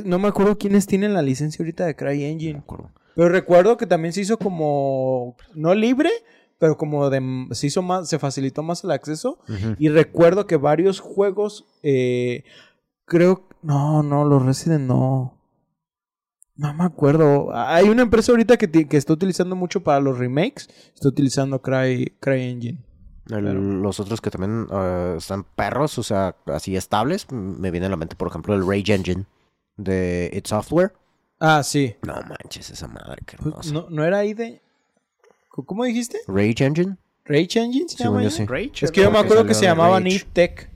no 0.05 0.19
me 0.19 0.27
acuerdo 0.29 0.57
quiénes 0.57 0.87
tienen 0.87 1.13
la 1.13 1.21
licencia 1.21 1.61
ahorita 1.61 1.85
de 1.85 1.91
No 1.91 1.95
me 2.05 2.11
CryEngine. 2.13 2.59
acuerdo. 2.59 2.91
Pero 3.15 3.29
recuerdo 3.29 3.75
que 3.77 3.85
también 3.87 4.13
se 4.13 4.21
hizo 4.21 4.37
como 4.37 5.35
no 5.53 5.73
libre, 5.75 6.09
pero 6.57 6.77
como 6.77 7.09
de 7.09 7.47
se 7.51 7.67
hizo 7.67 7.81
más, 7.81 8.07
se 8.09 8.19
facilitó 8.19 8.63
más 8.63 8.83
el 8.83 8.91
acceso. 8.91 9.39
Y 9.77 9.89
recuerdo 9.89 10.47
que 10.47 10.57
varios 10.57 10.99
juegos, 10.99 11.65
eh, 11.83 12.43
creo, 13.05 13.47
no, 13.61 14.03
no, 14.03 14.25
los 14.25 14.45
Resident 14.45 14.87
no. 14.87 15.31
No 16.57 16.73
me 16.73 16.85
acuerdo. 16.85 17.49
Hay 17.53 17.89
una 17.89 18.03
empresa 18.03 18.31
ahorita 18.31 18.55
que, 18.55 18.69
que 18.87 18.95
está 18.97 19.11
utilizando 19.11 19.57
mucho 19.57 19.83
para 19.83 19.99
los 19.99 20.17
remakes. 20.17 20.69
Está 20.93 21.09
utilizando 21.09 21.61
Cry, 21.61 22.15
CryEngine. 22.21 22.81
Los 23.27 23.99
otros 23.99 24.21
que 24.21 24.29
también 24.29 24.67
eh, 24.71 25.15
están 25.17 25.43
perros, 25.43 25.97
o 25.97 26.03
sea, 26.03 26.35
así 26.45 26.77
estables. 26.77 27.29
Me 27.31 27.71
viene 27.71 27.87
a 27.87 27.89
la 27.89 27.97
mente, 27.97 28.15
por 28.15 28.29
ejemplo, 28.29 28.53
el 28.55 28.65
Rage 28.65 28.93
Engine 28.93 29.25
de 29.75 30.29
It 30.33 30.47
Software. 30.47 30.93
Ah, 31.39 31.61
sí. 31.63 31.95
No 32.03 32.13
manches, 32.21 32.69
esa 32.69 32.87
madre, 32.87 33.21
qué 33.25 33.35
Pues, 33.37 33.47
hermosa. 33.47 33.73
no, 33.73 33.87
¿No 33.89 34.05
era 34.05 34.19
de...? 34.19 34.61
¿Cómo 35.63 35.83
dijiste? 35.85 36.19
Rage 36.27 36.63
Engine. 36.65 36.97
¿Rage 37.23 37.59
Engine 37.59 37.89
se 37.89 38.03
llama 38.03 38.29
sí. 38.29 38.45
Rage, 38.45 38.85
Es 38.85 38.91
que 38.91 39.01
yo 39.01 39.11
me 39.11 39.19
acuerdo 39.19 39.45
que 39.45 39.53
se 39.53 39.65
llamaba. 39.65 39.99
Neat 39.99 40.23
Tech. 40.33 40.69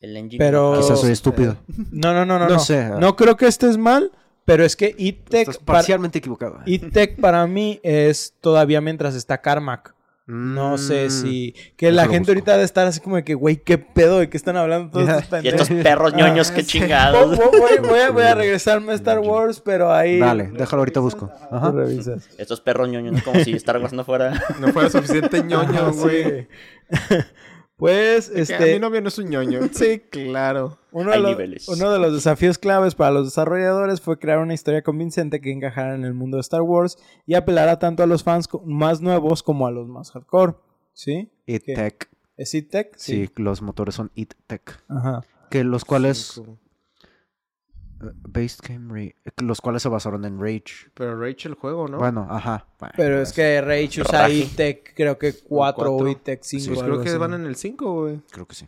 El 0.00 0.16
engine. 0.16 0.38
Pero- 0.44 0.74
Ah, 0.74 0.78
Quizás 0.80 1.00
soy 1.00 1.12
estúpido. 1.12 1.56
No, 1.90 2.12
no, 2.12 2.24
no, 2.24 2.38
no. 2.38 2.46
No 2.46 2.54
No, 2.54 2.58
sé. 2.60 2.88
No 3.00 3.16
creo 3.16 3.36
que 3.36 3.46
estés 3.46 3.76
mal, 3.78 4.12
pero 4.44 4.64
es 4.64 4.76
que 4.76 4.94
Estás 4.98 5.00
E-Tech 5.06 5.46
para, 5.64 5.78
parcialmente 5.78 6.18
equivocado. 6.18 6.60
E-Tech 6.66 7.20
para 7.20 7.46
mí 7.46 7.80
es 7.82 8.34
todavía 8.40 8.80
mientras 8.80 9.14
está 9.14 9.38
Carmack. 9.40 9.94
No 10.30 10.76
sé 10.76 11.06
Mm. 11.06 11.10
si... 11.10 11.54
Que 11.78 11.86
Eso 11.88 11.96
la 11.96 12.02
gente 12.02 12.18
busco. 12.18 12.30
ahorita 12.32 12.52
debe 12.52 12.64
estar 12.64 12.86
así 12.86 13.00
como 13.00 13.16
de 13.16 13.24
que, 13.24 13.32
güey, 13.34 13.56
¿qué 13.56 13.78
pedo? 13.78 14.18
¿De 14.18 14.28
qué 14.28 14.36
están 14.36 14.58
hablando 14.58 14.90
todos 14.90 15.08
estos 15.08 15.42
Y 15.42 15.48
estos 15.48 15.70
perros 15.70 16.12
ñoños, 16.12 16.50
qué 16.50 16.62
chingados. 16.66 17.34
voy- 17.34 17.78
voy 17.88 17.98
a, 18.00 18.10
voy 18.10 18.22
a 18.24 18.34
regresarme 18.34 18.92
a 18.92 18.94
Star 18.96 19.20
Wars, 19.20 19.60
pero 19.60 19.90
ahí... 19.90 20.18
Dale, 20.18 20.48
déjalo 20.52 20.82
ahorita 20.82 21.00
busco. 21.00 21.32
Ajá. 21.50 21.70
Revisas. 21.72 22.28
Estos 22.36 22.60
perros 22.60 22.90
ñoños, 22.90 23.14
¿no? 23.14 23.24
como 23.24 23.40
si 23.42 23.52
Star 23.54 23.78
Wars 23.78 23.94
no 23.94 24.04
fuera. 24.04 24.34
No 24.60 24.68
fuera 24.68 24.90
suficiente 24.90 25.42
ñoño, 25.44 25.70
Ajá, 25.80 25.90
güey. 25.92 26.46
pues, 27.78 28.28
Que 28.28 28.40
este... 28.42 28.72
mi 28.74 28.78
novio 28.78 29.00
no 29.00 29.08
es 29.08 29.18
un 29.18 29.30
ñoño. 29.30 29.60
Sí, 29.72 30.00
claro. 30.10 30.76
Uno 30.92 31.10
de, 31.10 31.16
Hay 31.16 31.22
los, 31.22 31.30
niveles. 31.30 31.68
uno 31.68 31.90
de 31.90 31.98
los 31.98 32.12
desafíos 32.12 32.58
claves 32.58 32.94
para 32.94 33.12
los 33.12 33.26
desarrolladores 33.26 34.00
fue 34.00 34.18
crear 34.18 34.40
una 34.40 34.52
historia 34.54 34.82
convincente 34.82 35.40
que 35.40 35.52
encajara 35.52 35.94
en 35.94 36.04
el 36.04 36.12
mundo 36.12 36.36
de 36.36 36.42
Star 36.42 36.62
Wars 36.62 36.98
y 37.24 37.34
apelara 37.34 37.78
tanto 37.78 38.02
a 38.02 38.06
los 38.06 38.22
fans 38.24 38.48
más 38.64 39.00
nuevos 39.00 39.42
como 39.42 39.66
a 39.66 39.70
los 39.70 39.88
más 39.88 40.10
hardcore. 40.10 40.54
¿Sí? 40.92 41.30
It 41.46 41.62
¿Qué? 41.64 41.74
Tech. 41.74 42.10
¿Es 42.36 42.54
It 42.54 42.70
Tech? 42.70 42.92
Sí. 42.96 43.28
los 43.36 43.62
motores 43.62 43.94
son 43.94 44.10
It 44.14 44.34
Tech. 44.46 44.82
Ajá. 44.88 45.22
Que 45.50 45.64
los 45.64 45.84
cuales. 45.84 46.32
Cinco. 46.34 46.58
Eh, 48.02 48.10
based 48.28 48.60
game 48.68 48.92
Ra- 48.92 49.32
Los 49.44 49.60
cuales 49.60 49.82
se 49.82 49.88
basaron 49.88 50.24
en 50.24 50.40
Rage. 50.40 50.90
Pero 50.94 51.20
Rage 51.20 51.48
el 51.48 51.54
juego, 51.54 51.88
¿no? 51.88 51.98
Bueno, 51.98 52.26
ajá. 52.30 52.66
Bueno, 52.78 52.94
Pero 52.96 53.20
es 53.22 53.32
que 53.32 53.60
Rage 53.60 54.00
usa 54.02 54.22
Raji. 54.22 54.40
It 54.42 54.56
Tech, 54.56 54.94
creo 54.94 55.18
que 55.18 55.32
4 55.32 55.46
o 55.46 55.96
cuatro. 55.96 56.08
It 56.08 56.22
Tech 56.22 56.40
5. 56.42 56.66
Pues 56.74 56.82
creo 56.82 57.00
que 57.02 57.16
van 57.16 57.34
en 57.34 57.46
el 57.46 57.56
5, 57.56 57.92
güey. 58.02 58.20
Creo 58.30 58.46
que 58.46 58.54
sí. 58.54 58.66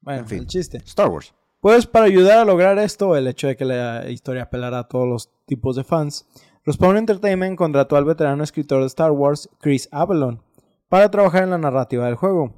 Bueno, 0.00 0.20
en 0.20 0.26
fin. 0.28 0.38
el 0.40 0.46
chiste. 0.46 0.78
Star 0.78 1.08
Wars. 1.08 1.34
Pues 1.60 1.86
para 1.86 2.06
ayudar 2.06 2.38
a 2.38 2.44
lograr 2.44 2.78
esto, 2.78 3.16
el 3.16 3.26
hecho 3.26 3.48
de 3.48 3.56
que 3.56 3.64
la 3.64 4.08
historia 4.08 4.44
apelara 4.44 4.78
a 4.78 4.88
todos 4.88 5.08
los 5.08 5.30
tipos 5.44 5.74
de 5.74 5.82
fans, 5.82 6.24
Respawn 6.64 6.96
Entertainment 6.98 7.56
contrató 7.58 7.96
al 7.96 8.04
veterano 8.04 8.44
escritor 8.44 8.80
de 8.80 8.86
Star 8.86 9.10
Wars, 9.10 9.48
Chris 9.60 9.88
Avalon, 9.90 10.40
para 10.88 11.10
trabajar 11.10 11.42
en 11.42 11.50
la 11.50 11.58
narrativa 11.58 12.06
del 12.06 12.14
juego. 12.14 12.54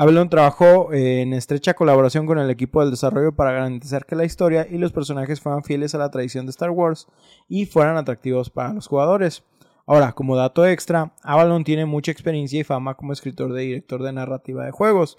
Avalon 0.00 0.30
trabajó 0.30 0.94
eh, 0.94 1.20
en 1.20 1.34
estrecha 1.34 1.74
colaboración 1.74 2.24
con 2.24 2.38
el 2.38 2.48
equipo 2.48 2.80
del 2.80 2.90
desarrollo 2.90 3.36
para 3.36 3.52
garantizar 3.52 4.06
que 4.06 4.16
la 4.16 4.24
historia 4.24 4.66
y 4.66 4.78
los 4.78 4.92
personajes 4.92 5.42
fueran 5.42 5.62
fieles 5.62 5.94
a 5.94 5.98
la 5.98 6.10
tradición 6.10 6.46
de 6.46 6.50
Star 6.52 6.70
Wars 6.70 7.06
y 7.50 7.66
fueran 7.66 7.98
atractivos 7.98 8.48
para 8.48 8.72
los 8.72 8.86
jugadores. 8.86 9.44
Ahora, 9.86 10.12
como 10.12 10.36
dato 10.36 10.64
extra, 10.64 11.12
Avalon 11.22 11.64
tiene 11.64 11.84
mucha 11.84 12.12
experiencia 12.12 12.58
y 12.58 12.64
fama 12.64 12.94
como 12.94 13.12
escritor 13.12 13.52
de 13.52 13.60
director 13.60 14.02
de 14.02 14.14
narrativa 14.14 14.64
de 14.64 14.70
juegos. 14.70 15.18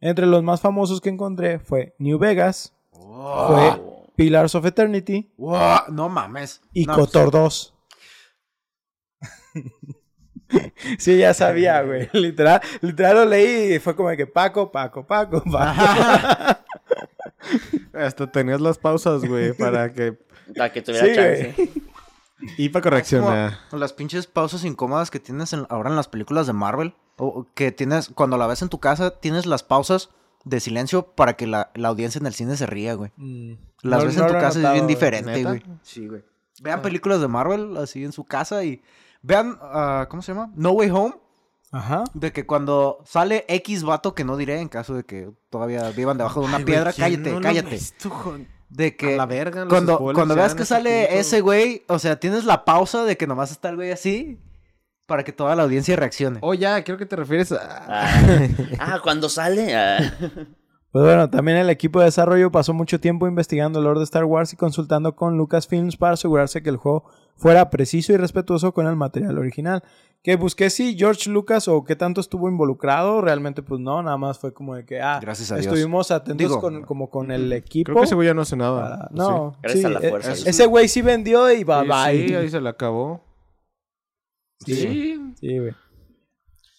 Entre 0.00 0.24
los 0.24 0.42
más 0.42 0.62
famosos 0.62 1.02
que 1.02 1.10
encontré 1.10 1.58
fue 1.58 1.94
New 1.98 2.18
Vegas, 2.18 2.74
fue 2.90 3.82
Pillars 4.16 4.54
of 4.54 4.64
Eternity 4.64 5.30
no 5.90 6.08
mames. 6.08 6.62
y 6.72 6.86
No, 6.86 6.94
Kotor 6.94 7.32
2. 7.32 7.74
sí, 10.98 11.18
ya 11.18 11.34
sabía, 11.34 11.82
güey. 11.82 12.08
Literal, 12.12 12.60
literal 12.80 13.16
lo 13.16 13.24
leí 13.26 13.74
y 13.74 13.78
fue 13.78 13.94
como 13.96 14.08
de 14.10 14.16
que 14.16 14.26
Paco, 14.26 14.70
Paco, 14.72 15.06
Paco, 15.06 15.42
Paco. 15.50 15.82
Hasta 17.92 18.30
tenías 18.30 18.60
las 18.60 18.78
pausas, 18.78 19.24
güey, 19.24 19.52
para 19.52 19.92
que... 19.92 20.16
Para 20.56 20.72
que 20.72 20.82
tuviera 20.82 21.06
Sí, 21.06 21.14
chance. 21.14 21.72
Y 22.58 22.68
para 22.70 22.82
correccionar. 22.82 23.58
Como 23.70 23.80
las 23.80 23.92
pinches 23.92 24.26
pausas 24.26 24.64
incómodas 24.64 25.10
que 25.10 25.20
tienes 25.20 25.52
en- 25.52 25.66
ahora 25.68 25.90
en 25.90 25.96
las 25.96 26.08
películas 26.08 26.46
de 26.46 26.52
Marvel. 26.52 26.94
O 27.16 27.46
que 27.54 27.70
tienes, 27.72 28.08
cuando 28.08 28.36
la 28.38 28.46
ves 28.46 28.62
en 28.62 28.68
tu 28.68 28.80
casa, 28.80 29.20
tienes 29.20 29.46
las 29.46 29.62
pausas 29.62 30.08
de 30.44 30.58
silencio 30.58 31.06
para 31.14 31.34
que 31.34 31.46
la, 31.46 31.70
la 31.74 31.88
audiencia 31.88 32.18
en 32.18 32.26
el 32.26 32.34
cine 32.34 32.56
se 32.56 32.66
ría, 32.66 32.94
güey. 32.94 33.12
Mm, 33.16 33.52
Las 33.82 34.00
no- 34.00 34.06
ves 34.06 34.16
no 34.16 34.22
en 34.26 34.28
tu 34.28 34.34
casa 34.34 34.46
y 34.46 34.48
es 34.48 34.56
notado, 34.56 34.74
bien 34.74 34.86
diferente, 34.86 35.30
¿Neta? 35.32 35.48
güey. 35.50 35.62
Sí, 35.82 36.06
güey. 36.08 36.24
Vean 36.62 36.82
películas 36.82 37.20
de 37.20 37.28
Marvel 37.28 37.76
así 37.76 38.04
en 38.04 38.12
su 38.12 38.24
casa 38.24 38.64
y 38.64 38.82
vean, 39.22 39.58
ah, 39.62 40.06
¿cómo 40.10 40.22
se 40.22 40.32
llama? 40.32 40.52
No 40.54 40.72
Way 40.72 40.90
Home. 40.90 41.14
Ajá. 41.72 42.04
De 42.12 42.32
que 42.32 42.44
cuando 42.44 42.98
sale 43.06 43.46
X 43.48 43.82
vato, 43.82 44.14
que 44.14 44.24
no 44.24 44.36
diré 44.36 44.60
en 44.60 44.68
caso 44.68 44.94
de 44.94 45.04
que 45.04 45.30
todavía 45.48 45.88
vivan 45.90 46.18
debajo 46.18 46.40
de 46.40 46.46
una 46.46 46.58
Ay, 46.58 46.64
piedra, 46.64 46.92
¿quién 46.92 47.22
cállate, 47.22 47.32
no 47.32 47.40
cállate. 47.40 47.78
De 48.68 48.96
que 48.96 49.14
A 49.14 49.16
la 49.16 49.26
verga, 49.26 49.60
los 49.60 49.68
cuando, 49.68 49.98
cuando 49.98 50.34
veas 50.34 50.54
que 50.54 50.64
sale 50.64 51.06
punto. 51.06 51.20
ese 51.20 51.40
güey, 51.40 51.82
o 51.88 51.98
sea, 51.98 52.20
tienes 52.20 52.44
la 52.44 52.64
pausa 52.64 53.04
de 53.04 53.16
que 53.16 53.26
nomás 53.26 53.50
está 53.50 53.70
el 53.70 53.76
güey 53.76 53.90
así 53.90 54.38
para 55.06 55.24
que 55.24 55.32
toda 55.32 55.54
la 55.56 55.62
audiencia 55.62 55.96
reaccione. 55.96 56.38
Oh, 56.42 56.54
ya, 56.54 56.82
creo 56.84 56.96
que 56.96 57.06
te 57.06 57.16
refieres 57.16 57.52
a... 57.52 57.58
Ah, 57.60 58.48
ah, 58.78 59.00
cuando 59.02 59.28
sale. 59.28 59.74
ah. 59.74 59.98
Pues 60.92 61.04
bueno, 61.06 61.30
también 61.30 61.56
el 61.56 61.70
equipo 61.70 62.00
de 62.00 62.06
desarrollo 62.06 62.52
pasó 62.52 62.74
mucho 62.74 63.00
tiempo 63.00 63.26
investigando 63.26 63.78
el 63.78 63.86
lore 63.86 64.00
de 64.00 64.04
Star 64.04 64.24
Wars 64.24 64.52
y 64.52 64.56
consultando 64.56 65.16
con 65.16 65.38
Lucasfilms 65.38 65.96
para 65.96 66.14
asegurarse 66.14 66.62
que 66.62 66.68
el 66.68 66.76
juego 66.76 67.04
fuera 67.42 67.68
preciso 67.70 68.12
y 68.12 68.16
respetuoso 68.16 68.72
con 68.72 68.86
el 68.86 68.96
material 68.96 69.36
original. 69.38 69.82
Que 70.22 70.36
busqué 70.36 70.70
si 70.70 70.96
George 70.96 71.28
Lucas 71.28 71.66
o 71.66 71.82
qué 71.82 71.96
tanto 71.96 72.20
estuvo 72.20 72.48
involucrado, 72.48 73.20
realmente 73.20 73.60
pues 73.62 73.80
no, 73.80 74.00
nada 74.02 74.16
más 74.16 74.38
fue 74.38 74.54
como 74.54 74.76
de 74.76 74.84
que, 74.86 75.00
ah, 75.00 75.18
Gracias 75.20 75.50
a 75.50 75.56
Dios. 75.56 75.66
estuvimos 75.66 76.12
atentos 76.12 76.38
Digo, 76.38 76.60
con, 76.60 76.82
como 76.84 77.10
con 77.10 77.32
el 77.32 77.52
equipo. 77.52 77.86
Creo 77.90 77.98
que 78.02 78.04
ese 78.06 78.14
güey 78.14 78.28
ya 78.28 78.34
no 78.34 78.42
hace 78.42 78.56
nada. 78.56 78.80
para- 78.80 79.08
¿sí? 79.08 79.14
No, 79.16 79.56
Gracias 79.60 79.80
sí, 79.80 79.86
a 79.86 79.90
la 79.90 80.06
e- 80.06 80.10
fuerza. 80.10 80.30
e- 80.32 80.50
ese 80.50 80.66
güey 80.66 80.86
sí 80.88 81.02
vendió 81.02 81.50
y 81.52 81.64
bye 81.64 81.82
Sí, 81.82 81.88
bye. 81.88 82.28
sí, 82.28 82.34
ahí 82.36 82.48
se 82.48 82.60
le 82.60 82.68
acabó. 82.68 83.24
Sí. 84.64 84.74
Sí. 84.76 85.20
Sí, 85.40 85.58
güey. 85.58 85.72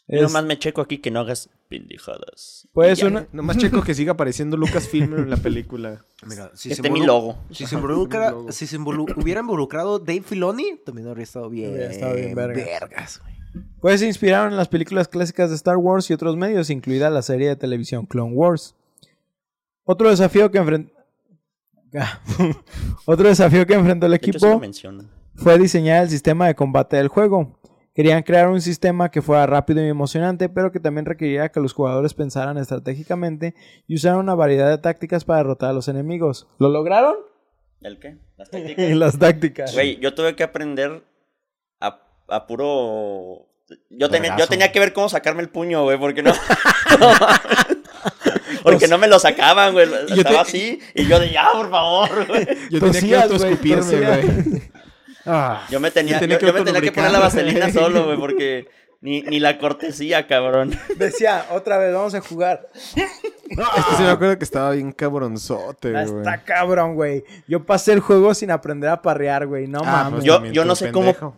Yo 0.07 0.17
Es- 0.17 0.21
nomás 0.23 0.45
me 0.45 0.57
checo 0.57 0.79
aquí 0.81 0.99
que 0.99 1.11
no 1.11 1.19
hagas 1.19 1.49
pendejadas. 1.69 2.67
Pues 2.73 2.99
Ya. 2.99 3.07
una, 3.07 3.27
Nomás 3.33 3.57
checo 3.57 3.81
que 3.83 3.93
siga 3.93 4.13
apareciendo 4.13 4.57
Lucasfilm 4.57 5.13
en 5.17 5.29
la 5.29 5.37
película. 5.37 6.03
Mira, 6.25 6.51
si 6.53 6.71
Este 6.71 6.87
es 6.87 6.93
mi 6.93 7.05
logo. 7.05 7.37
Si 7.51 7.65
se 7.65 7.75
involucra, 7.75 8.29
Mi 8.31 8.35
logo. 8.37 8.51
si 8.51 8.67
se 8.67 8.77
involu- 8.79 9.13
hubiera 9.21 9.41
involucrado 9.41 9.99
Dave 9.99 10.21
Filoni, 10.21 10.77
también 10.85 11.07
habría 11.07 11.23
estado 11.23 11.49
bien. 11.49 11.71
Hubiera 11.71 11.91
estado 11.91 12.15
bien 12.15 12.35
vergas. 12.35 12.65
vergas. 12.65 13.21
Pues 13.81 13.99
se 13.99 14.07
inspiraron 14.07 14.51
en 14.51 14.57
las 14.57 14.67
películas 14.67 15.07
clásicas 15.07 15.49
de 15.49 15.55
Star 15.55 15.77
Wars 15.77 16.09
y 16.09 16.13
otros 16.13 16.35
medios, 16.37 16.69
incluida 16.69 17.09
la 17.09 17.21
serie 17.21 17.49
de 17.49 17.55
televisión 17.55 18.05
Clone 18.05 18.33
Wars. 18.33 18.75
Otro 19.83 20.09
desafío 20.09 20.49
que 20.49 20.57
enfrentó... 20.57 20.91
Otro 23.05 23.27
desafío 23.27 23.65
que 23.67 23.73
enfrentó 23.75 24.05
el 24.07 24.11
De 24.13 24.15
hecho, 24.17 24.31
sí 24.39 24.47
lo 24.47 24.53
equipo 24.63 25.03
fue 25.35 25.57
diseñar 25.59 26.03
el 26.03 26.09
sistema 26.09 26.47
de 26.47 26.55
combate 26.55 26.97
del 26.97 27.07
juego. 27.07 27.59
Querían 27.95 28.23
crear 28.23 28.47
un 28.49 28.59
sistema 28.61 29.11
que 29.11 29.21
fuera 29.21 29.45
rápido 29.45 29.83
y 29.85 29.87
emocionante, 29.87 30.49
pero 30.49 30.71
que 30.71 30.79
también 30.79 31.05
requeriría 31.05 31.49
que 31.49 31.59
los 31.59 31.73
jugadores 31.73 32.13
pensaran 32.15 32.57
estratégicamente 32.57 33.53
y 33.87 33.95
usaran 33.95 34.17
una 34.19 34.33
variedad 34.33 34.69
de 34.69 34.79
tácticas 34.79 35.25
para 35.25 35.37
derrotar 35.39 35.69
a 35.69 35.73
los 35.73 35.87
enemigos. 35.87 36.47
¿Lo 36.57 36.69
lograron? 36.69 37.15
¿El 37.81 37.99
qué? 37.99 38.17
Las 38.37 38.49
tácticas. 38.51 38.89
Las 38.95 39.19
tácticas. 39.19 39.73
Güey, 39.73 39.99
yo 39.99 40.13
tuve 40.15 40.35
que 40.35 40.41
aprender 40.43 41.03
a, 41.79 41.99
a 42.29 42.47
puro. 42.47 43.47
Yo 43.91 44.09
tenía, 44.09 44.35
yo 44.37 44.47
tenía 44.47 44.71
que 44.71 44.79
ver 44.79 44.91
cómo 44.93 45.07
sacarme 45.09 45.41
el 45.43 45.49
puño, 45.49 45.83
güey, 45.83 45.99
porque 45.99 46.23
no. 46.23 46.33
porque 48.63 48.87
no 48.87 48.97
me 48.97 49.07
lo 49.07 49.19
sacaban, 49.19 49.73
güey. 49.73 49.87
Estaba 50.09 50.29
te- 50.29 50.37
así 50.37 50.79
y 50.95 51.05
yo 51.07 51.19
de 51.19 51.31
ya, 51.31 51.47
por 51.53 51.69
favor, 51.69 52.27
güey. 52.27 52.47
Yo 52.71 52.79
Tosías, 52.79 53.01
tenía 53.01 53.17
que 53.17 53.23
autoescupirme, 53.33 53.99
güey. 54.01 54.61
Ah, 55.25 55.65
Yo 55.69 55.79
me 55.79 55.91
tenía, 55.91 56.15
Yo 56.15 56.19
tenía 56.19 56.35
yo, 56.35 56.39
que 56.39 56.45
yo 56.47 56.53
me 56.53 56.61
tenía 56.63 56.81
que 56.81 56.91
poner 56.91 57.11
la 57.11 57.19
vaselina 57.19 57.69
solo, 57.73 58.05
güey, 58.05 58.17
porque 58.17 58.67
ni, 59.01 59.21
ni 59.21 59.39
la 59.39 59.57
cortesía, 59.57 60.27
cabrón. 60.27 60.77
Decía, 60.97 61.45
otra 61.51 61.77
vez, 61.77 61.93
vamos 61.93 62.13
a 62.15 62.21
jugar. 62.21 62.67
Es 62.73 62.93
que 62.95 63.95
sí 63.97 64.03
me 64.03 64.09
acuerdo 64.09 64.37
que 64.37 64.43
estaba 64.43 64.71
bien 64.71 64.91
cabronzote, 64.91 65.91
güey. 65.91 66.03
Está 66.17 66.43
cabrón, 66.43 66.95
güey. 66.95 67.23
Yo 67.47 67.65
pasé 67.65 67.93
el 67.93 67.99
juego 67.99 68.33
sin 68.33 68.51
aprender 68.51 68.89
a 68.89 69.01
parrear, 69.01 69.45
güey. 69.47 69.67
No 69.67 69.79
Ah, 69.83 70.09
mames. 70.09 70.11
pues 70.13 70.23
Yo- 70.25 70.43
yo 70.45 70.65
no 70.65 70.75
sé 70.75 70.91
cómo- 70.91 71.05
pendejo. 71.13 71.37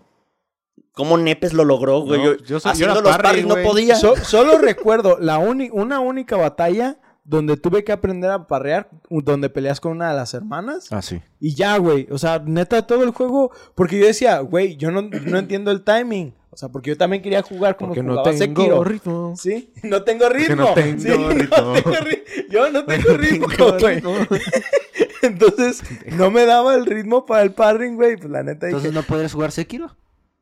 ¿Cómo 0.94 1.18
Nepes 1.18 1.52
lo 1.52 1.66
logró, 1.66 2.00
güey? 2.02 2.20
No, 2.22 2.26
yo, 2.26 2.38
yo 2.38 2.60
soy- 2.60 2.70
yo 2.70 2.72
haciendo 2.72 3.00
era 3.00 3.10
los 3.10 3.18
parries 3.18 3.46
no 3.46 3.56
podía. 3.64 3.96
So- 3.98 4.16
solo 4.16 4.58
recuerdo 4.60 5.18
la 5.20 5.40
uni- 5.40 5.70
una 5.74 6.00
única 6.00 6.38
batalla 6.38 6.98
donde 7.26 7.58
tuve 7.58 7.84
que 7.84 7.92
aprender 7.92 8.30
a 8.32 8.48
parrear, 8.48 8.88
donde 9.10 9.50
peleas 9.50 9.82
con 9.82 9.92
una 9.94 10.10
de 10.10 10.16
las 10.16 10.34
hermanas. 10.34 10.88
ah, 10.92 11.02
sí. 11.02 11.22
Y 11.40 11.56
ya, 11.56 11.76
güey. 11.78 12.08
O 12.12 12.18
sea, 12.18 12.42
neta, 12.46 12.86
todo 12.88 13.04
el 13.04 13.10
juego. 13.10 13.52
Porque 13.76 14.00
yo 14.00 14.06
decía, 14.06 14.40
güey, 14.40 14.78
yo 14.78 14.92
no, 14.92 15.02
no 15.02 15.10
entiendo 15.40 15.72
el 15.72 15.82
timing. 15.84 16.34
O 16.52 16.58
sea, 16.58 16.70
porque 16.70 16.92
yo 16.92 16.98
también 16.98 17.22
quería 17.22 17.42
jugar 17.42 17.76
como 17.76 17.90
Porque 17.90 18.02
no 18.04 18.24
tengo 18.24 18.38
Sekiro. 18.38 18.84
ritmo. 18.86 19.34
Sí, 19.36 19.74
no 19.84 20.04
tengo 20.04 20.30
ritmo. 20.30 20.56
no 20.56 20.74
tengo 20.74 21.02
Sí, 21.02 21.10
no 21.18 21.30
ritmo. 21.32 21.74
tengo 21.74 21.96
ri- 21.98 22.24
Yo 22.50 22.70
no 22.72 22.86
tengo 22.86 23.10
No 23.12 23.18
ritmo, 23.18 23.48
tengo 23.48 23.78
güey. 23.80 23.96
ritmo. 23.96 24.14
Entonces, 25.22 25.82
no 26.18 26.32
me 26.32 26.46
daba 26.46 26.76
el 26.76 26.86
ritmo 26.86 27.26
para 27.26 27.42
el 27.44 27.52
parring, 27.52 27.96
güey. 27.96 28.16
Pues 28.18 28.30
la 28.30 28.44
neta 28.44 28.68
Entonces 28.68 28.92
dije, 28.92 29.02
no 29.02 29.06
podrías 29.06 29.34
jugar 29.34 29.52
Sekiro. 29.52 29.96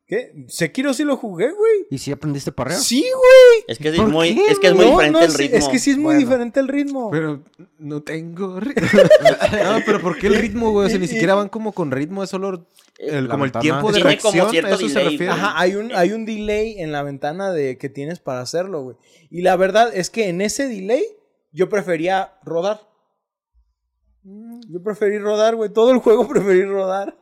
¿Qué? 0.05 0.45
Sekiro 0.47 0.93
sí 0.93 1.03
lo 1.03 1.17
jugué, 1.17 1.51
güey. 1.51 1.87
¿Y 1.89 1.97
si 1.97 2.11
aprendiste 2.11 2.49
a 2.49 2.53
parrear? 2.53 2.79
Sí, 2.79 3.01
güey. 3.01 3.65
Es 3.67 3.77
que 3.79 3.89
es 3.89 3.95
¿Por 3.95 4.09
muy, 4.09 4.35
qué, 4.35 4.45
es 4.47 4.59
que 4.59 4.67
es 4.67 4.73
muy 4.75 4.85
No, 4.85 4.91
diferente 4.91 5.19
no, 5.19 5.25
el 5.25 5.33
ritmo. 5.33 5.57
Es 5.57 5.67
que 5.67 5.79
sí 5.79 5.91
es 5.91 5.97
muy 5.97 6.03
Bueno. 6.15 6.19
diferente 6.19 6.59
el 6.59 6.67
ritmo. 6.67 7.09
Pero 7.11 7.43
no 7.79 8.01
tengo 8.03 8.59
ritmo. 8.59 8.81
no, 9.63 9.79
pero 9.85 9.99
¿por 10.01 10.17
qué 10.17 10.27
el 10.27 10.35
ritmo, 10.35 10.71
güey? 10.71 10.87
O 10.87 10.89
sea, 10.89 10.99
ni 10.99 11.07
siquiera 11.07 11.35
van 11.35 11.49
como 11.49 11.71
con 11.73 11.91
ritmo, 11.91 12.23
es 12.23 12.29
solo 12.29 12.67
el, 12.99 13.27
La 13.27 13.31
como 13.31 13.45
el 13.45 13.51
tiempo 13.51 13.91
de 13.91 14.01
Tiene 14.01 14.17
como 14.19 14.31
reacción. 14.33 14.51
cierto 14.51 14.71
¿a 14.71 14.75
eso 14.75 14.89
se 14.89 15.03
refiere? 15.03 15.29
Ajá, 15.29 15.53
hay 15.59 15.75
un, 15.75 15.91
hay 15.95 16.11
un 16.11 16.25
delay 16.25 16.79
en 16.79 16.91
la 16.91 17.03
ventana 17.03 17.51
de 17.51 17.77
que 17.77 17.89
tienes 17.89 18.19
para 18.19 18.41
hacerlo, 18.41 18.81
güey. 18.83 18.97
Y 19.29 19.41
la 19.41 19.55
verdad 19.55 19.89
es 19.93 20.09
que 20.09 20.29
en 20.29 20.41
ese 20.41 20.67
delay 20.67 21.03
yo 21.51 21.69
prefería 21.69 22.33
rodar. 22.43 22.81
Yo 24.69 24.81
preferí 24.81 25.17
rodar, 25.19 25.55
güey. 25.55 25.69
Todo 25.71 25.91
el 25.91 25.97
juego 25.99 26.27
preferí 26.29 26.63
rodar. 26.63 27.17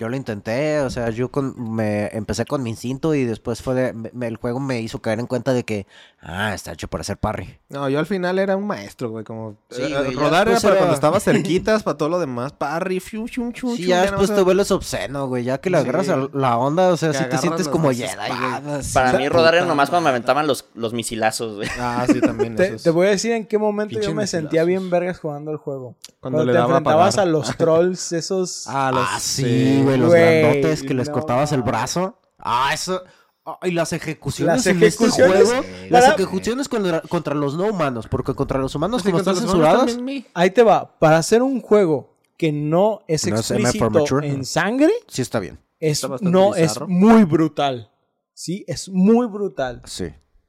Yo 0.00 0.08
lo 0.08 0.16
intenté, 0.16 0.80
o 0.80 0.88
sea, 0.88 1.10
yo 1.10 1.30
con, 1.30 1.54
me 1.74 2.06
empecé 2.16 2.46
con 2.46 2.62
mi 2.62 2.70
instinto 2.70 3.14
y 3.14 3.24
después 3.26 3.60
fue 3.60 3.74
de- 3.74 3.92
me- 3.92 4.26
el 4.28 4.38
juego 4.38 4.58
me 4.58 4.80
hizo 4.80 5.02
caer 5.02 5.20
en 5.20 5.26
cuenta 5.26 5.52
de 5.52 5.62
que, 5.64 5.86
ah, 6.22 6.54
está 6.54 6.72
hecho 6.72 6.88
para 6.88 7.02
hacer 7.02 7.18
parry. 7.18 7.58
No, 7.68 7.86
yo 7.90 7.98
al 7.98 8.06
final 8.06 8.38
era 8.38 8.56
un 8.56 8.66
maestro, 8.66 9.10
güey. 9.10 9.24
Como 9.26 9.58
Sí, 9.68 9.82
eh, 9.82 9.94
güey, 9.94 10.14
rodar 10.14 10.48
era 10.48 10.58
para 10.58 10.68
era- 10.72 10.78
cuando 10.78 10.94
estaba 10.94 11.20
cerquitas, 11.20 11.82
para 11.82 11.98
todo 11.98 12.08
lo 12.08 12.18
demás. 12.18 12.52
Parry, 12.54 12.98
fiu, 12.98 13.26
fiu, 13.28 13.52
fiu, 13.52 13.72
Sí, 13.76 13.82
fiu, 13.82 13.88
ya 13.90 13.96
no 13.98 14.02
después 14.18 14.34
te 14.34 14.40
vuelves 14.40 14.70
obsceno, 14.70 15.28
güey, 15.28 15.44
ya 15.44 15.58
que 15.58 15.68
le 15.68 15.76
Sí. 15.82 15.82
agarras 15.88 16.08
a 16.08 16.28
la 16.32 16.56
onda, 16.56 16.88
o 16.88 16.96
sea, 16.96 17.12
sí 17.12 17.24
te 17.28 17.36
sientes 17.36 17.68
como 17.68 17.90
Jedi, 17.92 18.08
güey. 18.16 18.82
Para 18.94 19.10
Sí, 19.10 19.16
mí 19.18 19.28
rodar 19.28 19.54
era 19.56 19.66
nomás 19.66 19.90
cuando 19.90 20.04
me 20.04 20.10
aventaban 20.10 20.46
los, 20.46 20.64
los 20.74 20.94
misilazos, 20.94 21.56
güey. 21.56 21.68
Ah, 21.78 22.06
sí, 22.10 22.22
también. 22.22 22.56
Te, 22.56 22.68
esos. 22.68 22.82
te 22.84 22.88
voy 22.90 23.06
a 23.08 23.10
decir 23.10 23.32
en 23.32 23.44
qué 23.44 23.58
momento 23.58 23.90
Pinche 23.90 24.06
yo 24.08 24.14
me 24.14 24.22
misilazos. 24.22 24.30
sentía 24.44 24.64
bien 24.64 24.88
vergas 24.88 25.20
jugando 25.20 25.50
el 25.50 25.58
juego. 25.58 25.94
Cuando 26.20 26.38
Cuando, 26.38 26.44
le 26.44 26.52
te 26.52 26.58
daba 26.58 26.78
enfrentabas 26.78 27.18
a 27.18 27.24
los 27.24 27.56
trolls, 27.56 28.12
esos... 28.12 28.64
Ah, 28.68 28.90
los, 28.92 29.06
Ah, 29.10 29.18
sí, 29.20 29.80
güey, 29.82 29.96
los 29.96 30.12
grandotes 30.12 30.82
que 30.82 30.94
les 30.94 31.08
no 31.08 31.14
cortabas 31.14 31.52
el 31.52 31.62
brazo. 31.62 32.18
Ah, 32.38 32.70
eso. 32.74 33.02
ah, 33.46 33.58
y 33.62 33.70
las 33.70 33.92
ejecuciones 33.94 34.56
Las 34.56 34.66
en 34.66 34.82
este 34.82 34.86
ejecuciones 35.04 35.48
juego. 35.48 35.64
Las 35.88 36.08
ejecuciones 36.14 36.68
contra, 36.68 37.00
contra 37.02 37.34
los 37.34 37.56
no 37.56 37.64
humanos. 37.68 38.06
Porque 38.08 38.34
contra 38.34 38.58
los 38.58 38.74
humanos, 38.74 39.00
Sí, 39.02 39.08
como 39.08 39.18
están 39.18 39.36
censurados. 39.36 39.98
Ahí 40.34 40.50
te 40.50 40.62
va. 40.62 40.98
Para 40.98 41.16
hacer 41.18 41.42
un 41.42 41.60
juego 41.62 42.18
que 42.36 42.52
no 42.52 43.00
es 43.08 43.26
No 43.26 43.36
es 43.36 43.50
explícito 43.50 43.90
mature. 43.90 44.28
en 44.28 44.44
sangre, 44.44 44.92
Sí, 45.08 45.22
está 45.22 45.40
bien. 45.40 45.58
es, 45.78 46.04
Está 46.04 46.16
no, 46.20 46.54
es 46.54 46.78
muy 46.86 47.24
brutal. 47.24 47.90
Sí, 48.34 48.64
es 48.66 48.88
muy 48.88 49.26
brutal. 49.26 49.82
Sí. 49.84 50.06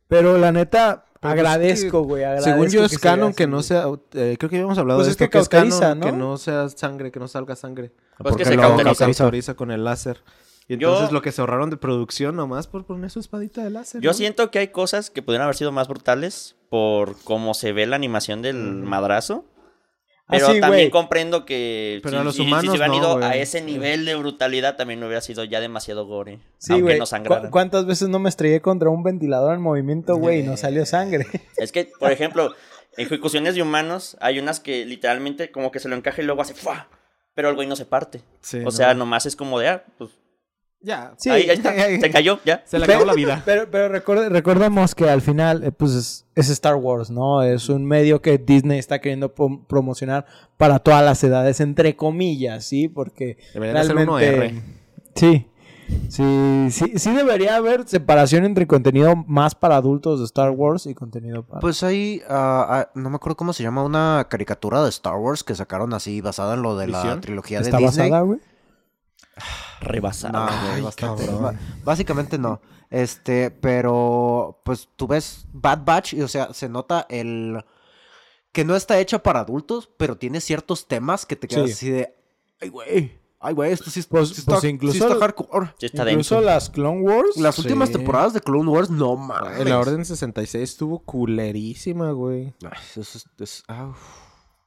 Pero 0.08 0.38
la 0.38 0.52
neta, 0.52 1.06
Pero 1.22 1.34
agradezco, 1.34 1.86
es 1.86 1.92
que, 1.92 1.98
güey. 1.98 2.24
agradezco 2.24 2.50
Según 2.52 2.68
yo 2.70 2.84
es 2.86 2.92
que 2.92 2.98
canon 2.98 3.34
que 3.34 3.44
así, 3.44 3.52
no 3.52 3.62
sea... 3.64 3.86
eh, 4.14 4.36
creo 4.40 4.50
que 4.50 4.56
habíamos 4.58 4.78
hablado 4.78 5.00
Pues 5.00 5.08
de 5.08 5.12
es 5.12 5.14
esto, 5.16 5.26
que 5.26 5.30
que, 5.30 5.38
es 5.40 5.48
canon 5.50 6.00
¿no? 6.00 6.06
que 6.06 6.12
no 6.12 6.38
sea 6.38 6.68
sangre, 6.70 7.12
que 7.12 7.20
no 7.20 7.28
salga 7.28 7.56
sangre. 7.56 7.92
Pues 8.18 8.32
¿Por 8.34 8.38
que 8.38 8.44
qué 8.44 8.50
se 8.50 8.56
lo 8.56 8.62
cauteriza. 8.64 9.06
Cauteriza? 9.06 9.54
con 9.54 9.72
el 9.72 9.84
láser. 9.84 10.22
Y 10.68 10.74
entonces 10.76 11.10
Yo- 11.10 11.14
lo 11.14 11.22
que 11.22 11.32
se 11.32 11.42
ahorraron 11.42 11.70
de 11.70 11.78
producción 11.78 12.36
nomás 12.36 12.68
por 12.68 12.86
poner 12.86 13.10
su 13.12 13.20
espadita 13.20 13.64
de 13.64 13.70
láser. 13.70 14.02
Yo 14.02 14.12
¿no? 14.12 14.14
siento 14.16 14.52
que 14.52 14.60
hay 14.60 14.70
cosas 14.70 15.10
que 15.10 15.22
pudieron 15.22 15.44
haber 15.44 15.56
sido 15.56 15.72
más 15.72 15.88
brutales 15.88 16.56
por 16.70 17.16
cómo 17.24 17.54
se 17.54 17.72
ve 17.74 17.86
la 17.86 17.98
animación 17.98 18.42
del 18.42 18.56
madrazo. 18.58 19.46
Ah, 20.34 20.38
Pero 20.38 20.54
sí, 20.54 20.60
también 20.62 20.90
comprendo 20.90 21.44
que 21.46 22.00
Pero 22.04 22.16
si, 22.16 22.22
a 22.22 22.24
los 22.24 22.36
si 22.36 22.44
se 22.44 22.48
hubieran 22.70 22.90
no, 22.92 22.98
ido 22.98 23.18
a 23.18 23.36
ese 23.36 23.62
nivel 23.62 24.06
de 24.06 24.16
brutalidad 24.16 24.78
también 24.78 25.04
hubiera 25.04 25.20
sido 25.20 25.44
ya 25.44 25.60
demasiado 25.60 26.06
gore. 26.06 26.40
Sí, 26.58 26.72
aunque 26.74 26.94
no 26.94 27.00
¿Cu- 27.02 27.06
sangraran. 27.06 27.52
¿Cuántas 27.52 27.86
veces 27.86 28.08
no 28.08 28.18
me 28.20 28.30
estrellé 28.30 28.62
contra 28.62 28.90
un 28.90 29.04
ventilador 29.04 29.54
en 29.54 29.62
movimiento, 29.62 30.16
güey, 30.16 30.40
y 30.40 30.44
no 30.44 30.56
salió 30.56 30.86
sangre? 30.86 31.28
Es 31.58 31.72
que, 31.74 31.90
por 32.00 32.12
ejemplo, 32.12 32.56
en 32.98 33.06
ejecuciones 33.06 33.56
de 33.56 33.62
humanos 33.62 34.16
hay 34.22 34.40
unas 34.40 34.60
que 34.62 34.86
literalmente 34.86 35.52
como 35.52 35.70
que 35.72 35.80
se 35.80 35.90
lo 35.90 35.96
encaja 35.98 36.22
y 36.22 36.26
luego 36.26 36.42
hace 36.42 36.54
¡fua! 36.54 36.88
Pero 37.34 37.50
el 37.50 37.56
güey 37.56 37.68
no 37.68 37.76
se 37.76 37.86
parte. 37.86 38.22
Sí, 38.42 38.60
o 38.60 38.64
no. 38.64 38.72
sea, 38.72 38.94
nomás 38.94 39.26
es 39.26 39.36
como 39.36 39.60
de, 39.60 39.68
ah, 39.68 39.84
pues 39.98 40.12
Ya. 40.84 41.14
Sí. 41.18 41.30
ahí, 41.30 41.44
ahí 41.50 41.58
está, 41.58 41.74
se 42.02 42.10
cayó, 42.12 42.40
ya. 42.44 42.64
Se 42.66 42.80
le 42.80 42.86
Pero- 42.86 43.00
acabó 43.00 43.12
la 43.12 43.16
vida. 43.16 43.42
Pero, 43.46 43.70
pero 43.70 43.88
recuerde- 43.90 44.30
recordemos 44.30 44.96
que 44.96 45.10
al 45.10 45.22
final, 45.22 45.64
eh, 45.64 45.72
pues 45.72 45.92
es, 45.94 46.26
es 46.36 46.50
Star 46.50 46.76
Wars, 46.76 47.10
¿no? 47.12 47.44
Es 47.44 47.70
un 47.70 47.86
medio 47.86 48.22
que 48.22 48.38
Disney 48.38 48.80
está 48.80 49.00
queriendo 49.00 49.34
prom- 49.36 49.66
promocionar 49.68 50.26
para 50.58 50.80
todas 50.80 51.04
las 51.06 51.24
edades, 51.24 51.60
entre 51.60 51.96
comillas, 51.96 52.66
¿sí? 52.66 52.88
Porque 52.88 53.38
Debería 53.54 53.76
de 53.80 53.86
ser 53.86 53.96
realmente... 53.96 54.30
uno 54.34 54.44
R. 54.44 54.62
Sí. 55.16 55.48
Sí, 56.08 56.68
sí, 56.72 56.94
sí 56.96 57.12
debería 57.12 57.58
haber 57.58 57.86
separación 57.86 58.46
entre 58.46 58.66
contenido 58.66 59.14
más 59.28 59.56
para 59.56 59.76
adultos 59.76 60.20
de 60.20 60.26
Star 60.26 60.52
Wars 60.52 60.86
y 60.86 60.94
contenido 60.96 61.44
para... 61.44 61.60
Pues 61.60 61.84
hay, 61.84 62.22
ah, 62.30 62.90
no 62.96 63.10
me 63.10 63.18
acuerdo 63.18 63.36
cómo 63.36 63.52
se 63.52 63.62
llama, 63.62 63.84
una 63.84 64.26
caricatura 64.30 64.82
de 64.84 64.90
Star 64.90 65.18
Wars 65.18 65.44
que 65.44 65.54
sacaron 65.54 65.94
así 65.94 66.22
basada 66.22 66.54
en 66.54 66.62
lo 66.62 66.78
de 66.78 66.88
la 66.88 67.20
trilogía 67.20 67.60
de 67.60 67.66
¿Está 67.66 67.78
Disney. 67.80 68.10
basada, 68.10 68.22
güey? 68.24 68.40
Rebasado. 69.82 70.34
No, 70.40 70.46
güey, 70.46 70.76
Ay, 70.76 70.82
bastante. 70.82 71.26
cabrón. 71.26 71.44
Ba- 71.44 71.56
Básicamente 71.84 72.38
no. 72.38 72.62
Este, 72.90 73.52
pero 73.52 74.62
pues 74.64 74.88
tú 74.96 75.08
ves 75.08 75.46
Bad 75.54 75.80
Batch 75.86 76.14
y 76.14 76.22
o 76.22 76.28
sea, 76.28 76.54
se 76.54 76.70
nota 76.70 77.06
el 77.10 77.64
que 78.52 78.66
no 78.66 78.76
está 78.76 79.00
hecha 79.00 79.24
para 79.24 79.40
adultos, 79.42 79.90
pero 79.98 80.18
tiene 80.18 80.42
ciertos 80.42 80.88
temas 80.88 81.26
que 81.26 81.36
te 81.36 81.48
quedas 81.48 81.68
Sí. 81.68 81.72
así 81.72 81.90
de, 81.90 82.14
ay 82.60 82.68
güey, 82.70 83.20
ay 83.40 83.54
güey, 83.54 83.72
esto 83.72 83.90
sí, 83.90 84.02
es- 84.02 84.08
Pues- 84.08 84.28
sí 84.30 84.36
está, 84.42 84.52
pues 84.52 84.62
sí 84.64 84.68
incluso 84.68 85.08
está 85.08 85.18
hardcore. 85.20 85.74
Está 85.80 86.10
Incluso 86.12 86.42
las 86.42 86.70
Clone 86.70 87.00
Wars... 87.02 87.38
Las 87.38 87.56
Sí. 87.56 87.62
últimas 87.62 87.92
temporadas 87.92 88.34
de 88.34 88.42
Clone 88.42 88.70
Wars, 88.70 88.90
no 88.90 89.16
mames. 89.16 89.66
La 89.66 89.80
Orden 89.80 90.04
66 90.04 90.70
estuvo 90.72 91.00
culerísima, 91.00 92.12
güey. 92.12 92.54
Ay, 92.64 92.78
eso 92.92 93.00
es- 93.02 93.26
es- 93.40 93.64
ah. 93.70 93.94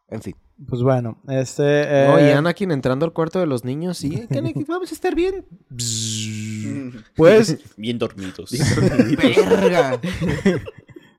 En 0.08 0.22
fin. 0.22 0.34
Pues 0.68 0.82
bueno, 0.82 1.18
este... 1.28 1.62
eh, 1.64 2.06
No, 2.08 2.20
y 2.20 2.30
Anakin 2.30 2.70
entrando 2.70 3.04
al 3.04 3.12
cuarto 3.12 3.40
de 3.40 3.46
los 3.46 3.64
niños, 3.64 3.98
sí, 3.98 4.26
que 4.30 4.38
Anakin, 4.38 4.64
vamos 4.68 4.90
a 4.90 4.94
estar 4.94 5.14
bien. 5.14 5.44
Pues 7.16 7.58
Bien 7.76 7.98
dormidos. 7.98 8.50
Verga. 9.16 10.00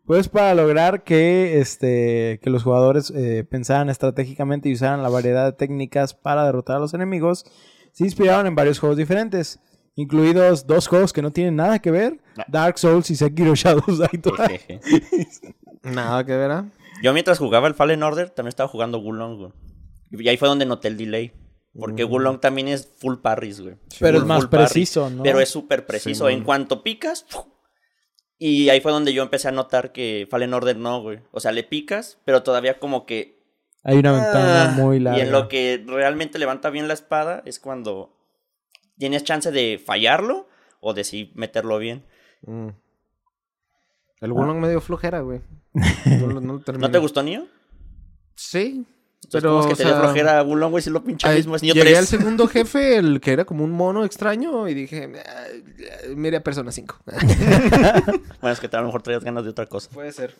Pues 0.06 0.30
para 0.30 0.54
lograr 0.54 1.04
que, 1.04 1.60
este, 1.60 2.40
que 2.44 2.50
los 2.50 2.64
jugadores 2.64 3.12
eh, 3.16 3.44
pensaran 3.50 3.90
estratégicamente 3.90 4.70
y 4.70 4.74
usaran 4.74 5.02
la 5.02 5.10
variedad 5.10 5.46
de 5.46 5.54
técnicas 5.54 6.14
para 6.14 6.46
derrotar 6.46 6.78
a 6.78 6.80
los 6.80 6.94
enemigos, 6.94 7.46
se 7.92 8.04
inspiraron 8.06 8.46
en 8.46 8.56
varios 8.56 8.78
juegos 8.80 8.98
diferentes, 8.98 9.60
incluidos 9.96 10.68
dos 10.68 10.88
juegos 10.88 11.12
que 11.12 11.22
no 11.24 11.32
tienen 11.32 11.56
nada 11.56 11.80
que 11.80 11.90
ver, 11.92 12.20
Dark 12.48 12.78
Souls 12.78 13.10
y 13.10 13.16
Sekiro 13.16 13.56
Shadows 13.56 14.00
Die 14.00 14.18
Twice. 14.20 14.80
Jeje. 14.80 14.80
Nada 15.84 16.24
que 16.26 16.36
ver, 16.36 16.52
¿ah? 16.52 16.66
Yo 17.02 17.14
mientras 17.14 17.40
jugaba 17.40 17.68
el 17.68 17.74
Fallen 17.74 18.04
Order 18.04 18.30
también 18.30 18.50
estaba 18.50 18.70
jugando 18.70 19.00
Gulong, 19.00 19.38
güey. 19.38 19.52
Y 20.12 20.28
ahí 20.30 20.38
fue 20.38 20.48
donde 20.48 20.66
noté 20.66 20.88
el 20.88 20.98
delay. 20.98 21.34
Porque 21.78 22.06
Gulong 22.06 22.40
también 22.40 22.70
es 22.70 22.88
full 22.88 23.18
parries, 23.18 23.60
güey. 23.60 23.76
Pero 24.00 24.20
es 24.20 24.24
más 24.24 24.42
full 24.42 24.50
parry. 24.50 24.64
preciso, 24.64 25.10
¿no? 25.10 25.24
Pero 25.24 25.42
es 25.42 25.50
súper 25.50 25.86
preciso. 25.86 26.30
en 26.30 26.44
cuanto 26.44 26.84
picas... 26.84 27.26
Y 28.38 28.68
ahí 28.68 28.82
fue 28.82 28.92
donde 28.92 29.14
yo 29.14 29.24
empecé 29.24 29.48
a 29.48 29.52
notar 29.52 29.94
que 29.94 30.28
Fallen 30.30 30.54
Order 30.54 30.76
no, 30.76 31.02
güey. 31.02 31.22
O 31.32 31.40
sea, 31.40 31.54
le 31.54 31.64
picas, 31.64 32.20
pero 32.26 32.44
todavía 32.44 32.80
como 32.80 33.06
que... 33.06 33.42
Hay 33.84 33.98
una 33.98 34.12
ventana 34.12 34.66
ah, 34.66 34.72
muy 34.72 35.00
larga. 35.00 35.20
Y 35.20 35.22
en 35.22 35.32
lo 35.32 35.48
que 35.48 35.82
realmente 35.88 36.38
levanta 36.38 36.70
bien 36.70 36.90
la 36.90 36.94
espada 36.94 37.44
es 37.46 37.60
cuando 37.60 38.18
tienes 38.98 39.24
chance 39.24 39.52
de 39.52 39.82
fallarlo 39.84 40.50
o 40.82 40.94
de 40.94 41.06
sí 41.06 41.32
meterlo 41.36 41.78
bien. 41.78 42.06
Mm. 42.42 42.70
El 44.22 44.32
Wulong 44.32 44.60
medio 44.60 44.82
flojera, 44.82 45.22
güey. 45.22 45.42
No, 45.76 46.28
lo- 46.28 46.42
no 46.42 46.54
lo 46.54 46.60
terminé. 46.60 46.88
¿No 46.88 46.92
te 46.92 46.98
gustó, 47.00 47.22
Nio? 47.22 47.46
Sí. 48.36 48.86
Entonces, 49.24 49.42
Pero, 49.42 49.50
¿cómo 49.58 49.62
es 49.62 49.68
que 49.68 49.74
o 49.74 49.78
te 49.78 49.84
dio 49.86 50.00
flojera 50.02 50.42
Gulong, 50.42 50.70
güey? 50.72 50.84
Si 50.84 50.90
lo 50.92 51.04
pinche 51.04 51.28
Ahí 51.28 51.38
mismo 51.38 51.56
es 51.56 51.64
Nio 51.64 51.74
llegué 51.74 51.86
3. 51.88 51.98
al 52.00 52.06
segundo 52.06 52.48
jefe, 52.50 52.98
el 52.98 53.20
que 53.22 53.32
era 53.34 53.46
como 53.46 53.64
un 53.64 53.72
mono 53.72 54.06
extraño, 54.06 54.68
y 54.68 54.74
dije, 54.76 55.12
"Ah, 55.26 55.46
mire 56.16 56.38
a 56.38 56.44
Persona 56.44 56.72
5. 56.72 56.96
Bueno, 58.42 58.54
es 58.54 58.60
que 58.60 58.70
a 58.72 58.80
lo 58.82 58.86
mejor 58.88 59.02
traías 59.02 59.24
ganas 59.24 59.44
de 59.44 59.50
otra 59.50 59.66
cosa. 59.66 59.90
Puede 59.92 60.12
ser. 60.12 60.36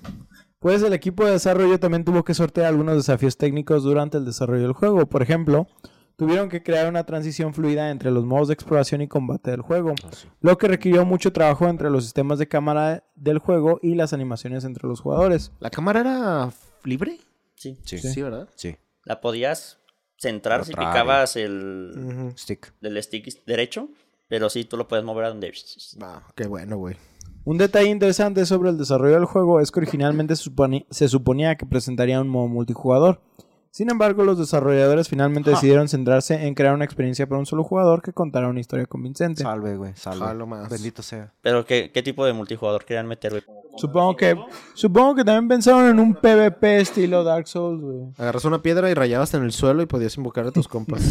Pues 0.60 0.84
el 0.84 0.94
equipo 0.94 1.26
de 1.26 1.32
desarrollo 1.32 1.80
también 1.80 2.04
tuvo 2.06 2.24
que 2.24 2.34
sortear 2.34 2.68
algunos 2.68 2.96
desafíos 2.96 3.38
técnicos 3.38 3.84
durante 3.84 4.18
el 4.18 4.26
desarrollo 4.26 4.62
del 4.64 4.74
juego. 4.74 5.06
Por 5.08 5.22
ejemplo, 5.24 5.68
tuvieron 6.18 6.50
que 6.50 6.64
crear 6.64 6.88
una 6.88 7.06
transición 7.06 7.54
fluida 7.54 7.90
entre 7.90 8.12
los 8.12 8.26
modos 8.26 8.48
de 8.48 8.54
exploración 8.54 9.02
y 9.02 9.08
combate 9.08 9.52
del 9.52 9.62
juego, 9.62 9.96
lo 10.42 10.58
que 10.58 10.68
requirió 10.68 11.06
mucho 11.06 11.34
trabajo 11.34 11.68
entre 11.68 11.90
los 11.90 12.04
sistemas 12.04 12.40
de 12.40 12.48
cámara 12.48 13.04
del 13.16 13.40
juego 13.40 13.80
y 13.82 13.96
las 13.96 14.14
animaciones 14.14 14.64
entre 14.64 14.88
los 14.88 15.02
jugadores. 15.02 15.52
¿La 15.60 15.70
cámara 15.70 16.02
era 16.02 16.52
libre? 16.84 17.20
Sí. 17.56 17.78
Sí. 17.84 17.98
Sí, 18.00 18.22
¿verdad? 18.22 18.50
Sí. 18.56 18.76
La 19.04 19.22
podías 19.22 19.80
centrar 20.18 20.66
si 20.66 20.72
picabas 20.72 21.36
el. 21.36 22.34
Stick. 22.38 22.74
del 22.82 23.02
stick 23.02 23.46
derecho, 23.46 23.90
pero 24.28 24.50
sí, 24.50 24.66
tú 24.66 24.78
lo 24.78 24.88
puedes 24.88 25.06
mover 25.06 25.26
a 25.26 25.30
donde... 25.30 25.54
Ah, 26.02 26.24
qué 26.36 26.48
bueno, 26.48 26.78
güey. 26.78 26.96
Un 27.44 27.60
detalle 27.60 27.90
interesante 27.90 28.44
sobre 28.48 28.72
el 28.72 28.78
desarrollo 28.78 29.14
del 29.16 29.26
juego 29.26 29.60
es 29.60 29.70
que 29.72 29.80
originalmente 29.80 30.36
se 30.36 31.08
suponía 31.08 31.56
que 31.56 31.66
presentaría 31.68 32.20
un 32.20 32.28
modo 32.28 32.48
multijugador. 32.48 33.22
Sin 33.76 33.92
embargo, 33.92 34.24
los 34.24 34.38
desarrolladores 34.38 35.10
finalmente 35.10 35.50
decidieron 35.50 35.90
centrarse 35.90 36.48
en 36.48 36.54
crear 36.54 36.74
una 36.74 36.86
experiencia 36.86 37.28
para 37.28 37.40
un 37.40 37.46
solo 37.46 37.62
jugador 37.66 38.02
que 38.02 38.14
contara 38.14 38.48
una 38.48 38.62
historia 38.62 38.86
convincente. 38.86 39.44
Salve, 39.44 39.76
güey, 39.76 39.92
salve. 39.98 40.26
Jalo 40.26 40.48
más. 40.48 40.70
Bendito 40.70 41.04
sea. 41.04 41.34
Pero 41.42 41.66
¿qué, 41.66 41.92
qué 41.94 42.02
tipo 42.02 42.26
de 42.26 42.32
multijugador 42.32 42.86
querían 42.86 43.06
meter, 43.06 43.32
güey? 43.32 43.44
Supongo 43.76 44.16
que 44.16 44.38
supongo 44.76 45.16
que 45.16 45.26
también 45.26 45.50
pensaron 45.50 45.90
en 45.90 46.00
un 46.00 46.16
PvP 46.16 46.80
estilo 46.80 47.26
Dark 47.26 47.50
Souls, 47.50 47.82
güey. 47.82 48.04
Agarras 48.18 48.46
una 48.46 48.62
piedra 48.62 48.90
y 48.90 48.94
rayabas 48.94 49.34
en 49.34 49.44
el 49.44 49.52
suelo 49.52 49.84
y 49.84 49.88
podías 49.88 50.16
invocar 50.16 50.48
a 50.48 50.52
tus 50.52 50.68
compas. 50.70 51.02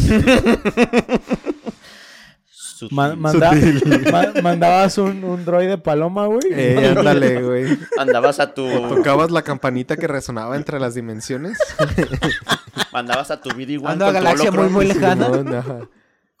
Manda- 2.91 4.33
mandabas 4.43 4.97
un, 4.97 5.23
un 5.23 5.45
droide 5.45 5.77
paloma, 5.77 6.27
güey. 6.27 6.41
eh, 6.51 6.93
ándale, 6.97 7.41
güey. 7.41 7.77
Mandabas 7.97 8.39
a 8.39 8.53
tu... 8.53 8.67
Tocabas 8.89 9.31
la 9.31 9.41
campanita 9.43 9.95
que 9.97 10.07
resonaba 10.07 10.55
entre 10.55 10.79
las 10.79 10.93
dimensiones. 10.95 11.57
mandabas 12.93 13.31
a 13.31 13.41
tu 13.41 13.49
BD-1 13.49 13.87
Ando 13.87 14.05
a 14.05 14.11
galaxia 14.11 14.51
muy, 14.51 14.69
muy 14.69 14.85
lejana. 14.87 15.29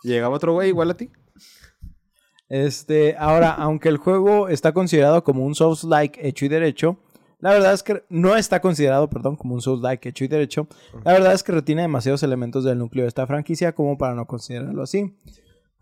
Llegaba 0.03 0.35
otro 0.35 0.53
güey 0.53 0.69
igual 0.69 0.91
a 0.91 0.97
ti. 0.97 1.09
Este, 2.47 3.15
ahora, 3.17 3.51
aunque 3.51 3.89
el 3.89 3.97
juego 3.97 4.49
está 4.49 4.71
considerado 4.71 5.23
como 5.23 5.45
un 5.45 5.55
Souls-like 5.55 6.27
hecho 6.27 6.45
y 6.45 6.47
derecho, 6.47 6.99
la 7.39 7.51
verdad 7.51 7.73
es 7.73 7.81
que 7.81 8.03
no 8.09 8.35
está 8.35 8.59
considerado, 8.61 9.09
perdón, 9.09 9.35
como 9.35 9.55
un 9.55 9.61
Souls-like 9.61 10.07
hecho 10.09 10.25
y 10.25 10.27
derecho. 10.27 10.67
La 11.03 11.13
verdad 11.13 11.33
es 11.33 11.43
que 11.43 11.51
retiene 11.51 11.81
demasiados 11.81 12.21
elementos 12.23 12.63
del 12.63 12.77
núcleo 12.77 13.03
de 13.03 13.07
esta 13.09 13.25
franquicia 13.25 13.73
como 13.73 13.97
para 13.97 14.13
no 14.13 14.25
considerarlo 14.27 14.83
así. 14.83 15.15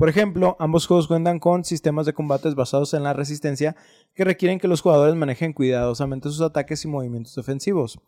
Por 0.04 0.10
ejemplo, 0.10 0.58
ambos 0.60 0.86
juegos 0.86 1.08
cuentan 1.08 1.40
con 1.40 1.64
sistemas 1.64 2.06
de 2.06 2.12
combates 2.12 2.56
basados 2.56 2.94
en 2.94 3.04
la 3.04 3.14
resistencia 3.14 3.78
que 4.14 4.26
requieren 4.26 4.60
que 4.60 4.68
los 4.68 4.82
jugadores 4.82 5.16
manejen 5.16 5.54
cuidadosamente 5.54 6.28
sus 6.28 6.42
ataques 6.42 6.84
y 6.84 6.90
movimientos 6.90 7.34
defensivos. 7.36 8.02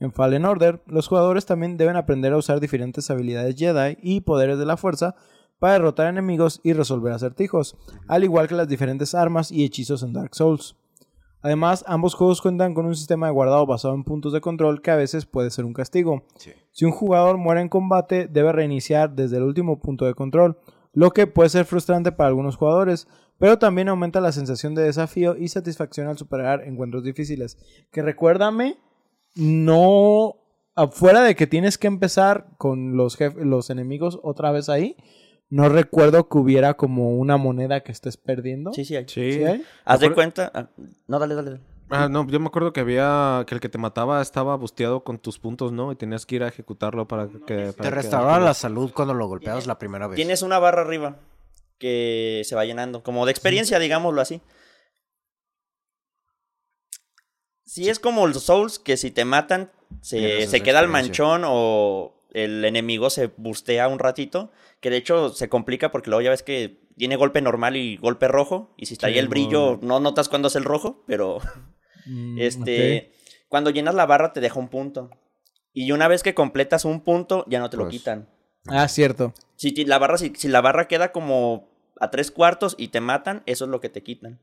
En 0.00 0.14
Fallen 0.14 0.46
Order, 0.46 0.82
los 0.86 1.08
jugadores 1.08 1.44
también 1.44 1.76
deben 1.76 1.96
aprender 1.96 2.32
a 2.32 2.38
usar 2.38 2.58
diferentes 2.58 3.10
habilidades 3.10 3.54
Jedi 3.54 3.98
y 4.00 4.22
poderes 4.22 4.58
de 4.58 4.64
la 4.64 4.78
fuerza 4.78 5.14
para 5.58 5.74
derrotar 5.74 6.06
enemigos 6.06 6.58
y 6.64 6.72
resolver 6.72 7.12
acertijos, 7.12 7.76
al 8.08 8.24
igual 8.24 8.48
que 8.48 8.54
las 8.54 8.68
diferentes 8.68 9.14
armas 9.14 9.52
y 9.52 9.66
hechizos 9.66 10.02
en 10.02 10.14
Dark 10.14 10.34
Souls. 10.34 10.74
Además, 11.42 11.84
ambos 11.86 12.14
juegos 12.14 12.40
cuentan 12.40 12.72
con 12.72 12.86
un 12.86 12.96
sistema 12.96 13.26
de 13.26 13.32
guardado 13.32 13.66
basado 13.66 13.92
en 13.92 14.04
puntos 14.04 14.32
de 14.32 14.40
control 14.40 14.80
que 14.80 14.90
a 14.90 14.96
veces 14.96 15.26
puede 15.26 15.50
ser 15.50 15.66
un 15.66 15.74
castigo. 15.74 16.22
Si 16.70 16.86
un 16.86 16.92
jugador 16.92 17.36
muere 17.36 17.60
en 17.60 17.68
combate, 17.68 18.26
debe 18.26 18.52
reiniciar 18.52 19.14
desde 19.14 19.36
el 19.36 19.42
último 19.42 19.80
punto 19.80 20.06
de 20.06 20.14
control, 20.14 20.56
lo 20.92 21.10
que 21.12 21.26
puede 21.26 21.48
ser 21.48 21.64
frustrante 21.64 22.12
para 22.12 22.28
algunos 22.28 22.56
jugadores, 22.56 23.08
pero 23.38 23.58
también 23.58 23.88
aumenta 23.88 24.20
la 24.20 24.32
sensación 24.32 24.74
de 24.74 24.82
desafío 24.82 25.36
y 25.36 25.48
satisfacción 25.48 26.06
al 26.06 26.18
superar 26.18 26.62
encuentros 26.64 27.02
difíciles. 27.02 27.58
Que 27.90 28.02
recuérdame, 28.02 28.76
no 29.34 30.36
afuera 30.74 31.22
de 31.22 31.34
que 31.34 31.46
tienes 31.46 31.76
que 31.78 31.86
empezar 31.86 32.46
con 32.58 32.96
los 32.96 33.18
jef- 33.18 33.36
los 33.36 33.70
enemigos 33.70 34.20
otra 34.22 34.52
vez 34.52 34.68
ahí, 34.68 34.96
no 35.50 35.68
recuerdo 35.68 36.28
que 36.28 36.38
hubiera 36.38 36.74
como 36.74 37.10
una 37.18 37.36
moneda 37.36 37.82
que 37.82 37.92
estés 37.92 38.16
perdiendo. 38.16 38.72
Sí, 38.72 38.84
sí, 38.84 38.96
hay. 38.96 39.04
Sí. 39.08 39.32
¿Sí 39.32 39.44
hay? 39.44 39.62
Haz 39.84 40.00
de 40.00 40.12
cuenta... 40.12 40.50
ah, 40.54 40.68
No, 41.08 41.18
dale, 41.18 41.34
dale. 41.34 41.50
dale. 41.50 41.62
Ah, 41.94 42.08
no, 42.08 42.26
yo 42.26 42.40
me 42.40 42.46
acuerdo 42.46 42.72
que 42.72 42.80
había 42.80 43.44
que 43.46 43.54
el 43.54 43.60
que 43.60 43.68
te 43.68 43.76
mataba 43.76 44.22
estaba 44.22 44.56
busteado 44.56 45.04
con 45.04 45.18
tus 45.18 45.38
puntos, 45.38 45.72
¿no? 45.72 45.92
Y 45.92 45.96
tenías 45.96 46.24
que 46.24 46.36
ir 46.36 46.42
a 46.42 46.48
ejecutarlo 46.48 47.06
para 47.06 47.26
que 47.28 47.38
para 47.38 47.72
Te 47.72 47.82
que- 47.82 47.90
restauraba 47.90 48.40
la 48.40 48.54
salud 48.54 48.92
cuando 48.94 49.12
lo 49.12 49.26
golpeabas 49.26 49.66
la 49.66 49.78
primera 49.78 50.06
vez. 50.06 50.16
Tienes 50.16 50.40
una 50.42 50.58
barra 50.58 50.80
arriba 50.82 51.18
que 51.78 52.42
se 52.46 52.54
va 52.54 52.64
llenando, 52.64 53.02
como 53.02 53.26
de 53.26 53.32
experiencia, 53.32 53.78
digámoslo 53.78 54.20
así. 54.22 54.40
Sí, 57.64 57.88
es 57.88 57.98
como 57.98 58.26
los 58.26 58.42
Souls, 58.42 58.78
que 58.78 58.96
si 58.96 59.10
te 59.10 59.24
matan, 59.24 59.70
se, 60.00 60.46
se 60.46 60.62
queda 60.62 60.80
el 60.80 60.88
manchón 60.88 61.42
o 61.46 62.14
el 62.32 62.64
enemigo 62.64 63.10
se 63.10 63.26
bustea 63.36 63.88
un 63.88 63.98
ratito. 63.98 64.50
Que 64.80 64.90
de 64.90 64.96
hecho 64.96 65.28
se 65.30 65.48
complica 65.48 65.90
porque 65.90 66.10
luego 66.10 66.22
ya 66.22 66.30
ves 66.30 66.42
que 66.42 66.80
tiene 66.96 67.16
golpe 67.16 67.40
normal 67.40 67.76
y 67.76 67.96
golpe 67.96 68.28
rojo. 68.28 68.74
Y 68.76 68.86
si 68.86 68.94
está 68.94 69.06
ahí 69.08 69.18
el 69.18 69.28
brillo, 69.28 69.78
no 69.82 70.00
notas 70.00 70.28
cuándo 70.28 70.48
es 70.48 70.56
el 70.56 70.64
rojo, 70.64 71.02
pero 71.06 71.38
Mm, 72.06 72.38
este 72.40 73.12
cuando 73.48 73.70
llenas 73.70 73.94
la 73.94 74.06
barra 74.06 74.32
te 74.32 74.40
deja 74.40 74.58
un 74.58 74.68
punto. 74.68 75.10
Y 75.74 75.92
una 75.92 76.08
vez 76.08 76.22
que 76.22 76.34
completas 76.34 76.84
un 76.84 77.00
punto, 77.00 77.44
ya 77.48 77.58
no 77.60 77.68
te 77.70 77.76
lo 77.76 77.84
Pues, 77.84 77.96
quitan. 77.96 78.28
Ah, 78.66 78.88
cierto. 78.88 79.32
Si, 79.56 79.72
la 79.84 79.98
barra, 79.98 80.16
si, 80.18 80.32
si 80.36 80.48
la 80.48 80.60
barra 80.60 80.86
queda 80.88 81.12
como 81.12 81.68
a 82.00 82.10
tres 82.10 82.30
cuartos 82.30 82.74
y 82.78 82.88
te 82.88 83.00
matan, 83.00 83.42
eso 83.46 83.64
es 83.64 83.70
lo 83.70 83.80
que 83.80 83.88
te 83.88 84.02
quitan. 84.02 84.38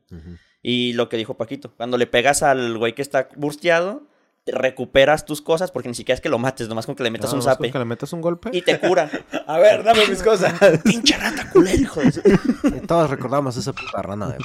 Y 0.62 0.92
lo 0.94 1.08
que 1.08 1.16
dijo 1.16 1.34
Paquito, 1.36 1.72
cuando 1.76 1.98
le 1.98 2.06
pegas 2.06 2.42
al 2.42 2.76
güey 2.78 2.94
que 2.94 3.02
está 3.02 3.28
bursteado, 3.36 4.02
te 4.44 4.52
recuperas 4.52 5.24
tus 5.26 5.42
cosas 5.42 5.70
porque 5.70 5.88
ni 5.88 5.94
siquiera 5.94 6.14
es 6.14 6.20
que 6.20 6.28
lo 6.28 6.38
mates, 6.38 6.68
nomás 6.68 6.86
con 6.86 6.94
que 6.94 7.02
le 7.02 7.10
metas 7.10 7.32
Ah, 7.32 7.36
un 7.36 7.42
zape 7.42 7.70
Que 7.70 7.78
le 7.78 7.84
metas 7.84 8.12
un 8.12 8.20
golpe. 8.20 8.50
y 8.52 8.62
te 8.62 8.78
cura. 8.80 9.10
A 9.46 9.58
ver, 9.58 9.82
dame 9.84 10.06
mis 10.08 10.22
cosas. 10.22 10.54
Pinche 10.84 11.16
rata 11.16 11.50
culero, 11.50 11.78
hijo 11.80 12.00
de 12.00 12.80
todos 12.86 13.10
recordamos 13.10 13.56
esa 13.56 13.72
puta 13.72 14.02
rana 14.02 14.28
de... 14.28 14.38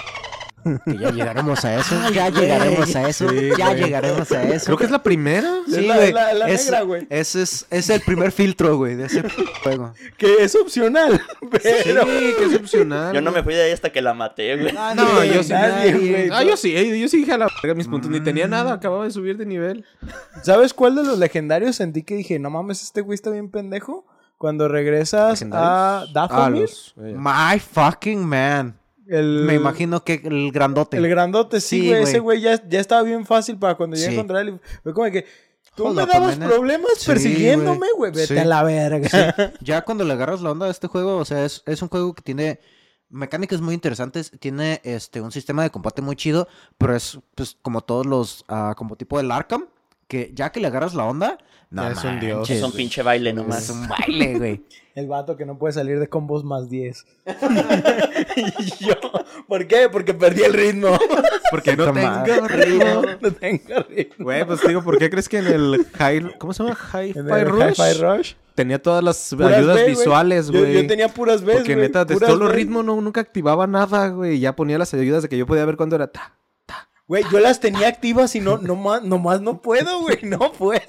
Que 0.85 0.97
ya 0.97 1.11
llegaremos 1.11 1.63
a 1.63 1.75
eso, 1.79 1.95
ya 2.11 2.29
llegaremos 2.29 2.95
a 2.95 3.07
eso, 3.07 3.29
Sí, 3.29 3.49
ya 3.57 3.67
güey. 3.69 3.83
llegaremos 3.83 4.31
a 4.31 4.43
eso. 4.43 4.65
Creo 4.65 4.77
que 4.77 4.85
es 4.85 4.91
la 4.91 5.03
primera. 5.03 5.59
Es 5.67 5.75
Sí, 5.75 5.81
la- 5.85 5.95
güey. 5.95 6.11
la- 6.11 6.33
la 6.33 6.49
Es- 6.49 6.65
negra, 6.65 6.81
güey. 6.81 7.07
Ese 7.11 7.43
es, 7.43 7.67
es 7.69 7.89
el 7.91 8.01
primer 8.01 8.31
filtro, 8.31 8.75
güey, 8.77 8.95
de 8.95 9.05
ese 9.05 9.23
juego. 9.63 9.93
Que 10.17 10.43
es 10.43 10.55
opcional. 10.55 11.21
Pero... 11.51 12.03
Sí, 12.03 12.33
que 12.39 12.45
es 12.45 12.55
opcional. 12.55 13.13
Yo 13.13 13.21
no 13.21 13.31
me 13.31 13.43
fui 13.43 13.53
de 13.53 13.61
ahí 13.63 13.71
hasta 13.71 13.91
que 13.91 14.01
la 14.01 14.13
maté, 14.15 14.55
güey. 14.57 14.73
Ah, 14.77 14.93
No, 14.95 15.23
yo 15.23 15.43
sí. 15.43 15.51
Nadie, 15.53 15.93
güey. 15.93 16.29
Ah, 16.31 16.43
yo 16.43 16.57
sí, 16.57 16.75
eh, 16.75 16.99
yo 16.99 17.07
sí 17.07 17.17
dije 17.17 17.33
a 17.33 17.37
la 17.37 17.47
verga 17.61 17.75
mis 17.75 17.87
puntos. 17.87 18.09
Ni 18.09 18.19
tenía 18.21 18.47
nada, 18.47 18.71
Mm. 18.71 18.77
acababa 18.77 19.03
de 19.05 19.11
subir 19.11 19.37
de 19.37 19.45
nivel. 19.45 19.85
¿Sabes 20.41 20.73
cuál 20.73 20.95
de 20.95 21.03
los 21.03 21.19
legendarios 21.19 21.75
sentí 21.75 22.01
que 22.03 22.15
dije, 22.15 22.39
no 22.39 22.49
mames, 22.49 22.81
este 22.81 23.01
güey 23.01 23.15
está 23.15 23.29
bien 23.29 23.51
pendejo? 23.51 24.05
Cuando 24.37 24.67
regresas 24.67 25.43
a. 25.43 25.47
Ah, 25.53 26.05
Dathomir, 26.13 26.61
los. 26.63 26.93
My 26.97 27.59
fucking 27.59 28.25
man. 28.25 28.77
El, 29.07 29.43
Me 29.45 29.55
imagino 29.55 30.03
que 30.03 30.21
el 30.23 30.51
grandote. 30.51 30.97
el 30.97 31.07
grandote, 31.09 31.61
sí, 31.61 31.81
Sí, 31.81 31.87
güey, 31.89 32.03
ese 32.03 32.19
güey 32.19 32.41
ya, 32.41 32.61
ya 32.67 32.79
estaba 32.79 33.01
bien 33.03 33.25
fácil 33.25 33.57
para 33.57 33.75
cuando 33.75 33.95
llegué 33.95 34.11
Sí. 34.11 34.15
contra 34.15 34.41
él. 34.41 34.59
Fue 34.83 34.93
como 34.93 35.09
que, 35.11 35.25
tú 35.75 35.85
Hold 35.87 35.97
me 35.97 36.05
dabas 36.05 36.37
problemas 36.37 36.91
Sí, 36.97 37.07
persiguiéndome, 37.07 37.87
güey, 37.97 38.11
vete 38.11 38.39
a 38.39 38.45
la 38.45 38.63
verga. 38.63 39.09
Ya 39.61 39.83
cuando 39.83 40.03
le 40.03 40.13
agarras 40.13 40.41
la 40.41 40.51
onda 40.51 40.67
a 40.67 40.71
este 40.71 40.87
juego, 40.87 41.17
o 41.17 41.25
sea, 41.25 41.45
es, 41.45 41.63
es 41.65 41.81
un 41.81 41.89
juego 41.89 42.13
que 42.13 42.21
tiene 42.21 42.59
mecánicas 43.09 43.61
muy 43.61 43.73
interesantes, 43.75 44.31
tiene 44.39 44.81
este 44.83 45.21
un 45.21 45.31
sistema 45.31 45.63
de 45.63 45.69
combate 45.69 46.01
muy 46.01 46.15
chido, 46.15 46.47
pero 46.77 46.95
es 46.95 47.19
pues 47.35 47.57
como 47.61 47.81
todos 47.81 48.05
los, 48.05 48.43
ah, 48.47 48.73
como 48.75 48.95
tipo 48.95 49.17
del 49.17 49.31
Arkham, 49.31 49.65
que 50.07 50.31
ya 50.33 50.51
que 50.51 50.59
le 50.59 50.67
agarras 50.67 50.93
la 50.93 51.05
onda, 51.05 51.37
no 51.69 51.89
Es 51.89 52.03
un 52.03 52.19
dios. 52.19 52.49
Es 52.49 52.63
un 52.63 52.71
pinche 52.71 53.01
baile 53.01 53.31
Es 53.31 53.35
nomás. 53.35 53.69
un 53.69 53.87
baile, 53.87 54.37
güey. 54.37 54.63
El 54.95 55.07
vato 55.07 55.35
que 55.35 55.45
no 55.45 55.57
puede 55.57 55.73
salir 55.73 55.99
de 55.99 56.07
combos 56.07 56.45
más 56.45 56.69
10. 56.69 57.05
y 58.37 58.85
yo, 58.85 58.93
¿por 59.45 59.67
qué? 59.67 59.89
Porque 59.91 60.13
perdí 60.13 60.43
el 60.43 60.53
ritmo. 60.53 60.97
Porque 61.51 61.75
no 61.75 61.91
tengo 61.91 62.47
ritmo. 62.47 63.01
no 63.21 63.31
tengo 63.33 63.83
ritmo. 63.89 64.23
Güey, 64.23 64.45
pues 64.45 64.65
digo, 64.65 64.81
¿por 64.81 64.97
qué 64.97 65.09
crees 65.09 65.27
que 65.27 65.39
en 65.39 65.47
el 65.47 65.85
High... 65.95 66.37
¿Cómo 66.37 66.53
se 66.53 66.63
llama? 66.63 66.77
Hi-Fi 66.93 67.19
En 67.19 67.29
el 67.29 67.45
Rush? 67.45 67.73
Hi-Fi 67.77 68.01
Rush. 68.01 68.33
Tenía 68.55 68.81
todas 68.81 69.03
las 69.03 69.35
Puras 69.35 69.57
ayudas 69.57 69.75
B, 69.75 69.85
visuales, 69.87 70.49
güey. 70.49 70.73
Yo, 70.73 70.87
tenía 70.87 71.09
puras 71.09 71.43
veces. 71.43 71.63
Porque 71.63 71.75
neta, 71.75 72.05
de 72.05 72.15
solo 72.15 72.47
ritmo 72.47 72.81
no, 72.81 72.99
nunca 73.01 73.19
activaba 73.19 73.67
nada, 73.67 74.07
güey. 74.07 74.39
Ya 74.39 74.55
ponía 74.55 74.77
las 74.77 74.93
ayudas 74.93 75.23
de 75.23 75.29
que 75.29 75.37
yo 75.37 75.45
podía 75.45 75.65
ver 75.65 75.75
cuándo 75.75 75.97
era 75.97 76.07
ta. 76.07 76.37
Güey, 77.07 77.23
yo 77.31 77.39
las 77.39 77.59
tenía 77.59 77.87
activas 77.87 78.35
y 78.35 78.39
no, 78.39 78.57
no 78.57 78.75
más, 78.75 79.03
nomás 79.03 79.41
no 79.41 79.61
puedo, 79.61 80.01
güey. 80.01 80.19
No 80.23 80.51
puedo. 80.53 80.81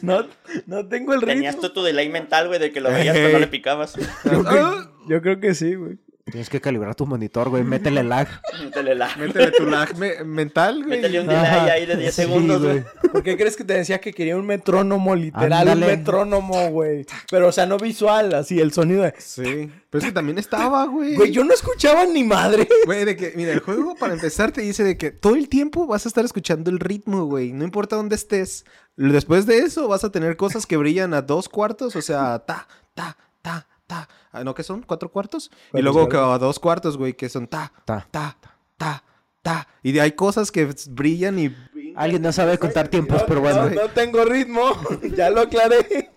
No, 0.00 0.24
no 0.66 0.88
tengo 0.88 1.12
el 1.12 1.20
ritmo. 1.20 1.34
Tenías 1.34 1.58
tú 1.60 1.68
tu 1.70 1.82
delay 1.82 2.08
mental, 2.08 2.48
güey, 2.48 2.58
de 2.58 2.72
que 2.72 2.80
lo 2.80 2.90
veías 2.90 3.14
pero 3.14 3.32
no 3.34 3.38
le 3.40 3.46
picabas. 3.48 3.94
Yo, 4.24 4.44
creo- 4.44 4.90
yo 5.08 5.20
creo 5.22 5.40
que 5.40 5.54
sí, 5.54 5.74
güey. 5.74 5.98
Tienes 6.24 6.48
que 6.48 6.58
calibrar 6.58 6.94
tu 6.94 7.04
monitor, 7.06 7.50
güey, 7.50 7.64
métele 7.64 8.02
lag. 8.02 8.26
Métele 8.58 8.94
la- 8.94 9.14
Métele 9.14 9.50
tu 9.50 9.66
lag 9.66 9.94
me- 9.98 10.24
mental, 10.24 10.82
güey. 10.82 10.96
Métele 10.96 11.20
un 11.20 11.26
delay 11.26 11.68
ahí 11.68 11.84
de 11.84 11.96
10 11.98 12.14
Sí, 12.14 12.22
segundos, 12.22 12.62
güey. 12.62 12.82
¿Por 13.12 13.22
qué 13.22 13.36
crees 13.36 13.56
que 13.58 13.64
te 13.64 13.74
decía 13.74 14.00
que 14.00 14.14
quería 14.14 14.34
un 14.38 14.46
metrónomo, 14.46 15.14
literal, 15.14 15.68
Ándale. 15.68 15.82
un 15.84 15.98
metrónomo, 15.98 16.70
güey? 16.70 17.04
Pero, 17.30 17.48
o 17.48 17.52
sea, 17.52 17.66
no 17.66 17.76
visual, 17.76 18.32
así, 18.34 18.58
el 18.58 18.72
sonido 18.72 19.02
de... 19.02 19.12
Sí. 19.18 19.70
Pero 19.90 19.98
es 19.98 20.04
que 20.06 20.12
también 20.12 20.38
estaba, 20.38 20.86
güey. 20.86 21.14
Güey, 21.14 21.30
yo 21.30 21.44
no 21.44 21.52
escuchaba 21.52 22.06
ni 22.06 22.24
madre. 22.24 22.66
Güey, 22.86 23.04
de 23.04 23.16
que, 23.16 23.34
mira, 23.36 23.52
el 23.52 23.60
juego 23.60 23.94
para 23.94 24.14
empezar 24.14 24.50
te 24.50 24.62
dice 24.62 24.82
de 24.82 24.96
que 24.96 25.10
todo 25.10 25.34
el 25.36 25.50
tiempo 25.50 25.86
vas 25.86 26.06
a 26.06 26.08
estar 26.08 26.24
escuchando 26.24 26.70
el 26.70 26.80
ritmo, 26.80 27.26
güey. 27.26 27.52
No 27.52 27.64
importa 27.64 27.96
dónde 27.96 28.16
estés. 28.16 28.64
Después 28.96 29.44
de 29.44 29.58
eso 29.58 29.88
vas 29.88 30.04
a 30.04 30.10
tener 30.10 30.38
cosas 30.38 30.64
que 30.64 30.78
brillan 30.78 31.12
a 31.12 31.20
dos 31.20 31.50
cuartos, 31.50 31.94
o 31.96 32.00
sea, 32.02 32.38
ta, 32.46 32.66
ta, 32.94 33.18
ta, 33.42 33.66
ta. 33.94 34.08
Ah, 34.32 34.44
¿No 34.44 34.54
que 34.54 34.62
son? 34.62 34.82
¿Cuatro 34.82 35.10
cuartos? 35.10 35.50
Y 35.52 35.70
¿Cuántos 35.72 35.94
luego 35.94 36.08
que 36.08 36.16
a 36.16 36.38
dos 36.38 36.58
cuartos, 36.58 36.96
güey, 36.96 37.14
que 37.14 37.28
son 37.28 37.46
ta, 37.46 37.72
Ta. 37.84 38.06
ta, 38.10 38.36
ta, 38.76 39.02
ta. 39.42 39.68
Y 39.82 39.98
hay 39.98 40.12
cosas 40.12 40.50
que 40.50 40.74
brillan 40.90 41.38
y... 41.38 41.54
Alguien 41.96 42.22
no 42.22 42.32
sabe 42.32 42.58
contar 42.58 42.88
tiempos, 42.88 43.22
pero 43.28 43.36
No, 43.36 43.42
bueno. 43.42 43.70
no 43.70 43.88
tengo 43.90 44.24
ritmo. 44.24 44.62
ya 45.16 45.30
lo 45.30 45.42
aclaré. 45.42 46.10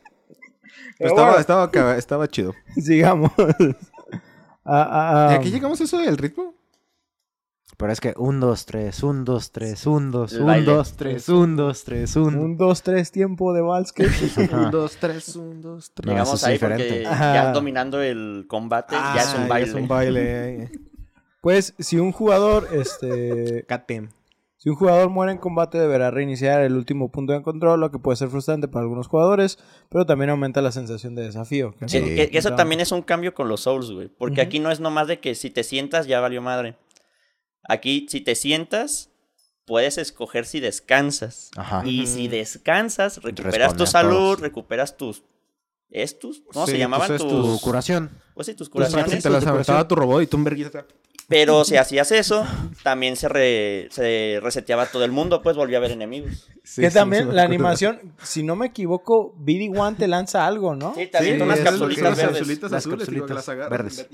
Pero 0.97 1.09
estaba, 1.11 1.39
estaba, 1.39 1.97
estaba 1.97 2.28
chido. 2.28 2.53
Sigamos. 2.75 3.32
Ah, 4.65 5.28
ah, 5.30 5.30
¿Y 5.32 5.36
aquí 5.36 5.51
llegamos 5.51 5.80
a 5.80 5.84
eso 5.84 5.99
del 5.99 6.17
ritmo? 6.17 6.55
Pero 7.78 7.91
es 7.91 8.01
que 8.01 8.13
un, 8.17 8.39
dos, 8.39 8.65
tres, 8.65 9.03
un, 9.03 9.23
dos, 9.23 9.51
tres, 9.51 9.86
un, 9.86 10.09
dos, 10.11 10.34
El 10.34 10.41
un, 10.41 10.47
baile. 10.47 10.65
dos, 10.65 10.93
tres, 10.97 11.30
un, 11.30 11.55
dos, 11.55 11.84
tres, 11.84 12.15
un. 12.15 12.34
Un, 12.36 12.57
dos, 12.57 12.82
tres, 12.82 13.11
tiempo 13.11 13.53
de 13.53 13.61
vals 13.61 13.93
que... 13.93 14.07
Un, 14.51 14.71
dos, 14.71 14.97
tres, 14.99 15.36
un, 15.36 15.61
dos, 15.61 15.91
tres. 15.93 16.05
No, 16.07 16.11
Llegamos 16.13 16.34
eso 16.34 16.38
es 16.38 16.43
ahí 16.53 16.57
porque 16.59 16.75
diferente. 16.84 17.07
Ajá. 17.07 17.34
ya 17.36 17.51
dominando 17.53 18.01
el 18.01 18.45
combate, 18.47 18.95
ya 18.95 19.21
es 19.21 19.34
un 19.36 19.43
Ah, 19.43 19.47
baile. 19.47 19.67
es 19.69 19.73
un 19.75 19.88
baile. 19.88 20.71
Pues, 21.41 21.75
si 21.78 21.97
un 21.99 22.11
jugador, 22.11 22.67
este... 22.73 23.63
Catem. 23.67 24.09
Si 24.59 24.69
un 24.71 24.75
jugador 24.75 25.09
muere 25.11 25.32
en 25.34 25.38
combate 25.38 25.78
deberá 25.78 26.09
reiniciar 26.09 26.61
el 26.61 26.73
último 26.73 27.11
punto 27.11 27.32
de 27.32 27.43
control, 27.43 27.80
lo 27.80 27.91
que 27.91 27.99
puede 27.99 28.15
ser 28.17 28.30
frustrante 28.30 28.67
para 28.67 28.82
algunos 28.82 29.07
jugadores, 29.07 29.59
pero 29.88 30.03
también 30.07 30.32
aumenta 30.32 30.63
la 30.63 30.71
sensación 30.71 31.13
de 31.13 31.21
desafío. 31.21 31.75
que- 31.88 32.30
que 32.32 32.38
eso 32.39 32.55
también 32.55 32.82
es 32.82 32.91
un 32.91 33.03
cambio 33.03 33.36
con 33.36 33.47
los 33.49 33.61
Souls, 33.61 33.91
güey. 33.91 34.07
Porque 34.07 34.41
aquí 34.41 34.57
no 34.59 34.71
es 34.71 34.80
nomás 34.80 35.07
de 35.07 35.19
que 35.19 35.36
si 35.36 35.51
te 35.51 35.61
sientas 35.63 36.07
ya 36.07 36.19
valió 36.21 36.41
madre. 36.41 36.75
Aquí, 37.64 38.08
si 38.10 38.22
te 38.22 38.36
sientas, 38.36 39.10
puedes 39.66 39.97
escoger 39.97 40.45
si 40.45 40.60
descansas. 40.60 41.51
Ajá. 41.58 41.84
Y 41.86 42.08
si 42.08 42.28
descansas, 42.28 43.22
recuperas 43.24 43.53
Responde 43.55 43.78
tu 43.78 43.86
salud, 43.88 44.39
recuperas 44.39 44.97
tus... 44.97 45.24
¿Cómo 46.53 46.66
Sí, 46.66 46.74
se 46.74 46.78
llamaban 46.80 47.08
tus 47.08 47.28
tus...? 47.28 47.60
Tu 47.60 47.60
curación. 47.62 48.10
Pues 48.34 48.47
sí, 48.47 48.53
tus 48.53 48.70
Pues, 48.70 48.89
curaciones. 48.89 49.24
te 49.24 49.30
las 49.30 49.45
aventaba 49.45 49.88
tu 49.88 49.95
robot 49.95 50.22
y 50.24 50.28
tú 50.28 50.38
un. 50.38 50.86
Pero 51.30 51.64
si 51.66 51.76
hacías 51.78 52.12
eso, 52.12 52.45
también 52.84 53.16
se, 53.16 53.28
re- 53.30 53.88
se 53.91 54.39
reseteaba 54.41 54.86
todo 54.86 55.03
el 55.05 55.12
mundo, 55.12 55.41
pues 55.41 55.55
volvía 55.58 55.78
a 55.78 55.80
haber 55.80 55.91
enemigos. 55.91 56.47
Sí, 56.64 56.82
que 56.82 56.89
sí, 56.89 56.93
también 56.93 57.34
la 57.36 57.43
animación, 57.43 58.14
si 58.22 58.43
no 58.43 58.55
me 58.55 58.68
equivoco, 58.68 59.34
BD1 59.39 59.97
te 59.97 60.08
lanza 60.08 60.45
algo, 60.45 60.76
¿no? 60.76 60.93
Sí, 60.95 61.08
también 61.08 61.38
Sí, 61.38 61.41
unas 61.41 61.60
capsulitas 61.62 62.16
verdes. 62.18 62.38
capsulitas 62.38 62.72
Las 62.72 62.86
azules, 62.86 62.99
capsulitas 63.08 63.47
las 63.47 63.70
verdes. 63.70 64.08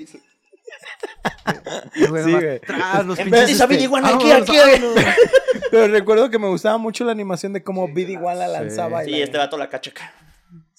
Y- 1.96 2.02
Sí, 2.24 3.04
los 3.06 3.18
pinches, 3.20 3.50
este, 3.52 3.68
BD1 3.68 4.06
aquí, 4.16 4.30
vámonos, 4.30 4.50
aquí. 4.50 4.58
Pero 5.72 5.88
recuerdo 5.88 6.30
que 6.30 6.40
me 6.40 6.48
gustaba 6.48 6.78
mucho 6.78 7.04
la 7.04 7.12
animación 7.12 7.54
de 7.54 7.64
cómo 7.64 7.88
BD1 7.88 8.36
la 8.36 8.48
lanzaba. 8.48 9.04
y 9.04 9.06
Sí, 9.06 9.12
la- 9.12 9.18
este 9.26 9.38
vato 9.38 9.58
la 9.58 9.70
cacha 9.70 9.92
acá. 9.92 10.14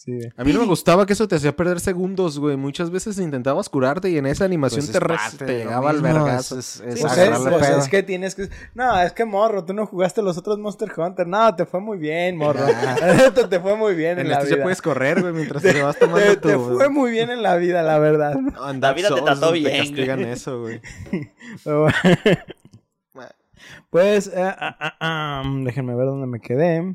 Sí, 0.04 0.12
güey. 0.12 0.30
A 0.36 0.44
mí 0.44 0.52
no 0.52 0.60
me 0.60 0.66
gustaba 0.66 1.06
que 1.06 1.14
eso 1.14 1.26
te 1.26 1.36
hacía 1.36 1.56
perder 1.56 1.80
segundos, 1.80 2.38
güey. 2.38 2.58
Muchas 2.58 2.90
veces 2.90 3.18
intentabas 3.18 3.70
curarte 3.70 4.10
y 4.10 4.18
en 4.18 4.26
esa 4.26 4.44
animación 4.44 4.80
Pues 4.84 4.92
te, 4.92 4.98
es 4.98 5.02
re- 5.02 5.16
parte 5.16 5.44
te 5.46 5.58
llegaba 5.60 5.88
al 5.88 6.02
vergazo. 6.02 6.58
Es, 6.58 6.80
es, 6.80 6.96
es 6.96 7.00
Pues, 7.00 7.16
es, 7.16 7.38
pues, 7.38 7.88
que 7.88 8.02
tienes 8.02 8.34
que... 8.34 8.50
No, 8.74 9.00
es 9.00 9.12
que 9.14 9.24
morro, 9.24 9.64
tú 9.64 9.72
no 9.72 9.86
jugaste 9.86 10.20
los 10.20 10.36
otros 10.36 10.58
Monster 10.58 10.92
Hunter. 10.94 11.26
No, 11.26 11.54
te 11.56 11.64
fue 11.64 11.80
muy 11.80 11.96
bien, 11.96 12.36
morro. 12.36 12.66
te, 13.34 13.44
te 13.48 13.60
fue 13.60 13.76
muy 13.76 13.94
bien 13.94 14.18
en, 14.18 14.26
En 14.26 14.28
la 14.28 14.34
este 14.40 14.48
vida. 14.48 14.56
ya 14.58 14.62
puedes 14.64 14.82
correr, 14.82 15.22
güey, 15.22 15.32
mientras 15.32 15.62
te 15.62 15.80
vas 15.82 15.98
tomando 15.98 16.20
te, 16.20 16.36
tu... 16.36 16.48
te 16.48 16.58
fue 16.58 16.90
muy 16.90 17.10
bien 17.10 17.30
en 17.30 17.42
la 17.42 17.56
vida, 17.56 17.82
la 17.82 17.98
verdad. 17.98 18.34
No, 18.34 18.70
en 18.70 18.80
La 18.82 18.92
vida 18.92 19.08
te 19.08 19.22
trató 19.22 19.52
Te 19.52 19.58
bien, 19.60 19.78
castigan 19.78 20.18
güey. 20.20 20.30
eso, 20.32 20.60
güey. 20.60 20.80
Pues, 23.88 24.26
eh, 24.26 24.32
ah, 24.36 24.76
ah, 24.80 24.94
ah, 25.00 25.42
déjenme 25.64 25.94
ver 25.94 26.06
dónde 26.06 26.26
me 26.26 26.40
quedé. 26.40 26.94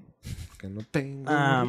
Que 0.59 0.67
no 0.67 0.81
tengo... 0.91 1.25
Ah. 1.27 1.65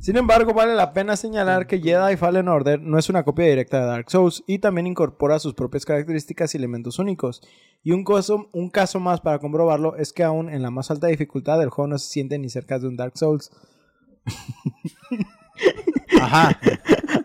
Sin 0.00 0.16
embargo, 0.16 0.54
vale 0.54 0.74
la 0.74 0.94
pena 0.94 1.14
señalar 1.14 1.66
que 1.66 1.78
Jedi 1.78 2.16
Fallen 2.16 2.48
Order 2.48 2.80
no 2.80 2.98
es 2.98 3.10
una 3.10 3.22
copia 3.22 3.44
directa 3.44 3.80
de 3.80 3.86
Dark 3.86 4.10
Souls 4.10 4.42
y 4.46 4.58
también 4.58 4.86
incorpora 4.86 5.38
sus 5.38 5.52
propias 5.52 5.84
características 5.84 6.54
y 6.54 6.56
elementos 6.58 6.98
únicos. 6.98 7.42
Y 7.82 7.92
un 7.92 8.02
caso, 8.02 8.48
un 8.52 8.70
caso 8.70 8.98
más 8.98 9.20
para 9.20 9.38
comprobarlo 9.38 9.96
es 9.96 10.14
que 10.14 10.24
aún 10.24 10.48
en 10.48 10.62
la 10.62 10.70
más 10.70 10.90
alta 10.90 11.08
dificultad 11.08 11.62
el 11.62 11.68
juego 11.68 11.88
no 11.88 11.98
se 11.98 12.08
siente 12.08 12.38
ni 12.38 12.48
cerca 12.48 12.78
de 12.78 12.88
un 12.88 12.96
Dark 12.96 13.18
Souls. 13.18 13.50
Ajá. 16.18 16.58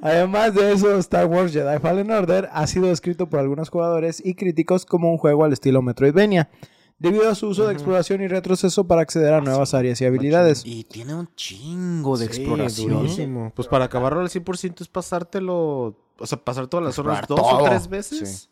Además 0.02 0.54
de 0.54 0.74
eso, 0.74 0.98
Star 0.98 1.28
Wars 1.28 1.54
Jedi 1.54 1.80
Fallen 1.80 2.12
Order 2.12 2.50
ha 2.52 2.68
sido 2.68 2.88
descrito 2.88 3.30
por 3.30 3.40
algunos 3.40 3.70
jugadores 3.70 4.22
y 4.24 4.36
críticos 4.36 4.86
como 4.86 5.10
un 5.12 5.18
juego 5.18 5.46
al 5.46 5.54
estilo 5.54 5.82
Metroidvania, 5.82 6.50
debido 6.98 7.30
a 7.30 7.36
su 7.36 7.48
uso 7.48 7.68
de 7.68 7.74
exploración 7.74 8.22
y 8.22 8.28
retroceso 8.28 8.88
para 8.88 9.02
acceder 9.02 9.34
a 9.34 9.42
nuevas 9.42 9.74
áreas 9.74 10.00
y 10.02 10.06
habilidades. 10.06 10.64
Y 10.66 10.84
tiene 10.86 11.14
un 11.14 11.30
chingo 11.36 12.18
de 12.18 12.28
Sí, 12.28 12.42
exploración. 12.42 12.90
durísimo. 12.94 13.52
Pues 13.56 13.68
para 13.68 13.86
acabarlo 13.86 14.22
al 14.22 14.30
100% 14.30 14.82
es 14.82 14.88
pasártelo, 14.88 15.98
o 16.18 16.26
sea, 16.26 16.38
pasar 16.44 16.68
todas 16.68 16.86
las 16.86 16.96
zonas 16.96 17.20
Explorar 17.20 17.52
dos 17.52 17.62
o 17.62 17.70
tres 17.70 17.88
veces. 17.90 18.30
Sí. 18.42 18.50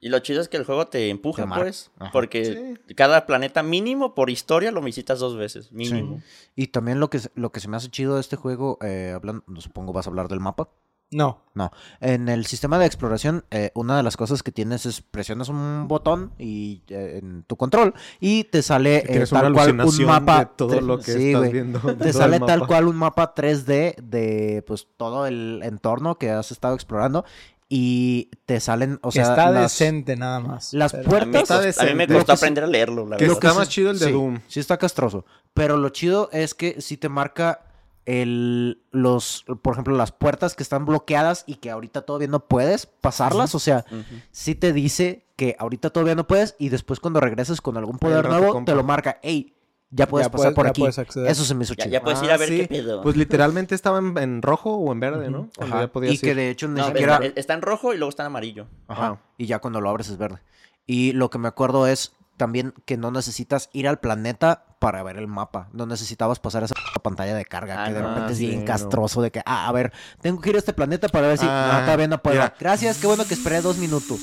Y 0.00 0.10
lo 0.10 0.20
chido 0.20 0.40
es 0.40 0.48
que 0.48 0.56
el 0.56 0.64
juego 0.64 0.86
te 0.86 1.08
empuja, 1.10 1.42
Te 1.42 1.48
pues. 1.60 1.90
Ajá. 1.98 2.12
Porque 2.12 2.76
cada 2.94 3.26
planeta 3.26 3.64
mínimo 3.64 4.14
por 4.14 4.30
historia 4.30 4.70
lo 4.70 4.80
visitas 4.80 5.18
dos 5.18 5.36
veces. 5.36 5.72
Mínimo. 5.72 6.22
Y 6.54 6.68
también 6.68 7.00
lo 7.00 7.10
que, 7.10 7.18
se- 7.18 7.32
lo 7.34 7.50
que 7.50 7.58
se 7.58 7.66
me 7.66 7.76
hace 7.76 7.88
chido 7.90 8.14
de 8.14 8.20
este 8.20 8.36
juego, 8.36 8.78
eh, 8.80 9.12
hablando, 9.14 9.42
supongo 9.60 9.92
vas 9.92 10.06
a 10.06 10.10
hablar 10.10 10.28
del 10.28 10.38
mapa. 10.38 10.68
No. 11.10 11.42
No, 11.54 11.72
en 12.00 12.28
el 12.28 12.46
sistema 12.46 12.78
de 12.78 12.86
exploración, 12.86 13.44
eh, 13.50 13.72
una 13.74 13.96
de 13.96 14.04
las 14.04 14.16
cosas 14.16 14.44
que 14.44 14.52
tienes 14.52 14.86
es 14.86 15.00
presionas 15.00 15.48
un 15.48 15.88
botón 15.88 16.30
y 16.38 16.82
eh, 16.88 17.18
en 17.20 17.42
tu 17.44 17.56
control 17.56 17.94
y 18.20 18.44
te 18.44 18.62
sale 18.62 18.98
eh, 18.98 19.26
tal 19.28 19.52
cual 19.52 19.80
un 19.80 20.04
mapa. 20.06 20.38
de 20.40 20.46
todo 20.56 20.80
lo 20.80 20.98
que 21.00 21.12
sí, 21.14 21.32
estás 21.32 21.50
viendo. 21.50 21.80
Te 21.96 22.12
sale 22.12 22.36
el 22.36 22.44
tal 22.44 22.64
cual 22.66 22.86
un 22.86 22.94
mapa 22.94 23.34
3D 23.34 23.96
de 23.96 24.62
pues 24.68 24.86
todo 24.96 25.26
el 25.26 25.60
entorno 25.64 26.16
que 26.16 26.30
has 26.30 26.52
estado 26.52 26.74
explorando 26.76 27.24
y 27.68 28.30
te 28.46 28.60
salen, 28.60 28.98
o 29.02 29.08
que 29.08 29.14
sea, 29.16 29.30
está 29.30 29.50
las, 29.50 29.62
decente 29.78 30.16
nada 30.16 30.38
más. 30.40 30.72
las 30.72 30.92
Pero- 30.92 31.02
A 31.02 31.24
mí, 31.24 31.32
puertas. 31.32 31.64
Está 31.64 31.82
a 31.82 31.86
mí 31.86 31.92
me 31.94 32.06
decente. 32.06 32.14
costó 32.14 32.36
sí- 32.36 32.44
aprender 32.44 32.64
a 32.64 32.66
leerlo, 32.68 33.06
la 33.06 33.16
que 33.16 33.24
verdad. 33.24 33.34
está 33.38 33.50
sí- 33.50 33.58
más 33.58 33.68
chido 33.68 33.90
el 33.90 33.98
de 33.98 34.06
sí, 34.06 34.12
Doom. 34.12 34.40
Sí, 34.46 34.60
está 34.60 34.76
castroso. 34.78 35.24
Pero 35.54 35.76
lo 35.76 35.88
chido 35.88 36.30
es 36.32 36.54
que 36.54 36.80
si 36.80 36.96
te 36.96 37.08
marca 37.08 37.62
el 38.08 38.80
los, 38.90 39.44
por 39.60 39.74
ejemplo, 39.74 39.94
las 39.94 40.12
puertas 40.12 40.54
que 40.56 40.62
están 40.62 40.86
bloqueadas 40.86 41.44
y 41.46 41.56
que 41.56 41.70
ahorita 41.70 42.02
todavía 42.02 42.28
no 42.28 42.40
puedes 42.40 42.86
pasarlas. 42.86 43.54
O 43.54 43.58
sea, 43.58 43.84
Ujú. 43.90 44.02
sí 44.30 44.54
te 44.54 44.72
dice 44.72 45.26
que 45.36 45.54
ahorita 45.58 45.90
todavía 45.90 46.14
no 46.14 46.26
puedes 46.26 46.56
y 46.58 46.70
después 46.70 47.00
cuando 47.00 47.20
regreses 47.20 47.60
con 47.60 47.76
algún 47.76 47.98
poder 47.98 48.26
nuevo, 48.26 48.52
compra. 48.52 48.72
te 48.72 48.76
lo 48.76 48.82
marca. 48.82 49.18
Hey, 49.22 49.54
ya 49.90 50.06
puedes 50.08 50.26
Ya 50.26 50.30
pasar 50.32 50.54
puedes- 50.54 50.54
por 50.54 50.64
ya 50.66 50.70
aquí. 50.70 50.80
puedes. 51.14 51.30
Eso 51.30 51.44
se 51.44 51.54
me 51.54 51.64
hizo 51.64 51.74
Ya, 51.74 51.84
chido. 51.84 51.92
ya 51.92 52.02
puedes 52.02 52.22
ir 52.22 52.30
Ah, 52.30 52.34
a 52.34 52.36
ver 52.38 52.48
sí. 52.48 52.58
qué 52.60 52.68
pedo. 52.68 53.02
Pues 53.02 53.14
literalmente 53.16 53.74
estaba 53.74 53.98
en, 53.98 54.16
en 54.16 54.40
rojo 54.42 54.74
o 54.74 54.90
en 54.90 55.00
verde, 55.00 55.30
¿no? 55.30 55.50
Ajá. 55.60 55.80
ya 55.82 55.92
podías 55.92 56.14
Y 56.14 56.18
que 56.18 56.30
ir. 56.30 56.36
de 56.36 56.48
hecho 56.50 56.66
ni 56.68 56.80
No, 56.80 56.86
siquiera... 56.86 57.16
está, 57.18 57.38
está 57.40 57.54
en 57.54 57.62
rojo 57.62 57.92
y 57.92 57.98
luego 57.98 58.08
está 58.08 58.22
en 58.22 58.28
amarillo. 58.28 58.66
Ajá. 58.86 59.20
Y 59.36 59.44
ya 59.46 59.58
cuando 59.58 59.82
lo 59.82 59.90
abres 59.90 60.08
es 60.08 60.16
verde. 60.16 60.38
Y 60.86 61.12
lo 61.12 61.28
que 61.28 61.36
me 61.38 61.48
acuerdo 61.48 61.86
es 61.86 62.14
también 62.38 62.72
que 62.86 62.96
no 62.96 63.10
necesitas 63.10 63.68
ir 63.74 63.86
al 63.86 63.98
planeta 64.00 64.64
para 64.78 65.02
ver 65.02 65.16
el 65.16 65.26
mapa. 65.26 65.68
No 65.72 65.86
necesitabas 65.86 66.38
pasar 66.38 66.62
esa 66.64 66.74
pantalla 67.02 67.34
de 67.34 67.44
carga 67.44 67.82
Ah, 67.84 67.88
que 67.88 67.94
de 67.94 68.00
no, 68.02 68.08
repente 68.10 68.32
es 68.32 68.38
sí, 68.38 68.46
bien 68.46 68.60
no. 68.60 68.64
castroso 68.66 69.22
de 69.22 69.30
que, 69.30 69.40
ah, 69.44 69.68
a 69.68 69.72
ver, 69.72 69.92
tengo 70.20 70.40
que 70.40 70.50
ir 70.50 70.56
a 70.56 70.58
este 70.58 70.72
planeta 70.72 71.08
para 71.08 71.28
ver 71.28 71.38
si... 71.38 71.46
Ah, 71.48 71.78
no, 71.80 71.84
todavía 71.84 72.08
no 72.08 72.22
puedo. 72.22 72.36
mira. 72.36 72.54
Gracias, 72.58 72.98
qué 72.98 73.06
bueno 73.06 73.24
que 73.26 73.34
esperé 73.34 73.60
dos 73.60 73.76
minutos. 73.78 74.18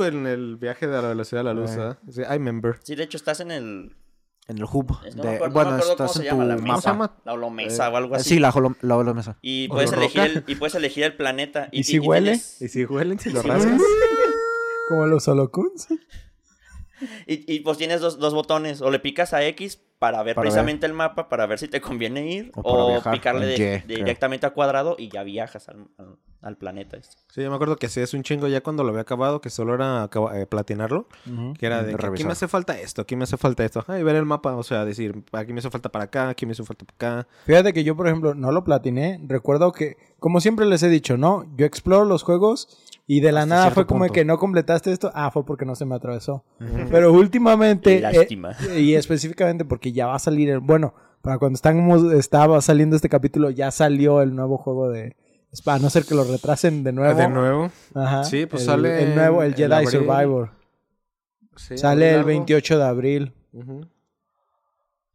En 0.00 0.26
el 0.26 0.56
viaje 0.56 0.86
de 0.86 1.00
la 1.02 1.08
velocidad 1.08 1.40
de 1.40 1.44
la 1.44 1.54
luz, 1.54 1.70
Eh. 1.72 1.94
Sí, 2.10 2.20
I 2.22 2.24
remember. 2.24 2.78
Sí, 2.82 2.94
de 2.94 3.04
hecho 3.04 3.16
estás 3.16 3.40
en 3.40 3.50
el... 3.50 3.96
En 4.48 4.58
el 4.58 4.64
hub. 4.64 4.90
No 5.14 5.22
de- 5.22 5.28
me 5.28 5.34
acuerdo, 5.36 5.54
bueno, 5.54 5.70
no 5.70 5.76
me 5.76 5.82
acuerdo 5.82 5.92
estás 5.92 5.96
cómo 5.96 6.12
se 6.14 6.18
en 6.20 6.24
llama, 6.24 6.42
tu 6.42 6.48
la 6.48 6.56
mesa. 6.74 6.90
llama? 6.90 7.16
La 7.24 7.32
holomesa 7.34 7.88
o 7.90 7.96
algo 7.96 8.14
Eh, 8.14 8.18
así. 8.18 8.28
Sí, 8.30 8.38
la, 8.40 8.50
holo- 8.52 8.76
la 8.80 8.96
holomesa. 8.96 9.36
Y 9.40 9.68
¿O 9.70 9.74
puedes, 9.74 9.92
elegir 9.92 10.20
el, 10.22 10.44
y 10.48 10.54
puedes 10.56 10.74
elegir 10.74 11.04
el 11.04 11.14
planeta. 11.16 11.68
¿Y 11.70 11.84
si 11.84 11.92
tienes- 12.00 12.08
huele? 12.08 12.32
Y 12.60 12.68
si 12.68 12.84
huelen, 12.84 13.18
si 13.20 13.30
lo 13.32 13.42
Sí, 13.42 13.48
rascas. 13.48 13.80
Como 14.88 15.06
los 15.06 15.28
holocuns. 15.28 15.86
Y, 17.26 17.52
y, 17.52 17.60
pues 17.60 17.78
tienes 17.78 18.00
dos, 18.00 18.18
dos 18.20 18.32
botones. 18.32 18.80
O 18.80 18.90
le 18.90 19.00
picas 19.00 19.32
a 19.32 19.44
X 19.44 19.80
para 20.02 20.20
ver 20.24 20.34
Para 20.34 20.42
precisamente 20.42 20.84
el 20.84 20.94
mapa, 20.94 21.28
para 21.28 21.46
ver 21.46 21.60
si 21.60 21.68
te 21.68 21.80
conviene 21.80 22.26
ir. 22.26 22.50
O 22.56 23.00
picarle 23.12 23.46
de- 23.46 23.82
directamente 23.86 24.46
a 24.46 24.50
cuadrado 24.50 24.96
y 24.98 25.08
ya 25.10 25.22
viajas 25.22 25.68
al, 25.68 25.86
al- 25.96 26.18
al 26.40 26.56
planeta. 26.56 26.96
este. 26.96 27.14
Sí, 27.28 27.40
yo 27.40 27.50
me 27.50 27.54
acuerdo 27.54 27.76
que 27.76 27.86
hacía 27.86 28.02
es 28.02 28.12
un 28.12 28.24
chingo 28.24 28.48
ya 28.48 28.62
cuando 28.64 28.82
lo 28.82 28.88
había 28.88 29.02
acabado, 29.02 29.40
que 29.40 29.48
solo 29.48 29.76
era 29.76 30.10
eh, 30.34 30.46
platinarlo. 30.46 31.06
Que 31.56 31.66
era 31.66 31.84
de 31.84 31.94
que 31.94 32.04
aquí 32.06 32.24
me 32.24 32.32
hace 32.32 32.48
falta 32.48 32.80
esto, 32.80 33.02
aquí 33.02 33.14
me 33.14 33.22
hace 33.22 33.36
falta 33.36 33.64
esto. 33.64 33.78
Ajá, 33.78 33.96
y 34.00 34.02
ver 34.02 34.16
el 34.16 34.24
mapa, 34.24 34.56
o 34.56 34.64
sea, 34.64 34.84
decir, 34.84 35.22
aquí 35.30 35.52
me 35.52 35.60
hace 35.60 35.70
falta 35.70 35.88
para 35.90 36.06
acá, 36.06 36.30
aquí 36.30 36.44
me 36.46 36.50
hace 36.52 36.64
falta 36.64 36.84
para 36.84 37.20
acá. 37.20 37.28
Fíjate 37.46 37.72
que 37.72 37.84
yo, 37.84 37.94
por 37.96 38.08
ejemplo, 38.08 38.34
no 38.34 38.50
lo 38.50 38.64
platiné. 38.64 39.20
Recuerdo 39.24 39.70
que, 39.70 39.96
como 40.18 40.40
siempre 40.40 40.66
les 40.66 40.82
he 40.82 40.88
dicho, 40.88 41.16
¿no? 41.16 41.46
Yo 41.56 41.64
exploro 41.64 42.04
los 42.06 42.24
juegos 42.24 42.76
y 43.12 43.20
de 43.20 43.30
la 43.30 43.42
Hasta 43.42 43.54
nada 43.54 43.70
fue 43.72 43.86
como 43.86 44.00
punto. 44.04 44.14
que 44.14 44.24
no 44.24 44.38
completaste 44.38 44.90
esto. 44.90 45.12
Ah, 45.14 45.30
fue 45.30 45.44
porque 45.44 45.66
no 45.66 45.74
se 45.74 45.84
me 45.84 45.94
atravesó. 45.94 46.46
Pero 46.90 47.12
últimamente... 47.12 47.98
Eh, 47.98 48.00
lástima. 48.00 48.56
y 48.74 48.94
específicamente 48.94 49.66
porque 49.66 49.92
ya 49.92 50.06
va 50.06 50.14
a 50.14 50.18
salir 50.18 50.48
el... 50.48 50.60
Bueno, 50.60 50.94
para 51.20 51.36
cuando 51.36 51.56
estamos, 51.56 52.10
estaba 52.14 52.58
saliendo 52.62 52.96
este 52.96 53.10
capítulo, 53.10 53.50
ya 53.50 53.70
salió 53.70 54.22
el 54.22 54.34
nuevo 54.34 54.56
juego 54.56 54.88
de... 54.88 55.14
A 55.66 55.78
no 55.78 55.90
ser 55.90 56.06
que 56.06 56.14
lo 56.14 56.24
retrasen 56.24 56.84
de 56.84 56.92
nuevo. 56.92 57.18
De 57.18 57.28
nuevo. 57.28 57.70
Ajá. 57.94 58.24
Sí, 58.24 58.46
pues 58.46 58.62
el, 58.62 58.66
sale 58.68 59.02
El 59.02 59.14
nuevo, 59.14 59.42
el 59.42 59.54
Jedi. 59.54 59.86
Survivor. 59.88 60.52
Sí, 61.56 61.76
Sale 61.76 62.08
el 62.08 62.16
algo. 62.20 62.28
28 62.28 62.78
de 62.78 62.84
abril. 62.84 63.32
Ujú. 63.52 63.86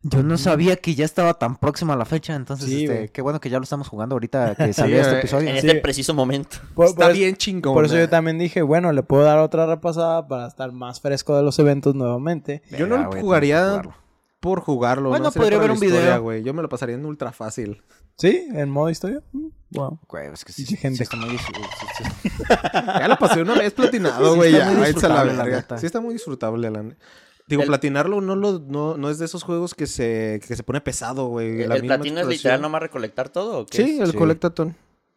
Yo 0.10 0.24
no 0.24 0.38
sabía 0.38 0.76
que 0.78 0.96
ya 0.96 1.06
estaba 1.06 1.34
tan 1.36 1.58
próxima 1.58 1.96
la 1.96 2.06
fecha, 2.06 2.36
entonces 2.36 2.68
Sí, 2.70 2.86
este, 2.86 3.10
qué 3.10 3.22
bueno 3.22 3.40
que 3.40 3.50
ya 3.50 3.58
lo 3.58 3.64
estamos 3.64 3.88
jugando 3.88 4.16
ahorita 4.16 4.56
que 4.56 4.72
salió 4.74 4.96
Sí, 4.98 5.02
este 5.02 5.20
episodio. 5.20 5.50
En 5.50 5.62
Sí. 5.62 5.68
este 5.68 5.80
preciso 5.82 6.14
momento. 6.14 6.58
Por, 6.76 6.88
Está 6.88 7.06
por- 7.08 7.14
bien 7.14 7.36
chingón. 7.36 7.74
por 7.74 7.86
eso 7.86 7.98
yo 7.98 8.08
también 8.10 8.38
dije, 8.38 8.62
bueno, 8.62 8.92
le 8.92 9.04
puedo 9.04 9.24
dar 9.24 9.40
otra 9.40 9.66
repasada 9.66 10.28
para 10.28 10.48
estar 10.48 10.72
más 10.72 11.02
fresco 11.02 11.36
de 11.36 11.44
los 11.44 11.58
eventos 11.60 11.96
nuevamente. 11.96 12.62
Yo 12.78 12.88
no 12.88 12.98
lo 12.98 13.12
jugaría 13.12 13.82
por 14.40 14.62
jugarlo. 14.62 15.10
Bueno, 15.10 15.26
no 15.26 15.32
podría 15.32 15.58
ver 15.58 15.68
la 15.68 15.74
un 15.74 15.80
video. 15.80 16.34
Yo 16.38 16.54
me 16.54 16.62
lo 16.62 16.70
pasaría 16.70 16.96
en 16.96 17.06
ultra 17.06 17.32
fácil. 17.32 17.82
¿Sí? 18.18 18.48
¿En 18.52 18.70
modo 18.70 18.90
historia? 18.90 19.22
Mm, 19.32 19.48
Wow. 19.70 20.00
Güey, 20.08 20.28
es 20.34 20.46
que 20.46 20.54
sí, 20.54 20.66
sí, 20.66 20.78
gente. 20.78 20.98
sí 20.98 21.04
está 21.04 21.18
muy 21.18 21.30
difícil, 21.30 21.56
sí, 21.98 22.04
sí. 22.24 22.44
Ya 22.74 23.08
lo 23.10 23.18
pasé 23.18 23.42
una 23.42 23.54
vez 23.56 23.74
platinado, 23.74 24.32
Sí, 24.32 24.36
güey. 24.38 24.56
está 24.56 24.66
ya, 24.66 24.72
muy 24.72 24.86
a 24.88 25.10
la 25.10 25.24
la 25.34 25.44
verga. 25.44 25.58
neta. 25.58 25.78
Sí, 25.78 25.86
está 25.86 26.00
muy 26.00 26.14
disfrutable. 26.14 26.72
La... 26.72 26.84
Digo, 27.48 27.62
El- 27.62 27.68
platinarlo 27.70 28.20
no, 28.22 28.36
lo, 28.36 28.60
no, 28.60 28.98
no 28.98 29.10
es 29.10 29.20
de 29.20 29.26
esos 29.26 29.44
juegos 29.44 29.74
que 29.74 29.88
se, 29.88 30.42
que 30.46 30.56
se 30.56 30.64
pone 30.64 30.82
pesado, 30.82 31.28
güey. 31.28 31.62
¿El, 31.62 31.70
La 31.70 31.76
el 31.76 31.82
misma 31.84 31.96
platino 31.98 32.20
es 32.22 32.28
literal 32.28 32.62
nomás 32.62 32.82
recolectar 32.82 33.30
todo 33.30 33.60
o 33.60 33.66
qué? 33.66 33.84
Sí, 33.84 34.00
el 34.00 34.12
Sí. 34.12 34.18
colectatón. 34.18 34.76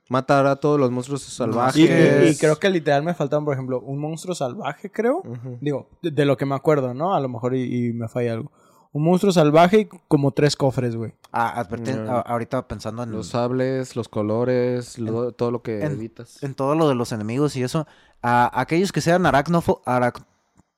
Matar 0.08 0.46
a 0.46 0.56
todos 0.56 0.78
los 0.80 0.90
monstruos 0.90 1.22
salvajes. 1.22 1.76
Y, 1.76 1.84
y- 1.84 2.30
y 2.30 2.36
creo 2.36 2.56
que 2.58 2.68
literal 2.70 3.02
me 3.04 3.14
faltaban, 3.14 3.44
por 3.44 3.54
ejemplo, 3.54 3.80
un 3.80 3.98
monstruo 3.98 4.34
salvaje, 4.34 4.90
creo. 4.90 5.22
Digo, 5.60 5.88
de, 6.02 6.10
de 6.10 6.24
lo 6.24 6.36
que 6.36 6.46
me 6.46 6.54
acuerdo, 6.56 6.94
¿no? 6.94 7.14
A 7.14 7.20
lo 7.20 7.28
mejor 7.28 7.54
y, 7.54 7.88
y 7.88 7.92
me 7.92 8.08
falla 8.08 8.32
algo. 8.32 8.50
Un 8.92 9.04
monstruo 9.04 9.32
salvaje 9.32 9.80
y 9.82 9.88
como 10.08 10.32
tres 10.32 10.56
cofres, 10.56 10.96
güey. 10.96 11.12
Ah, 11.32 11.64
No. 11.78 12.10
a- 12.12 12.20
ahorita 12.22 12.66
pensando 12.66 13.04
en, 13.04 13.12
Los 13.12 13.28
sables, 13.28 13.94
los 13.94 14.08
colores, 14.08 14.98
lo- 14.98 15.30
todo 15.30 15.52
lo 15.52 15.62
que 15.62 15.84
en- 15.84 15.92
evitas. 15.92 16.42
en 16.42 16.54
todo 16.54 16.74
lo 16.74 16.88
de 16.88 16.96
los 16.96 17.12
enemigos 17.12 17.54
y 17.54 17.62
eso, 17.62 17.86
a 18.20 18.60
aquellos 18.60 18.90
que 18.90 19.00
sean 19.00 19.26
aracnofo, 19.26 19.80
arac- 19.86 20.24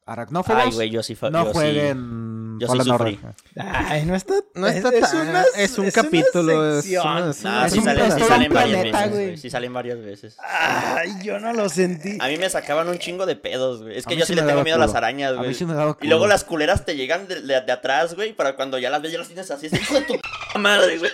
aracnófobos, 0.06 0.62
Ay, 0.62 0.70
güey, 0.72 0.90
yo 0.90 1.02
sí. 1.02 1.16
no 1.20 1.30
yo 1.30 1.46
sí. 1.46 1.52
jueguen 1.52 2.58
yo 2.60 2.68
sí 2.68 2.80
sufrí. 2.84 3.18
Ay, 3.56 4.04
no 4.04 4.14
está... 4.14 4.34
No 4.54 4.68
está 4.68 4.90
es, 4.90 5.10
tan- 5.10 5.28
una- 5.28 5.44
es 5.56 5.78
un 5.78 5.84
una 5.84 5.92
capítulo, 5.92 6.78
es 6.78 6.86
una- 6.86 7.30
es 7.30 7.42
No, 7.42 7.50
una- 7.50 7.66
Es 7.66 7.72
sí, 7.72 7.78
un 7.78 7.84
salen, 7.84 8.12
sí 8.12 8.20
varias 8.28 8.48
planeta, 8.50 8.98
veces, 8.98 9.10
güey. 9.12 9.36
Sí 9.38 9.50
salen 9.50 9.72
varias 9.72 9.98
veces. 9.98 10.36
Ay, 10.44 11.12
yo 11.24 11.40
no 11.40 11.52
lo 11.52 11.68
sentí. 11.68 12.18
A 12.20 12.28
mí 12.28 12.36
me 12.36 12.48
sacaban 12.50 12.88
un 12.88 12.98
chingo 12.98 13.26
de 13.26 13.34
pedos, 13.36 13.82
güey. 13.82 13.96
Es 13.98 14.06
que 14.06 14.14
yo 14.16 14.24
sí 14.26 14.34
sí 14.34 14.40
le 14.40 14.42
tengo 14.46 14.62
miedo 14.62 14.76
a 14.76 14.80
las 14.80 14.94
arañas, 14.94 15.30
A 15.32 15.34
mí 15.36 15.38
güey. 15.38 15.54
sí 15.54 15.64
me 15.64 15.74
daba 15.74 15.96
Y 16.00 16.06
luego 16.08 16.26
las 16.28 16.44
culeras 16.44 16.84
te 16.84 16.94
llegan 16.94 17.26
de, 17.26 17.40
de- 17.40 17.60
de 17.62 17.72
atrás, 17.72 18.14
güey, 18.14 18.32
para 18.32 18.54
cuando 18.54 18.78
ya 18.78 18.90
las 18.90 19.02
ves, 19.02 19.12
ya 19.12 19.18
las 19.18 19.26
tienes 19.28 19.50
así. 19.50 19.66
Es 19.66 19.72
hijo 19.72 19.94
de 19.94 20.02
tu 20.02 20.12
p- 20.14 20.20
madre, 20.58 20.98
güey. 20.98 21.10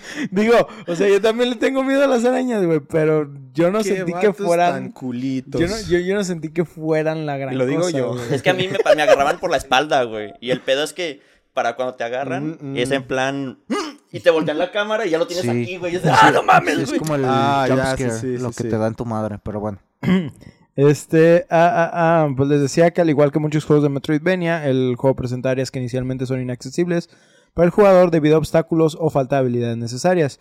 Digo, 0.30 0.54
o 0.86 0.94
sea, 0.96 1.08
yo 1.08 1.20
también 1.20 1.50
le 1.50 1.56
tengo 1.56 1.82
miedo 1.84 2.04
a 2.04 2.06
las 2.06 2.24
arañas, 2.24 2.64
güey, 2.64 2.80
pero 2.80 3.30
yo 3.54 3.70
no 3.70 3.78
Qué 3.78 3.84
sentí 3.96 4.12
que 4.12 4.28
vatos 4.28 4.36
tan 4.36 4.46
fueran... 4.46 4.92
culitos. 4.92 5.60
Yo 5.60 5.66
no, 5.68 5.74
yo, 5.88 5.98
yo 5.98 6.14
no 6.14 6.24
sentí 6.24 6.48
que 6.50 6.64
fueran 6.64 7.26
la 7.26 7.36
gran 7.36 7.54
Y 7.54 7.56
lo 7.56 7.66
digo 7.66 7.82
cosa, 7.82 7.98
yo. 7.98 8.08
güey. 8.14 8.34
Es 8.34 8.42
que 8.42 8.50
a 8.50 8.54
mí 8.54 8.68
me, 8.68 8.78
me 8.94 9.02
agarraban 9.02 9.38
por 9.38 9.50
la 9.50 9.56
espalda, 9.56 10.02
güey. 10.04 10.32
Y 10.40 10.50
el 10.50 10.60
pedo 10.60 10.82
es 10.84 10.92
que 10.92 11.20
para 11.52 11.76
cuando 11.76 11.94
te 11.94 12.04
agarran, 12.04 12.56
Mm, 12.60 12.72
mm. 12.72 12.76
es 12.78 12.90
en 12.92 13.02
plan. 13.04 13.58
"Mm", 13.68 13.74
Y 14.14 14.20
te 14.20 14.30
voltean 14.30 14.58
la 14.58 14.70
cámara 14.70 15.06
y 15.06 15.10
ya 15.10 15.18
lo 15.18 15.26
tienes 15.26 15.44
Sí. 15.44 15.50
aquí, 15.50 15.76
güey. 15.78 15.92
Y 15.92 15.96
es 15.96 16.02
de, 16.02 16.10
¡Ah, 16.10 16.30
no 16.32 16.42
mames, 16.42 16.74
Sí, 16.76 16.82
es 16.82 16.88
güey! 16.90 16.98
como 17.00 17.14
el 17.14 17.24
Ah, 17.26 17.64
jump 17.68 17.78
ya, 17.78 17.96
sí, 17.96 18.36
lo 18.38 18.50
sí, 18.50 18.56
que 18.56 18.62
sí. 18.64 18.68
te 18.68 18.78
da 18.78 18.86
en 18.86 18.94
tu 18.94 19.04
madre, 19.06 19.38
pero 19.42 19.60
bueno. 19.60 19.78
Este, 20.74 21.44
ah, 21.50 21.68
ah, 21.70 21.90
ah, 22.24 22.28
pues 22.34 22.48
les 22.48 22.60
decía 22.62 22.90
que 22.92 23.02
al 23.02 23.10
igual 23.10 23.30
que 23.30 23.38
muchos 23.38 23.64
juegos 23.66 23.82
de 23.82 23.90
Metroidvania, 23.90 24.66
el 24.66 24.94
juego 24.96 25.14
presenta 25.14 25.50
áreas 25.50 25.70
que 25.70 25.78
inicialmente 25.78 26.24
son 26.24 26.40
inaccesibles 26.40 27.10
para 27.54 27.66
el 27.66 27.70
jugador 27.70 28.10
debido 28.10 28.36
a 28.36 28.38
obstáculos 28.38 28.96
o 29.00 29.10
falta 29.10 29.36
de 29.36 29.40
habilidades 29.40 29.76
necesarias. 29.76 30.40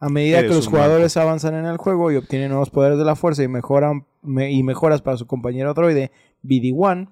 A 0.00 0.08
medida 0.08 0.38
Eres 0.40 0.50
que 0.50 0.56
los 0.56 0.66
jugadores 0.66 1.16
avanzan 1.16 1.54
en 1.54 1.64
el 1.64 1.76
juego 1.76 2.10
y 2.10 2.16
obtienen 2.16 2.48
nuevos 2.50 2.70
poderes 2.70 2.98
de 2.98 3.04
la 3.04 3.14
fuerza 3.14 3.42
y, 3.44 3.48
mejoran, 3.48 4.06
me- 4.20 4.50
y 4.50 4.62
mejoras 4.64 5.00
para 5.00 5.16
su 5.16 5.26
compañero 5.28 5.74
droide 5.74 6.10
BD-1, 6.42 7.08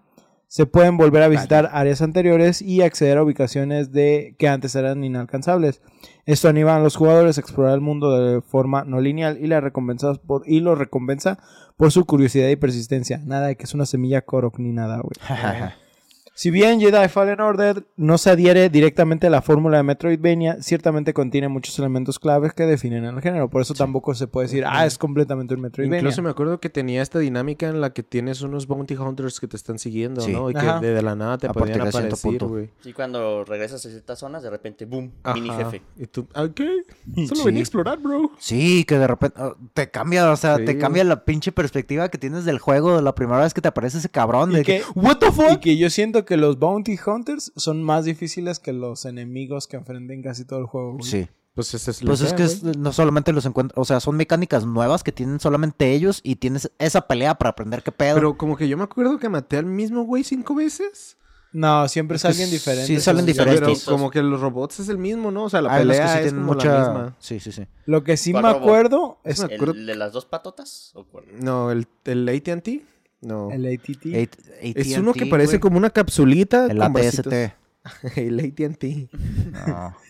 se 0.48 0.66
pueden 0.66 0.96
volver 0.96 1.22
a 1.22 1.28
visitar 1.28 1.70
áreas 1.72 2.02
anteriores 2.02 2.60
y 2.60 2.82
acceder 2.82 3.18
a 3.18 3.22
ubicaciones 3.22 3.92
de, 3.92 4.34
que 4.36 4.48
antes 4.48 4.74
eran 4.74 5.04
inalcanzables. 5.04 5.80
Esto 6.26 6.48
anima 6.48 6.74
a 6.74 6.80
los 6.80 6.96
jugadores 6.96 7.38
a 7.38 7.40
explorar 7.40 7.74
el 7.74 7.80
mundo 7.80 8.18
de 8.18 8.40
forma 8.40 8.82
no 8.82 9.00
lineal 9.00 9.38
y, 9.40 9.46
la 9.46 9.60
recompensas 9.60 10.18
por, 10.18 10.42
y 10.46 10.58
lo 10.58 10.74
recompensa 10.74 11.38
por 11.76 11.92
su 11.92 12.04
curiosidad 12.04 12.48
y 12.48 12.56
persistencia. 12.56 13.18
Nada 13.24 13.46
de 13.46 13.56
que 13.56 13.62
es 13.62 13.74
una 13.74 13.86
semilla 13.86 14.22
corok 14.22 14.58
ni 14.58 14.72
nada, 14.72 14.96
güey. 15.00 15.12
Si 16.40 16.50
bien 16.50 16.80
Jedi 16.80 17.06
Fallen 17.08 17.38
Order 17.38 17.84
no 17.98 18.16
se 18.16 18.30
adhiere 18.30 18.70
directamente 18.70 19.26
a 19.26 19.30
la 19.30 19.42
fórmula 19.42 19.76
de 19.76 19.82
Metroidvania, 19.82 20.62
ciertamente 20.62 21.12
contiene 21.12 21.48
muchos 21.48 21.78
elementos 21.78 22.18
claves 22.18 22.54
que 22.54 22.62
definen 22.64 23.04
el 23.04 23.20
género. 23.20 23.50
Por 23.50 23.60
eso 23.60 23.74
tampoco 23.74 24.14
se 24.14 24.26
puede 24.26 24.46
decir, 24.46 24.64
ah, 24.66 24.86
es 24.86 24.96
completamente 24.96 25.52
un 25.52 25.60
Metroidvania. 25.60 25.98
Incluso 25.98 26.22
me 26.22 26.30
acuerdo 26.30 26.58
que 26.58 26.70
tenía 26.70 27.02
esta 27.02 27.18
dinámica 27.18 27.68
en 27.68 27.82
la 27.82 27.90
que 27.92 28.02
tienes 28.02 28.40
unos 28.40 28.66
bounty 28.66 28.94
hunters 28.96 29.38
que 29.38 29.48
te 29.48 29.56
están 29.58 29.78
siguiendo, 29.78 30.22
Sí. 30.22 30.32
¿no? 30.32 30.48
Y 30.48 30.54
que 30.54 30.60
Ajá. 30.60 30.80
de, 30.80 30.94
de 30.94 31.02
la 31.02 31.14
nada 31.14 31.36
te 31.36 31.46
A 31.46 31.52
podían 31.52 31.82
aparecer, 31.82 32.18
punto. 32.22 32.48
güey. 32.48 32.70
Y 32.86 32.94
cuando 32.94 33.44
regresas 33.44 33.84
a 33.84 33.90
ciertas 33.90 34.18
zonas, 34.18 34.42
de 34.42 34.48
repente, 34.48 34.86
boom, 34.86 35.12
mini 35.34 35.50
jefe. 35.50 35.82
Y 35.98 36.06
tú, 36.06 36.26
¿ah, 36.32 36.48
¿qué? 36.54 36.64
Solo 37.28 37.36
Sí. 37.36 37.44
venía 37.44 37.60
a 37.60 37.64
explorar, 37.64 37.98
bro. 37.98 38.30
Sí, 38.38 38.84
que 38.84 38.96
de 38.98 39.06
repente 39.06 39.38
oh, 39.42 39.56
te 39.74 39.90
cambia, 39.90 40.30
o 40.32 40.36
sea, 40.36 40.56
te 40.56 40.78
cambia 40.78 41.04
la 41.04 41.22
pinche 41.26 41.52
perspectiva 41.52 42.08
que 42.08 42.16
tienes 42.16 42.46
del 42.46 42.58
juego 42.60 42.96
de 42.96 43.02
la 43.02 43.14
primera 43.14 43.40
vez 43.42 43.52
que 43.52 43.60
te 43.60 43.68
aparece 43.68 43.98
ese 43.98 44.08
cabrón. 44.08 44.52
Y 44.52 44.54
De 44.54 44.62
que- 44.62 44.78
que, 44.78 44.84
¿What 44.98 45.18
the 45.18 45.26
Y 45.28 45.32
fuck? 45.32 45.60
que 45.60 45.76
yo 45.76 45.90
siento 45.90 46.24
que 46.24 46.29
los 46.36 46.58
Bounty 46.58 46.98
Hunters 47.04 47.52
son 47.56 47.82
más 47.82 48.04
difíciles 48.04 48.58
que 48.58 48.72
los 48.72 49.04
enemigos 49.04 49.66
que 49.66 49.76
enfrenten 49.76 50.22
casi 50.22 50.44
todo 50.44 50.58
el 50.60 50.66
juego. 50.66 50.92
güey. 50.98 51.04
Sí. 51.04 51.28
Pues 51.54 51.74
ese 51.74 51.90
es 51.90 52.00
Pues 52.00 52.20
la 52.20 52.26
es 52.28 52.32
que 52.34 52.42
es- 52.44 52.62
no 52.62 52.92
solamente 52.92 53.32
los 53.32 53.44
encuentras, 53.44 53.76
o 53.76 53.84
sea, 53.84 53.98
son 53.98 54.16
mecánicas 54.16 54.64
nuevas 54.64 55.02
que 55.02 55.10
tienen 55.12 55.40
solamente 55.40 55.92
ellos 55.92 56.20
y 56.22 56.36
tienes 56.36 56.70
esa 56.78 57.02
pelea 57.08 57.34
para 57.36 57.50
aprender 57.50 57.82
qué 57.82 57.90
pedo. 57.92 58.14
Pero 58.14 58.38
como 58.38 58.56
que 58.56 58.68
yo 58.68 58.76
me 58.76 58.84
acuerdo 58.84 59.18
que 59.18 59.28
maté 59.28 59.56
al 59.56 59.66
mismo 59.66 60.04
güey 60.04 60.22
cinco 60.22 60.54
veces. 60.54 61.16
No, 61.52 61.88
siempre 61.88 62.14
es 62.16 62.22
que 62.22 62.28
alguien 62.28 62.46
sí 62.46 62.52
diferente. 62.54 63.00
salen 63.00 63.24
esos 63.28 63.36
diferentes. 63.44 63.82
Pero 63.84 63.96
como 63.96 64.10
que 64.12 64.22
los 64.22 64.40
robots 64.40 64.78
es 64.78 64.88
el 64.88 64.98
mismo, 64.98 65.32
¿no? 65.32 65.42
O 65.44 65.50
sea, 65.50 65.60
la 65.60 65.72
Hay 65.74 65.82
que 65.82 65.88
pelea 65.88 66.06
sí 66.12 66.18
es 66.18 66.22
tienen 66.26 66.40
como 66.42 66.52
mucha... 66.54 66.72
la 66.72 66.78
misma. 66.92 67.16
Sí, 67.18 67.40
sí, 67.40 67.50
sí. 67.50 67.66
Lo 67.86 68.04
que 68.04 68.16
sí 68.16 68.30
¿Cuál 68.30 68.44
me 68.44 68.48
robot? 68.50 68.62
acuerdo 68.62 69.18
es 69.24 69.38
Me 69.44 69.54
acuerdo- 69.56 69.74
¿El 69.74 69.86
de 69.86 69.94
las 69.96 70.12
dos 70.12 70.26
patotas? 70.26 70.92
¿O 70.94 71.04
cuál? 71.04 71.24
No, 71.40 71.72
el, 71.72 71.88
el 72.04 72.28
AT&T. 72.28 72.84
No. 73.20 73.50
el 73.50 73.66
ATT. 73.66 74.06
AT- 74.14 74.38
es 74.62 74.96
uno 74.98 75.12
que 75.12 75.26
parece 75.26 75.60
como 75.60 75.76
una 75.76 75.90
capsulita. 75.90 76.66
El 76.66 76.78
con 76.78 76.96
ATST. 76.96 77.26
el 78.16 78.40
AT&T. 78.40 79.08
No. 79.66 79.96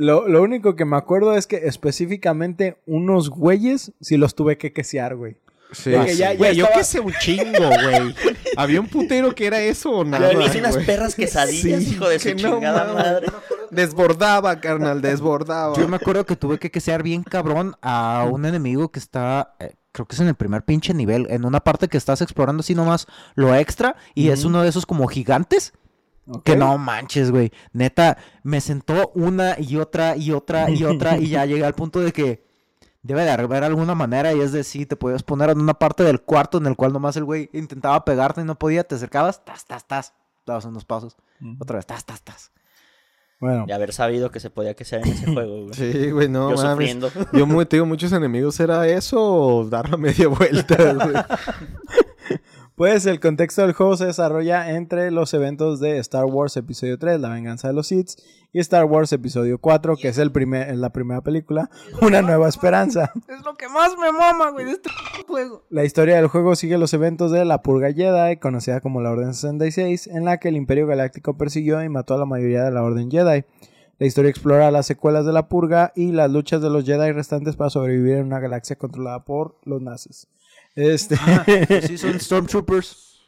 Lo, 0.00 0.28
lo 0.28 0.42
único 0.42 0.76
que 0.76 0.84
me 0.84 0.96
acuerdo 0.96 1.34
es 1.36 1.48
que 1.48 1.56
específicamente 1.66 2.76
unos 2.86 3.30
güeyes 3.30 3.90
sí 4.00 4.16
los 4.16 4.36
tuve 4.36 4.56
que 4.56 4.72
quesear, 4.72 5.16
güey. 5.16 5.38
Sí. 5.72 5.90
Que 5.90 6.14
ya- 6.14 6.32
ya 6.32 6.34
Güey, 6.36 6.54
yo 6.54 6.64
estaba- 6.66 6.78
que 6.80 6.84
sé 6.84 7.00
un 7.00 7.12
chingo, 7.14 7.68
güey. 7.68 8.14
Había 8.56 8.80
un 8.80 8.86
putero 8.86 9.34
que 9.34 9.46
era 9.46 9.60
eso 9.60 9.90
o 9.90 10.04
nada. 10.04 10.32
Ya 10.32 10.44
hice 10.46 10.60
unas 10.60 10.74
güey. 10.76 10.86
perras 10.86 11.16
quesadillas, 11.16 11.82
Sí, 11.82 11.90
hijo 11.94 12.08
de 12.08 12.20
su 12.20 12.28
que 12.28 12.34
no 12.36 12.54
chingada 12.54 12.84
mames. 12.84 13.04
madre. 13.04 13.26
Desbordaba, 13.72 14.60
carnal, 14.60 15.02
desbordaba. 15.02 15.76
Yo 15.76 15.88
me 15.88 15.96
acuerdo 15.96 16.24
que 16.24 16.36
tuve 16.36 16.58
que 16.58 16.70
quesear 16.70 17.02
bien 17.02 17.24
cabrón 17.24 17.74
a 17.82 18.24
un 18.30 18.46
enemigo 18.46 18.90
que 18.90 19.00
está, 19.00 19.56
eh, 19.58 19.72
creo 19.92 20.06
que 20.06 20.14
es 20.14 20.20
en 20.20 20.28
el 20.28 20.34
primer 20.34 20.64
pinche 20.64 20.94
nivel, 20.94 21.26
en 21.30 21.44
una 21.44 21.60
parte 21.60 21.88
que 21.88 21.98
estás 21.98 22.20
explorando 22.20 22.60
así 22.60 22.74
nomás 22.74 23.06
lo 23.34 23.54
extra 23.54 23.96
y 24.14 24.28
es 24.28 24.44
uno 24.44 24.62
de 24.62 24.68
esos 24.68 24.86
como 24.86 25.06
gigantes. 25.06 25.72
Que 26.44 26.56
no 26.56 26.76
manches, 26.76 27.30
güey. 27.30 27.52
Neta, 27.72 28.18
me 28.42 28.60
sentó 28.60 29.10
una 29.14 29.58
y 29.58 29.76
otra 29.76 30.14
y 30.14 30.32
otra 30.32 30.70
y 30.70 30.84
otra 30.84 31.16
y 31.18 31.28
ya 31.28 31.46
llegué 31.46 31.64
al 31.64 31.74
punto 31.74 32.00
de 32.00 32.12
que 32.12 32.46
debe 33.02 33.24
de 33.24 33.30
haber 33.30 33.64
alguna 33.64 33.94
manera 33.94 34.34
y 34.34 34.40
es 34.40 34.52
de 34.52 34.62
sí, 34.62 34.84
te 34.84 34.96
podías 34.96 35.22
poner 35.22 35.48
en 35.50 35.60
una 35.60 35.74
parte 35.74 36.04
del 36.04 36.20
cuarto 36.20 36.58
en 36.58 36.66
el 36.66 36.76
cual 36.76 36.92
nomás 36.92 37.16
el 37.16 37.24
güey 37.24 37.48
intentaba 37.54 38.04
pegarte 38.04 38.42
y 38.42 38.44
no 38.44 38.58
podía, 38.58 38.84
te 38.84 38.96
acercabas, 38.96 39.42
tas, 39.44 39.64
tas, 39.64 39.86
tas, 39.86 40.12
dabas 40.44 40.66
unos 40.66 40.84
pasos, 40.84 41.16
otra 41.58 41.76
vez, 41.76 41.86
tas, 41.86 42.04
tas, 42.04 42.22
tas. 42.22 42.52
Bueno, 43.40 43.66
De 43.66 43.72
haber 43.72 43.92
sabido 43.92 44.30
que 44.32 44.40
se 44.40 44.50
podía 44.50 44.74
quesear 44.74 45.06
en 45.06 45.12
ese 45.12 45.26
juego, 45.32 45.62
güey. 45.64 45.74
Sí, 45.74 46.10
güey, 46.10 46.28
no 46.28 46.50
Yo 46.50 46.56
mames. 46.56 46.70
sufriendo. 46.70 47.10
Yo 47.32 47.46
muy, 47.46 47.66
te 47.66 47.76
digo, 47.76 47.86
muchos 47.86 48.12
enemigos 48.12 48.58
era 48.60 48.86
eso 48.88 49.22
o 49.22 49.64
dar 49.68 49.88
la 49.90 49.96
media 49.96 50.26
vuelta, 50.28 50.76
güey. 50.94 51.14
pues 52.78 53.06
el 53.06 53.18
contexto 53.18 53.62
del 53.62 53.72
juego 53.72 53.96
se 53.96 54.06
desarrolla 54.06 54.70
entre 54.70 55.10
los 55.10 55.34
eventos 55.34 55.80
de 55.80 55.98
Star 55.98 56.26
Wars 56.26 56.56
Episodio 56.56 56.96
3, 56.96 57.18
La 57.18 57.28
venganza 57.28 57.66
de 57.66 57.74
los 57.74 57.88
Sith, 57.88 58.10
y 58.52 58.60
Star 58.60 58.84
Wars 58.84 59.12
Episodio 59.12 59.58
4, 59.58 59.96
que 59.96 60.06
es 60.06 60.18
el 60.18 60.30
primer, 60.30 60.76
la 60.76 60.90
primera 60.90 61.20
película, 61.20 61.70
Una 62.02 62.22
nueva 62.22 62.48
esperanza. 62.48 63.12
Es 63.28 63.44
lo 63.44 63.56
que 63.56 63.68
más 63.68 63.96
me 63.98 64.12
mama, 64.12 64.52
güey, 64.52 64.64
de 64.64 64.72
este 64.72 64.90
juego. 65.26 65.64
La 65.70 65.84
historia 65.84 66.14
del 66.14 66.28
juego 66.28 66.54
sigue 66.54 66.78
los 66.78 66.94
eventos 66.94 67.32
de 67.32 67.44
la 67.44 67.62
Purga 67.62 67.92
Jedi, 67.92 68.36
conocida 68.36 68.80
como 68.80 69.00
la 69.00 69.10
Orden 69.10 69.34
66, 69.34 70.06
en 70.06 70.24
la 70.24 70.38
que 70.38 70.48
el 70.48 70.56
Imperio 70.56 70.86
Galáctico 70.86 71.36
persiguió 71.36 71.82
y 71.82 71.88
mató 71.88 72.14
a 72.14 72.18
la 72.18 72.26
mayoría 72.26 72.62
de 72.62 72.70
la 72.70 72.84
Orden 72.84 73.10
Jedi. 73.10 73.44
La 73.98 74.06
historia 74.06 74.30
explora 74.30 74.70
las 74.70 74.86
secuelas 74.86 75.26
de 75.26 75.32
la 75.32 75.48
Purga 75.48 75.92
y 75.96 76.12
las 76.12 76.30
luchas 76.30 76.62
de 76.62 76.70
los 76.70 76.84
Jedi 76.84 77.10
restantes 77.10 77.56
para 77.56 77.70
sobrevivir 77.70 78.18
en 78.18 78.26
una 78.26 78.38
galaxia 78.38 78.76
controlada 78.76 79.24
por 79.24 79.56
los 79.64 79.82
nazis. 79.82 80.28
Este, 80.78 81.16
Sí, 81.86 81.98
son 81.98 82.18
Stormtroopers. 82.20 83.20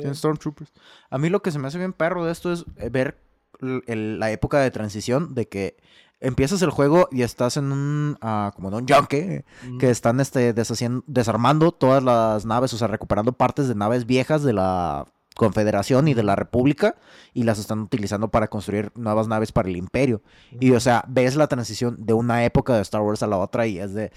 Son 0.00 0.14
Stormtroopers. 0.14 0.72
A 1.10 1.18
mí 1.18 1.28
lo 1.30 1.42
que 1.42 1.50
se 1.50 1.58
me 1.58 1.66
hace 1.68 1.78
bien 1.78 1.92
perro 1.92 2.24
de 2.24 2.32
esto 2.32 2.52
es 2.52 2.64
eh, 2.76 2.88
ver 2.90 3.18
el- 3.86 4.18
la 4.20 4.30
época 4.30 4.60
de 4.60 4.70
transición 4.70 5.34
de 5.34 5.48
que 5.48 5.76
empiezas 6.20 6.62
el 6.62 6.70
juego 6.70 7.08
y 7.10 7.22
estás 7.22 7.56
en 7.56 7.72
un 7.72 8.18
ah, 8.20 8.52
como 8.54 8.68
en 8.68 8.74
un 8.74 8.86
yunque 8.86 9.44
que 9.78 9.90
están 9.90 10.20
este 10.20 10.52
deshaciendo, 10.52 11.02
desarmando 11.06 11.72
todas 11.72 12.02
las 12.02 12.46
naves, 12.46 12.72
o 12.72 12.78
sea, 12.78 12.88
recuperando 12.88 13.32
partes 13.32 13.68
de 13.68 13.74
naves 13.74 14.06
viejas 14.06 14.42
de 14.42 14.52
la 14.52 15.06
Confederación 15.34 16.08
y 16.08 16.14
de 16.14 16.22
la 16.22 16.34
República 16.36 16.94
y 17.34 17.42
las 17.42 17.58
están 17.58 17.80
utilizando 17.80 18.28
para 18.30 18.48
construir 18.48 18.90
nuevas 18.94 19.28
naves 19.28 19.52
para 19.52 19.68
el 19.68 19.76
Imperio. 19.76 20.22
Y 20.60 20.70
o 20.72 20.80
sea, 20.80 21.04
ves 21.08 21.36
la 21.36 21.46
transición 21.48 21.96
de 21.98 22.14
una 22.14 22.44
época 22.44 22.74
de 22.74 22.80
Star 22.82 23.02
Wars 23.02 23.22
a 23.22 23.26
la 23.26 23.36
otra 23.36 23.66
y 23.66 23.78
es 23.78 23.92
de 23.92 24.12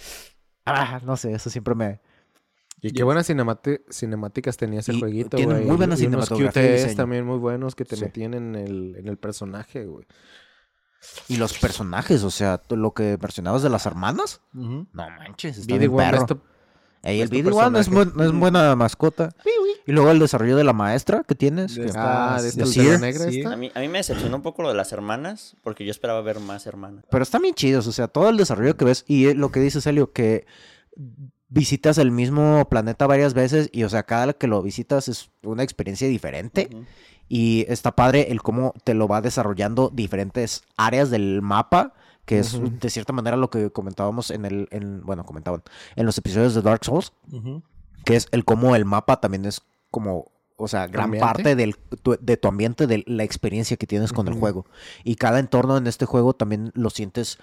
ah, 0.65 1.01
no 1.03 1.17
sé, 1.17 1.33
eso 1.33 1.49
siempre 1.49 1.75
me 1.75 1.99
Y 2.81 2.91
qué 2.91 3.03
buenas 3.03 3.27
cinemáticas 3.27 4.55
tenía 4.57 4.79
ese 4.79 4.93
Y 4.93 4.99
jueguito, 4.99 5.35
tiene 5.37 5.53
güey. 5.53 5.65
muy 5.65 5.75
buena 5.77 5.95
Y 5.95 6.05
unos 6.05 6.25
cinematografía 6.27 6.61
y 6.61 6.65
QTEs 6.67 6.81
diseño. 6.81 6.95
también 6.97 7.25
muy 7.25 7.37
buenos 7.37 7.75
que 7.75 7.83
te 7.85 7.95
Sí. 7.97 8.03
metían 8.05 8.33
en 8.33 8.55
el, 8.55 8.95
en 8.97 9.07
el 9.07 9.17
personaje, 9.17 9.85
güey. 9.85 10.05
Y 11.27 11.37
los 11.37 11.57
personajes, 11.57 12.23
o 12.23 12.31
sea, 12.31 12.57
tú- 12.57 12.75
lo 12.77 12.93
que 12.93 13.17
mencionabas 13.21 13.63
de 13.63 13.69
las 13.69 13.85
hermanas. 13.85 14.41
No 14.53 14.85
manches, 14.93 15.57
está 15.57 15.73
BD 15.73 15.79
bien 15.79 15.91
One, 15.93 16.03
perro. 16.05 16.17
esto- 16.19 16.41
Ey, 17.03 17.21
el 17.21 17.29
BD 17.29 17.51
One 17.53 17.79
es, 17.79 17.89
buen- 17.89 18.13
es 18.19 18.31
buena 18.33 18.75
mascota. 18.75 19.33
Y 19.87 19.91
luego 19.91 20.11
el 20.11 20.19
desarrollo 20.19 20.55
de 20.55 20.63
la 20.63 20.73
maestra 20.73 21.23
que 21.23 21.33
tienes. 21.33 21.73
De 21.73 21.81
que- 21.81 21.87
esta- 21.87 22.35
Ah, 22.35 22.41
de 22.41 22.49
esta 22.49 22.63
de 22.63 22.69
de 22.69 22.77
la 22.77 22.83
Seer. 22.83 22.99
negra 22.99 23.29
Sí. 23.31 23.39
esta. 23.39 23.53
A 23.53 23.55
mí, 23.55 23.71
a 23.73 23.79
mí 23.79 23.87
me 23.87 23.97
decepcionó 23.97 24.35
un 24.35 24.43
poco 24.43 24.61
lo 24.61 24.69
de 24.69 24.75
las 24.75 24.91
hermanas, 24.91 25.55
porque 25.63 25.83
yo 25.83 25.89
esperaba 25.89 26.21
ver 26.21 26.39
más 26.39 26.67
hermanas. 26.67 27.05
Pero 27.09 27.23
están 27.23 27.41
bien 27.41 27.55
chidos, 27.55 27.87
o 27.87 27.91
sea, 27.91 28.07
todo 28.07 28.29
el 28.29 28.37
desarrollo 28.37 28.77
que 28.77 28.85
ves. 28.85 29.03
Y 29.07 29.27
eh, 29.27 29.33
lo 29.33 29.51
que 29.51 29.59
dice 29.61 29.81
Celio, 29.81 30.11
que 30.11 30.45
visitas 31.49 31.97
el 31.97 32.11
mismo 32.11 32.67
planeta 32.69 33.07
varias 33.07 33.33
veces 33.33 33.69
y, 33.71 33.83
o 33.83 33.89
sea, 33.89 34.03
cada 34.03 34.33
que 34.33 34.47
lo 34.47 34.61
visitas 34.61 35.07
es 35.07 35.31
una 35.43 35.63
experiencia 35.63 36.07
diferente. 36.07 36.69
Y 37.27 37.65
está 37.67 37.95
padre 37.95 38.31
el 38.31 38.41
cómo 38.41 38.73
te 38.83 38.93
lo 38.95 39.07
va 39.07 39.21
desarrollando 39.21 39.91
diferentes 39.93 40.63
áreas 40.77 41.11
del 41.11 41.41
mapa, 41.43 41.93
que 42.25 42.39
es 42.39 42.59
de 42.79 42.89
cierta 42.89 43.13
manera 43.13 43.37
lo 43.37 43.49
que 43.49 43.71
comentábamos 43.71 44.31
en 44.31 44.45
el, 44.45 44.67
en, 44.71 45.01
bueno, 45.03 45.23
comentaban, 45.25 45.61
en 45.95 46.05
los 46.05 46.17
episodios 46.17 46.55
de 46.55 46.61
Dark 46.61 46.83
Souls, 46.85 47.11
que 48.05 48.15
es 48.15 48.27
el 48.31 48.45
cómo 48.45 48.75
el 48.75 48.85
mapa 48.85 49.19
también 49.19 49.45
es 49.45 49.61
como, 49.91 50.31
o 50.57 50.67
sea, 50.67 50.87
gran 50.87 51.05
¿Ambiente? 51.05 51.25
parte 51.27 51.55
del, 51.55 51.75
tu- 51.77 52.17
de 52.19 52.37
tu 52.37 52.47
ambiente, 52.47 52.87
de 52.87 53.03
la 53.05 53.23
experiencia 53.23 53.77
que 53.77 53.87
tienes 53.87 54.11
con 54.11 54.27
el 54.27 54.33
juego. 54.35 54.65
Y 55.03 55.15
cada 55.15 55.39
entorno 55.39 55.77
en 55.77 55.85
este 55.87 56.05
juego 56.05 56.33
también 56.33 56.71
lo 56.73 56.89
sientes, 56.89 57.37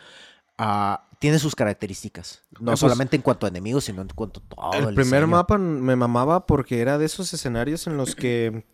ah, 0.59 1.06
tiene 1.19 1.39
sus 1.39 1.55
características, 1.55 2.43
no 2.61 2.67
pues, 2.73 2.81
solamente 2.81 3.17
en 3.17 3.23
cuanto 3.23 3.47
a 3.47 3.49
enemigos, 3.49 3.85
sino 3.85 4.03
en 4.03 4.09
cuanto 4.09 4.41
a 4.41 4.49
todo 4.71 4.73
El 4.75 4.79
el 4.89 4.95
primer 4.95 5.21
diseño. 5.23 5.27
mapa 5.29 5.59
me 5.59 5.97
mamaba 5.97 6.47
porque 6.47 6.81
era 6.81 6.99
de 6.99 7.07
esos 7.07 7.33
escenarios 7.33 7.87
en 7.87 7.97
los 7.97 8.15
que 8.15 8.67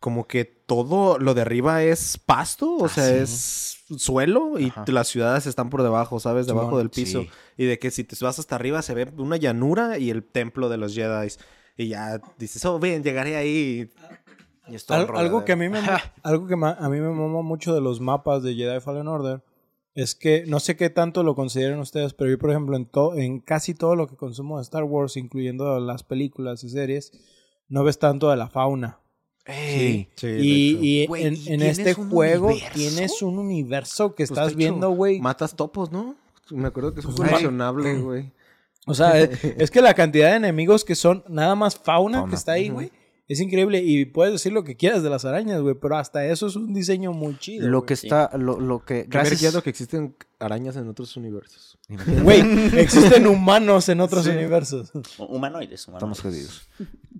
como 0.00 0.26
que 0.26 0.44
todo 0.44 1.18
lo 1.18 1.34
de 1.34 1.42
arriba 1.42 1.82
es 1.84 2.18
pasto, 2.18 2.76
o 2.76 2.86
Ah, 2.86 2.88
sea, 2.88 3.06
sí. 3.26 3.84
es 3.94 4.00
suelo 4.02 4.58
y 4.58 4.66
Ajá. 4.70 4.84
las 4.88 5.06
ciudades 5.08 5.46
están 5.46 5.70
por 5.70 5.82
debajo, 5.82 6.18
¿sabes? 6.18 6.46
Debajo 6.46 6.78
del 6.78 6.90
piso. 6.90 7.22
sí. 7.22 7.30
Y 7.56 7.66
de 7.66 7.78
que 7.78 7.90
si 7.92 8.02
te 8.02 8.16
vas 8.24 8.38
hasta 8.38 8.56
arriba 8.56 8.82
se 8.82 8.94
ve 8.94 9.12
una 9.18 9.36
llanura 9.36 9.98
y 9.98 10.10
el 10.10 10.24
templo 10.24 10.68
de 10.68 10.76
los 10.78 10.94
Jedi. 10.94 11.28
Y 11.76 11.88
ya 11.88 12.20
dices, 12.38 12.64
oh, 12.64 12.78
bien, 12.80 13.02
llegaré 13.04 13.36
ahí. 13.36 13.90
Y 14.68 14.74
es 14.74 14.86
todo 14.86 14.98
Al- 14.98 15.16
algo 15.16 15.44
que 15.44 15.52
a 15.52 15.56
mí 15.56 15.68
me 15.68 15.78
algo 16.22 16.46
que 16.46 16.54
a 16.54 16.88
mí 16.88 17.00
me 17.00 17.08
mama 17.10 17.42
mucho 17.42 17.72
de 17.74 17.80
los 17.80 18.00
mapas 18.00 18.42
de 18.42 18.54
Jedi 18.54 18.80
Fallen 18.80 19.06
Order 19.08 19.40
es 19.94 20.14
que 20.14 20.44
no 20.46 20.58
sé 20.60 20.76
qué 20.76 20.88
tanto 20.90 21.22
lo 21.22 21.34
consideren 21.34 21.78
ustedes, 21.78 22.14
pero 22.14 22.30
yo 22.30 22.38
por 22.38 22.50
ejemplo 22.50 22.76
en 22.76 22.86
to- 22.86 23.14
en 23.14 23.40
casi 23.40 23.74
todo 23.74 23.94
lo 23.96 24.06
que 24.08 24.16
consumo 24.16 24.56
de 24.56 24.62
Star 24.62 24.84
Wars, 24.84 25.16
incluyendo 25.16 25.78
las 25.80 26.02
películas 26.02 26.64
y 26.64 26.70
series, 26.70 27.12
no 27.68 27.84
ves 27.84 27.98
tanto 27.98 28.30
de 28.30 28.36
la 28.36 28.48
fauna. 28.48 28.98
Ey, 29.44 30.08
Sí, 30.16 30.26
y 30.28 30.78
y 31.02 31.06
Güey, 31.06 31.26
en, 31.26 31.34
¿y 31.34 31.38
en 31.38 31.44
tienes 31.44 31.78
este 31.78 31.94
juego 31.94 32.46
universo? 32.48 32.72
tienes 32.74 33.22
un 33.22 33.38
universo 33.38 34.10
que 34.14 34.22
Pues, 34.26 34.30
estás 34.30 34.48
hecho, 34.50 34.56
viendo, 34.58 34.90
güey. 34.90 35.20
Matas 35.20 35.56
topos, 35.56 35.90
¿no? 35.90 36.14
Me 36.50 36.68
acuerdo 36.68 36.94
que 36.94 37.00
es 37.00 37.06
Pues, 37.06 37.16
coleccionable, 37.16 37.98
güey. 37.98 38.32
O 38.86 38.94
sea, 38.94 39.18
es, 39.18 39.30
es 39.58 39.70
que 39.70 39.80
la 39.82 39.94
cantidad 39.94 40.30
de 40.30 40.36
enemigos 40.36 40.84
que 40.84 40.94
son 40.94 41.24
nada 41.28 41.54
más 41.56 41.76
fauna, 41.76 42.18
Fauna. 42.18 42.30
que 42.30 42.36
está 42.36 42.52
ahí, 42.52 42.68
güey. 42.68 42.90
Es 43.32 43.40
increíble 43.40 43.82
y 43.82 44.04
puedes 44.04 44.32
decir 44.32 44.52
lo 44.52 44.64
que 44.64 44.76
quieras 44.76 45.02
de 45.02 45.10
las 45.10 45.24
arañas, 45.24 45.60
güey, 45.60 45.74
pero 45.74 45.96
hasta 45.96 46.26
eso 46.26 46.46
es 46.46 46.56
un 46.56 46.74
diseño 46.74 47.12
muy 47.12 47.36
chido. 47.38 47.66
lo 47.68 47.78
güey. 47.78 47.86
que 47.86 47.94
está, 47.94 48.30
lo, 48.36 48.60
lo 48.60 48.84
que, 48.84 49.06
Gracias. 49.08 49.40
gracias, 49.42 49.62
que 49.62 49.70
existen 49.70 50.14
arañas 50.38 50.76
en 50.76 50.88
otros 50.88 51.16
universos. 51.16 51.71
Güey, 51.88 52.40
existen 52.78 53.26
humanos 53.26 53.88
en 53.88 54.00
otros 54.00 54.26
universos. 54.26 54.90
Humanoides, 55.18 55.86
humanoides. 55.88 55.88
Estamos 55.88 56.20
jodidos. 56.20 56.68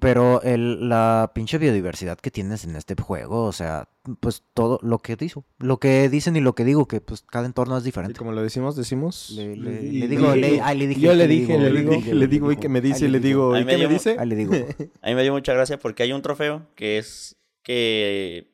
Pero 0.00 0.40
el, 0.42 0.88
la 0.88 1.30
pinche 1.34 1.58
biodiversidad 1.58 2.18
que 2.18 2.30
tienes 2.30 2.64
en 2.64 2.74
este 2.76 2.94
juego, 2.94 3.44
o 3.44 3.52
sea, 3.52 3.88
pues 4.20 4.42
todo 4.54 4.78
lo 4.82 4.98
que 5.00 5.16
dijo, 5.16 5.44
lo 5.58 5.78
que 5.78 6.08
dicen 6.08 6.36
y 6.36 6.40
lo 6.40 6.54
que 6.54 6.64
digo, 6.64 6.86
que 6.86 7.00
pues 7.00 7.22
cada 7.22 7.44
entorno 7.46 7.76
es 7.76 7.82
Y 7.84 7.86
diferente. 7.86 8.18
como 8.18 8.32
lo 8.32 8.42
decimos, 8.42 8.74
decimos. 8.74 9.30
Le, 9.36 9.56
le- 9.56 9.82
Y- 9.82 9.98
le 10.00 10.08
digo, 10.08 10.34
y- 10.34 10.40
le, 10.40 10.60
ay, 10.62 10.78
le 10.78 10.86
dije, 10.86 11.00
yo 11.00 11.14
le 11.14 11.24
¿qué 11.28 11.32
dije, 11.34 11.58
le 11.58 11.70
digo, 11.82 12.14
le 12.14 12.26
digo, 12.28 12.52
y 12.52 12.56
que 12.56 12.68
me 12.68 12.80
dice, 12.80 13.04
Ay, 13.04 13.10
le 13.10 13.20
digo, 13.20 13.56
¿y 13.58 13.64
qué 13.66 13.76
me 13.78 13.88
dice? 13.88 14.16
Ay, 14.18 14.28
le 14.28 14.36
digo. 14.36 14.54
A 15.02 15.08
mí 15.08 15.14
me 15.14 15.22
dio 15.22 15.32
mucha 15.32 15.52
gracia 15.52 15.78
porque 15.78 16.02
hay 16.04 16.12
un 16.12 16.22
trofeo 16.22 16.66
que 16.74 16.98
es 16.98 17.36
que 17.62 18.51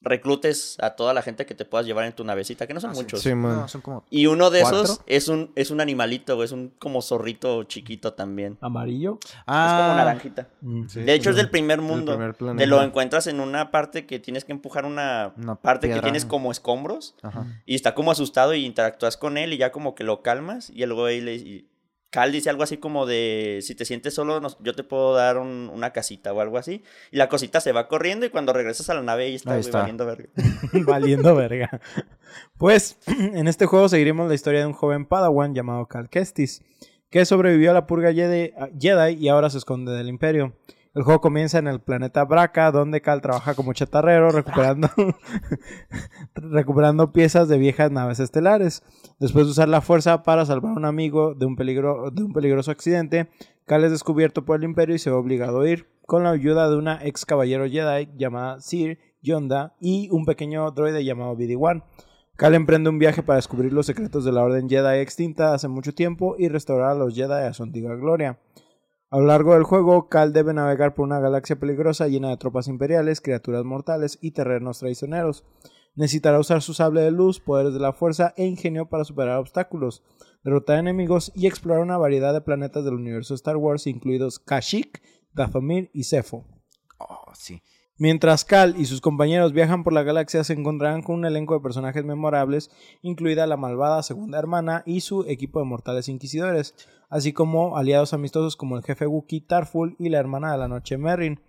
reclutes 0.00 0.76
a 0.80 0.90
toda 0.90 1.12
la 1.12 1.22
gente 1.22 1.44
que 1.44 1.54
te 1.54 1.64
puedas 1.64 1.86
llevar 1.86 2.04
en 2.04 2.12
tu 2.12 2.24
navecita, 2.24 2.66
que 2.66 2.74
no 2.74 2.80
son 2.80 2.90
Ah, 2.90 2.94
muchos. 2.94 3.20
Sí, 3.20 3.34
man. 3.34 3.56
No, 3.56 3.68
son 3.68 3.80
como 3.80 4.04
Y 4.10 4.26
uno 4.26 4.50
de 4.50 4.60
¿Cuatro? 4.62 4.82
esos 4.84 5.00
es 5.06 5.28
un, 5.28 5.50
es 5.56 5.70
un 5.70 5.80
animalito, 5.80 6.42
es 6.44 6.52
un 6.52 6.72
como 6.78 7.02
zorrito 7.02 7.64
chiquito 7.64 8.12
también. 8.14 8.56
¿Amarillo? 8.60 9.18
Es 9.24 9.32
como 9.32 9.44
Ah, 9.46 9.94
naranjita. 9.96 10.48
Mm. 10.60 10.86
Sí, 10.88 11.00
De 11.00 11.14
hecho, 11.14 11.30
es 11.30 11.36
del 11.36 11.50
primer 11.50 11.80
mundo. 11.80 12.12
primer 12.12 12.34
planeta. 12.34 12.62
Te 12.62 12.66
lo 12.66 12.82
encuentras 12.82 13.26
en 13.26 13.40
una 13.40 13.70
parte 13.70 14.06
que 14.06 14.18
tienes 14.20 14.44
que 14.44 14.52
empujar 14.52 14.84
una, 14.84 15.32
Una 15.36 15.56
parte 15.56 15.88
que 15.92 16.00
tienes 16.00 16.24
como 16.24 16.50
escombros. 16.52 17.14
Ajá. 17.22 17.46
Y 17.66 17.74
está 17.74 17.94
como 17.94 18.10
asustado 18.10 18.54
y 18.54 18.64
interactúas 18.64 19.16
con 19.16 19.36
él 19.36 19.52
y 19.52 19.58
ya 19.58 19.72
como 19.72 19.94
que 19.94 20.04
lo 20.04 20.22
calmas. 20.22 20.70
Y 20.70 20.82
el 20.84 20.94
güey 20.94 21.20
le... 21.20 21.34
y 21.34 21.68
Cal 22.10 22.32
dice 22.32 22.48
algo 22.48 22.62
así 22.62 22.78
como 22.78 23.04
de, 23.04 23.58
si 23.62 23.74
te 23.74 23.84
sientes 23.84 24.14
solo, 24.14 24.40
nos- 24.40 24.56
yo 24.60 24.74
te 24.74 24.82
puedo 24.82 25.14
dar 25.14 25.36
un- 25.36 25.70
una 25.72 25.92
casita 25.92 26.32
o 26.32 26.40
algo 26.40 26.56
así. 26.56 26.82
Y 27.10 27.16
la 27.18 27.28
cosita 27.28 27.60
se 27.60 27.72
va 27.72 27.86
corriendo 27.86 28.24
y 28.24 28.30
cuando 28.30 28.52
regresas 28.54 28.88
a 28.88 28.94
la 28.94 29.02
nave 29.02 29.24
ahí 29.24 29.34
está, 29.34 29.52
Ahí 29.54 29.60
está. 29.60 29.78
valiendo 29.80 30.06
verga. 30.06 30.28
Valiendo 30.86 31.34
verga. 31.34 31.80
Pues, 32.56 32.96
en 33.06 33.46
este 33.48 33.66
juego 33.66 33.88
seguiremos 33.88 34.28
la 34.28 34.34
historia 34.34 34.60
de 34.60 34.66
un 34.66 34.72
joven 34.72 35.04
Padawan 35.06 35.54
llamado 35.54 35.86
Cal 35.86 36.08
Kestis, 36.08 36.62
que 37.10 37.24
sobrevivió 37.26 37.70
a 37.70 37.74
la 37.74 37.86
purga 37.86 38.12
Jedi, 38.12 38.52
Jedi 38.78 39.14
y 39.14 39.28
ahora 39.28 39.50
se 39.50 39.58
esconde 39.58 39.92
del 39.92 40.08
Imperio. 40.08 40.54
El 40.98 41.04
juego 41.04 41.20
comienza 41.20 41.60
en 41.60 41.68
el 41.68 41.78
planeta 41.78 42.24
Braca, 42.24 42.72
donde 42.72 43.00
Cal 43.00 43.20
trabaja 43.20 43.54
como 43.54 43.72
chatarrero, 43.72 44.32
recuperando, 44.32 44.90
recuperando 46.34 47.12
piezas 47.12 47.46
de 47.46 47.56
viejas 47.56 47.92
naves 47.92 48.18
estelares. 48.18 48.82
Después 49.20 49.46
de 49.46 49.52
usar 49.52 49.68
la 49.68 49.80
fuerza 49.80 50.24
para 50.24 50.44
salvar 50.44 50.72
a 50.72 50.74
un 50.74 50.84
amigo 50.84 51.36
de 51.36 51.46
un, 51.46 51.54
peligro, 51.54 52.10
de 52.10 52.24
un 52.24 52.32
peligroso 52.32 52.72
accidente, 52.72 53.28
Cal 53.64 53.84
es 53.84 53.92
descubierto 53.92 54.44
por 54.44 54.56
el 54.56 54.64
Imperio 54.64 54.96
y 54.96 54.98
se 54.98 55.08
ve 55.08 55.14
obligado 55.14 55.60
a 55.60 55.70
ir, 55.70 55.86
con 56.04 56.24
la 56.24 56.30
ayuda 56.30 56.68
de 56.68 56.76
una 56.76 56.98
ex 57.06 57.24
caballero 57.24 57.68
Jedi 57.68 58.08
llamada 58.16 58.60
Sir 58.60 58.98
Yonda 59.22 59.76
y 59.78 60.08
un 60.10 60.24
pequeño 60.24 60.68
droide 60.72 61.04
llamado 61.04 61.36
BD-1. 61.36 61.84
Cal 62.34 62.56
emprende 62.56 62.90
un 62.90 62.98
viaje 62.98 63.22
para 63.22 63.36
descubrir 63.36 63.72
los 63.72 63.86
secretos 63.86 64.24
de 64.24 64.32
la 64.32 64.42
Orden 64.42 64.68
Jedi 64.68 64.98
extinta 64.98 65.54
hace 65.54 65.68
mucho 65.68 65.94
tiempo 65.94 66.34
y 66.36 66.48
restaurar 66.48 66.90
a 66.90 66.94
los 66.94 67.14
Jedi 67.14 67.44
a 67.44 67.52
su 67.52 67.62
antigua 67.62 67.94
gloria. 67.94 68.40
A 69.10 69.16
lo 69.16 69.24
largo 69.24 69.54
del 69.54 69.62
juego, 69.62 70.10
Cal 70.10 70.34
debe 70.34 70.52
navegar 70.52 70.94
por 70.94 71.06
una 71.06 71.18
galaxia 71.18 71.58
peligrosa 71.58 72.08
llena 72.08 72.28
de 72.28 72.36
tropas 72.36 72.68
imperiales, 72.68 73.22
criaturas 73.22 73.64
mortales 73.64 74.18
y 74.20 74.32
terrenos 74.32 74.80
traicioneros. 74.80 75.46
Necesitará 75.94 76.38
usar 76.38 76.60
su 76.60 76.74
sable 76.74 77.00
de 77.00 77.10
luz, 77.10 77.40
poderes 77.40 77.72
de 77.72 77.80
la 77.80 77.94
fuerza 77.94 78.34
e 78.36 78.44
ingenio 78.44 78.90
para 78.90 79.04
superar 79.04 79.38
obstáculos, 79.38 80.02
derrotar 80.44 80.78
enemigos 80.78 81.32
y 81.34 81.46
explorar 81.46 81.82
una 81.82 81.96
variedad 81.96 82.34
de 82.34 82.42
planetas 82.42 82.84
del 82.84 82.94
universo 82.94 83.34
Star 83.34 83.56
Wars, 83.56 83.86
incluidos 83.86 84.38
Kashyyyk, 84.38 85.02
Dathomir 85.32 85.90
y 85.94 86.04
Zepho. 86.04 86.44
Oh, 86.98 87.32
sí. 87.34 87.62
Mientras 88.00 88.44
Cal 88.44 88.76
y 88.78 88.84
sus 88.84 89.00
compañeros 89.00 89.52
viajan 89.52 89.82
por 89.82 89.92
la 89.92 90.04
galaxia, 90.04 90.44
se 90.44 90.52
encontrarán 90.52 91.02
con 91.02 91.16
un 91.16 91.24
elenco 91.24 91.54
de 91.54 91.60
personajes 91.60 92.04
memorables, 92.04 92.70
incluida 93.02 93.46
la 93.48 93.56
malvada 93.56 94.04
segunda 94.04 94.38
hermana 94.38 94.84
y 94.86 95.00
su 95.00 95.24
equipo 95.24 95.58
de 95.58 95.64
mortales 95.66 96.08
inquisidores, 96.08 96.74
así 97.10 97.32
como 97.32 97.76
aliados 97.76 98.14
amistosos 98.14 98.54
como 98.54 98.76
el 98.76 98.84
jefe 98.84 99.08
Wookiee 99.08 99.40
Tarful 99.40 99.96
y 99.98 100.10
la 100.10 100.18
hermana 100.18 100.52
de 100.52 100.58
la 100.58 100.68
noche 100.68 100.96
Merrin. 100.96 101.40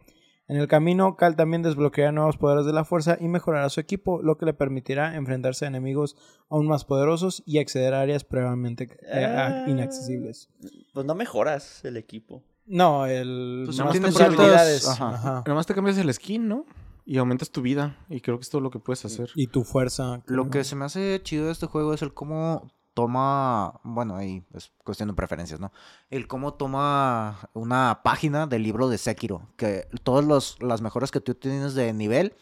En 0.48 0.58
el 0.58 0.68
camino, 0.68 1.16
Cal 1.16 1.36
también 1.36 1.62
desbloqueará 1.62 2.12
nuevos 2.12 2.38
poderes 2.38 2.66
de 2.66 2.74
la 2.74 2.84
fuerza 2.84 3.16
y 3.22 3.28
mejorará 3.28 3.70
su 3.70 3.80
equipo, 3.80 4.24
lo 4.24 4.40
que 4.40 4.48
le 4.48 4.56
permitirá 4.56 5.16
enfrentarse 5.16 5.66
a 5.66 5.68
enemigos 5.68 6.16
aún 6.50 6.66
más 6.66 6.84
poderosos 6.86 7.44
y 7.46 7.60
acceder 7.60 7.94
a 7.94 8.02
áreas 8.02 8.24
previamente 8.24 8.90
eh, 9.04 9.26
Ah. 9.28 9.66
inaccesibles. 9.68 10.50
Pues 10.96 11.06
no 11.06 11.14
mejoras 11.14 11.86
el 11.86 11.98
equipo. 11.98 12.42
No, 12.70 13.06
el 13.06 13.64
Pues 13.66 13.78
nomás 13.78 13.96
habilidades. 14.22 14.88
ajá. 14.88 15.10
Ajá. 15.16 15.44
Nomás 15.46 15.66
te 15.66 15.74
cambias 15.74 15.98
el 15.98 16.14
skin, 16.14 16.48
¿no? 16.48 16.66
Y 17.06 17.18
aumentas 17.18 17.50
tu 17.50 17.62
vida. 17.64 17.98
Y 18.10 18.22
creo 18.22 18.38
que 18.38 18.44
es 18.44 18.50
todo 18.50 18.62
lo 18.62 18.70
que 18.70 18.80
puedes 18.80 19.04
hacer. 19.04 19.30
Y 19.36 19.48
tu 19.48 19.64
fuerza. 19.64 20.22
Lo 20.28 20.50
que 20.50 20.64
se 20.64 20.76
me 20.76 20.86
hace 20.86 21.20
chido 21.24 21.48
de 21.48 21.52
este 21.52 21.66
juego 21.66 21.94
es 21.94 22.02
el 22.04 22.14
cómo 22.14 22.72
toma, 22.94 23.80
bueno, 23.84 24.16
ahí 24.16 24.44
es 24.54 24.72
cuestión 24.84 25.08
de 25.10 25.16
preferencias, 25.16 25.60
¿no? 25.60 25.72
El 26.10 26.28
cómo 26.28 26.54
toma 26.54 27.40
una 27.54 28.02
página 28.04 28.46
del 28.46 28.62
libro 28.64 28.90
de 28.90 28.98
Sekiro, 28.98 29.42
que 29.56 29.88
todas 30.04 30.26
los- 30.26 30.62
las 30.62 30.82
mejoras 30.82 31.10
que 31.10 31.22
tú 31.22 31.34
tienes 31.34 31.74
de 31.76 31.94
nivel 31.94 32.36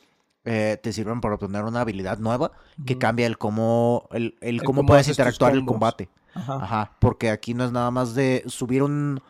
eh, 0.49 0.80
te 0.82 0.93
sirven 0.93 1.19
para 1.21 1.36
obtener 1.36 1.63
una 1.65 1.82
habilidad 1.82 2.19
nueva 2.19 2.51
que 2.86 2.97
cambia 2.97 3.28
el 3.28 3.38
cómo, 3.38 4.07
el, 4.11 4.38
el 4.41 4.55
El 4.55 4.63
cómo 4.63 4.78
cómo 4.80 4.88
puedes 4.88 5.07
interactuar 5.09 5.51
en 5.51 5.59
el 5.59 5.65
combate. 5.65 6.09
Ajá. 6.34 6.55
Ajá, 6.55 6.91
porque 6.99 7.30
aquí 7.32 7.53
no 7.53 7.65
es 7.65 7.71
nada 7.71 7.91
más 7.91 8.15
de 8.15 8.43
subir 8.47 8.82
un, 8.82 9.21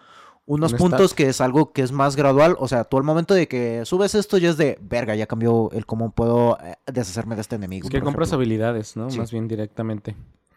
unos 0.48 0.72
Un 0.72 0.78
puntos 0.80 1.12
stat. 1.12 1.18
que 1.18 1.28
es 1.30 1.40
algo 1.42 1.72
que 1.74 1.84
es 1.84 1.92
más 1.92 2.16
gradual. 2.16 2.56
O 2.58 2.68
sea, 2.68 2.84
tú 2.86 2.98
al 2.98 3.04
momento 3.04 3.34
de 3.36 3.48
que 3.48 3.86
subes 3.86 4.16
esto 4.16 4.38
ya 4.40 4.50
es 4.50 4.58
de, 4.58 4.80
verga, 4.82 5.14
ya 5.14 5.28
cambió 5.28 5.70
el 5.74 5.86
cómo 5.86 6.12
puedo 6.12 6.58
eh, 6.64 6.76
deshacerme 6.88 7.36
de 7.36 7.42
este 7.42 7.56
enemigo. 7.58 7.88
Es 7.88 7.92
que 7.92 8.00
compras 8.02 8.30
ejemplo. 8.30 8.38
habilidades, 8.44 8.96
¿no? 8.96 9.12
Sí. 9.12 9.20
Más 9.20 9.32
bien 9.32 9.48
directamente. 9.48 10.16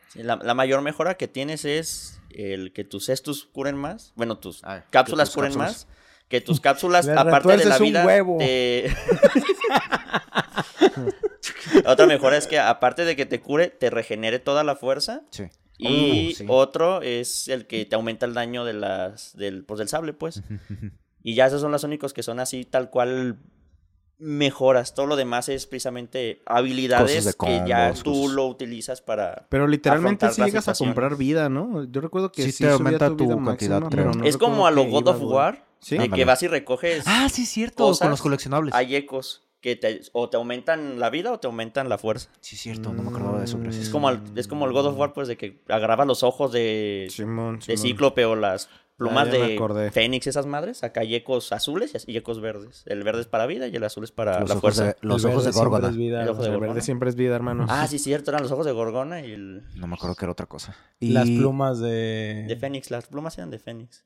Sí, 0.08 0.22
la, 0.22 0.36
la 0.36 0.54
mayor 0.54 0.80
mejora 0.82 1.16
que 1.16 1.28
tienes 1.28 1.64
es 1.64 2.20
el 2.30 2.72
que 2.72 2.84
tus 2.84 3.06
cestus 3.06 3.46
curen 3.52 3.76
más. 3.76 4.12
Bueno, 4.16 4.38
tus 4.38 4.62
Ah, 4.64 4.82
cápsulas 4.90 5.28
tus 5.28 5.34
curen 5.34 5.50
cápsulas. 5.50 5.86
más. 5.86 5.86
Que 6.28 6.40
tus 6.40 6.60
cápsulas, 6.60 7.06
Le 7.06 7.12
aparte 7.12 7.48
de 7.48 7.64
la 7.66 7.76
retuerces 7.76 7.80
un 7.80 7.86
vida, 7.86 8.06
huevo. 8.06 8.38
te- 8.38 8.90
Otra 11.86 12.06
mejora 12.06 12.36
es 12.36 12.46
que 12.46 12.58
aparte 12.58 13.04
de 13.04 13.16
que 13.16 13.26
te 13.26 13.40
cure, 13.40 13.68
te 13.68 13.90
regenere 13.90 14.38
toda 14.38 14.64
la 14.64 14.76
fuerza. 14.76 15.22
Sí. 15.30 15.44
Y 15.82 16.28
Uh, 16.30 16.34
sí. 16.36 16.44
otro 16.48 17.02
es 17.02 17.48
el 17.48 17.66
que 17.66 17.84
te 17.86 17.94
aumenta 17.96 18.26
el 18.26 18.34
daño 18.34 18.64
de 18.64 18.74
las, 18.74 19.36
del, 19.36 19.64
pues, 19.64 19.78
del 19.78 19.88
sable, 19.88 20.12
pues. 20.12 20.42
Y 21.22 21.34
ya 21.34 21.46
esos 21.46 21.60
son 21.60 21.70
los 21.72 21.84
únicos 21.84 22.14
que 22.14 22.22
son 22.22 22.40
así, 22.40 22.64
tal 22.64 22.88
cual 22.88 23.36
mejoras. 24.18 24.94
Todo 24.94 25.06
lo 25.06 25.16
demás 25.16 25.48
es 25.48 25.66
precisamente 25.66 26.42
habilidades 26.46 27.36
que 27.36 27.62
ya 27.66 27.92
tú 27.92 28.12
cosas. 28.22 28.34
lo 28.34 28.46
utilizas 28.46 29.00
para... 29.00 29.46
Pero 29.48 29.66
literalmente 29.66 30.26
las 30.26 30.36
llegas 30.38 30.68
a 30.68 30.74
comprar 30.74 31.16
vida, 31.16 31.48
¿no? 31.48 31.84
Yo 31.84 32.00
recuerdo 32.00 32.30
que 32.32 32.42
Sí 32.44 32.52
sí, 32.52 32.64
te 32.64 32.70
aumenta 32.70 33.08
tu 33.08 33.16
tu 33.16 33.24
vida 33.24 33.34
cantidad, 33.36 33.80
máxima, 33.80 33.90
creo. 33.90 33.90
pero 33.90 34.12
no 34.14 34.24
es 34.24 34.36
como 34.36 34.66
a 34.66 34.70
lo 34.70 34.84
God 34.84 35.08
of. 35.08 35.22
War, 35.22 35.64
Sí. 35.80 35.96
de 35.96 36.10
que 36.10 36.24
vas 36.26 36.42
y 36.42 36.48
recoges... 36.48 37.04
Ah, 37.06 37.28
sí, 37.30 37.46
cierto, 37.46 37.84
cosas, 37.84 38.00
con 38.00 38.10
los 38.10 38.20
coleccionables. 38.20 38.74
Hay 38.74 38.94
ecos 38.96 39.42
que 39.60 39.76
te, 39.76 40.00
o 40.12 40.28
te 40.30 40.36
aumentan 40.36 40.98
la 40.98 41.10
vida 41.10 41.32
o 41.32 41.38
te 41.38 41.46
aumentan 41.46 41.88
la 41.88 41.98
fuerza. 41.98 42.30
Sí, 42.40 42.56
cierto, 42.56 42.92
no 42.92 43.02
me 43.02 43.10
acordaba 43.10 43.38
de 43.38 43.44
eso, 43.44 43.58
gracias. 43.58 43.84
Es 43.84 43.90
como, 43.90 44.08
el, 44.10 44.20
es 44.36 44.48
como 44.48 44.66
el 44.66 44.72
God 44.72 44.86
of 44.86 44.98
War, 44.98 45.12
pues, 45.12 45.28
de 45.28 45.36
que 45.36 45.62
agarraba 45.68 46.04
los 46.04 46.22
ojos 46.22 46.52
de, 46.52 47.06
Simón, 47.10 47.56
de 47.58 47.76
Simón. 47.76 47.78
Cíclope 47.78 48.24
o 48.24 48.36
las 48.36 48.68
plumas 48.96 49.30
de 49.30 49.54
acordé. 49.54 49.90
Fénix, 49.90 50.26
esas 50.26 50.44
madres. 50.46 50.82
Acá 50.84 51.00
hay 51.02 51.14
ecos 51.14 51.52
azules 51.52 52.04
y 52.06 52.16
ecos 52.18 52.40
verdes. 52.40 52.82
El 52.86 53.02
verde 53.02 53.20
es 53.22 53.26
para 53.26 53.46
vida 53.46 53.66
y 53.68 53.74
el 53.76 53.84
azul 53.84 54.04
es 54.04 54.12
para 54.12 54.40
Los 54.40 54.48
la 54.50 54.56
fuerza. 54.56 54.84
de, 54.84 54.96
los 55.02 55.24
El 55.24 55.30
ojos 55.30 55.44
de 55.46 55.50
Gorgona. 55.52 55.88
es 55.88 55.96
vida, 55.96 56.22
El 56.22 56.28
ojo 56.30 56.40
de 56.42 56.46
El 56.48 56.52
Gorgona. 56.52 56.72
verde 56.74 56.82
siempre 56.84 57.08
es 57.10 57.16
vida, 57.16 57.34
hermano. 57.34 57.64
Ah, 57.68 57.86
sí, 57.86 57.98
cierto, 57.98 58.30
eran 58.30 58.42
los 58.42 58.52
ojos 58.52 58.66
de 58.66 58.72
Gorgona 58.72 59.20
y 59.20 59.32
el 59.32 59.62
No 59.76 59.86
me 59.86 59.94
acuerdo 59.94 60.16
que 60.16 60.24
era 60.26 60.32
otra 60.32 60.46
cosa. 60.46 60.76
Las 61.00 61.28
Y- 61.28 61.38
plumas 61.38 61.78
de... 61.80 62.44
de 62.48 62.56
Fénix. 62.56 62.90
Las 62.90 63.06
plumas 63.06 63.36
eran 63.38 63.50
de 63.50 63.58
Fénix. 63.58 64.04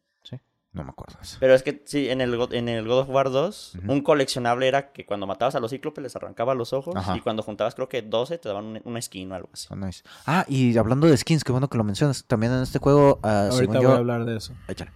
No 0.75 0.83
me 0.85 0.91
acuerdo 0.91 1.15
de 1.19 1.23
eso. 1.23 1.37
Pero 1.41 1.55
es 1.55 1.63
que 1.63 1.83
sí, 1.87 2.11
en 2.11 2.21
el, 2.21 2.37
God- 2.37 2.53
en 2.53 2.69
el 2.69 2.87
God 2.87 2.99
of 3.03 3.09
War 3.09 3.31
2, 3.31 3.77
Ujú. 3.79 3.93
un 3.93 4.01
coleccionable 4.03 4.67
era 4.69 4.91
que 4.93 5.07
cuando 5.07 5.27
matabas 5.27 5.55
a 5.55 5.61
los 5.61 5.71
cíclopes 5.71 6.03
les 6.03 6.17
arrancaba 6.17 6.55
los 6.55 6.73
ojos 6.73 6.97
Ajá. 6.97 7.17
y 7.17 7.21
cuando 7.21 7.43
juntabas 7.45 7.75
creo 7.77 7.89
que 7.89 8.03
12 8.03 8.39
te 8.39 8.49
daban 8.49 8.65
un- 8.67 8.81
una 8.85 9.01
skin 9.01 9.31
o 9.31 9.37
algo 9.37 9.49
así. 9.53 9.69
Oh, 9.71 9.77
nice. 9.77 10.03
Ah, 10.27 10.45
y 10.49 10.77
hablando 10.77 11.07
de 11.07 11.17
skins, 11.17 11.45
qué 11.45 11.53
bueno 11.53 11.71
que 11.71 11.79
lo 11.79 11.85
mencionas. 11.85 12.25
También 12.27 12.53
en 12.53 12.63
este 12.63 12.81
juego, 12.81 13.21
ah, 13.23 13.49
Ahorita 13.53 13.57
según 13.57 13.75
voy 13.77 13.83
yo... 13.85 13.93
a 13.93 13.97
hablar 13.97 14.25
de 14.25 14.37
eso. 14.37 14.53
Échale. 14.69 14.91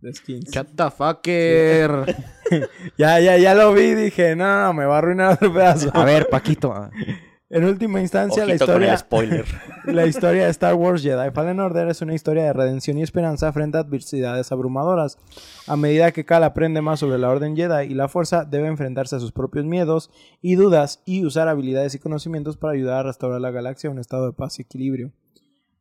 De 0.00 0.12
skins. 0.12 0.50
Shut 0.50 0.68
the 0.74 0.90
fucker. 0.90 2.16
Ya, 2.98 3.18
ya, 3.18 3.38
ya 3.38 3.54
lo 3.54 3.72
vi. 3.72 3.94
Dije, 3.94 4.36
no, 4.36 4.44
no, 4.44 4.64
no, 4.66 4.72
me 4.74 4.84
va 4.84 4.96
a 4.96 4.98
arruinar 4.98 5.32
otro 5.34 5.52
pedazo. 5.54 5.90
A 5.94 6.04
ver, 6.04 6.28
Paquito. 6.28 6.90
En 7.52 7.64
última 7.64 8.00
instancia, 8.00 8.46
la 8.46 8.56
con 8.56 8.62
historia, 8.62 8.92
el 8.92 8.98
spoiler. 8.98 9.44
la 9.84 10.06
historia 10.06 10.44
de 10.44 10.50
Star 10.50 10.74
Wars 10.74 11.02
Jedi 11.02 11.30
Fallen 11.32 11.60
Order 11.60 11.86
es 11.88 12.00
una 12.00 12.14
historia 12.14 12.44
de 12.44 12.54
redención 12.54 12.96
y 12.96 13.02
esperanza 13.02 13.52
frente 13.52 13.76
a 13.76 13.82
adversidades 13.82 14.50
abrumadoras. 14.52 15.18
A 15.66 15.76
medida 15.76 16.12
que 16.12 16.24
Cal 16.24 16.44
aprende 16.44 16.80
más 16.80 17.00
sobre 17.00 17.18
la 17.18 17.28
Orden 17.28 17.54
Jedi 17.54 17.92
y 17.92 17.94
la 17.94 18.08
Fuerza, 18.08 18.46
debe 18.46 18.68
enfrentarse 18.68 19.16
a 19.16 19.20
sus 19.20 19.32
propios 19.32 19.66
miedos 19.66 20.10
y 20.40 20.54
dudas 20.54 21.02
y 21.04 21.26
usar 21.26 21.48
habilidades 21.48 21.94
y 21.94 21.98
conocimientos 21.98 22.56
para 22.56 22.72
ayudar 22.72 23.00
a 23.00 23.08
restaurar 23.08 23.42
la 23.42 23.50
galaxia 23.50 23.90
a 23.90 23.92
un 23.92 23.98
estado 23.98 24.24
de 24.24 24.32
paz 24.32 24.58
y 24.58 24.62
equilibrio. 24.62 25.12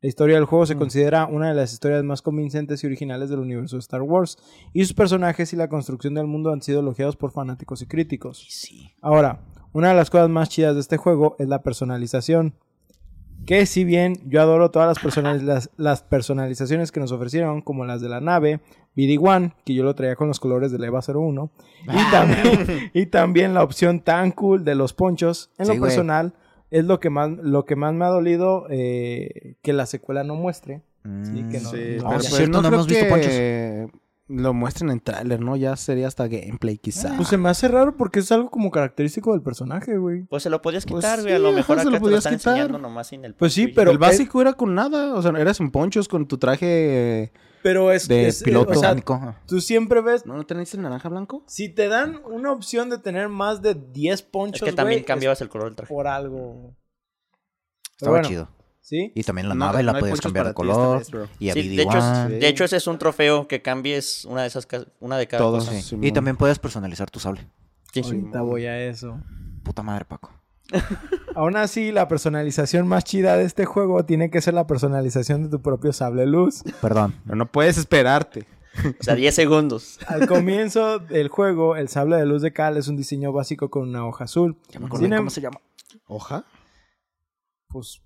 La 0.01 0.09
historia 0.09 0.35
del 0.35 0.45
juego 0.45 0.65
se 0.65 0.75
considera 0.75 1.25
una 1.25 1.47
de 1.47 1.55
las 1.55 1.71
historias 1.71 2.03
más 2.03 2.21
convincentes 2.21 2.83
y 2.83 2.87
originales 2.87 3.29
del 3.29 3.39
universo 3.39 3.77
de 3.77 3.81
Star 3.81 4.01
Wars, 4.01 4.37
y 4.73 4.83
sus 4.83 4.93
personajes 4.93 5.53
y 5.53 5.55
la 5.55 5.69
construcción 5.69 6.15
del 6.15 6.27
mundo 6.27 6.51
han 6.51 6.61
sido 6.61 6.81
elogiados 6.81 7.15
por 7.15 7.31
fanáticos 7.31 7.81
y 7.81 7.85
críticos. 7.85 8.45
Sí. 8.49 8.89
Ahora, 8.99 9.39
una 9.73 9.89
de 9.89 9.95
las 9.95 10.09
cosas 10.09 10.29
más 10.29 10.49
chidas 10.49 10.75
de 10.75 10.81
este 10.81 10.97
juego 10.97 11.35
es 11.39 11.47
la 11.47 11.61
personalización. 11.63 12.53
Que 13.45 13.65
si 13.65 13.83
bien 13.83 14.17
yo 14.27 14.39
adoro 14.41 14.69
todas 14.69 14.87
las, 14.87 14.99
personali- 15.03 15.41
las, 15.43 15.71
las 15.77 16.03
personalizaciones 16.03 16.91
que 16.91 16.99
nos 16.99 17.11
ofrecieron, 17.11 17.61
como 17.61 17.85
las 17.85 17.99
de 18.01 18.09
la 18.09 18.21
nave, 18.21 18.59
BD-1, 18.95 19.53
que 19.65 19.73
yo 19.73 19.83
lo 19.83 19.95
traía 19.95 20.15
con 20.15 20.27
los 20.27 20.39
colores 20.39 20.71
del 20.71 20.83
EVA 20.83 20.99
01, 21.07 21.49
y 21.85 22.11
también, 22.11 22.91
y 22.93 23.05
también 23.07 23.53
la 23.53 23.63
opción 23.63 24.01
tan 24.01 24.31
cool 24.31 24.63
de 24.63 24.75
los 24.75 24.93
ponchos, 24.93 25.49
en 25.57 25.65
Sí, 25.65 25.71
lo 25.73 25.79
güey. 25.79 25.89
personal, 25.89 26.33
es 26.69 26.85
lo 26.85 26.99
que 26.99 27.09
más, 27.09 27.31
lo 27.31 27.65
que 27.65 27.75
más 27.75 27.93
me 27.93 28.05
ha 28.05 28.09
dolido 28.09 28.67
eh, 28.69 29.55
que 29.63 29.73
la 29.73 29.85
secuela 29.87 30.23
no 30.23 30.35
muestre. 30.35 30.81
Sí, 31.23 31.43
que 31.49 31.59
no- 31.61 31.69
Sí, 31.71 31.77
no 31.97 32.09
pues 32.11 32.49
no 32.49 32.61
no 32.61 32.67
hemos 32.67 32.85
visto 32.85 33.15
que 33.15 33.87
lo 34.33 34.53
muestren 34.53 34.89
en 34.91 34.99
tráiler, 34.99 35.39
¿no? 35.41 35.55
Ya 35.55 35.75
sería 35.75 36.07
hasta 36.07 36.27
gameplay 36.27 36.77
quizá. 36.77 37.15
Pues 37.17 37.27
se 37.27 37.37
me 37.37 37.49
hace 37.49 37.67
raro 37.67 37.97
porque 37.97 38.19
es 38.19 38.31
algo 38.31 38.49
como 38.49 38.71
característico 38.71 39.33
del 39.33 39.41
personaje, 39.41 39.97
güey. 39.97 40.23
Pues 40.23 40.43
se 40.43 40.49
lo 40.49 40.61
podías 40.61 40.85
Pues 40.85 41.03
quitar, 41.03 41.19
güey. 41.21 41.31
sí, 41.31 41.35
a 41.35 41.39
lo 41.39 41.51
mejor 41.51 41.77
se 41.77 41.81
acá 41.81 41.89
lo 41.89 41.91
te 41.91 41.99
lo 41.99 42.05
podías 42.05 42.19
están 42.19 42.37
quitar. 42.37 42.53
enseñando 42.57 42.77
nomás 42.79 43.07
sin 43.07 43.25
el 43.25 43.35
Pues 43.35 43.53
sí, 43.53 43.67
pero 43.67 43.91
el 43.91 43.97
básico 43.97 44.41
era 44.41 44.53
con 44.53 44.73
nada, 44.75 45.13
o 45.13 45.21
sea, 45.21 45.31
eras 45.37 45.59
en 45.59 45.71
ponchos 45.71 46.07
con 46.07 46.27
tu 46.27 46.37
traje... 46.37 47.31
Pero 47.63 47.91
es 47.91 48.07
De 48.07 48.27
es, 48.27 48.41
eh, 48.41 48.45
piloto. 48.45 48.71
o 48.71 48.75
sea, 48.75 48.95
tú 49.45 49.61
siempre 49.61 50.01
ves 50.01 50.25
¿No, 50.25 50.35
¿No 50.35 50.45
tenés 50.47 50.73
el 50.73 50.81
naranja 50.81 51.09
blanco? 51.09 51.43
Si 51.45 51.69
te 51.69 51.87
dan 51.89 52.19
una 52.25 52.51
opción 52.51 52.89
de 52.89 52.97
tener 52.97 53.29
más 53.29 53.61
de 53.61 53.75
10 53.75 54.23
ponchos, 54.23 54.61
Es 54.63 54.69
que 54.69 54.75
también 54.75 55.03
cambiabas 55.03 55.37
es 55.37 55.41
el 55.43 55.49
color 55.49 55.67
del 55.67 55.75
traje. 55.75 55.93
por 55.93 56.07
algo. 56.07 56.75
Estaba 57.91 58.13
bueno, 58.17 58.27
chido. 58.27 58.49
¿Sí? 58.91 59.09
Y 59.15 59.23
también 59.23 59.47
la 59.47 59.55
No, 59.55 59.67
nave 59.67 59.83
la 59.83 59.93
no 59.93 59.99
ponchos 59.99 60.19
cambiar 60.19 60.47
de 60.47 60.53
color. 60.53 60.99
vez, 60.99 61.09
y 61.39 61.49
a 61.49 61.53
Sí, 61.53 61.77
de, 61.77 61.83
hecho, 61.83 61.91
BD-1. 61.97 62.25
es- 62.33 62.39
de 62.41 62.47
hecho, 62.49 62.65
ese 62.65 62.75
es 62.75 62.87
un 62.87 62.99
trofeo 62.99 63.47
que 63.47 63.61
cambies 63.61 64.25
una 64.25 64.41
de 64.41 64.49
esas, 64.49 64.67
una 64.99 65.17
de 65.17 65.27
cada 65.29 65.41
Todos. 65.43 65.63
cosa. 65.69 65.81
Sí. 65.81 65.97
Y 66.01 66.11
también 66.11 66.35
puedes 66.35 66.59
personalizar 66.59 67.09
tu 67.09 67.21
sable. 67.21 67.47
Sí. 67.93 68.01
Ahorita 68.03 68.41
voy 68.41 68.65
a 68.65 68.77
eso. 68.85 69.17
Puta 69.63 69.81
madre, 69.81 70.03
Paco. 70.03 70.33
Aún 71.35 71.55
así, 71.55 71.93
la 71.93 72.09
personalización 72.09 72.85
más 72.85 73.05
chida 73.05 73.37
de 73.37 73.45
este 73.45 73.63
juego 73.65 74.03
tiene 74.03 74.29
que 74.29 74.41
ser 74.41 74.55
la 74.55 74.67
personalización 74.67 75.43
de 75.43 75.49
tu 75.49 75.61
propio 75.61 75.93
sable 75.93 76.25
luz. 76.25 76.61
Perdón. 76.81 77.15
Pero 77.23 77.37
no 77.37 77.45
puedes 77.49 77.77
esperarte. 77.77 78.45
O 78.99 79.03
sea, 79.03 79.15
10 79.15 79.33
segundos. 79.33 79.99
Al 80.07 80.27
comienzo 80.27 80.99
del 80.99 81.29
juego, 81.29 81.77
el 81.77 81.87
sable 81.87 82.17
de 82.17 82.25
luz 82.25 82.41
de 82.41 82.51
Cal 82.51 82.75
es 82.75 82.89
un 82.89 82.97
diseño 82.97 83.31
básico 83.31 83.69
con 83.69 83.87
una 83.87 84.05
hoja 84.05 84.25
azul. 84.25 84.57
Ya 84.69 84.81
me 84.81 84.87
acordé 84.87 85.09
cómo 85.15 85.29
se 85.29 85.39
llama. 85.39 85.61
¿Hoja? 86.07 86.43
Pues, 87.69 88.01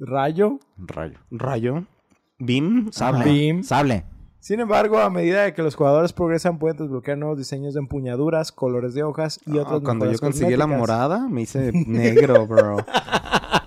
rayo. 0.00 0.58
Rayo. 0.78 1.18
¿Rayo? 1.30 1.84
¿Beam? 2.38 2.88
Sable. 2.90 3.24
Beam. 3.24 3.62
Sable. 3.62 4.04
Sin 4.40 4.58
embargo, 4.60 4.98
a 4.98 5.10
medida 5.10 5.42
de 5.42 5.52
que 5.52 5.62
los 5.62 5.74
jugadores 5.74 6.14
progresan, 6.14 6.58
pueden 6.58 6.78
desbloquear 6.78 7.18
nuevos 7.18 7.36
diseños 7.36 7.74
de 7.74 7.80
empuñaduras, 7.80 8.52
colores 8.52 8.94
de 8.94 9.02
hojas 9.02 9.38
y 9.46 9.58
Ah, 9.58 9.62
otras 9.62 9.80
cuando 9.82 10.10
yo 10.10 10.18
conseguí 10.18 10.56
la 10.56 10.66
morada, 10.66 11.28
me 11.28 11.42
hice 11.42 11.70
negro, 11.86 12.46
bro. 12.46 12.78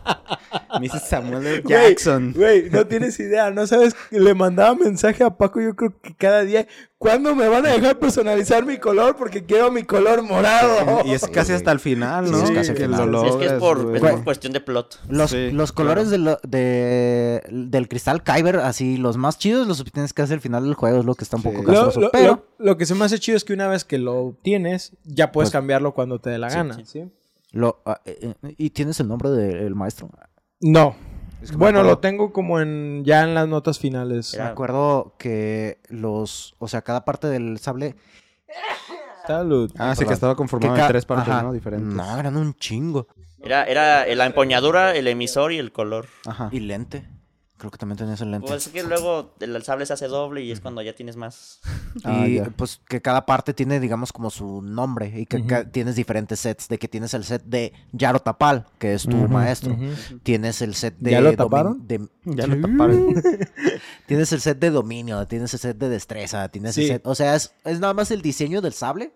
me 0.80 0.86
hice 0.88 1.00
Samuel 1.00 1.46
L. 1.46 1.64
Jackson. 1.66 2.34
Güey, 2.36 2.70
no 2.70 2.86
tienes 2.88 3.20
idea, 3.20 3.52
no 3.52 3.66
sabes, 3.68 3.96
le 4.12 4.34
mandaba 4.34 4.76
mensaje 4.76 5.24
a 5.24 5.30
Paco 5.30 5.62
yo 5.62 5.76
creo 5.76 5.94
que 6.02 6.16
cada 6.16 6.44
día, 6.44 6.68
¿cuándo 6.98 7.36
me 7.36 7.48
van 7.48 7.66
a 7.66 7.70
dejar 7.74 8.00
personalizar 8.00 8.66
mi 8.66 8.78
color? 8.78 9.16
Porque 9.16 9.46
quiero 9.46 9.72
mi 9.72 9.84
color 9.84 10.22
morado. 10.24 11.02
Y 11.06 11.12
es 11.12 11.28
casi 11.28 11.54
hasta 11.54 11.72
el 11.72 11.80
final, 11.80 12.26
Sí, 12.28 12.32
¿no? 12.32 12.44
es 12.44 12.52
casi 12.52 12.74
que 12.74 12.86
final. 12.86 13.12
lo 13.12 13.22
Sí, 13.22 13.28
es 13.30 13.36
que 13.36 13.46
es 13.46 13.54
por, 13.54 13.84
güey. 13.84 13.96
es 13.96 14.02
por 14.02 14.24
cuestión 14.24 14.54
de 14.54 14.62
plot. 14.62 15.00
Los, 15.10 15.32
Sí, 15.32 15.52
los 15.52 15.72
colores 15.72 16.10
de 16.10 16.18
lo- 16.18 16.40
de- 16.44 17.42
del 17.52 17.88
cristal 17.88 18.24
Kyber, 18.24 18.58
así, 18.58 18.98
los 18.98 19.18
más 19.18 19.38
chidos, 19.38 19.68
los 19.68 19.84
tienes 19.86 20.14
que 20.14 20.22
hacer 20.22 20.36
al 20.36 20.42
final 20.42 20.64
del 20.64 20.74
juego, 20.76 21.00
es 21.00 21.06
lo 21.06 21.16
que 21.16 21.24
está 21.24 21.38
un 21.38 21.44
Sí. 21.44 21.50
poco 21.50 21.64
Lo- 21.64 21.68
Lo, 21.68 21.74
castroso. 21.74 22.00
lo- 22.02 22.12
pero 22.12 22.46
lo- 22.60 22.66
lo 22.66 22.78
que 22.78 22.86
se 22.86 22.96
me 22.96 23.06
hace 23.06 23.20
chido 23.20 23.38
es 23.38 23.44
que 23.44 23.54
una 23.54 23.68
vez 23.68 23.84
que 23.86 23.98
lo 23.98 24.16
obtienes, 24.20 24.94
ya 25.04 25.32
puedes 25.32 25.48
Pues- 25.48 25.52
cambiarlo 25.54 25.94
cuando 25.94 26.20
te 26.20 26.30
dé 26.30 26.38
la 26.38 26.50
Sí, 26.50 26.56
gana. 26.56 26.74
sí. 26.76 26.84
¿sí? 26.86 27.04
lo- 27.52 27.82
ah, 27.86 28.02
eh, 28.06 28.34
¿Y 28.58 28.72
tienes 28.72 29.00
el 29.00 29.08
nombre 29.08 29.30
del 29.30 29.76
maestro? 29.76 30.10
No. 30.64 30.96
Es 31.42 31.52
que 31.52 31.58
me 31.58 31.60
Bueno, 31.60 31.80
acuerdo- 31.80 31.96
lo 31.96 32.00
tengo 32.00 32.34
como 32.34 32.60
en 32.60 33.04
ya 33.06 33.24
en 33.24 33.34
las 33.36 33.48
notas 33.48 33.78
finales. 33.78 34.34
Me 34.38 34.44
acuerdo 34.44 35.14
que 35.20 35.78
los, 35.90 36.56
o 36.58 36.68
sea, 36.68 36.82
cada 36.82 37.06
parte 37.06 37.28
del 37.28 37.60
sable... 37.60 37.96
Salud. 39.28 39.72
Ah, 39.78 39.96
sí, 39.96 40.06
que 40.06 40.14
estaba 40.14 40.36
conformado 40.36 40.76
en 40.76 40.88
tres 40.88 41.06
partes, 41.06 41.30
ajá. 41.34 41.44
¿no? 41.44 41.54
Diferentes. 41.54 41.94
No, 41.94 42.18
eran 42.20 42.36
un 42.36 42.54
chingo. 42.56 43.08
Era, 43.42 43.64
era 43.66 44.06
la 44.16 44.26
empuñadura, 44.26 44.96
el 44.96 45.08
emisor 45.08 45.54
y 45.54 45.60
el 45.60 45.72
color. 45.72 46.08
Ajá. 46.26 46.50
Y 46.52 46.60
lente. 46.60 47.06
Creo 47.64 47.72
que 47.72 47.78
también 47.78 47.98
tenías 47.98 48.20
el 48.20 48.30
lente. 48.30 48.46
Pues 48.46 48.68
es 48.68 48.74
que 48.74 48.84
luego 48.84 49.32
el 49.40 49.64
sable 49.64 49.86
se 49.86 49.94
hace 49.94 50.08
doble 50.10 50.42
y 50.42 50.52
es 50.52 50.60
cuando 50.60 50.82
ya 50.82 50.94
tienes 50.94 51.16
más. 51.16 51.62
Ah, 52.04 52.28
y 52.28 52.36
ya. 52.38 52.46
pues 52.46 52.82
que 52.90 53.02
cada 53.04 53.24
parte 53.26 53.54
tiene, 53.54 53.80
digamos, 53.80 54.12
como 54.12 54.32
su 54.32 54.64
nombre 54.64 55.14
y 55.16 55.26
que 55.28 55.38
tienes 55.72 55.96
diferentes 55.96 56.40
sets. 56.40 56.68
De 56.68 56.78
que 56.80 56.88
tienes 56.88 57.14
el 57.14 57.24
set 57.24 57.44
de 57.46 57.72
Yaro 57.92 58.20
Tapal, 58.20 58.66
que 58.80 58.96
es 58.96 59.04
tu 59.04 59.16
maestro. 59.16 59.78
Tienes 60.24 60.62
el 60.64 60.74
set 60.76 60.96
de... 60.98 61.12
¿Ya 61.12 61.22
lo 61.22 61.34
taparon? 61.36 61.88
de- 61.88 62.10
Ya 62.26 62.48
lo 62.48 62.60
taparon. 62.68 63.14
tienes 64.08 64.32
el 64.34 64.42
set 64.42 64.60
de 64.60 64.72
dominio, 64.72 65.26
tienes 65.28 65.54
el 65.54 65.60
set 65.60 65.78
de 65.78 65.88
destreza, 65.88 66.50
tienes 66.50 66.78
el 66.78 66.88
set... 66.88 67.08
O 67.08 67.16
sea, 67.16 67.36
es, 67.36 67.54
es 67.64 67.80
nada 67.80 67.94
más 67.94 68.12
el 68.12 68.22
diseño 68.24 68.60
del 68.62 68.74
sable. 68.74 69.14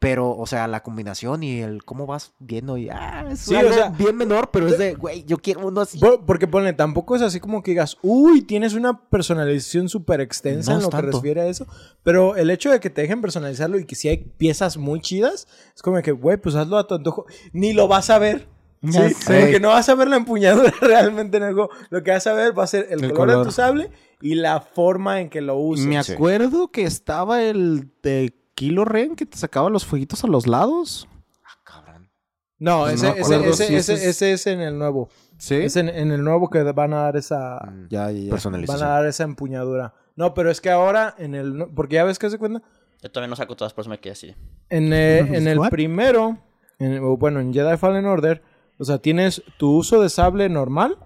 Pero, 0.00 0.30
o 0.34 0.46
sea, 0.46 0.66
la 0.66 0.82
combinación 0.82 1.42
y 1.42 1.60
el 1.60 1.84
cómo 1.84 2.06
vas 2.06 2.32
viendo 2.38 2.78
y... 2.78 2.88
Ah, 2.88 3.26
es 3.30 3.40
Sí, 3.40 3.54
algo 3.54 3.70
o 3.70 3.74
sea, 3.74 3.90
bien 3.90 4.16
menor, 4.16 4.48
pero 4.50 4.66
es 4.66 4.78
de, 4.78 4.94
güey, 4.94 5.24
yo 5.26 5.36
quiero 5.36 5.66
uno 5.66 5.82
así. 5.82 5.98
Por- 5.98 6.24
Porque 6.24 6.48
ponle, 6.48 6.72
tampoco 6.72 7.16
es 7.16 7.20
así 7.22 7.38
como 7.38 7.62
que 7.62 7.72
digas, 7.72 7.98
uy, 8.00 8.40
tienes 8.40 8.72
una 8.72 8.98
personalización 9.10 9.90
súper 9.90 10.22
extensa 10.22 10.72
No 10.72 10.78
en 10.78 10.82
lo 10.84 10.88
que 10.88 10.96
tanto. 10.96 11.18
refiere 11.18 11.42
a 11.42 11.46
eso. 11.48 11.66
Pero 12.02 12.34
el 12.36 12.48
hecho 12.50 12.70
de 12.70 12.80
que 12.80 12.88
te 12.88 13.02
dejen 13.02 13.20
personalizarlo 13.20 13.78
y 13.78 13.84
que 13.84 13.94
si 13.94 14.08
hay 14.08 14.16
piezas 14.16 14.78
muy 14.78 15.00
chidas, 15.02 15.46
es 15.76 15.82
como 15.82 16.00
que, 16.00 16.12
güey, 16.12 16.38
pues 16.38 16.54
hazlo 16.54 16.78
a 16.78 16.86
tu 16.86 16.94
antojo. 16.94 17.26
Ni 17.52 17.74
lo 17.74 17.86
vas 17.86 18.08
a 18.08 18.18
ver. 18.18 18.48
Sí, 18.82 18.98
porque 19.26 19.60
no 19.60 19.68
vas 19.68 19.86
a 19.90 19.94
ver 19.94 20.08
la 20.08 20.16
empuñadura 20.16 20.72
realmente 20.80 21.36
en 21.36 21.42
el 21.42 21.52
juego. 21.52 21.68
Lo 21.90 22.02
que 22.02 22.12
vas 22.12 22.26
a 22.26 22.32
ver 22.32 22.58
va 22.58 22.64
a 22.64 22.66
ser 22.66 22.86
el, 22.88 23.04
El 23.04 23.12
color, 23.12 23.26
de 23.28 23.32
color. 23.34 23.46
tu 23.48 23.52
sable 23.52 23.90
y 24.22 24.34
la 24.36 24.62
forma 24.62 25.20
en 25.20 25.28
que 25.28 25.42
lo 25.42 25.56
uses. 25.58 25.84
Me 25.84 26.02
Sí. 26.02 26.12
acuerdo 26.12 26.68
que 26.70 26.84
estaba 26.84 27.42
el 27.42 27.90
de 28.02 28.34
Kilo 28.60 28.84
Ren 28.84 29.16
que 29.16 29.24
te 29.24 29.38
sacaba 29.38 29.70
los 29.70 29.86
fueguitos 29.86 30.22
a 30.22 30.26
los 30.26 30.46
lados. 30.46 31.08
Ah, 31.44 31.58
cabrón. 31.64 32.10
No, 32.58 32.88
ese, 32.88 33.08
ese, 33.18 33.36
ese, 33.48 33.52
si 33.66 33.74
ese- 33.74 33.76
ese 33.76 33.92
es- 33.94 34.02
ese 34.04 34.32
es 34.32 34.46
en 34.48 34.60
el 34.60 34.78
nuevo. 34.78 35.08
¿Sí? 35.38 35.54
Es 35.54 35.76
en, 35.76 35.88
en 35.88 36.10
el 36.12 36.22
nuevo 36.22 36.50
que 36.50 36.62
van 36.72 36.92
a 36.92 37.04
dar 37.04 37.16
esa... 37.16 37.58
Mm, 37.72 37.86
Ya, 37.88 38.10
ya, 38.10 38.12
ya. 38.12 38.20
Van 38.24 38.30
Personalización. 38.30 38.86
a 38.86 38.90
dar 38.92 39.06
esa 39.06 39.24
empuñadura. 39.24 39.94
No, 40.14 40.34
pero 40.34 40.50
es 40.50 40.60
que 40.60 40.70
ahora 40.70 41.14
en 41.16 41.34
el... 41.34 41.68
Porque 41.74 41.94
ya 41.94 42.04
ves 42.04 42.18
que 42.18 42.28
se 42.28 42.36
cuenta. 42.38 42.60
Yo 43.02 43.10
todavía 43.10 43.28
no 43.30 43.36
saco 43.36 43.56
todas, 43.56 43.72
por 43.72 43.80
eso 43.82 43.88
me 43.88 43.98
quedé 43.98 44.12
así. 44.12 44.34
En, 44.68 44.92
eh, 44.92 45.20
en 45.20 45.48
el 45.48 45.58
What? 45.58 45.70
primero, 45.70 46.36
en- 46.78 47.00
bueno, 47.18 47.40
en 47.40 47.54
Jedi 47.54 47.78
Fallen 47.78 48.04
Order, 48.04 48.42
o 48.78 48.84
sea, 48.84 48.98
tienes 48.98 49.42
tu 49.56 49.74
uso 49.78 50.02
de 50.02 50.10
sable 50.10 50.50
normal, 50.50 50.98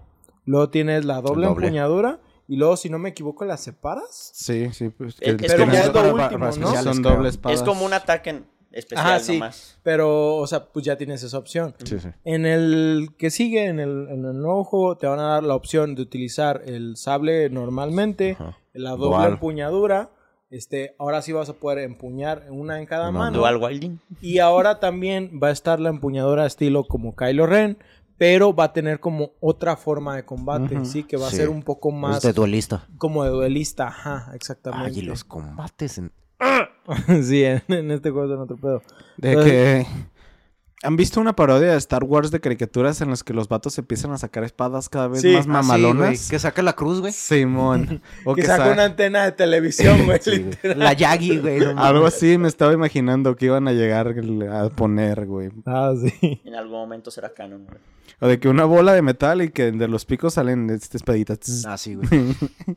luego 0.45 0.71
tienes 0.71 1.05
la 1.05 1.21
doble, 1.21 1.47
doble. 1.47 1.67
empuñadura, 1.67 2.19
y 2.49 2.57
luego, 2.57 2.77
si 2.77 2.91
no 2.91 2.99
me 2.99 3.11
equivoco, 3.11 3.45
las 3.45 3.61
separas. 3.63 4.31
Sí, 4.35 4.69
sí. 4.73 4.89
Pues, 4.91 5.17
Es- 5.21 5.37
que 5.37 5.47
es 5.47 5.53
Pero 5.53 5.65
como- 5.65 5.77
es 5.77 5.93
lo 5.95 6.15
último, 6.15 6.53
Son 6.83 7.03
dobles 7.03 7.35
espadas. 7.35 7.59
Es 7.61 7.65
como 7.67 7.85
un 7.85 7.93
ataque 7.93 8.43
especial 8.73 9.07
Ajá, 9.07 9.21
sí. 9.21 9.35
nomás. 9.35 9.79
Pero, 9.83 10.37
o 10.37 10.47
sea, 10.47 10.67
pues 10.67 10.85
ya 10.85 10.97
tienes 10.97 11.23
esa 11.23 11.39
opción. 11.39 11.75
Sí, 11.85 11.99
sí. 12.01 12.09
En 12.25 12.45
el 12.47 13.11
que 13.19 13.31
sigue, 13.31 13.67
en 13.67 13.79
el, 13.81 14.09
en 14.11 14.25
el 14.25 14.39
nuevo 14.41 14.65
juego, 14.65 14.97
te 14.97 15.07
van 15.07 15.21
a 15.21 15.29
dar 15.29 15.43
la 15.45 15.55
opción 15.55 15.95
de 15.95 16.03
utilizar 16.03 16.63
el 16.67 16.97
sable 16.97 17.49
normalmente, 17.51 18.33
Ajá. 18.33 18.59
la 18.73 18.91
doble 18.91 19.07
Dual. 19.17 19.33
empuñadura. 19.33 20.11
Este, 20.51 20.95
ahora 21.01 21.21
sí 21.23 21.33
vas 21.33 21.49
a 21.49 21.55
poder 21.55 21.79
empuñar 21.79 22.47
una 22.51 22.79
en 22.79 22.87
cada 22.87 23.11
mano. 23.11 23.39
Dual 23.39 23.57
wilding. 23.57 23.99
Y 24.21 24.39
ahora 24.39 24.79
también 24.79 25.41
va 25.43 25.49
a 25.49 25.51
estar 25.51 25.81
la 25.81 25.89
empuñadura 25.89 26.47
estilo 26.47 26.85
como 26.85 27.17
Kylo 27.17 27.47
Ren, 27.47 27.79
pero 28.19 28.55
va 28.55 28.65
a 28.65 28.73
tener 28.73 29.01
como 29.01 29.33
otra 29.41 29.77
forma 29.77 30.17
de 30.17 30.25
combate, 30.25 30.85
sí, 30.85 31.05
que 31.05 31.17
va 31.17 31.29
Sí. 31.31 31.37
a 31.37 31.39
ser 31.41 31.49
un 31.49 31.63
poco 31.63 31.89
Es 31.91 31.95
más 31.97 32.23
de 32.23 32.33
duelista. 32.33 32.87
como 32.99 33.25
de 33.25 33.31
duelista, 33.31 33.89
ajá, 33.89 34.31
exactamente. 34.35 34.87
Ay, 34.87 34.99
y 34.99 35.03
los 35.03 35.25
combates 35.25 35.99
en... 35.99 36.13
sí, 37.25 37.45
en, 37.45 37.63
en 37.69 37.91
este 37.91 38.11
juego 38.11 38.29
son 38.29 38.41
otro 38.41 38.57
pedo. 38.57 38.83
De 39.17 39.31
Entonces- 39.33 39.87
que... 39.87 40.15
¿Han 40.83 40.97
visto 40.97 41.19
una 41.19 41.35
parodia 41.35 41.71
de 41.71 41.79
Star 41.79 42.05
Wars 42.05 42.31
de 42.31 42.41
caricaturas 42.41 43.01
en 43.01 43.09
las 43.09 43.25
que 43.25 43.33
los 43.33 43.49
vatos 43.49 43.79
empiezan 43.79 44.11
a 44.13 44.19
sacar 44.19 44.45
espadas 44.45 44.91
cada 44.91 45.09
vez 45.09 45.23
Sí. 45.23 45.29
más 45.33 45.39
Ah, 45.39 45.43
sí, 45.45 45.49
mamalonas? 45.49 46.29
que 46.29 46.39
saca 46.39 46.61
la 46.61 46.75
cruz, 46.75 47.01
güey. 47.01 47.11
Simón. 47.11 48.03
O 48.27 48.35
que 48.35 48.43
que 48.43 48.47
saca 48.47 48.67
sa- 48.67 48.73
una 48.73 48.85
antena 48.85 49.25
de 49.25 49.33
televisión, 49.33 49.97
güey. 50.05 50.21
Sí. 50.21 50.45
La 50.63 50.93
Yagi, 50.93 51.39
güey. 51.39 51.61
no. 51.61 51.83
Algo 51.83 52.05
así 52.05 52.37
me 52.37 52.49
estaba 52.49 52.75
imaginando 52.75 53.35
que 53.35 53.47
iban 53.47 53.67
a 53.67 53.73
llegar 53.73 54.09
a 54.53 54.69
poner, 54.69 55.25
güey. 55.25 55.49
Ah, 55.65 55.95
sí. 55.99 56.43
En 56.45 56.55
algún 56.55 56.77
momento 56.81 57.11
será 57.11 57.33
canon. 57.33 57.65
güey. 57.65 57.79
O 58.21 58.29
de 58.29 58.39
que 58.41 58.49
una 58.49 58.65
bola 58.65 58.93
de 58.93 59.03
metal 59.03 59.43
y 59.43 59.51
que 59.51 59.73
de 59.73 59.89
los 59.89 60.05
picos 60.05 60.35
salen 60.35 60.71
estas 60.71 60.97
espaditas. 60.97 61.65
Ah, 61.67 61.77
sí, 61.77 61.95
güey. 61.95 62.09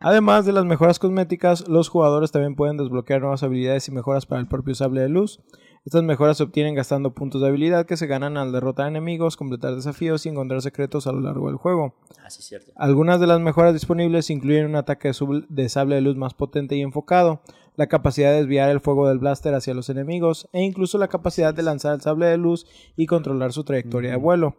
Además 0.00 0.46
de 0.46 0.52
las 0.52 0.64
mejoras 0.64 1.00
cosméticas, 1.00 1.66
los 1.66 1.88
jugadores 1.88 2.30
también 2.30 2.54
pueden 2.54 2.76
desbloquear 2.76 3.20
nuevas 3.20 3.42
habilidades 3.42 3.88
y 3.88 3.90
mejoras 3.90 4.26
para 4.26 4.40
el 4.40 4.46
propio 4.46 4.76
sable 4.76 5.00
de 5.00 5.08
luz. 5.08 5.40
Estas 5.84 6.04
mejoras 6.04 6.36
se 6.36 6.44
obtienen 6.44 6.76
gastando 6.76 7.14
puntos 7.14 7.40
de 7.40 7.48
habilidad 7.48 7.84
que 7.84 7.96
se 7.96 8.06
ganan 8.06 8.36
al 8.36 8.52
derrotar 8.52 8.86
enemigos, 8.86 9.36
completar 9.36 9.74
desafíos 9.74 10.24
y 10.24 10.28
encontrar 10.28 10.62
secretos 10.62 11.08
a 11.08 11.12
lo 11.12 11.20
largo 11.20 11.48
del 11.48 11.56
juego. 11.56 11.94
Ah, 12.22 12.30
sí, 12.30 12.42
cierto. 12.42 12.70
Algunas 12.76 13.18
de 13.18 13.26
las 13.26 13.40
mejoras 13.40 13.72
disponibles 13.72 14.30
incluyen 14.30 14.66
un 14.66 14.76
ataque 14.76 15.10
de 15.48 15.68
sable 15.68 15.96
de 15.96 16.00
luz 16.00 16.16
más 16.16 16.34
potente 16.34 16.76
y 16.76 16.82
enfocado, 16.82 17.40
la 17.78 17.86
capacidad 17.86 18.32
de 18.32 18.38
desviar 18.38 18.70
el 18.70 18.80
fuego 18.80 19.08
del 19.08 19.20
blaster 19.20 19.54
hacia 19.54 19.72
los 19.72 19.88
enemigos 19.88 20.48
e 20.52 20.62
incluso 20.62 20.98
la 20.98 21.06
capacidad 21.06 21.54
de 21.54 21.62
lanzar 21.62 21.94
el 21.94 22.00
sable 22.00 22.26
de 22.26 22.36
luz 22.36 22.66
y 22.96 23.06
controlar 23.06 23.52
su 23.52 23.62
trayectoria 23.62 24.10
de 24.10 24.16
vuelo. 24.16 24.56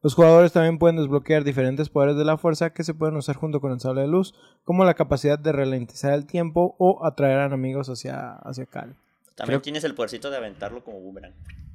Los 0.00 0.14
jugadores 0.14 0.52
también 0.52 0.78
pueden 0.78 0.96
desbloquear 0.96 1.44
diferentes 1.44 1.90
poderes 1.90 2.16
de 2.16 2.24
la 2.24 2.38
fuerza 2.38 2.72
que 2.72 2.82
se 2.82 2.94
pueden 2.94 3.16
usar 3.16 3.36
junto 3.36 3.60
con 3.60 3.72
el 3.72 3.80
sable 3.80 4.00
de 4.00 4.08
luz, 4.08 4.34
como 4.64 4.86
la 4.86 4.94
capacidad 4.94 5.38
de 5.38 5.52
ralentizar 5.52 6.14
el 6.14 6.26
tiempo 6.26 6.74
o 6.78 7.04
atraer 7.04 7.40
a 7.40 7.44
enemigos 7.44 7.90
hacia, 7.90 8.36
hacia 8.36 8.64
Cal. 8.64 8.96
También 9.34 9.60
tienes 9.60 9.84
el 9.84 9.94
podercito 9.94 10.30
de 10.30 10.38
aventarlo 10.38 10.82
como 10.82 10.98
boomerang. 10.98 11.34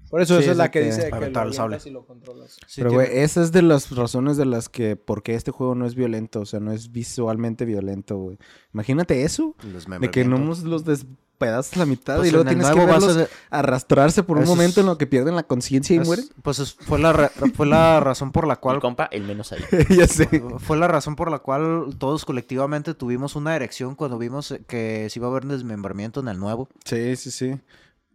Por 0.09 0.21
eso 0.21 0.35
Sí, 0.37 0.43
esa 0.43 0.51
es 0.51 0.57
la 0.57 0.71
que 0.71 0.79
que 0.79 0.85
dice 0.85 1.09
que 1.09 1.19
lo 1.29 1.41
el 1.43 1.53
sable. 1.53 1.77
y 1.85 1.89
lo 1.89 2.05
controlas. 2.05 2.57
Sí, 2.65 2.81
Pero, 2.81 2.89
tiene- 2.91 3.05
güey, 3.05 3.19
esa 3.19 3.41
es 3.41 3.51
de 3.51 3.61
las 3.61 3.93
razones 3.95 4.37
de 4.37 4.45
las 4.45 4.69
que... 4.69 4.95
Por 4.95 5.21
qué 5.23 5.35
este 5.35 5.51
juego 5.51 5.75
no 5.75 5.85
es 5.85 5.95
violento. 5.95 6.39
O 6.41 6.45
sea, 6.45 6.59
no 6.59 6.71
es 6.71 6.91
visualmente 6.91 7.65
violento, 7.65 8.17
güey. 8.17 8.37
Imagínate 8.73 9.23
eso. 9.23 9.55
el 9.63 9.99
De 10.01 10.11
que 10.11 10.23
no 10.23 10.37
nos 10.37 10.63
los 10.63 10.85
despedazas 10.85 11.73
a 11.75 11.79
la 11.79 11.85
mitad 11.85 12.15
Pues 12.17 12.29
y 12.29 12.31
luego 12.31 12.43
en 12.43 12.47
el 12.57 12.63
tienes 12.63 12.73
que 12.75 12.81
a 12.81 12.85
verlos 12.85 13.15
de- 13.15 13.27
arrastrarse 13.51 14.23
por 14.23 14.37
un 14.37 14.45
momento 14.45 14.79
es- 14.79 14.83
en 14.83 14.85
lo 14.87 14.97
que 14.97 15.07
pierden 15.07 15.35
la 15.35 15.43
conciencia 15.43 15.95
y 15.95 15.99
Es- 15.99 16.07
mueren. 16.07 16.25
Pues 16.41 16.59
es- 16.59 16.73
fue, 16.73 16.99
la 16.99 17.11
ra- 17.13 17.31
fue 17.53 17.65
la 17.67 17.99
razón 17.99 18.31
por 18.31 18.47
la 18.47 18.55
cual 18.55 18.79
compa, 18.79 19.09
el 19.11 19.23
menos 19.23 19.51
ahí. 19.51 19.59
ya 19.89 20.07
sé. 20.07 20.27
Fue 20.59 20.77
la 20.77 20.87
razón 20.87 21.15
por 21.15 21.29
la 21.29 21.39
cual 21.39 21.95
todos 21.97 22.23
colectivamente 22.25 22.93
tuvimos 22.93 23.35
una 23.35 23.55
erección 23.55 23.95
cuando 23.95 24.17
vimos 24.17 24.53
que 24.67 25.07
se 25.09 25.19
iba 25.19 25.27
a 25.27 25.31
haber 25.31 25.45
desmembramiento 25.45 26.21
en 26.21 26.29
el 26.29 26.39
nuevo. 26.39 26.69
Sí, 26.85 27.15
sí, 27.17 27.29
sí. 27.31 27.59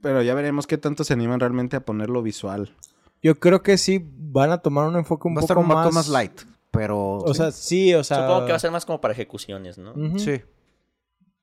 Pero 0.02 0.20
ya 0.20 0.34
veremos 0.34 0.66
qué 0.66 0.76
tanto 0.76 1.04
se 1.04 1.14
animan 1.14 1.40
realmente 1.40 1.76
a 1.76 1.84
ponerlo 1.84 2.22
visual. 2.22 2.74
Yo 3.22 3.38
creo 3.38 3.62
que 3.62 3.78
sí 3.78 4.04
van 4.04 4.50
a 4.50 4.58
tomar 4.58 4.88
un 4.88 4.96
enfoque 4.96 5.28
un 5.28 5.36
va 5.36 5.38
a 5.38 5.42
poco 5.42 5.44
estar 5.44 5.58
un 5.58 5.68
poco 5.68 5.78
más... 5.78 5.94
más 5.94 6.08
light, 6.08 6.42
pero... 6.70 7.18
O 7.18 7.32
sea, 7.34 7.52
sí, 7.52 7.94
o 7.94 8.02
sea... 8.02 8.18
Supongo 8.18 8.46
que 8.46 8.52
va 8.52 8.56
a 8.56 8.60
ser 8.60 8.72
más 8.72 8.84
como 8.84 9.00
para 9.00 9.14
ejecuciones, 9.14 9.78
¿no? 9.78 9.94
Sí. 10.18 10.42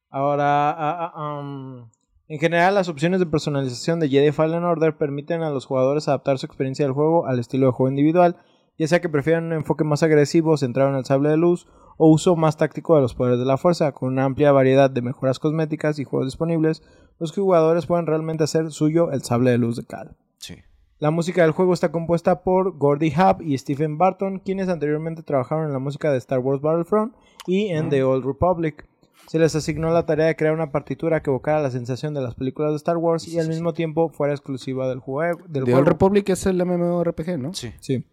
Ahora, 0.09 0.71
ah, 0.71 1.13
ah, 1.15 1.39
um, 1.39 1.89
en 2.27 2.39
general, 2.39 2.75
las 2.75 2.89
opciones 2.89 3.19
de 3.19 3.25
personalización 3.25 3.99
de 3.99 4.09
Jedi 4.09 4.31
Fallen 4.31 4.63
Order 4.63 4.97
permiten 4.97 5.41
a 5.41 5.51
los 5.51 5.65
jugadores 5.65 6.07
adaptar 6.07 6.37
su 6.37 6.45
experiencia 6.45 6.85
del 6.85 6.93
juego 6.93 7.27
al 7.27 7.39
estilo 7.39 7.67
de 7.67 7.71
juego 7.71 7.89
individual, 7.89 8.37
ya 8.77 8.87
sea 8.87 9.01
que 9.01 9.09
prefieran 9.09 9.45
un 9.45 9.53
enfoque 9.53 9.83
más 9.83 10.03
agresivo, 10.03 10.57
centrado 10.57 10.89
en 10.89 10.97
el 10.97 11.05
sable 11.05 11.29
de 11.29 11.37
luz, 11.37 11.67
o 12.01 12.07
uso 12.07 12.37
más 12.37 12.55
táctico 12.55 12.95
de 12.95 13.01
los 13.01 13.13
poderes 13.13 13.39
de 13.39 13.45
la 13.45 13.57
fuerza, 13.57 13.91
con 13.91 14.07
una 14.13 14.23
amplia 14.23 14.53
variedad 14.53 14.89
de 14.89 15.01
mejoras 15.01 15.37
cosméticas 15.37 15.99
y 15.99 16.05
juegos 16.05 16.27
disponibles, 16.27 16.81
los 17.19 17.33
jugadores 17.33 17.87
pueden 17.87 18.07
realmente 18.07 18.45
hacer 18.45 18.71
suyo 18.71 19.11
el 19.11 19.21
sable 19.21 19.51
de 19.51 19.57
luz 19.57 19.75
de 19.75 19.83
Cal. 19.83 20.15
Sí. 20.37 20.55
La 20.99 21.11
música 21.11 21.41
del 21.41 21.51
juego 21.51 21.73
está 21.73 21.91
compuesta 21.91 22.41
por 22.41 22.77
Gordy 22.77 23.13
Hub 23.17 23.41
y 23.41 23.57
Stephen 23.57 23.97
Barton, 23.97 24.39
quienes 24.39 24.69
anteriormente 24.69 25.23
trabajaron 25.23 25.65
en 25.65 25.73
la 25.73 25.79
música 25.79 26.09
de 26.09 26.17
Star 26.19 26.39
Wars 26.39 26.61
Battlefront 26.61 27.13
y 27.45 27.67
en 27.67 27.89
The 27.89 28.03
Old 28.03 28.25
Republic. 28.25 28.87
Se 29.27 29.37
les 29.37 29.53
asignó 29.53 29.91
la 29.91 30.05
tarea 30.05 30.27
de 30.27 30.37
crear 30.37 30.53
una 30.53 30.71
partitura 30.71 31.21
que 31.21 31.29
evocara 31.29 31.61
la 31.61 31.69
sensación 31.69 32.13
de 32.13 32.21
las 32.21 32.33
películas 32.33 32.71
de 32.71 32.77
Star 32.77 32.95
Wars 32.95 33.27
y 33.27 33.39
al 33.39 33.49
mismo 33.49 33.73
tiempo 33.73 34.07
fuera 34.07 34.33
exclusiva 34.33 34.87
del 34.87 34.99
juego. 34.99 35.39
Del 35.49 35.65
The 35.65 35.71
juego. 35.71 35.79
Old 35.79 35.87
Republic 35.89 36.29
es 36.29 36.45
el 36.45 36.65
MMORPG, 36.65 37.37
¿no? 37.37 37.53
Sí. 37.53 37.73
Sí. 37.81 38.05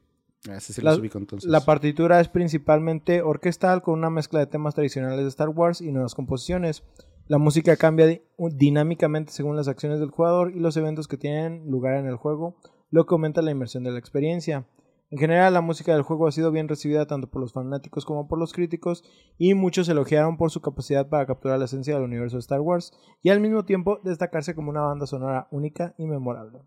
Ah, 0.49 0.57
Ese 0.57 0.73
sí 0.73 0.83
La- 0.83 0.93
lo 0.95 1.01
ubico 1.01 1.19
entonces. 1.19 1.51
La 1.51 1.61
partitura 1.61 2.21
es 2.21 2.29
principalmente 2.29 3.23
orquestal 3.23 3.83
con 3.83 3.99
una 3.99 4.11
mezcla 4.11 4.39
de 4.41 4.47
temas 4.47 4.75
tradicionales 4.75 5.21
de 5.21 5.29
Star 5.29 5.49
Wars 5.49 5.81
y 5.81 5.91
nuevas 5.93 6.15
composiciones. 6.15 6.85
La 7.29 7.39
música 7.39 7.77
cambia 7.77 8.07
di- 8.07 8.23
dinámicamente 8.39 9.33
según 9.33 9.57
las 9.57 9.69
acciones 9.69 9.99
del 10.01 10.11
jugador 10.11 10.53
y 10.55 10.61
los 10.61 10.77
eventos 10.77 11.09
que 11.09 11.17
tienen 11.17 11.69
lugar 11.71 11.95
en 11.97 12.07
el 12.07 12.17
juego, 12.17 12.57
lo 12.91 13.05
que 13.07 13.15
aumenta 13.15 13.43
la 13.43 13.51
inmersión 13.51 13.83
de 13.85 13.91
la 13.91 13.99
experiencia. 13.99 14.67
En 15.11 15.19
general, 15.19 15.53
la 15.55 15.61
música 15.61 15.93
del 15.93 16.03
juego 16.03 16.27
ha 16.27 16.33
sido 16.33 16.51
bien 16.51 16.67
recibida 16.69 17.07
tanto 17.07 17.29
por 17.29 17.41
los 17.41 17.53
fanáticos 17.53 18.05
como 18.05 18.27
por 18.27 18.39
los 18.41 18.53
críticos, 18.53 19.05
y 19.39 19.55
muchos 19.55 19.89
elogiaron 19.89 20.37
por 20.37 20.51
su 20.51 20.61
capacidad 20.61 21.09
para 21.09 21.27
capturar 21.27 21.59
la 21.61 21.67
esencia 21.67 21.95
del 21.95 22.03
universo 22.05 22.37
de 22.37 22.41
Star 22.41 22.61
Wars 22.61 22.93
y 23.23 23.31
al 23.31 23.41
mismo 23.41 23.65
tiempo 23.65 24.01
destacarse 24.03 24.55
como 24.57 24.71
una 24.71 24.81
banda 24.83 25.07
sonora 25.07 25.47
única 25.53 25.95
y 25.97 26.07
memorable. 26.07 26.61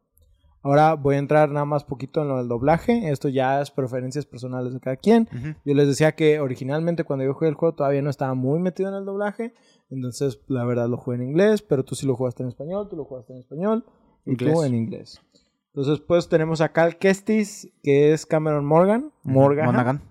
Ahora 0.62 0.96
voy 0.96 1.16
a 1.16 1.20
entrar 1.20 1.50
nada 1.50 1.66
más 1.66 1.84
poquito 1.86 2.22
en 2.22 2.28
lo 2.28 2.38
del 2.38 2.48
doblaje. 2.50 3.10
Esto 3.12 3.30
ya 3.30 3.62
es 3.62 3.72
preferencias 3.72 4.26
personales 4.26 4.74
de 4.74 4.80
cada 4.82 4.98
quien. 4.98 5.30
Yo 5.66 5.74
les 5.74 5.88
decía 5.88 6.14
que 6.14 6.40
originalmente 6.42 7.04
cuando 7.06 7.24
yo 7.26 7.34
jugué 7.34 7.48
el 7.48 7.56
juego 7.56 7.76
todavía 7.76 8.02
no 8.02 8.10
estaba 8.10 8.34
muy 8.34 8.60
metido 8.60 8.90
en 8.90 8.96
el 8.96 9.06
doblaje. 9.06 9.54
Entonces, 9.90 10.40
la 10.48 10.66
verdad 10.66 10.90
lo 10.90 10.98
jugué 10.98 11.16
en 11.18 11.24
inglés, 11.24 11.62
pero 11.62 11.84
tú 11.86 11.96
sí 11.96 12.06
lo 12.06 12.16
jugaste 12.16 12.44
en 12.44 12.50
español, 12.50 12.88
tú 12.90 12.96
lo 12.98 13.06
jugaste 13.06 13.34
en 13.34 13.40
español 13.40 13.86
y 14.26 14.36
tú 14.36 14.46
Inglés. 14.46 14.64
en 14.66 14.76
inglés. 14.76 15.22
Entonces, 15.74 16.04
pues 16.06 16.28
tenemos 16.28 16.62
a 16.62 16.70
Cal 16.74 16.98
Kestis, 16.98 17.72
que 17.84 18.12
es 18.12 18.26
Cameron 18.26 18.66
Morgan, 18.66 19.12
Morgan, 19.24 19.66
Monaghan. 19.68 20.02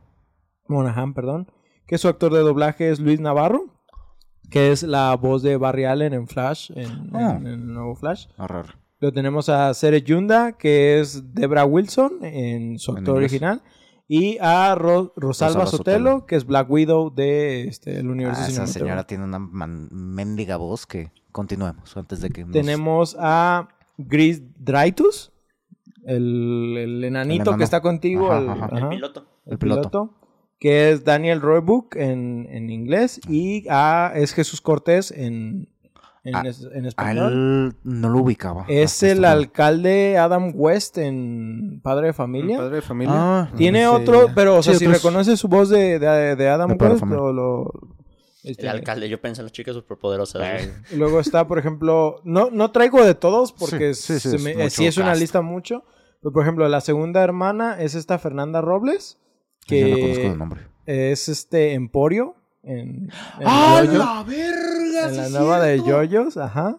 Monahan, 0.66 1.14
perdón, 1.14 1.50
que 1.86 1.98
su 1.98 2.08
actor 2.08 2.32
de 2.32 2.40
doblaje 2.40 2.90
es 2.90 3.00
Luis 3.00 3.20
Navarro, 3.20 3.64
que 4.50 4.72
es 4.72 4.82
la 4.82 5.14
voz 5.16 5.42
de 5.42 5.56
Barry 5.56 5.84
Allen 5.84 6.12
en 6.14 6.26
Flash, 6.26 6.70
en, 6.74 7.14
en- 7.14 7.36
en 7.38 7.46
el 7.46 7.66
nuevo 7.74 7.94
Flash. 7.94 8.26
Raro. 8.38 8.68
Lo 9.00 9.12
tenemos 9.12 9.48
a 9.48 9.72
Sere 9.74 10.02
Yunda, 10.02 10.52
que 10.52 10.98
es 11.00 11.32
Debra 11.34 11.64
Wilson 11.64 12.24
en 12.24 12.78
su 12.78 12.92
actor 12.92 13.16
original. 13.16 13.62
Y 14.08 14.38
a 14.40 14.74
Ro- 14.74 15.12
Rosalba, 15.16 15.64
Rosalba 15.64 15.66
Sotelo, 15.66 15.98
Sotelo. 16.10 16.26
que 16.26 16.36
es 16.36 16.46
Black 16.46 16.70
Widow 16.70 17.14
de 17.14 17.68
este, 17.68 17.98
el 17.98 18.08
universo 18.08 18.40
Ah, 18.44 18.48
esa 18.48 18.66
señora 18.66 19.06
tiene 19.06 19.24
una 19.24 19.38
mendiga 19.38 20.56
voz 20.56 20.86
que 20.86 21.12
continuemos 21.30 21.94
antes 21.96 22.20
de 22.22 22.30
que 22.30 22.42
nos- 22.44 22.52
Tenemos 22.52 23.16
a 23.20 23.68
Gris 23.98 24.42
Draitus, 24.58 25.30
el, 26.06 26.74
el 26.78 27.04
enanito 27.04 27.56
que 27.56 27.64
está 27.64 27.80
contigo, 27.82 28.32
Ajá, 28.32 28.40
el, 28.40 28.48
ajá. 28.48 28.66
El 28.72 28.76
ajá, 28.78 28.88
piloto. 28.88 29.26
el 29.44 29.52
El 29.52 29.58
piloto. 29.58 29.80
piloto, 29.90 30.14
que 30.58 30.90
es 30.90 31.04
Daniel 31.04 31.40
Roebuck 31.42 31.94
en, 31.96 32.46
en 32.50 32.70
inglés. 32.70 33.20
Y 33.28 33.66
a, 33.68 34.12
es 34.14 34.32
Jesús 34.32 34.60
Cortés 34.62 35.10
en, 35.10 35.68
en, 36.28 36.36
Ah, 36.36 36.42
es- 36.46 36.66
en 36.72 36.84
A 36.84 36.88
español. 36.88 37.32
él 37.32 37.76
no 37.84 38.08
lo 38.08 38.20
ubicaba. 38.20 38.64
Es 38.68 39.02
el 39.02 39.08
este 39.10 39.14
momento. 39.20 39.28
alcalde 39.28 40.18
Adam 40.18 40.52
West 40.54 40.98
en 40.98 41.80
Padre 41.82 42.08
de 42.08 42.12
Familia. 42.12 42.58
Padre 42.58 42.76
de 42.76 42.82
familia. 42.82 43.14
Ah, 43.16 43.50
Tiene 43.56 43.80
Sí, 43.80 43.84
otro, 43.86 44.28
pero 44.34 44.56
o 44.56 44.62
sea, 44.62 44.74
Sí, 44.74 44.80
si 44.80 44.86
otros- 44.86 45.02
reconoces 45.02 45.38
su 45.40 45.48
voz 45.48 45.68
de, 45.68 45.98
de, 45.98 46.36
de 46.36 46.48
Adam 46.48 46.76
De 46.76 46.84
West, 46.86 47.04
lo, 47.04 47.32
lo- 47.32 47.72
este, 48.44 48.62
El 48.62 48.68
alcalde, 48.68 49.08
yo 49.08 49.20
pensé 49.20 49.40
en 49.42 49.46
las 49.46 49.52
chicas 49.52 49.74
superpoderosas. 49.74 50.68
y 50.92 50.96
luego 50.96 51.20
está, 51.20 51.46
por 51.46 51.58
ejemplo, 51.58 52.20
no, 52.24 52.50
no 52.50 52.70
traigo 52.70 53.04
de 53.04 53.14
todos 53.14 53.52
porque 53.52 53.94
Sí, 53.94 54.14
sí, 54.14 54.20
sí, 54.20 54.30
se 54.30 54.36
es 54.36 54.42
me- 54.42 54.54
mucho 54.54 54.70
sí 54.70 54.86
es 54.86 54.96
una 54.96 55.14
lista 55.14 55.42
mucho. 55.42 55.84
Pero, 56.22 56.32
por 56.32 56.42
ejemplo, 56.42 56.66
la 56.68 56.80
segunda 56.80 57.22
hermana 57.22 57.80
es 57.80 57.94
esta 57.94 58.18
Fernanda 58.18 58.60
Robles, 58.60 59.18
Yo 59.66 59.76
no 59.88 59.94
conozco 59.98 60.14
que 60.16 60.26
el 60.26 60.38
nombre. 60.38 60.60
es 60.86 61.28
este 61.28 61.74
Emporio 61.74 62.34
en, 62.68 62.88
en 63.04 63.10
¡Ah, 63.46 63.82
la 63.84 64.22
verga! 64.24 65.04
en 65.06 65.10
sí 65.10 65.16
la 65.16 65.26
es 65.26 65.30
nueva 65.32 65.60
de! 65.60 65.78
Yoyos, 65.82 66.36
ajá. 66.36 66.78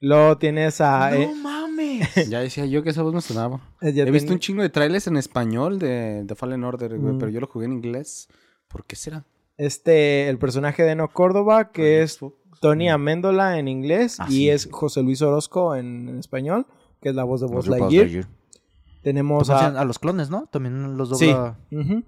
Luego 0.00 0.38
tienes 0.38 0.80
a... 0.80 1.14
eh, 1.16 1.26
¡No 1.26 1.34
mames! 1.36 2.08
Ya 2.30 2.40
decía 2.40 2.64
yo 2.66 2.82
que 2.82 2.90
esa 2.90 3.02
voz 3.02 3.12
me 3.14 3.20
sonaba. 3.20 3.60
eh, 3.82 3.92
He 3.94 4.10
visto 4.10 4.32
un 4.32 4.38
chingo 4.38 4.62
de 4.62 4.70
trailers 4.70 5.06
en 5.06 5.16
español 5.16 5.78
de, 5.78 6.24
de 6.24 6.34
Fallen 6.34 6.64
Order, 6.64 6.98
güey, 6.98 7.14
Mm. 7.14 7.18
pero 7.18 7.30
yo 7.30 7.40
lo 7.40 7.46
jugué 7.46 7.66
en 7.66 7.72
inglés. 7.74 8.28
¿Por 8.68 8.84
qué 8.84 8.96
será? 8.96 9.24
este, 9.58 10.30
el 10.30 10.38
personaje 10.38 10.82
de 10.84 10.94
No 10.94 11.08
Córdoba, 11.08 11.70
que 11.70 12.00
es 12.02 12.18
Tony. 12.62 12.88
Améndola 12.88 13.58
en 13.58 13.68
inglés 13.68 14.18
Ah, 14.18 14.24
y 14.28 14.32
sí. 14.32 14.50
es 14.50 14.68
José 14.70 15.02
Luis 15.02 15.20
Orozco 15.20 15.74
en, 15.76 16.08
en 16.08 16.18
español, 16.18 16.66
que 17.02 17.10
es 17.10 17.14
la 17.14 17.24
voz 17.24 17.42
de 17.42 17.46
Buzz 17.46 17.66
Lightyear. 17.66 18.26
Tenemos 19.02 19.48
Pues 19.48 19.50
a... 19.60 19.66
a 19.66 19.84
los 19.84 19.98
clones, 19.98 20.30
¿no? 20.30 20.46
También 20.50 20.96
los 20.96 21.18
Sí. 21.18 21.26
dobla. 21.26 21.58
Ujú. 21.72 22.04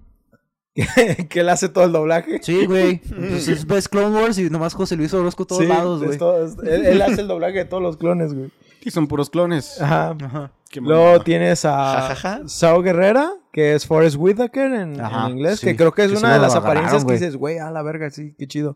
que 1.29 1.39
él 1.41 1.49
hace 1.49 1.69
todo 1.69 1.83
el 1.83 1.91
doblaje. 1.91 2.39
Sí, 2.41 2.65
güey. 2.65 2.97
Pues 3.09 3.47
es- 3.47 3.65
ves 3.67 3.87
Clone 3.89 4.15
Wars 4.19 4.37
y 4.39 4.49
nomás 4.49 4.73
José 4.73 4.95
Luis 4.95 5.13
Orozco 5.13 5.45
todos 5.45 5.61
Sí, 5.61 5.67
lados, 5.67 6.03
güey. 6.03 6.17
todo- 6.17 6.43
él, 6.63 6.85
él 6.85 7.01
hace 7.01 7.21
el 7.21 7.27
doblaje 7.27 7.59
de 7.59 7.65
todos 7.65 7.83
los 7.83 7.97
clones, 7.97 8.33
güey. 8.33 8.51
Y 8.85 8.91
son 8.91 9.07
puros 9.07 9.29
clones. 9.29 9.79
Ajá. 9.81 10.15
Ajá. 10.21 10.51
Qué 10.69 10.81
Luego 10.81 11.21
tienes 11.23 11.63
a. 11.65 12.43
Sao 12.47 12.81
Guerrera, 12.81 13.31
que 13.51 13.75
es 13.75 13.85
Forrest 13.85 14.17
Whitaker 14.17 14.73
en, 14.73 14.99
Ajá, 14.99 15.27
en 15.27 15.37
inglés, 15.37 15.59
sí. 15.59 15.67
que 15.67 15.75
creo 15.75 15.91
que 15.93 16.03
es 16.05 16.11
Que 16.11 16.17
una 16.17 16.33
de 16.33 16.39
las 16.39 16.55
agarraron, 16.55 16.77
apariencias 16.85 17.05
que 17.05 17.13
dices, 17.13 17.35
güey, 17.37 17.59
a 17.59 17.69
la 17.69 17.83
verga, 17.83 18.09
sí, 18.09 18.33
qué 18.37 18.47
chido. 18.47 18.75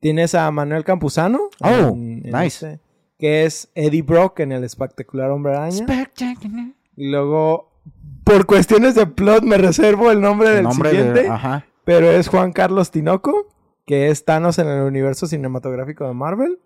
Tienes 0.00 0.34
a 0.34 0.50
Manuel 0.50 0.84
Campuzano. 0.84 1.48
Oh, 1.60 1.68
en- 1.68 2.22
en 2.26 2.32
nice. 2.32 2.46
este, 2.74 2.80
que 3.18 3.44
es 3.46 3.70
Eddie 3.74 4.02
Brock 4.02 4.40
en 4.40 4.52
el 4.52 4.64
espectacular 4.64 5.30
Hombre 5.30 5.56
Araña. 5.56 5.72
Spectacular. 5.84 6.66
Y 6.96 7.10
luego, 7.10 7.69
por 8.24 8.46
cuestiones 8.46 8.94
de 8.94 9.06
plot, 9.06 9.42
me 9.42 9.58
reservo 9.58 10.10
el 10.10 10.20
nombre 10.20 10.48
El 10.50 10.54
del 10.56 10.64
nombre 10.64 10.90
siguiente. 10.90 11.22
de... 11.22 11.28
Ajá. 11.28 11.66
Pero 11.84 12.10
es 12.10 12.28
Juan 12.28 12.52
Carlos 12.52 12.90
Tinoco, 12.90 13.48
que 13.86 14.10
es 14.10 14.24
Thanos 14.24 14.58
en 14.58 14.68
el 14.68 14.82
universo 14.82 15.26
cinematográfico 15.26 16.06
de 16.06 16.14
Marvel. 16.14 16.58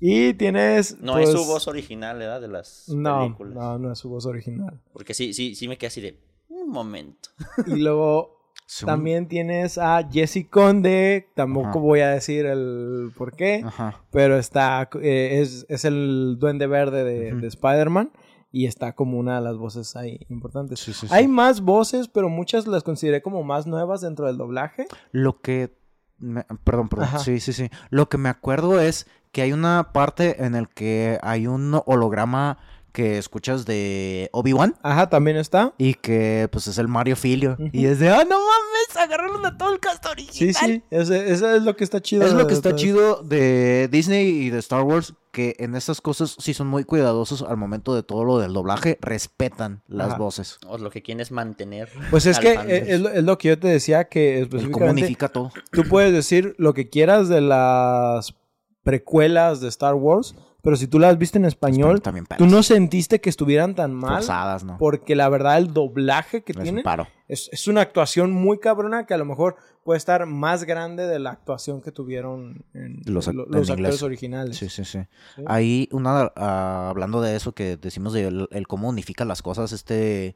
Y 0.00 0.34
tienes. 0.34 0.98
No 1.00 1.14
pues, 1.14 1.30
es 1.30 1.34
su 1.34 1.44
voz 1.46 1.66
original, 1.66 2.18
¿verdad? 2.18 2.40
De 2.40 2.48
las 2.48 2.88
No, 2.88 3.20
películas. 3.22 3.54
no, 3.54 3.78
no 3.78 3.92
es 3.92 3.98
su 3.98 4.08
voz 4.10 4.26
original. 4.26 4.80
Porque 4.92 5.14
sí, 5.14 5.32
sí, 5.32 5.54
sí 5.54 5.66
me 5.66 5.78
quedé 5.78 5.86
así 5.88 6.00
de. 6.00 6.20
Un 6.48 6.68
momento. 6.70 7.30
Y 7.66 7.76
luego 7.80 8.36
también 8.84 9.28
tienes 9.28 9.78
a 9.78 10.06
Jesse 10.10 10.46
Conde. 10.50 11.28
Tampoco 11.34 11.68
Ajá. 11.70 11.78
voy 11.78 12.00
a 12.00 12.10
decir 12.10 12.44
el 12.44 13.12
por 13.16 13.34
qué. 13.34 13.62
Ajá. 13.64 14.02
Pero 14.10 14.36
está. 14.38 14.88
eh, 15.00 15.40
es, 15.40 15.64
es 15.68 15.84
el 15.86 16.36
duende 16.38 16.66
verde 16.66 17.02
de, 17.02 17.32
de 17.34 17.46
Spider-Man. 17.46 18.10
Y 18.56 18.66
está 18.66 18.92
como 18.94 19.18
una 19.18 19.34
de 19.34 19.40
las 19.40 19.56
voces 19.56 19.96
ahí 19.96 20.20
importantes. 20.28 20.78
Sí, 20.78 20.92
sí, 20.92 21.08
sí. 21.08 21.12
Hay 21.12 21.26
más 21.26 21.60
voces, 21.60 22.06
pero 22.06 22.28
muchas 22.28 22.68
las 22.68 22.84
consideré 22.84 23.20
como 23.20 23.42
más 23.42 23.66
nuevas 23.66 24.00
dentro 24.00 24.26
del 24.28 24.36
doblaje. 24.36 24.86
Lo 25.10 25.40
que... 25.40 25.76
me- 26.18 26.44
Perdón, 26.62 26.88
perdón. 26.88 27.08
Ajá. 27.08 27.18
Sí, 27.18 27.40
sí, 27.40 27.52
sí. 27.52 27.68
Lo 27.90 28.08
que 28.08 28.16
me 28.16 28.28
acuerdo 28.28 28.78
es 28.80 29.08
que 29.32 29.42
hay 29.42 29.52
una 29.52 29.90
parte 29.92 30.44
en 30.44 30.54
el 30.54 30.68
que 30.68 31.18
hay 31.22 31.48
un 31.48 31.80
holograma 31.84 32.58
que 32.94 33.18
escuchas 33.18 33.66
de 33.66 34.28
Obi-Wan. 34.32 34.76
Ajá, 34.80 35.10
también 35.10 35.36
está. 35.36 35.74
Y 35.78 35.94
que 35.94 36.48
pues 36.52 36.68
es 36.68 36.78
el 36.78 36.86
Mario 36.86 37.16
Filio. 37.16 37.56
Y 37.72 37.86
es 37.86 37.98
de, 37.98 38.08
ah, 38.08 38.22
no 38.24 38.36
mames, 38.38 38.96
agarraron 38.96 39.44
a 39.44 39.58
todo 39.58 39.72
el 39.74 39.80
cast 39.80 40.04
Sí, 40.04 40.10
original. 40.12 40.54
sí, 40.54 40.82
ese- 40.90 41.32
eso 41.32 41.50
es 41.56 41.64
lo 41.64 41.74
que 41.74 41.82
está 41.82 42.00
chido. 42.00 42.24
Es 42.24 42.32
lo 42.32 42.46
que 42.46 42.54
está 42.54 42.76
chido 42.76 43.22
de 43.24 43.88
Disney 43.90 44.28
y 44.28 44.50
de 44.50 44.60
Star 44.60 44.82
Wars, 44.82 45.14
que 45.32 45.56
en 45.58 45.74
estas 45.74 46.00
cosas 46.00 46.36
sí 46.38 46.54
son 46.54 46.68
muy 46.68 46.84
cuidadosos 46.84 47.42
al 47.42 47.56
momento 47.56 47.96
de 47.96 48.04
todo 48.04 48.22
lo 48.24 48.38
del 48.38 48.52
doblaje, 48.52 48.96
respetan 49.00 49.82
las 49.88 50.10
Ajá. 50.10 50.18
voces. 50.18 50.58
O 50.68 50.78
lo 50.78 50.90
que 50.90 51.02
quieren 51.02 51.20
es 51.20 51.32
mantener. 51.32 51.88
Pues 52.12 52.26
es 52.26 52.38
que 52.38 52.52
eh, 52.52 52.84
es 52.94 53.00
lo, 53.00 53.08
es 53.08 53.24
lo 53.24 53.36
que 53.38 53.48
yo 53.48 53.58
te 53.58 53.66
decía, 53.66 54.04
que 54.04 54.42
específicamente 54.42 55.02
unifica 55.02 55.28
todo. 55.30 55.50
tú 55.72 55.82
puedes 55.82 56.12
decir 56.12 56.54
lo 56.58 56.72
que 56.74 56.88
quieras 56.88 57.28
de 57.28 57.40
las 57.40 58.36
precuelas 58.84 59.60
de 59.60 59.66
Star 59.68 59.94
Wars, 59.94 60.36
pero 60.64 60.76
si 60.76 60.88
tú 60.88 60.98
las 60.98 61.18
viste 61.18 61.38
en 61.38 61.44
español, 61.44 62.00
También 62.00 62.26
tú 62.38 62.46
no 62.46 62.62
sentiste 62.62 63.20
que 63.20 63.28
estuvieran 63.28 63.74
tan 63.74 63.92
mal, 63.92 64.16
forzadas, 64.16 64.64
¿no? 64.64 64.78
porque 64.78 65.14
la 65.14 65.28
verdad 65.28 65.58
el 65.58 65.74
doblaje 65.74 66.42
que 66.42 66.54
un 66.56 66.62
tiene 66.62 66.82
es, 67.28 67.50
es 67.52 67.68
una 67.68 67.82
actuación 67.82 68.32
muy 68.32 68.58
cabrona 68.58 69.04
que 69.06 69.12
a 69.12 69.18
lo 69.18 69.26
mejor 69.26 69.56
puede 69.84 69.98
estar 69.98 70.24
más 70.24 70.64
grande 70.64 71.06
de 71.06 71.18
la 71.18 71.32
actuación 71.32 71.82
que 71.82 71.92
tuvieron 71.92 72.64
en 72.72 73.02
Los 73.04 73.28
en 73.28 73.34
inglés. 73.38 73.70
actores 73.70 74.02
originales. 74.02 74.56
Sí, 74.56 74.70
sí, 74.70 74.84
sí. 74.86 75.00
Sí. 75.36 75.42
Ahí, 75.46 75.88
una, 75.92 76.32
ah, 76.34 76.88
hablando 76.88 77.20
de 77.20 77.36
eso 77.36 77.52
que 77.52 77.76
decimos 77.76 78.14
de 78.14 78.26
el, 78.26 78.48
el 78.50 78.66
cómo 78.66 78.88
unifica 78.88 79.26
las 79.26 79.42
cosas, 79.42 79.72
este, 79.72 80.34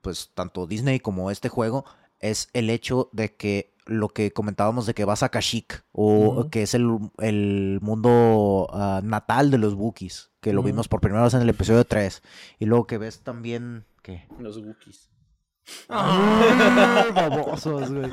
pues 0.00 0.30
tanto 0.34 0.68
Disney 0.68 1.00
como 1.00 1.32
este 1.32 1.48
juego, 1.48 1.84
es 2.20 2.50
el 2.52 2.70
hecho 2.70 3.08
de 3.12 3.34
que 3.34 3.74
lo 3.90 4.08
que 4.08 4.32
comentábamos 4.32 4.86
de 4.86 4.94
que 4.94 5.04
vas 5.04 5.24
a 5.24 5.30
Kashyyyk, 5.30 5.84
o 5.90 6.48
que 6.48 6.62
es 6.62 6.74
el, 6.74 6.96
el 7.18 7.80
mundo 7.82 8.68
ah, 8.72 9.00
natal 9.02 9.50
de 9.50 9.58
los 9.58 9.74
Wookiees, 9.74 10.30
que 10.40 10.52
lo 10.52 10.62
vimos 10.62 10.86
por 10.86 11.00
primera 11.00 11.24
vez 11.24 11.34
en 11.34 11.42
el 11.42 11.48
episodio 11.48 11.84
3, 11.84 12.22
y 12.60 12.66
luego 12.66 12.86
que 12.86 12.98
ves 12.98 13.20
también, 13.20 13.84
¿qué? 14.02 14.28
Los 14.38 14.58
Wookiees. 14.58 15.10
Babosos, 15.88 17.92
güey. 17.92 18.10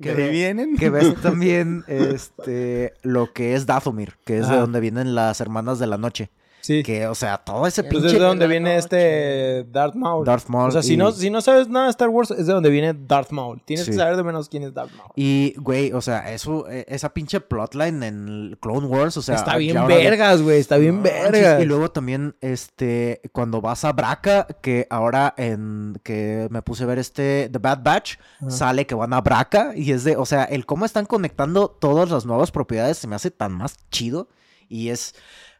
¿Que 0.00 0.12
ahí 0.12 0.30
vienen? 0.30 0.76
que 0.76 0.90
ves 0.90 1.20
también 1.20 1.84
este 1.88 2.94
lo 3.02 3.32
que 3.32 3.54
es 3.54 3.66
Dathomir, 3.66 4.14
que 4.24 4.38
es 4.38 4.48
de 4.48 4.56
donde 4.56 4.80
vienen 4.80 5.14
las 5.14 5.40
hermanas 5.40 5.78
de 5.78 5.88
la 5.88 5.98
noche. 5.98 6.30
Sí. 6.60 6.82
Que, 6.82 7.06
o 7.06 7.14
sea, 7.14 7.38
todo 7.38 7.66
ese 7.66 7.82
Pues 7.82 7.92
pinche 7.94 8.06
es 8.08 8.12
de 8.14 8.18
donde 8.18 8.46
viene 8.46 8.74
noche. 8.74 8.78
este 8.78 9.64
Darth 9.72 9.94
Maul. 9.94 10.26
Darth 10.26 10.48
Maul. 10.48 10.68
o 10.68 10.72
sea, 10.72 10.82
si 10.82 10.96
no, 10.96 11.12
si 11.12 11.30
no 11.30 11.40
sabes 11.40 11.68
nada 11.68 11.86
de 11.86 11.90
Star 11.92 12.08
Wars, 12.10 12.30
es 12.30 12.46
de 12.46 12.52
donde 12.52 12.68
viene 12.68 12.92
Darth 12.94 13.30
Maul. 13.30 13.62
Tienes 13.64 13.86
Sí. 13.86 13.92
que 13.92 13.96
saber 13.96 14.16
de 14.16 14.22
menos 14.24 14.48
quién 14.48 14.64
es 14.64 14.74
Darth 14.74 14.90
Maul. 14.96 15.10
y, 15.16 15.54
güey, 15.58 15.92
o 15.92 16.00
sea, 16.02 16.32
eso, 16.32 16.68
eh, 16.68 16.84
esa 16.88 17.14
pinche 17.14 17.40
plotline 17.40 18.02
en 18.02 18.58
Clone 18.60 18.86
Wars, 18.86 19.16
o 19.16 19.22
sea... 19.22 19.36
está 19.36 19.56
bien 19.56 19.76
ahora- 19.78 19.96
vergas, 19.96 20.42
güey. 20.42 20.58
Está 20.58 20.76
bien 20.76 20.96
No 20.96 21.02
vergas. 21.04 21.62
Y 21.62 21.64
luego 21.64 21.90
también, 21.90 22.34
este, 22.40 23.22
cuando 23.32 23.60
vas 23.60 23.84
a 23.84 23.92
Braca, 23.92 24.46
que 24.60 24.86
ahora 24.90 25.32
en, 25.38 25.98
que 26.02 26.48
me 26.50 26.60
puse 26.62 26.82
a 26.84 26.86
ver 26.86 26.98
este, 26.98 27.48
The 27.52 27.58
Bad 27.58 27.82
Batch, 27.82 28.16
sale 28.48 28.86
que 28.86 28.94
van 28.94 29.12
a 29.14 29.20
Braca, 29.20 29.72
y 29.74 29.92
es 29.92 30.04
de, 30.04 30.16
o 30.16 30.26
sea, 30.26 30.44
el 30.44 30.66
cómo 30.66 30.84
están 30.84 31.06
conectando 31.06 31.68
todas 31.70 32.10
las 32.10 32.26
nuevas 32.26 32.50
propiedades 32.50 32.98
se 32.98 33.06
me 33.06 33.14
hace 33.16 33.30
tan 33.30 33.52
más 33.52 33.76
chido, 33.90 34.28
y 34.68 34.88
es... 34.90 35.14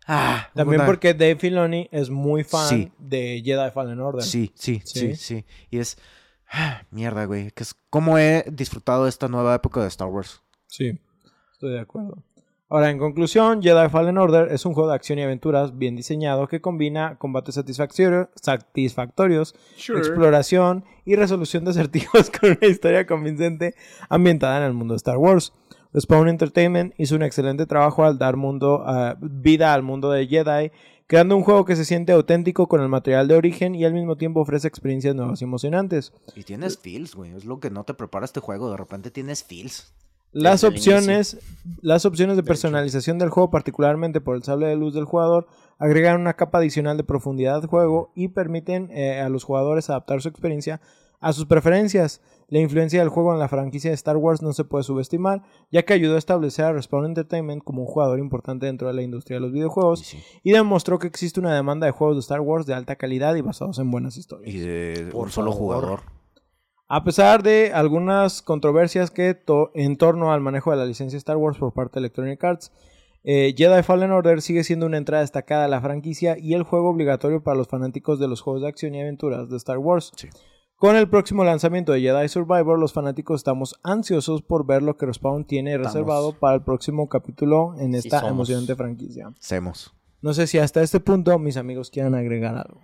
Ah, 0.09 0.48
También 0.55 0.80
una- 0.80 0.86
porque 0.86 1.12
Dave 1.12 1.36
Filoni 1.36 1.89
es 1.93 2.09
muy 2.10 2.43
fan 2.43 2.66
Sí. 2.68 2.93
de 2.98 3.43
Jedi 3.44 3.70
Fallen 3.70 4.01
Order. 4.01 4.22
Sí, 4.24 4.51
sí, 4.55 4.80
Sí. 4.85 5.14
sí, 5.14 5.16
sí. 5.16 5.44
Y 5.70 5.78
es. 5.78 5.98
ah, 6.51 6.82
Mierda, 6.90 7.26
güey. 7.26 7.51
Que 7.51 7.62
es 7.62 7.74
cómo 7.90 8.16
he 8.18 8.44
disfrutado 8.51 9.06
esta 9.06 9.28
nueva 9.28 9.55
época 9.55 9.82
de 9.82 9.89
Star 9.89 10.09
Wars. 10.09 10.43
Sí, 10.66 10.98
estoy 11.52 11.72
de 11.72 11.80
acuerdo. 11.80 12.22
Ahora, 12.70 12.90
en 12.90 12.98
conclusión, 12.98 13.62
Jedi 13.62 13.89
Fallen 13.89 14.18
Order 14.18 14.52
es 14.52 14.66
un 14.66 14.74
juego 14.74 14.90
de 14.90 14.94
acción 14.94 15.18
y 15.18 15.22
aventuras 15.22 15.78
bien 15.78 15.97
diseñado 15.97 16.48
que 16.48 16.60
combina 16.60 17.16
combates 17.18 17.55
satisfactorio- 17.56 18.28
satisfactorios, 18.35 19.55
exploración 19.89 20.85
y 21.05 21.16
resolución 21.16 21.64
de 21.64 21.70
acertijos 21.70 22.30
con 22.40 22.51
una 22.60 22.66
historia 22.68 23.06
convincente 23.06 23.74
ambientada 24.09 24.59
en 24.59 24.64
el 24.64 24.74
mundo 24.74 24.93
de 24.94 24.98
Star 24.98 25.16
Wars. 25.16 25.52
Respawn 25.93 26.28
Entertainment 26.28 26.94
hizo 26.98 27.15
un 27.15 27.23
excelente 27.23 27.66
trabajo 27.66 28.05
al 28.05 28.19
dar 28.19 28.36
mundo, 28.36 28.85
vida 29.20 29.74
al 29.74 29.82
mundo 29.82 30.10
de 30.10 30.27
Jedi, 30.27 30.70
creando 31.06 31.36
un 31.36 31.43
juego 31.43 31.65
que 31.65 31.77
se 31.77 31.85
siente 31.85 32.12
auténtico 32.12 32.69
con 32.69 32.82
el 32.82 32.89
material 32.89 33.27
de 33.28 33.35
origen 33.35 33.74
y 33.74 33.85
al 33.85 33.94
mismo 33.94 34.16
tiempo 34.16 34.40
ofrece 34.40 34.69
experiencias 34.69 35.15
nuevas 35.15 35.40
y 35.40 35.44
emocionantes. 35.44 36.12
Y 36.36 36.44
tienes 36.44 36.78
feels, 36.78 37.15
güey. 37.15 37.35
Es 37.35 37.44
lo 37.44 37.59
que 37.60 37.70
no 37.70 37.85
te 37.85 37.94
prepara 37.94 38.27
este 38.27 38.40
juego. 38.40 38.70
De 38.70 38.77
repente 38.77 39.10
tienes 39.10 39.43
feels. 39.43 39.93
Las 40.31 40.62
opciones, 40.62 41.39
las 41.81 42.05
opciones 42.05 42.36
de 42.36 42.43
personalización 42.43 43.19
del 43.19 43.31
juego, 43.31 43.51
particularmente 43.51 44.20
por 44.20 44.36
el 44.36 44.43
sable 44.43 44.66
de 44.66 44.77
luz 44.77 44.93
del 44.93 45.06
jugador, 45.06 45.47
agregan 45.78 46.20
una 46.20 46.35
capa 46.35 46.59
adicional 46.59 46.98
de 46.98 47.05
profundidad 47.05 47.56
al 47.56 47.66
juego 47.66 48.12
y 48.15 48.28
permiten 48.28 48.90
eh, 48.90 49.20
a 49.20 49.31
los 49.31 49.44
jugadores 49.44 49.89
adaptar 49.89 50.20
su 50.20 50.28
experiencia 50.28 50.82
a 51.20 51.32
sus 51.32 51.47
preferencias. 51.47 52.20
La 52.50 52.60
influencia 52.60 53.00
del 53.00 53.10
juego 53.10 53.34
en 53.34 53.38
la 53.38 53.48
franquicia 53.48 53.90
de 53.90 53.94
Star 53.94 54.16
Wars 54.16 54.40
no 54.40 54.54
se 54.54 54.64
puede 54.64 54.82
subestimar, 54.82 55.42
ya 55.70 55.82
que 55.84 55.92
ayudó 55.92 56.14
a 56.14 56.18
establecer 56.18 56.64
a 56.64 56.72
Respawn 56.72 57.04
Entertainment 57.04 57.62
como 57.62 57.82
un 57.82 57.86
jugador 57.86 58.18
importante 58.18 58.64
dentro 58.64 58.88
de 58.88 58.94
la 58.94 59.02
industria 59.02 59.36
de 59.36 59.42
los 59.42 59.52
videojuegos 59.52 60.00
sí. 60.00 60.18
y 60.42 60.52
demostró 60.52 60.98
que 60.98 61.06
existe 61.08 61.40
una 61.40 61.54
demanda 61.54 61.84
de 61.86 61.92
juegos 61.92 62.16
de 62.16 62.20
Star 62.20 62.40
Wars 62.40 62.64
de 62.64 62.72
alta 62.72 62.96
calidad 62.96 63.34
y 63.34 63.42
basados 63.42 63.78
en 63.78 63.90
buenas 63.90 64.16
historias. 64.16 64.54
Y 64.54 64.58
de 64.60 65.08
Por 65.12 65.26
un 65.26 65.30
solo 65.30 65.52
jugador. 65.52 66.00
A 66.88 67.04
pesar 67.04 67.42
de 67.42 67.72
algunas 67.74 68.40
controversias 68.40 69.10
que 69.10 69.34
to- 69.34 69.70
en 69.74 69.96
torno 69.98 70.32
al 70.32 70.40
manejo 70.40 70.70
de 70.70 70.78
la 70.78 70.86
licencia 70.86 71.18
Star 71.18 71.36
Wars 71.36 71.58
por 71.58 71.74
parte 71.74 71.94
de 72.00 72.06
Electronic 72.06 72.42
Arts, 72.42 72.72
eh, 73.24 73.52
Jedi 73.58 73.82
Fallen 73.82 74.10
Order 74.10 74.40
sigue 74.40 74.64
siendo 74.64 74.86
una 74.86 74.96
entrada 74.96 75.20
destacada 75.20 75.66
a 75.66 75.68
la 75.68 75.82
franquicia 75.82 76.38
y 76.38 76.54
el 76.54 76.62
juego 76.62 76.88
obligatorio 76.88 77.42
para 77.42 77.58
los 77.58 77.68
fanáticos 77.68 78.18
de 78.18 78.28
los 78.28 78.40
juegos 78.40 78.62
de 78.62 78.68
acción 78.68 78.94
y 78.94 79.02
aventuras 79.02 79.50
de 79.50 79.56
Star 79.58 79.76
Wars. 79.76 80.12
Sí. 80.16 80.28
Con 80.78 80.94
el 80.94 81.09
próximo 81.09 81.42
lanzamiento 81.42 81.90
de 81.90 82.00
Jedi 82.00 82.28
Survivor, 82.28 82.78
los 82.78 82.92
fanáticos 82.92 83.40
estamos 83.40 83.74
ansiosos 83.82 84.42
por 84.42 84.64
ver 84.64 84.82
lo 84.82 84.96
que 84.96 85.06
Respawn 85.06 85.44
tiene 85.44 85.72
Estamos. 85.72 85.92
reservado 85.92 86.32
para 86.38 86.55
el 86.55 86.62
próximo 86.62 87.09
capítulo 87.09 87.74
en 87.80 87.96
esta 87.96 88.28
emocionante 88.28 88.76
franquicia. 88.76 89.32
Semos. 89.40 89.92
No 90.22 90.32
sé 90.34 90.46
si 90.46 90.59
hasta 90.59 90.80
este 90.80 91.00
punto 91.00 91.36
mis 91.40 91.56
amigos 91.56 91.90
quieran 91.90 92.14
agregar 92.14 92.56
algo. 92.56 92.80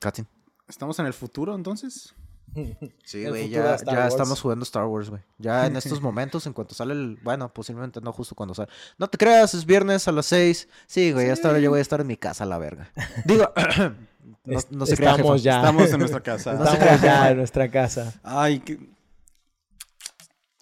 Katin. 0.00 0.26
¿Estamos 0.68 0.98
en 0.98 1.06
el 1.06 1.12
futuro 1.12 1.54
entonces? 1.54 2.12
Sí, 3.04 3.22
El 3.22 3.30
güey. 3.30 3.44
futuro 3.50 3.76
Ya, 3.76 3.84
ya 3.84 4.06
estamos 4.08 4.40
jugando 4.40 4.64
Star 4.64 4.86
Wars, 4.86 5.08
güey. 5.10 5.22
Ya 5.38 5.66
en 5.66 5.76
estos 5.76 6.00
momentos, 6.00 6.44
en 6.46 6.54
cuanto 6.54 6.74
sale 6.74 6.92
el. 6.94 7.18
Bueno, 7.22 7.52
posiblemente 7.52 8.00
no 8.00 8.12
justo 8.12 8.34
cuando 8.34 8.52
sale. 8.54 8.68
No 8.98 9.06
te 9.08 9.16
creas, 9.18 9.54
es 9.54 9.64
viernes 9.64 10.08
a 10.08 10.12
las 10.12 10.26
6. 10.26 10.68
Sí, 10.88 11.12
güey. 11.12 11.30
Hasta 11.30 11.48
ahora 11.48 11.60
yo 11.60 11.70
voy 11.70 11.78
a 11.78 11.82
estar 11.82 12.00
en 12.00 12.06
mi 12.08 12.16
casa 12.16 12.42
a 12.42 12.46
la 12.48 12.58
verga. 12.58 12.90
Digo. 13.24 13.52
no, 14.46 14.58
no 14.70 14.86
se 14.86 14.94
estamos 14.94 15.42
ya. 15.42 15.56
Estamos 15.58 15.90
en 15.92 15.98
nuestra 15.98 16.22
casa. 16.22 16.52
Estamos 16.52 17.02
ya 17.02 17.30
en 17.30 17.36
nuestra 17.36 17.70
casa. 17.70 18.14
Ay, 18.22 18.60
que... 18.60 18.78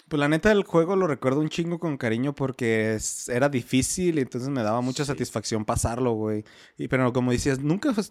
Pues 0.08 0.20
la 0.20 0.28
neta 0.28 0.52
el 0.52 0.64
juego 0.64 0.96
lo 0.96 1.06
recuerdo 1.06 1.40
un 1.40 1.48
chingo 1.48 1.78
con 1.78 1.96
cariño 1.96 2.34
porque 2.34 2.94
es- 2.94 3.28
era 3.28 3.48
difícil 3.48 4.18
y 4.18 4.22
entonces 4.22 4.50
me 4.50 4.62
daba 4.62 4.80
mucha 4.80 5.04
satisfacción 5.04 5.64
pasarlo, 5.64 6.12
güey. 6.12 6.44
Y 6.76 6.88
pero 6.88 7.12
como 7.12 7.32
decías, 7.32 7.58
nunca 7.60 7.92
fue- 7.94 8.04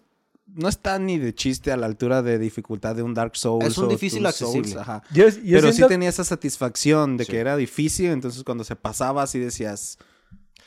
no 0.47 0.67
está 0.67 0.99
ni 0.99 1.17
de 1.19 1.33
chiste 1.33 1.71
a 1.71 1.77
la 1.77 1.85
altura 1.85 2.21
de 2.21 2.39
dificultad 2.39 2.95
de 2.95 3.03
un 3.03 3.13
Dark 3.13 3.37
Souls. 3.37 3.65
Es 3.65 3.77
un 3.77 3.85
o 3.85 3.87
difícil 3.87 4.25
accesible. 4.25 4.69
Souls, 4.71 4.81
ajá. 4.81 5.03
Yo, 5.13 5.29
yo 5.29 5.35
Pero 5.43 5.67
sí 5.69 5.75
siento- 5.75 5.87
tenía 5.87 6.09
esa 6.09 6.23
satisfacción 6.23 7.15
de 7.15 7.25
Sí. 7.25 7.31
que 7.31 7.39
era 7.39 7.55
difícil, 7.55 8.07
entonces 8.09 8.43
cuando 8.43 8.63
se 8.63 8.75
pasaba 8.75 9.23
así 9.23 9.39
decías, 9.39 9.97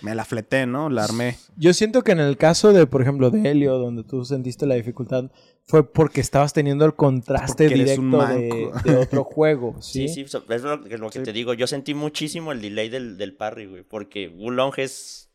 me 0.02 0.14
la 0.14 0.24
fleté, 0.24 0.66
¿no? 0.66 0.90
La 0.90 1.05
armé. 1.05 1.36
Yo 1.56 1.73
siento 1.73 2.02
que 2.02 2.12
en 2.12 2.20
el 2.20 2.36
caso 2.36 2.73
de, 2.73 2.86
por 2.86 3.02
ejemplo, 3.02 3.31
de 3.31 3.48
Helio, 3.51 3.78
donde 3.78 4.05
tú 4.05 4.24
sentiste 4.24 4.66
la 4.66 4.74
dificultad, 4.74 5.31
fue 5.64 5.90
porque 5.90 6.20
estabas 6.20 6.52
teniendo 6.52 6.85
el 6.85 6.94
contraste 6.94 7.68
directo 7.68 8.24
de, 8.27 8.97
otro 8.97 9.24
juego, 9.24 9.81
Sí, 9.82 10.09
¿sí? 10.09 10.20
es 10.23 10.32
lo, 10.62 10.82
que- 10.85 10.98
lo 10.98 11.10
que 11.10 11.20
te 11.20 11.32
digo. 11.32 11.55
Yo 11.55 11.66
sentí 11.66 11.94
muchísimo 11.94 12.52
el 12.52 12.60
delay 12.62 12.89
del, 12.89 13.16
del 13.18 13.35
parry, 13.35 13.66
güey. 13.66 13.82
Porque 13.82 14.28
Wulong 14.28 14.74
es 14.78 15.31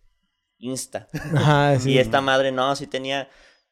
insta. 0.58 1.08
Ajá, 1.36 1.80
sí. 1.80 1.92
Y 1.94 1.98
esta 1.98 2.22
madre 2.22 2.52
no, 2.52 2.76
sí 2.76 2.88
tenía. 2.88 3.28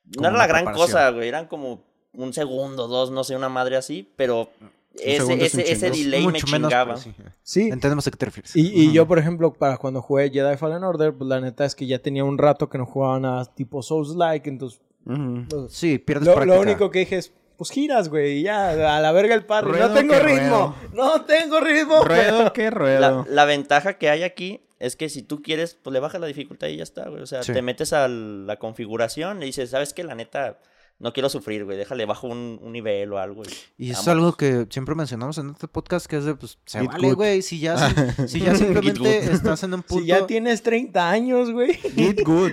No 0.06 0.16
Como 0.18 0.28
era 0.30 0.38
la 0.38 0.48
gran 0.48 0.66
cosa, 0.74 1.10
güey. 1.12 1.28
Eran 1.30 1.46
como 1.48 1.84
un 2.14 2.34
segundo, 2.34 2.88
dos, 2.88 3.12
no 3.12 3.24
sé, 3.24 3.36
una 3.36 3.50
madre 3.50 3.78
así. 3.78 4.12
Pero 4.18 4.50
ese, 4.96 5.90
delay 5.92 6.26
me 6.26 6.34
menos, 6.34 6.44
chingaba. 6.44 6.98
sí. 6.98 7.14
Sí. 7.44 7.62
Entendemos 7.70 8.06
a 8.08 8.12
qué 8.12 8.18
te 8.18 8.26
refieres. 8.26 8.56
Y, 8.56 8.92
yo, 8.92 9.08
por 9.08 9.20
ejemplo, 9.20 9.54
para 9.54 9.78
cuando 9.78 10.02
jugué 10.02 10.30
Jedi 10.30 10.58
Fallen 10.58 10.84
Order, 10.84 11.14
pues 11.14 11.28
la 11.28 11.40
neta 11.42 11.66
es 11.66 11.76
que 11.76 11.86
ya 11.88 12.00
tenía 12.00 12.24
un 12.24 12.38
rato 12.38 12.70
que 12.70 12.78
no 12.78 12.86
jugaba 12.86 13.20
nada 13.20 13.46
tipo 13.46 13.82
Souls-like, 13.82 14.50
entonces... 14.50 14.82
Pues, 15.06 15.72
Sí, 15.74 15.98
pierdes 15.98 16.28
lo, 16.28 16.36
práctica. 16.36 16.56
lo 16.56 16.62
único 16.62 16.92
que 16.92 17.00
dije 17.00 17.18
es, 17.18 17.32
pues 17.58 17.72
giras, 17.72 18.10
güey, 18.10 18.40
y 18.40 18.44
ya, 18.44 18.96
a 18.96 19.00
la 19.02 19.12
verga 19.12 19.34
el 19.36 19.46
parry. 19.46 19.72
Ruedo 19.72 19.88
no 19.90 19.94
tengo 19.96 20.14
que 20.14 20.20
ritmo, 20.20 20.76
no 20.94 21.22
tengo 21.26 21.60
ritmo. 21.60 22.04
Ruedo, 22.04 22.54
qué 22.54 22.64
La, 22.70 22.70
ruedo. 22.70 23.26
la 23.30 23.46
ventaja 23.46 23.98
que 23.98 24.10
hay 24.10 24.24
aquí 24.24 24.62
es 24.80 24.96
que 24.96 25.10
si 25.10 25.24
tú 25.24 25.42
quieres, 25.42 25.78
pues 25.82 25.94
le 25.94 26.00
bajas 26.00 26.22
la 26.22 26.28
dificultad 26.28 26.68
y 26.68 26.78
ya 26.78 26.84
está, 26.84 27.10
güey. 27.10 27.22
O 27.22 27.26
sea, 27.26 27.42
Sí. 27.44 27.54
te 27.54 27.62
metes 27.62 27.92
a 27.94 28.08
la 28.08 28.58
configuración 28.58 29.42
y 29.42 29.48
dices, 29.48 29.72
¿sabes 29.72 29.94
qué? 29.94 30.04
La 30.04 30.16
neta, 30.16 30.60
no 31.00 31.14
quiero 31.14 31.30
sufrir, 31.30 31.64
güey. 31.66 31.78
Déjale 31.78 32.06
bajo 32.06 32.28
un, 32.28 32.60
un 32.62 32.74
nivel 32.74 33.12
o 33.14 33.20
algo. 33.20 33.44
Y 33.78 33.92
es 33.92 33.98
vámonos. 33.98 34.08
algo 34.08 34.34
que 34.38 34.68
siempre 34.70 34.96
mencionamos 34.96 35.38
en 35.38 35.50
este 35.52 35.68
podcast, 35.68 36.06
que 36.06 36.18
es 36.18 36.26
de, 36.26 36.36
pues, 36.36 36.60
se 36.66 36.82
Get 36.82 36.90
vale, 36.90 37.14
güey. 37.14 37.42
Si 37.42 37.60
ya, 37.60 37.78
si, 38.28 38.28
si 38.28 38.40
ya 38.42 38.56
simplemente 38.56 39.32
estás 39.32 39.64
en 39.64 39.74
un 39.74 39.82
punto... 39.84 40.04
Si 40.04 40.08
ya 40.08 40.28
tienes 40.28 40.62
30 40.62 41.10
años, 41.10 41.52
güey. 41.52 41.80
Eat 41.96 42.22
good. 42.24 42.52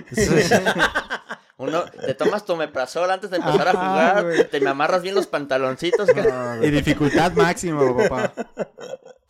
Uno, 1.57 1.83
te 1.85 2.13
tomas 2.13 2.45
tu 2.45 2.55
meprazol 2.55 3.09
antes 3.09 3.31
de 3.31 3.37
empezar 3.37 3.67
a 3.69 3.71
jugar, 3.71 4.47
te 4.51 4.61
me 4.61 4.69
amarras 4.69 5.01
bien 5.01 5.15
los 5.15 5.25
pantaloncitos, 5.25 6.07
que 6.09 6.67
Y 6.67 6.69
dificultad 6.69 7.31
máxima, 7.33 7.81
papá. 7.95 8.31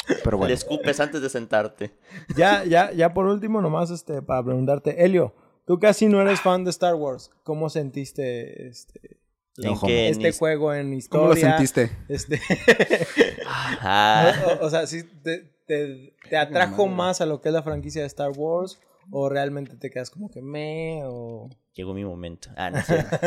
Pero 0.07 0.31
le 0.31 0.37
bueno. 0.37 0.53
escupes 0.53 0.99
antes 0.99 1.21
de 1.21 1.29
sentarte. 1.29 1.97
Ya, 2.35 2.65
ya, 2.65 2.91
ya 2.91 3.13
por 3.13 3.27
último, 3.27 3.61
nomás 3.61 3.91
este, 3.91 4.21
para 4.21 4.43
preguntarte, 4.43 5.05
Elio, 5.05 5.33
tú 5.67 5.79
casi 5.79 6.07
no 6.07 6.19
eres 6.21 6.41
fan 6.41 6.63
de 6.63 6.71
Star 6.71 6.95
Wars. 6.95 7.29
¿Cómo 7.43 7.69
sentiste 7.69 8.67
este, 8.67 9.17
¿En 9.57 9.69
Ojo. 9.69 9.85
qué? 9.85 10.09
este 10.09 10.31
juego 10.31 10.73
en 10.73 10.93
historia? 10.93 11.21
¿Cómo 11.27 11.33
lo 11.35 11.39
sentiste? 11.39 11.91
Este, 12.09 12.41
Ah, 13.45 14.57
o, 14.61 14.69
sea, 14.69 14.87
¿sí 14.87 15.03
te, 15.03 15.51
te- 15.67 16.15
te 16.29 16.37
atrajo 16.37 16.87
más 16.87 17.21
a 17.21 17.25
lo 17.25 17.41
que 17.41 17.49
es 17.49 17.53
la 17.53 17.63
franquicia 17.63 18.01
de 18.01 18.07
Star 18.07 18.31
Wars? 18.31 18.79
¿O 19.11 19.29
realmente 19.29 19.75
te 19.77 19.89
quedas 19.89 20.09
como 20.09 20.29
que 20.29 20.41
me? 20.41 21.01
O... 21.05 21.49
llegó 21.73 21.93
mi 21.93 22.03
momento. 22.03 22.49
Ah, 22.57 22.69
no 22.71 22.81
cierto. 22.85 23.17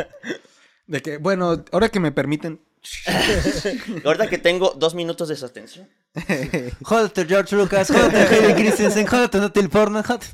De 0.86 1.00
que, 1.00 1.16
bueno, 1.18 1.64
ahora 1.72 1.88
que 1.88 2.00
me 2.00 2.12
permiten. 2.12 2.60
Ahorita 4.04 4.28
que 4.28 4.38
tengo 4.38 4.72
dos 4.76 4.94
minutos 4.94 5.28
de 5.28 5.36
su 5.36 5.44
atención. 5.46 5.88
Jódete, 6.82 7.26
George 7.26 7.54
Lucas. 7.54 7.88
Jódete, 7.88 8.16
Hayden 8.16 8.56
Christensen. 8.56 9.06
Jódete, 9.06 9.38
Natalie 9.38 9.68
Portman. 9.68 10.02
jódete. 10.02 10.26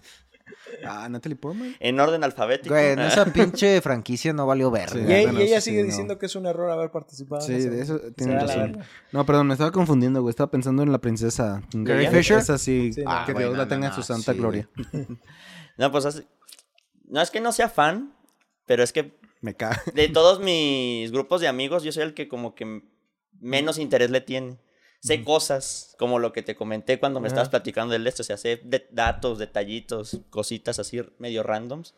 Ah, 0.89 1.09
Natalie 1.11 1.37
Portman. 1.37 1.75
En 1.81 1.99
orden 2.01 2.23
alfabético. 2.25 2.75
Güey, 2.75 2.93
en 2.93 3.01
esa 3.01 3.25
pinche 3.33 3.81
franquicia 3.81 4.33
no 4.33 4.47
valió. 4.47 4.73
Sí. 4.89 4.99
Y, 4.99 5.13
ella- 5.13 5.23
bueno, 5.25 5.41
y 5.41 5.43
ella 5.45 5.61
sí, 5.61 5.71
sigue 5.71 5.83
no. 5.83 5.87
diciendo 5.89 6.19
que 6.19 6.27
es 6.27 6.37
un 6.37 6.47
error 6.47 6.71
haber 6.71 6.91
participado 6.91 7.41
Sí, 7.43 7.53
en 7.55 7.71
de 7.71 7.81
eso 7.83 8.01
la 8.19 8.41
razón. 8.41 8.79
No, 9.13 9.25
perdón, 9.27 9.47
me 9.49 9.55
estaba 9.55 9.71
confundiendo, 9.73 10.23
güey. 10.23 10.31
Estaba 10.31 10.51
pensando 10.51 10.83
en 10.83 10.93
la 10.93 10.99
princesa. 10.99 11.63
Esa 11.73 12.11
Fisher. 12.11 12.39
Esa 12.39 12.59
sí, 12.59 12.93
Sí, 12.93 13.03
Ah, 13.07 13.25
que 13.27 13.35
Dios 13.35 13.53
no, 13.53 13.57
la 13.59 13.69
tenga 13.69 13.89
no, 13.89 13.95
en 13.95 13.95
su 13.95 14.03
santa 14.03 14.33
sí, 14.33 14.39
gloria. 14.39 14.69
No, 15.79 15.93
pues 15.93 16.07
hace- 16.07 16.27
No 17.09 17.21
es 17.21 17.31
que 17.31 17.41
no 17.41 17.53
sea 17.53 17.69
fan, 17.69 18.15
pero 18.67 18.83
es 18.83 18.93
que 18.93 19.13
Me 19.43 19.55
cae. 19.55 19.77
de 19.95 20.09
todos 20.09 20.41
mis 20.41 21.13
grupos 21.13 21.41
de 21.41 21.49
amigos, 21.49 21.83
yo 21.85 21.93
soy 21.93 22.03
el 22.05 22.15
que 22.15 22.29
como 22.29 22.55
que 22.55 22.83
menos 23.41 23.79
interés 23.79 24.11
le 24.11 24.21
tiene. 24.23 24.59
Sé 25.07 25.23
cosas, 25.25 25.95
como 25.99 26.19
lo 26.19 26.33
que 26.33 26.43
te 26.43 26.57
comenté 26.57 26.99
cuando 26.99 27.21
me 27.21 27.29
estabas 27.29 27.49
platicando 27.49 27.93
del 27.93 28.07
esto, 28.07 28.23
o 28.23 28.25
sea, 28.25 28.37
sé 28.37 28.61
de- 28.65 28.89
datos, 28.91 29.39
detallitos, 29.39 30.21
cositas 30.31 30.79
así 30.79 31.01
medio 31.19 31.43
randoms. 31.43 31.95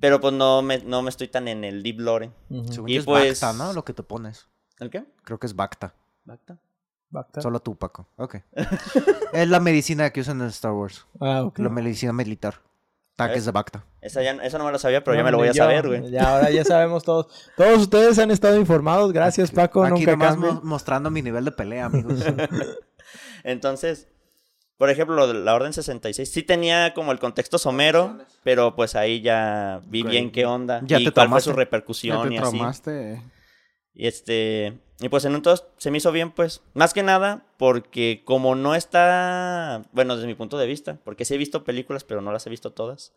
Pero 0.00 0.20
pues 0.20 0.32
no 0.34 0.62
me, 0.62 0.78
no 0.78 1.02
me 1.02 1.10
estoy 1.10 1.28
tan 1.28 1.48
en 1.48 1.64
el 1.64 1.82
deep 1.82 2.00
lore. 2.00 2.30
Según 2.70 2.88
Y 2.88 2.96
es 2.96 3.04
pues- 3.04 3.40
Bacta, 3.40 3.56
¿no? 3.56 3.72
Lo 3.72 3.84
que 3.84 3.92
te 3.92 4.02
pones. 4.02 4.48
¿El 4.80 4.90
qué? 4.90 5.04
Creo 5.22 5.38
que 5.38 5.46
es 5.46 5.54
Bacta. 5.54 5.94
¿Bacta? 6.24 6.58
Bacta. 7.10 7.40
Solo 7.42 7.60
tú, 7.60 7.76
Paco. 7.76 8.08
Ok. 8.16 8.36
es 9.32 9.48
la 9.48 9.60
medicina 9.60 10.10
que 10.10 10.20
usan 10.20 10.40
en 10.40 10.48
Star 10.48 10.72
Wars. 10.72 11.06
Ah, 11.20 11.42
ok. 11.44 11.58
La 11.60 11.68
medicina 11.68 12.12
militar. 12.12 12.60
Taques 13.16 13.44
de 13.44 13.52
Bacta. 13.52 13.84
Esa 14.00 14.22
ya, 14.22 14.34
no 14.34 14.64
me 14.64 14.72
lo 14.72 14.78
sabía, 14.78 15.04
pero 15.04 15.16
ya 15.16 15.22
me 15.22 15.30
lo 15.30 15.38
voy 15.38 15.48
a 15.48 15.52
yo. 15.52 15.62
saber, 15.62 15.86
güey. 15.86 16.10
Ya, 16.10 16.34
ahora 16.34 16.50
ya 16.50 16.64
sabemos 16.64 17.04
todos. 17.04 17.26
Todos 17.56 17.78
ustedes 17.82 18.18
han 18.18 18.30
estado 18.30 18.56
informados. 18.58 19.12
Gracias, 19.12 19.50
Paco. 19.50 19.84
Aquí 19.84 20.04
Nunca 20.04 20.34
mo- 20.36 20.60
mostrando 20.64 21.10
mi 21.10 21.22
nivel 21.22 21.44
de 21.44 21.52
pelea, 21.52 21.86
amigos. 21.86 22.24
Entonces, 23.44 24.08
por 24.76 24.90
ejemplo, 24.90 25.14
lo 25.14 25.28
de 25.28 25.34
la 25.34 25.54
Orden 25.54 25.72
66 25.72 26.30
sí 26.30 26.42
tenía 26.42 26.92
como 26.94 27.12
el 27.12 27.18
contexto 27.18 27.58
somero, 27.58 28.18
pero 28.42 28.74
pues 28.74 28.96
ahí 28.96 29.20
ya 29.22 29.80
vi 29.86 30.02
bien 30.02 30.32
qué 30.32 30.46
onda 30.46 30.80
Ya 30.84 30.98
y 30.98 31.04
te 31.04 31.12
cuál 31.12 31.28
fue 31.28 31.40
su 31.40 31.50
traumaste. 31.50 31.50
Ya 31.50 31.64
repercusión 31.64 32.28
te 32.28 32.34
y 32.34 32.38
así. 32.38 32.50
traumaste. 32.50 33.22
Y 33.92 34.06
este, 34.08 34.80
y 35.00 35.08
pues 35.08 35.24
en 35.24 35.34
un 35.34 35.42
todo 35.42 35.56
se 35.76 35.90
me 35.90 35.98
hizo 35.98 36.12
bien, 36.12 36.30
pues, 36.30 36.62
más 36.72 36.94
que 36.94 37.02
nada 37.02 37.46
porque 37.56 38.22
como 38.24 38.54
no 38.54 38.74
está, 38.74 39.82
bueno, 39.92 40.14
desde 40.14 40.28
mi 40.28 40.34
punto 40.34 40.56
de 40.56 40.66
vista, 40.66 40.98
porque 41.04 41.24
sí 41.24 41.34
he 41.34 41.38
visto 41.38 41.64
películas, 41.64 42.04
pero 42.04 42.20
no 42.20 42.32
las 42.32 42.46
he 42.46 42.50
visto 42.50 42.72
todas. 42.72 43.12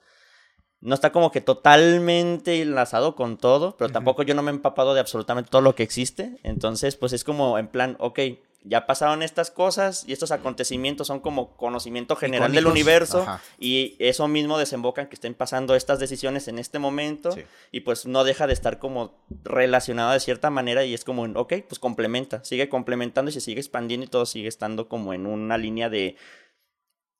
No 0.80 0.94
está 0.94 1.12
como 1.12 1.32
que 1.32 1.41
totalmente 1.41 2.62
enlazado 2.62 3.16
con 3.16 3.38
todo, 3.38 3.78
pero 3.78 3.91
tampoco 3.91 4.22
yo 4.24 4.36
no 4.36 4.44
me 4.44 4.52
he 4.52 4.54
empapado 4.54 4.94
de 4.94 4.99
absolutamente 4.99 5.49
todo 5.49 5.62
lo 5.62 5.74
que 5.74 5.84
existe. 5.84 6.40
Entonces, 6.44 6.95
pues 6.95 7.14
es 7.14 7.24
como 7.24 7.58
en 7.58 7.68
plan, 7.68 7.95
ok, 7.99 8.20
ya 8.68 8.85
pasaron 8.85 9.23
estas 9.23 9.52
cosas 9.52 10.03
y 10.07 10.14
estos 10.14 10.31
acontecimientos 10.31 11.07
son 11.07 11.19
como 11.19 11.56
conocimiento 11.57 12.15
general 12.15 12.52
del 12.52 12.68
universo 12.68 13.22
Ajá. 13.22 13.41
y 13.60 13.95
eso 13.99 14.27
mismo 14.27 14.57
desemboca 14.57 15.02
en 15.02 15.07
que 15.07 15.15
estén 15.15 15.34
pasando 15.34 15.76
estas 15.76 15.99
decisiones 15.99 16.48
en 16.48 16.60
este 16.60 16.80
momento 16.80 17.31
Sí. 17.31 17.44
y 17.72 17.81
pues 17.81 18.06
no 18.06 18.23
deja 18.23 18.48
de 18.48 18.53
estar 18.53 18.80
como 18.80 19.14
relacionada 19.44 20.14
de 20.14 20.19
cierta 20.19 20.49
manera 20.49 20.84
y 20.85 20.94
es 20.94 21.03
como, 21.03 21.23
ok, 21.23 21.53
pues 21.68 21.80
complementa, 21.80 22.44
sigue 22.44 22.69
complementando 22.69 23.30
y 23.30 23.34
se 23.34 23.41
sigue 23.41 23.60
expandiendo 23.60 24.06
y 24.06 24.10
todo 24.10 24.26
sigue 24.26 24.48
estando 24.48 24.88
como 24.88 25.14
en 25.14 25.26
una 25.26 25.57
línea 25.57 25.89
de... 25.89 26.15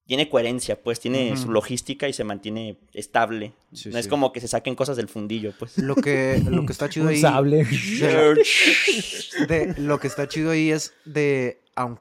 Tiene 0.08 0.30
coherencia, 0.30 0.82
pues 0.82 1.00
tiene 1.02 1.36
su 1.38 1.52
logística 1.52 2.08
y 2.08 2.14
se 2.14 2.24
mantiene 2.24 2.78
estable. 2.94 3.52
Sí, 3.74 3.90
no 3.90 3.98
es 4.00 4.08
como 4.08 4.32
que 4.32 4.40
se 4.40 4.48
saquen 4.48 4.74
cosas 4.74 4.96
del 4.98 5.10
fundillo, 5.10 5.54
pues. 5.60 5.78
Lo 5.78 5.96
que, 5.96 6.42
lo 6.50 6.66
que 6.66 6.72
está 6.72 6.88
chido 6.90 7.06
Un 7.08 7.12
ahí. 7.12 7.20
sable. 7.20 7.66
de 7.66 8.36
la- 8.36 9.46
de- 9.48 9.76
lo 9.78 10.00
que 10.00 10.08
está 10.08 10.28
chido 10.28 10.52
ahí 10.52 10.72
es 10.72 10.94
de 11.06 11.62
aun- 11.76 12.00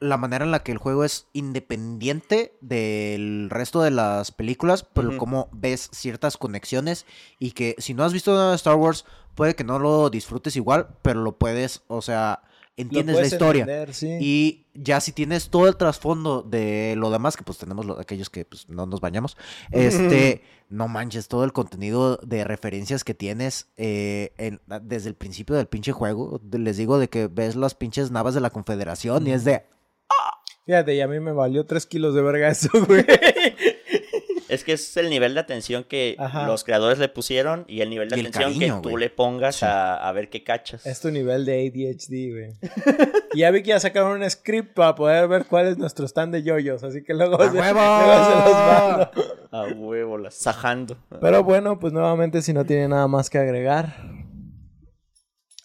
la 0.00 0.16
manera 0.16 0.44
en 0.44 0.50
la 0.50 0.62
que 0.62 0.72
el 0.72 0.78
juego 0.78 1.04
es 1.04 1.26
independiente 1.32 2.52
del 2.60 3.48
resto 3.48 3.80
de 3.82 3.92
las 3.92 4.32
películas, 4.32 4.84
pero 4.92 5.08
Ujú. 5.10 5.16
cómo 5.18 5.48
ves 5.52 5.88
ciertas 5.92 6.36
conexiones 6.36 7.06
y 7.38 7.52
que 7.52 7.76
si 7.78 7.94
no 7.94 8.04
has 8.04 8.12
visto 8.12 8.52
Star 8.54 8.74
Wars 8.76 9.04
puede 9.34 9.54
que 9.54 9.64
no 9.64 9.78
lo 9.78 10.10
disfrutes 10.10 10.56
igual, 10.56 10.88
pero 11.02 11.22
lo 11.22 11.38
puedes, 11.38 11.82
o 11.86 12.02
sea, 12.02 12.42
entiendes 12.82 13.16
la 13.16 13.26
historia. 13.26 13.62
entender, 13.62 13.94
sí. 13.94 14.16
Y 14.20 14.66
ya 14.74 15.00
si 15.00 15.12
tienes 15.12 15.50
todo 15.50 15.68
el 15.68 15.76
trasfondo 15.76 16.42
de 16.42 16.94
lo 16.96 17.10
demás, 17.10 17.36
que 17.36 17.42
pues 17.44 17.58
tenemos 17.58 17.84
lo- 17.86 17.98
aquellos 18.00 18.30
que 18.30 18.44
pues 18.44 18.68
no 18.68 18.86
nos 18.86 19.00
bañamos, 19.00 19.36
este, 19.72 20.42
no 20.70 20.88
manches, 20.88 21.28
todo 21.28 21.44
el 21.44 21.52
contenido 21.52 22.18
de 22.22 22.44
referencias 22.44 23.04
que 23.04 23.14
tienes 23.14 23.68
eh, 23.76 24.32
en- 24.38 24.60
desde 24.82 25.08
el 25.08 25.14
principio 25.14 25.56
del 25.56 25.66
pinche 25.66 25.92
juego, 25.92 26.40
les 26.52 26.76
digo 26.76 26.98
de 26.98 27.08
que 27.08 27.26
ves 27.26 27.56
las 27.56 27.74
pinches 27.74 28.10
navas 28.10 28.34
de 28.34 28.40
la 28.40 28.50
Confederación 28.50 29.26
y 29.26 29.32
es 29.32 29.44
de, 29.44 29.64
Fíjate, 30.66 30.94
y 30.94 31.00
a 31.00 31.08
mí 31.08 31.18
me 31.18 31.32
valió 31.32 31.64
tres 31.64 31.86
kilos 31.86 32.14
de 32.14 32.20
verga 32.20 32.48
eso, 32.50 32.68
güey. 32.86 33.04
Es 34.48 34.64
que 34.64 34.72
es 34.72 34.96
el 34.96 35.10
nivel 35.10 35.34
de 35.34 35.40
atención 35.40 35.84
que 35.84 36.16
Ajá. 36.18 36.46
los 36.46 36.64
creadores 36.64 36.98
le 36.98 37.08
pusieron 37.08 37.64
y 37.68 37.80
el 37.82 37.90
nivel 37.90 38.08
de 38.08 38.16
el 38.16 38.26
atención 38.28 38.52
cariño, 38.54 38.82
que 38.82 38.88
tú 38.88 38.96
le 38.96 39.10
pongas 39.10 39.56
Sí. 39.56 39.64
a, 39.66 39.94
a 39.96 40.12
ver 40.12 40.30
qué 40.30 40.42
cachas. 40.44 40.86
Es 40.86 41.00
tu 41.00 41.10
nivel 41.10 41.44
de 41.44 41.66
ADHD, 41.68 42.32
güey. 42.32 42.52
Y 43.34 43.40
ya 43.40 43.50
vi 43.50 43.62
que 43.62 43.68
ya 43.68 43.80
sacaron 43.80 44.22
un 44.22 44.30
script 44.30 44.72
para 44.74 44.94
poder 44.94 45.28
ver 45.28 45.44
cuál 45.44 45.66
es 45.66 45.76
nuestro 45.76 46.06
stand 46.06 46.32
de 46.32 46.42
yoyos, 46.42 46.82
así 46.82 47.04
que 47.04 47.12
luego, 47.12 47.40
¡A 47.40 47.50
se, 47.50 47.58
huevo! 47.60 47.78
luego 47.78 48.24
se 48.24 48.34
los 48.34 48.52
mando. 48.54 49.10
A 49.50 49.62
huevo, 49.76 50.18
las 50.18 50.34
sajando. 50.34 50.96
Pero 51.20 51.44
bueno, 51.44 51.78
pues 51.78 51.92
nuevamente 51.92 52.40
si 52.42 52.52
no 52.54 52.64
tiene 52.64 52.88
nada 52.88 53.06
más 53.06 53.28
que 53.28 53.38
agregar. 53.38 53.94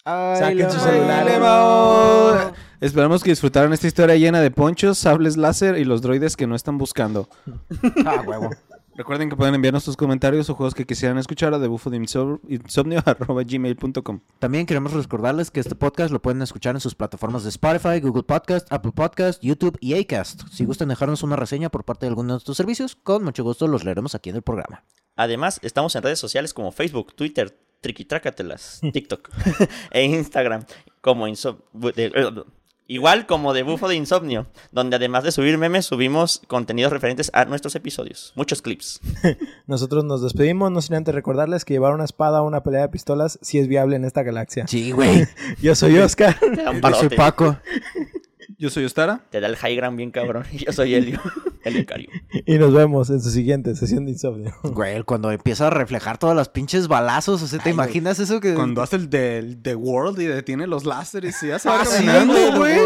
Saquen 0.04 0.70
su 0.70 0.78
celular. 0.78 2.52
Esperamos 2.84 3.24
que 3.24 3.30
disfrutaron 3.30 3.72
esta 3.72 3.86
historia 3.86 4.14
llena 4.16 4.42
de 4.42 4.50
ponchos, 4.50 4.98
sables 4.98 5.38
láser 5.38 5.78
y 5.78 5.86
los 5.86 6.02
droides 6.02 6.36
que 6.36 6.46
no 6.46 6.54
están 6.54 6.76
buscando. 6.76 7.30
ah, 8.04 8.22
huevo. 8.26 8.50
Recuerden 8.94 9.30
que 9.30 9.36
pueden 9.36 9.54
enviarnos 9.54 9.84
sus 9.84 9.96
comentarios 9.96 10.50
o 10.50 10.54
juegos 10.54 10.74
que 10.74 10.84
quisieran 10.84 11.16
escuchar 11.16 11.54
a 11.54 11.58
debufodeinsomnio.gmail.com 11.58 14.20
También 14.38 14.66
queremos 14.66 14.92
recordarles 14.92 15.50
que 15.50 15.60
este 15.60 15.74
podcast 15.74 16.12
lo 16.12 16.20
pueden 16.20 16.42
escuchar 16.42 16.74
en 16.76 16.80
sus 16.82 16.94
plataformas 16.94 17.42
de 17.44 17.48
Spotify, 17.48 18.00
Google 18.00 18.24
Podcast, 18.24 18.70
Apple 18.70 18.92
Podcast, 18.94 19.42
YouTube 19.42 19.78
y 19.80 19.98
Acast. 19.98 20.42
Si 20.52 20.66
gustan 20.66 20.88
dejarnos 20.88 21.22
una 21.22 21.36
reseña 21.36 21.70
por 21.70 21.84
parte 21.84 22.04
de 22.04 22.10
alguno 22.10 22.34
de 22.34 22.38
estos 22.38 22.58
servicios, 22.58 22.96
con 22.96 23.24
mucho 23.24 23.44
gusto 23.44 23.66
los 23.66 23.82
leeremos 23.84 24.14
aquí 24.14 24.28
en 24.28 24.36
el 24.36 24.42
programa. 24.42 24.84
Además, 25.16 25.58
estamos 25.62 25.96
en 25.96 26.02
redes 26.02 26.18
sociales 26.18 26.52
como 26.52 26.70
Facebook, 26.70 27.14
Twitter, 27.14 27.58
Triquitrácatelas, 27.80 28.80
TikTok 28.92 29.30
e 29.90 30.04
Instagram 30.04 30.66
como 31.00 31.26
Insom- 31.26 31.62
bu- 31.72 31.94
de- 31.94 32.12
eh, 32.14 32.44
Igual 32.86 33.24
como 33.24 33.54
de 33.54 33.62
Bufo 33.62 33.88
de 33.88 33.96
Insomnio, 33.96 34.46
donde 34.70 34.96
además 34.96 35.24
de 35.24 35.32
subir 35.32 35.56
memes, 35.56 35.86
subimos 35.86 36.42
contenidos 36.48 36.92
referentes 36.92 37.30
a 37.32 37.46
nuestros 37.46 37.74
episodios. 37.76 38.32
Muchos 38.36 38.60
clips. 38.60 39.00
Nosotros 39.66 40.04
nos 40.04 40.22
despedimos, 40.22 40.70
no 40.70 40.82
sin 40.82 40.96
antes 40.96 41.14
recordarles 41.14 41.64
que 41.64 41.72
llevar 41.72 41.94
una 41.94 42.04
espada 42.04 42.42
o 42.42 42.46
una 42.46 42.62
pelea 42.62 42.82
de 42.82 42.88
pistolas 42.90 43.38
sí 43.40 43.58
es 43.58 43.68
viable 43.68 43.96
en 43.96 44.04
esta 44.04 44.22
galaxia. 44.22 44.66
Sí, 44.66 44.92
güey. 44.92 45.26
Yo 45.62 45.74
soy 45.74 45.96
Oscar. 45.96 46.36
Yo 46.42 46.94
soy. 46.94 47.08
Paco. 47.08 47.56
Yo 48.64 48.70
soy 48.70 48.86
Ostara. 48.86 49.20
Te 49.28 49.40
da 49.40 49.46
el 49.48 49.56
high 49.56 49.76
ground 49.76 49.98
bien 49.98 50.10
cabrón. 50.10 50.44
Yo 50.52 50.72
soy 50.72 50.94
Helio. 50.94 51.20
Helio 51.64 51.84
Cario. 51.84 52.08
y 52.46 52.56
nos 52.56 52.72
vemos 52.72 53.10
en 53.10 53.20
su 53.20 53.28
siguiente 53.30 53.74
sesión 53.74 54.06
de 54.06 54.12
insomnio. 54.12 54.54
Güey, 54.62 55.02
cuando 55.02 55.30
empieza 55.30 55.66
a 55.66 55.70
reflejar 55.70 56.16
todas 56.16 56.34
las 56.34 56.48
pinches 56.48 56.88
balazos, 56.88 57.42
o 57.42 57.46
sea, 57.46 57.58
¿te 57.58 57.68
Ay, 57.70 57.74
güey. 57.74 57.86
imaginas 57.86 58.18
eso 58.20 58.40
que... 58.40 58.54
Cuando 58.54 58.80
hace 58.80 58.96
el 58.96 59.10
de 59.10 59.58
The 59.60 59.74
World 59.74 60.18
y 60.20 60.24
detiene 60.26 60.66
los 60.66 60.86
láseres 60.86 61.42
y 61.42 61.48
ya 61.48 61.58
se 61.58 61.68
va 61.68 61.82
Ah, 61.82 61.84
caminando, 61.84 62.56
güey. 62.58 62.78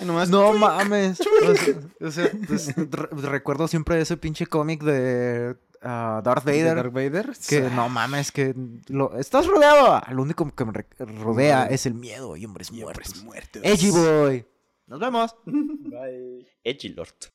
Y 0.00 0.04
nomás- 0.04 0.28
No 0.30 0.52
mames. 0.52 1.18
O 1.20 1.54
sea, 1.56 1.74
o 2.00 2.10
sea, 2.12 2.30
pues, 2.46 2.74
re- 2.76 3.08
recuerdo 3.28 3.66
siempre 3.66 4.00
ese 4.00 4.16
pinche 4.16 4.46
cómic 4.46 4.84
de 4.84 5.56
ah, 5.82 6.20
Darth 6.24 6.44
¿De 6.44 6.52
Vader. 6.62 6.76
Darth 6.76 6.92
Vader. 6.92 7.30
Que 7.48 7.60
no 7.70 7.88
mames, 7.88 8.30
que 8.30 8.54
lo, 8.88 9.16
estás 9.18 9.46
rodeado. 9.48 10.00
Lo 10.12 10.22
único 10.22 10.48
que 10.54 10.64
me 10.64 10.72
rodea 11.22 11.66
es 11.66 11.86
el 11.86 11.94
miedo 11.94 12.36
y 12.36 12.44
hombres 12.44 12.70
muertos. 12.72 13.22
muertos. 13.24 13.62
Edgy 13.64 13.90
boy. 13.90 14.44
Nos 14.86 15.00
vemos. 15.00 15.34
Bye. 15.46 16.46
Edgy 16.62 16.88
Lord. 16.90 17.32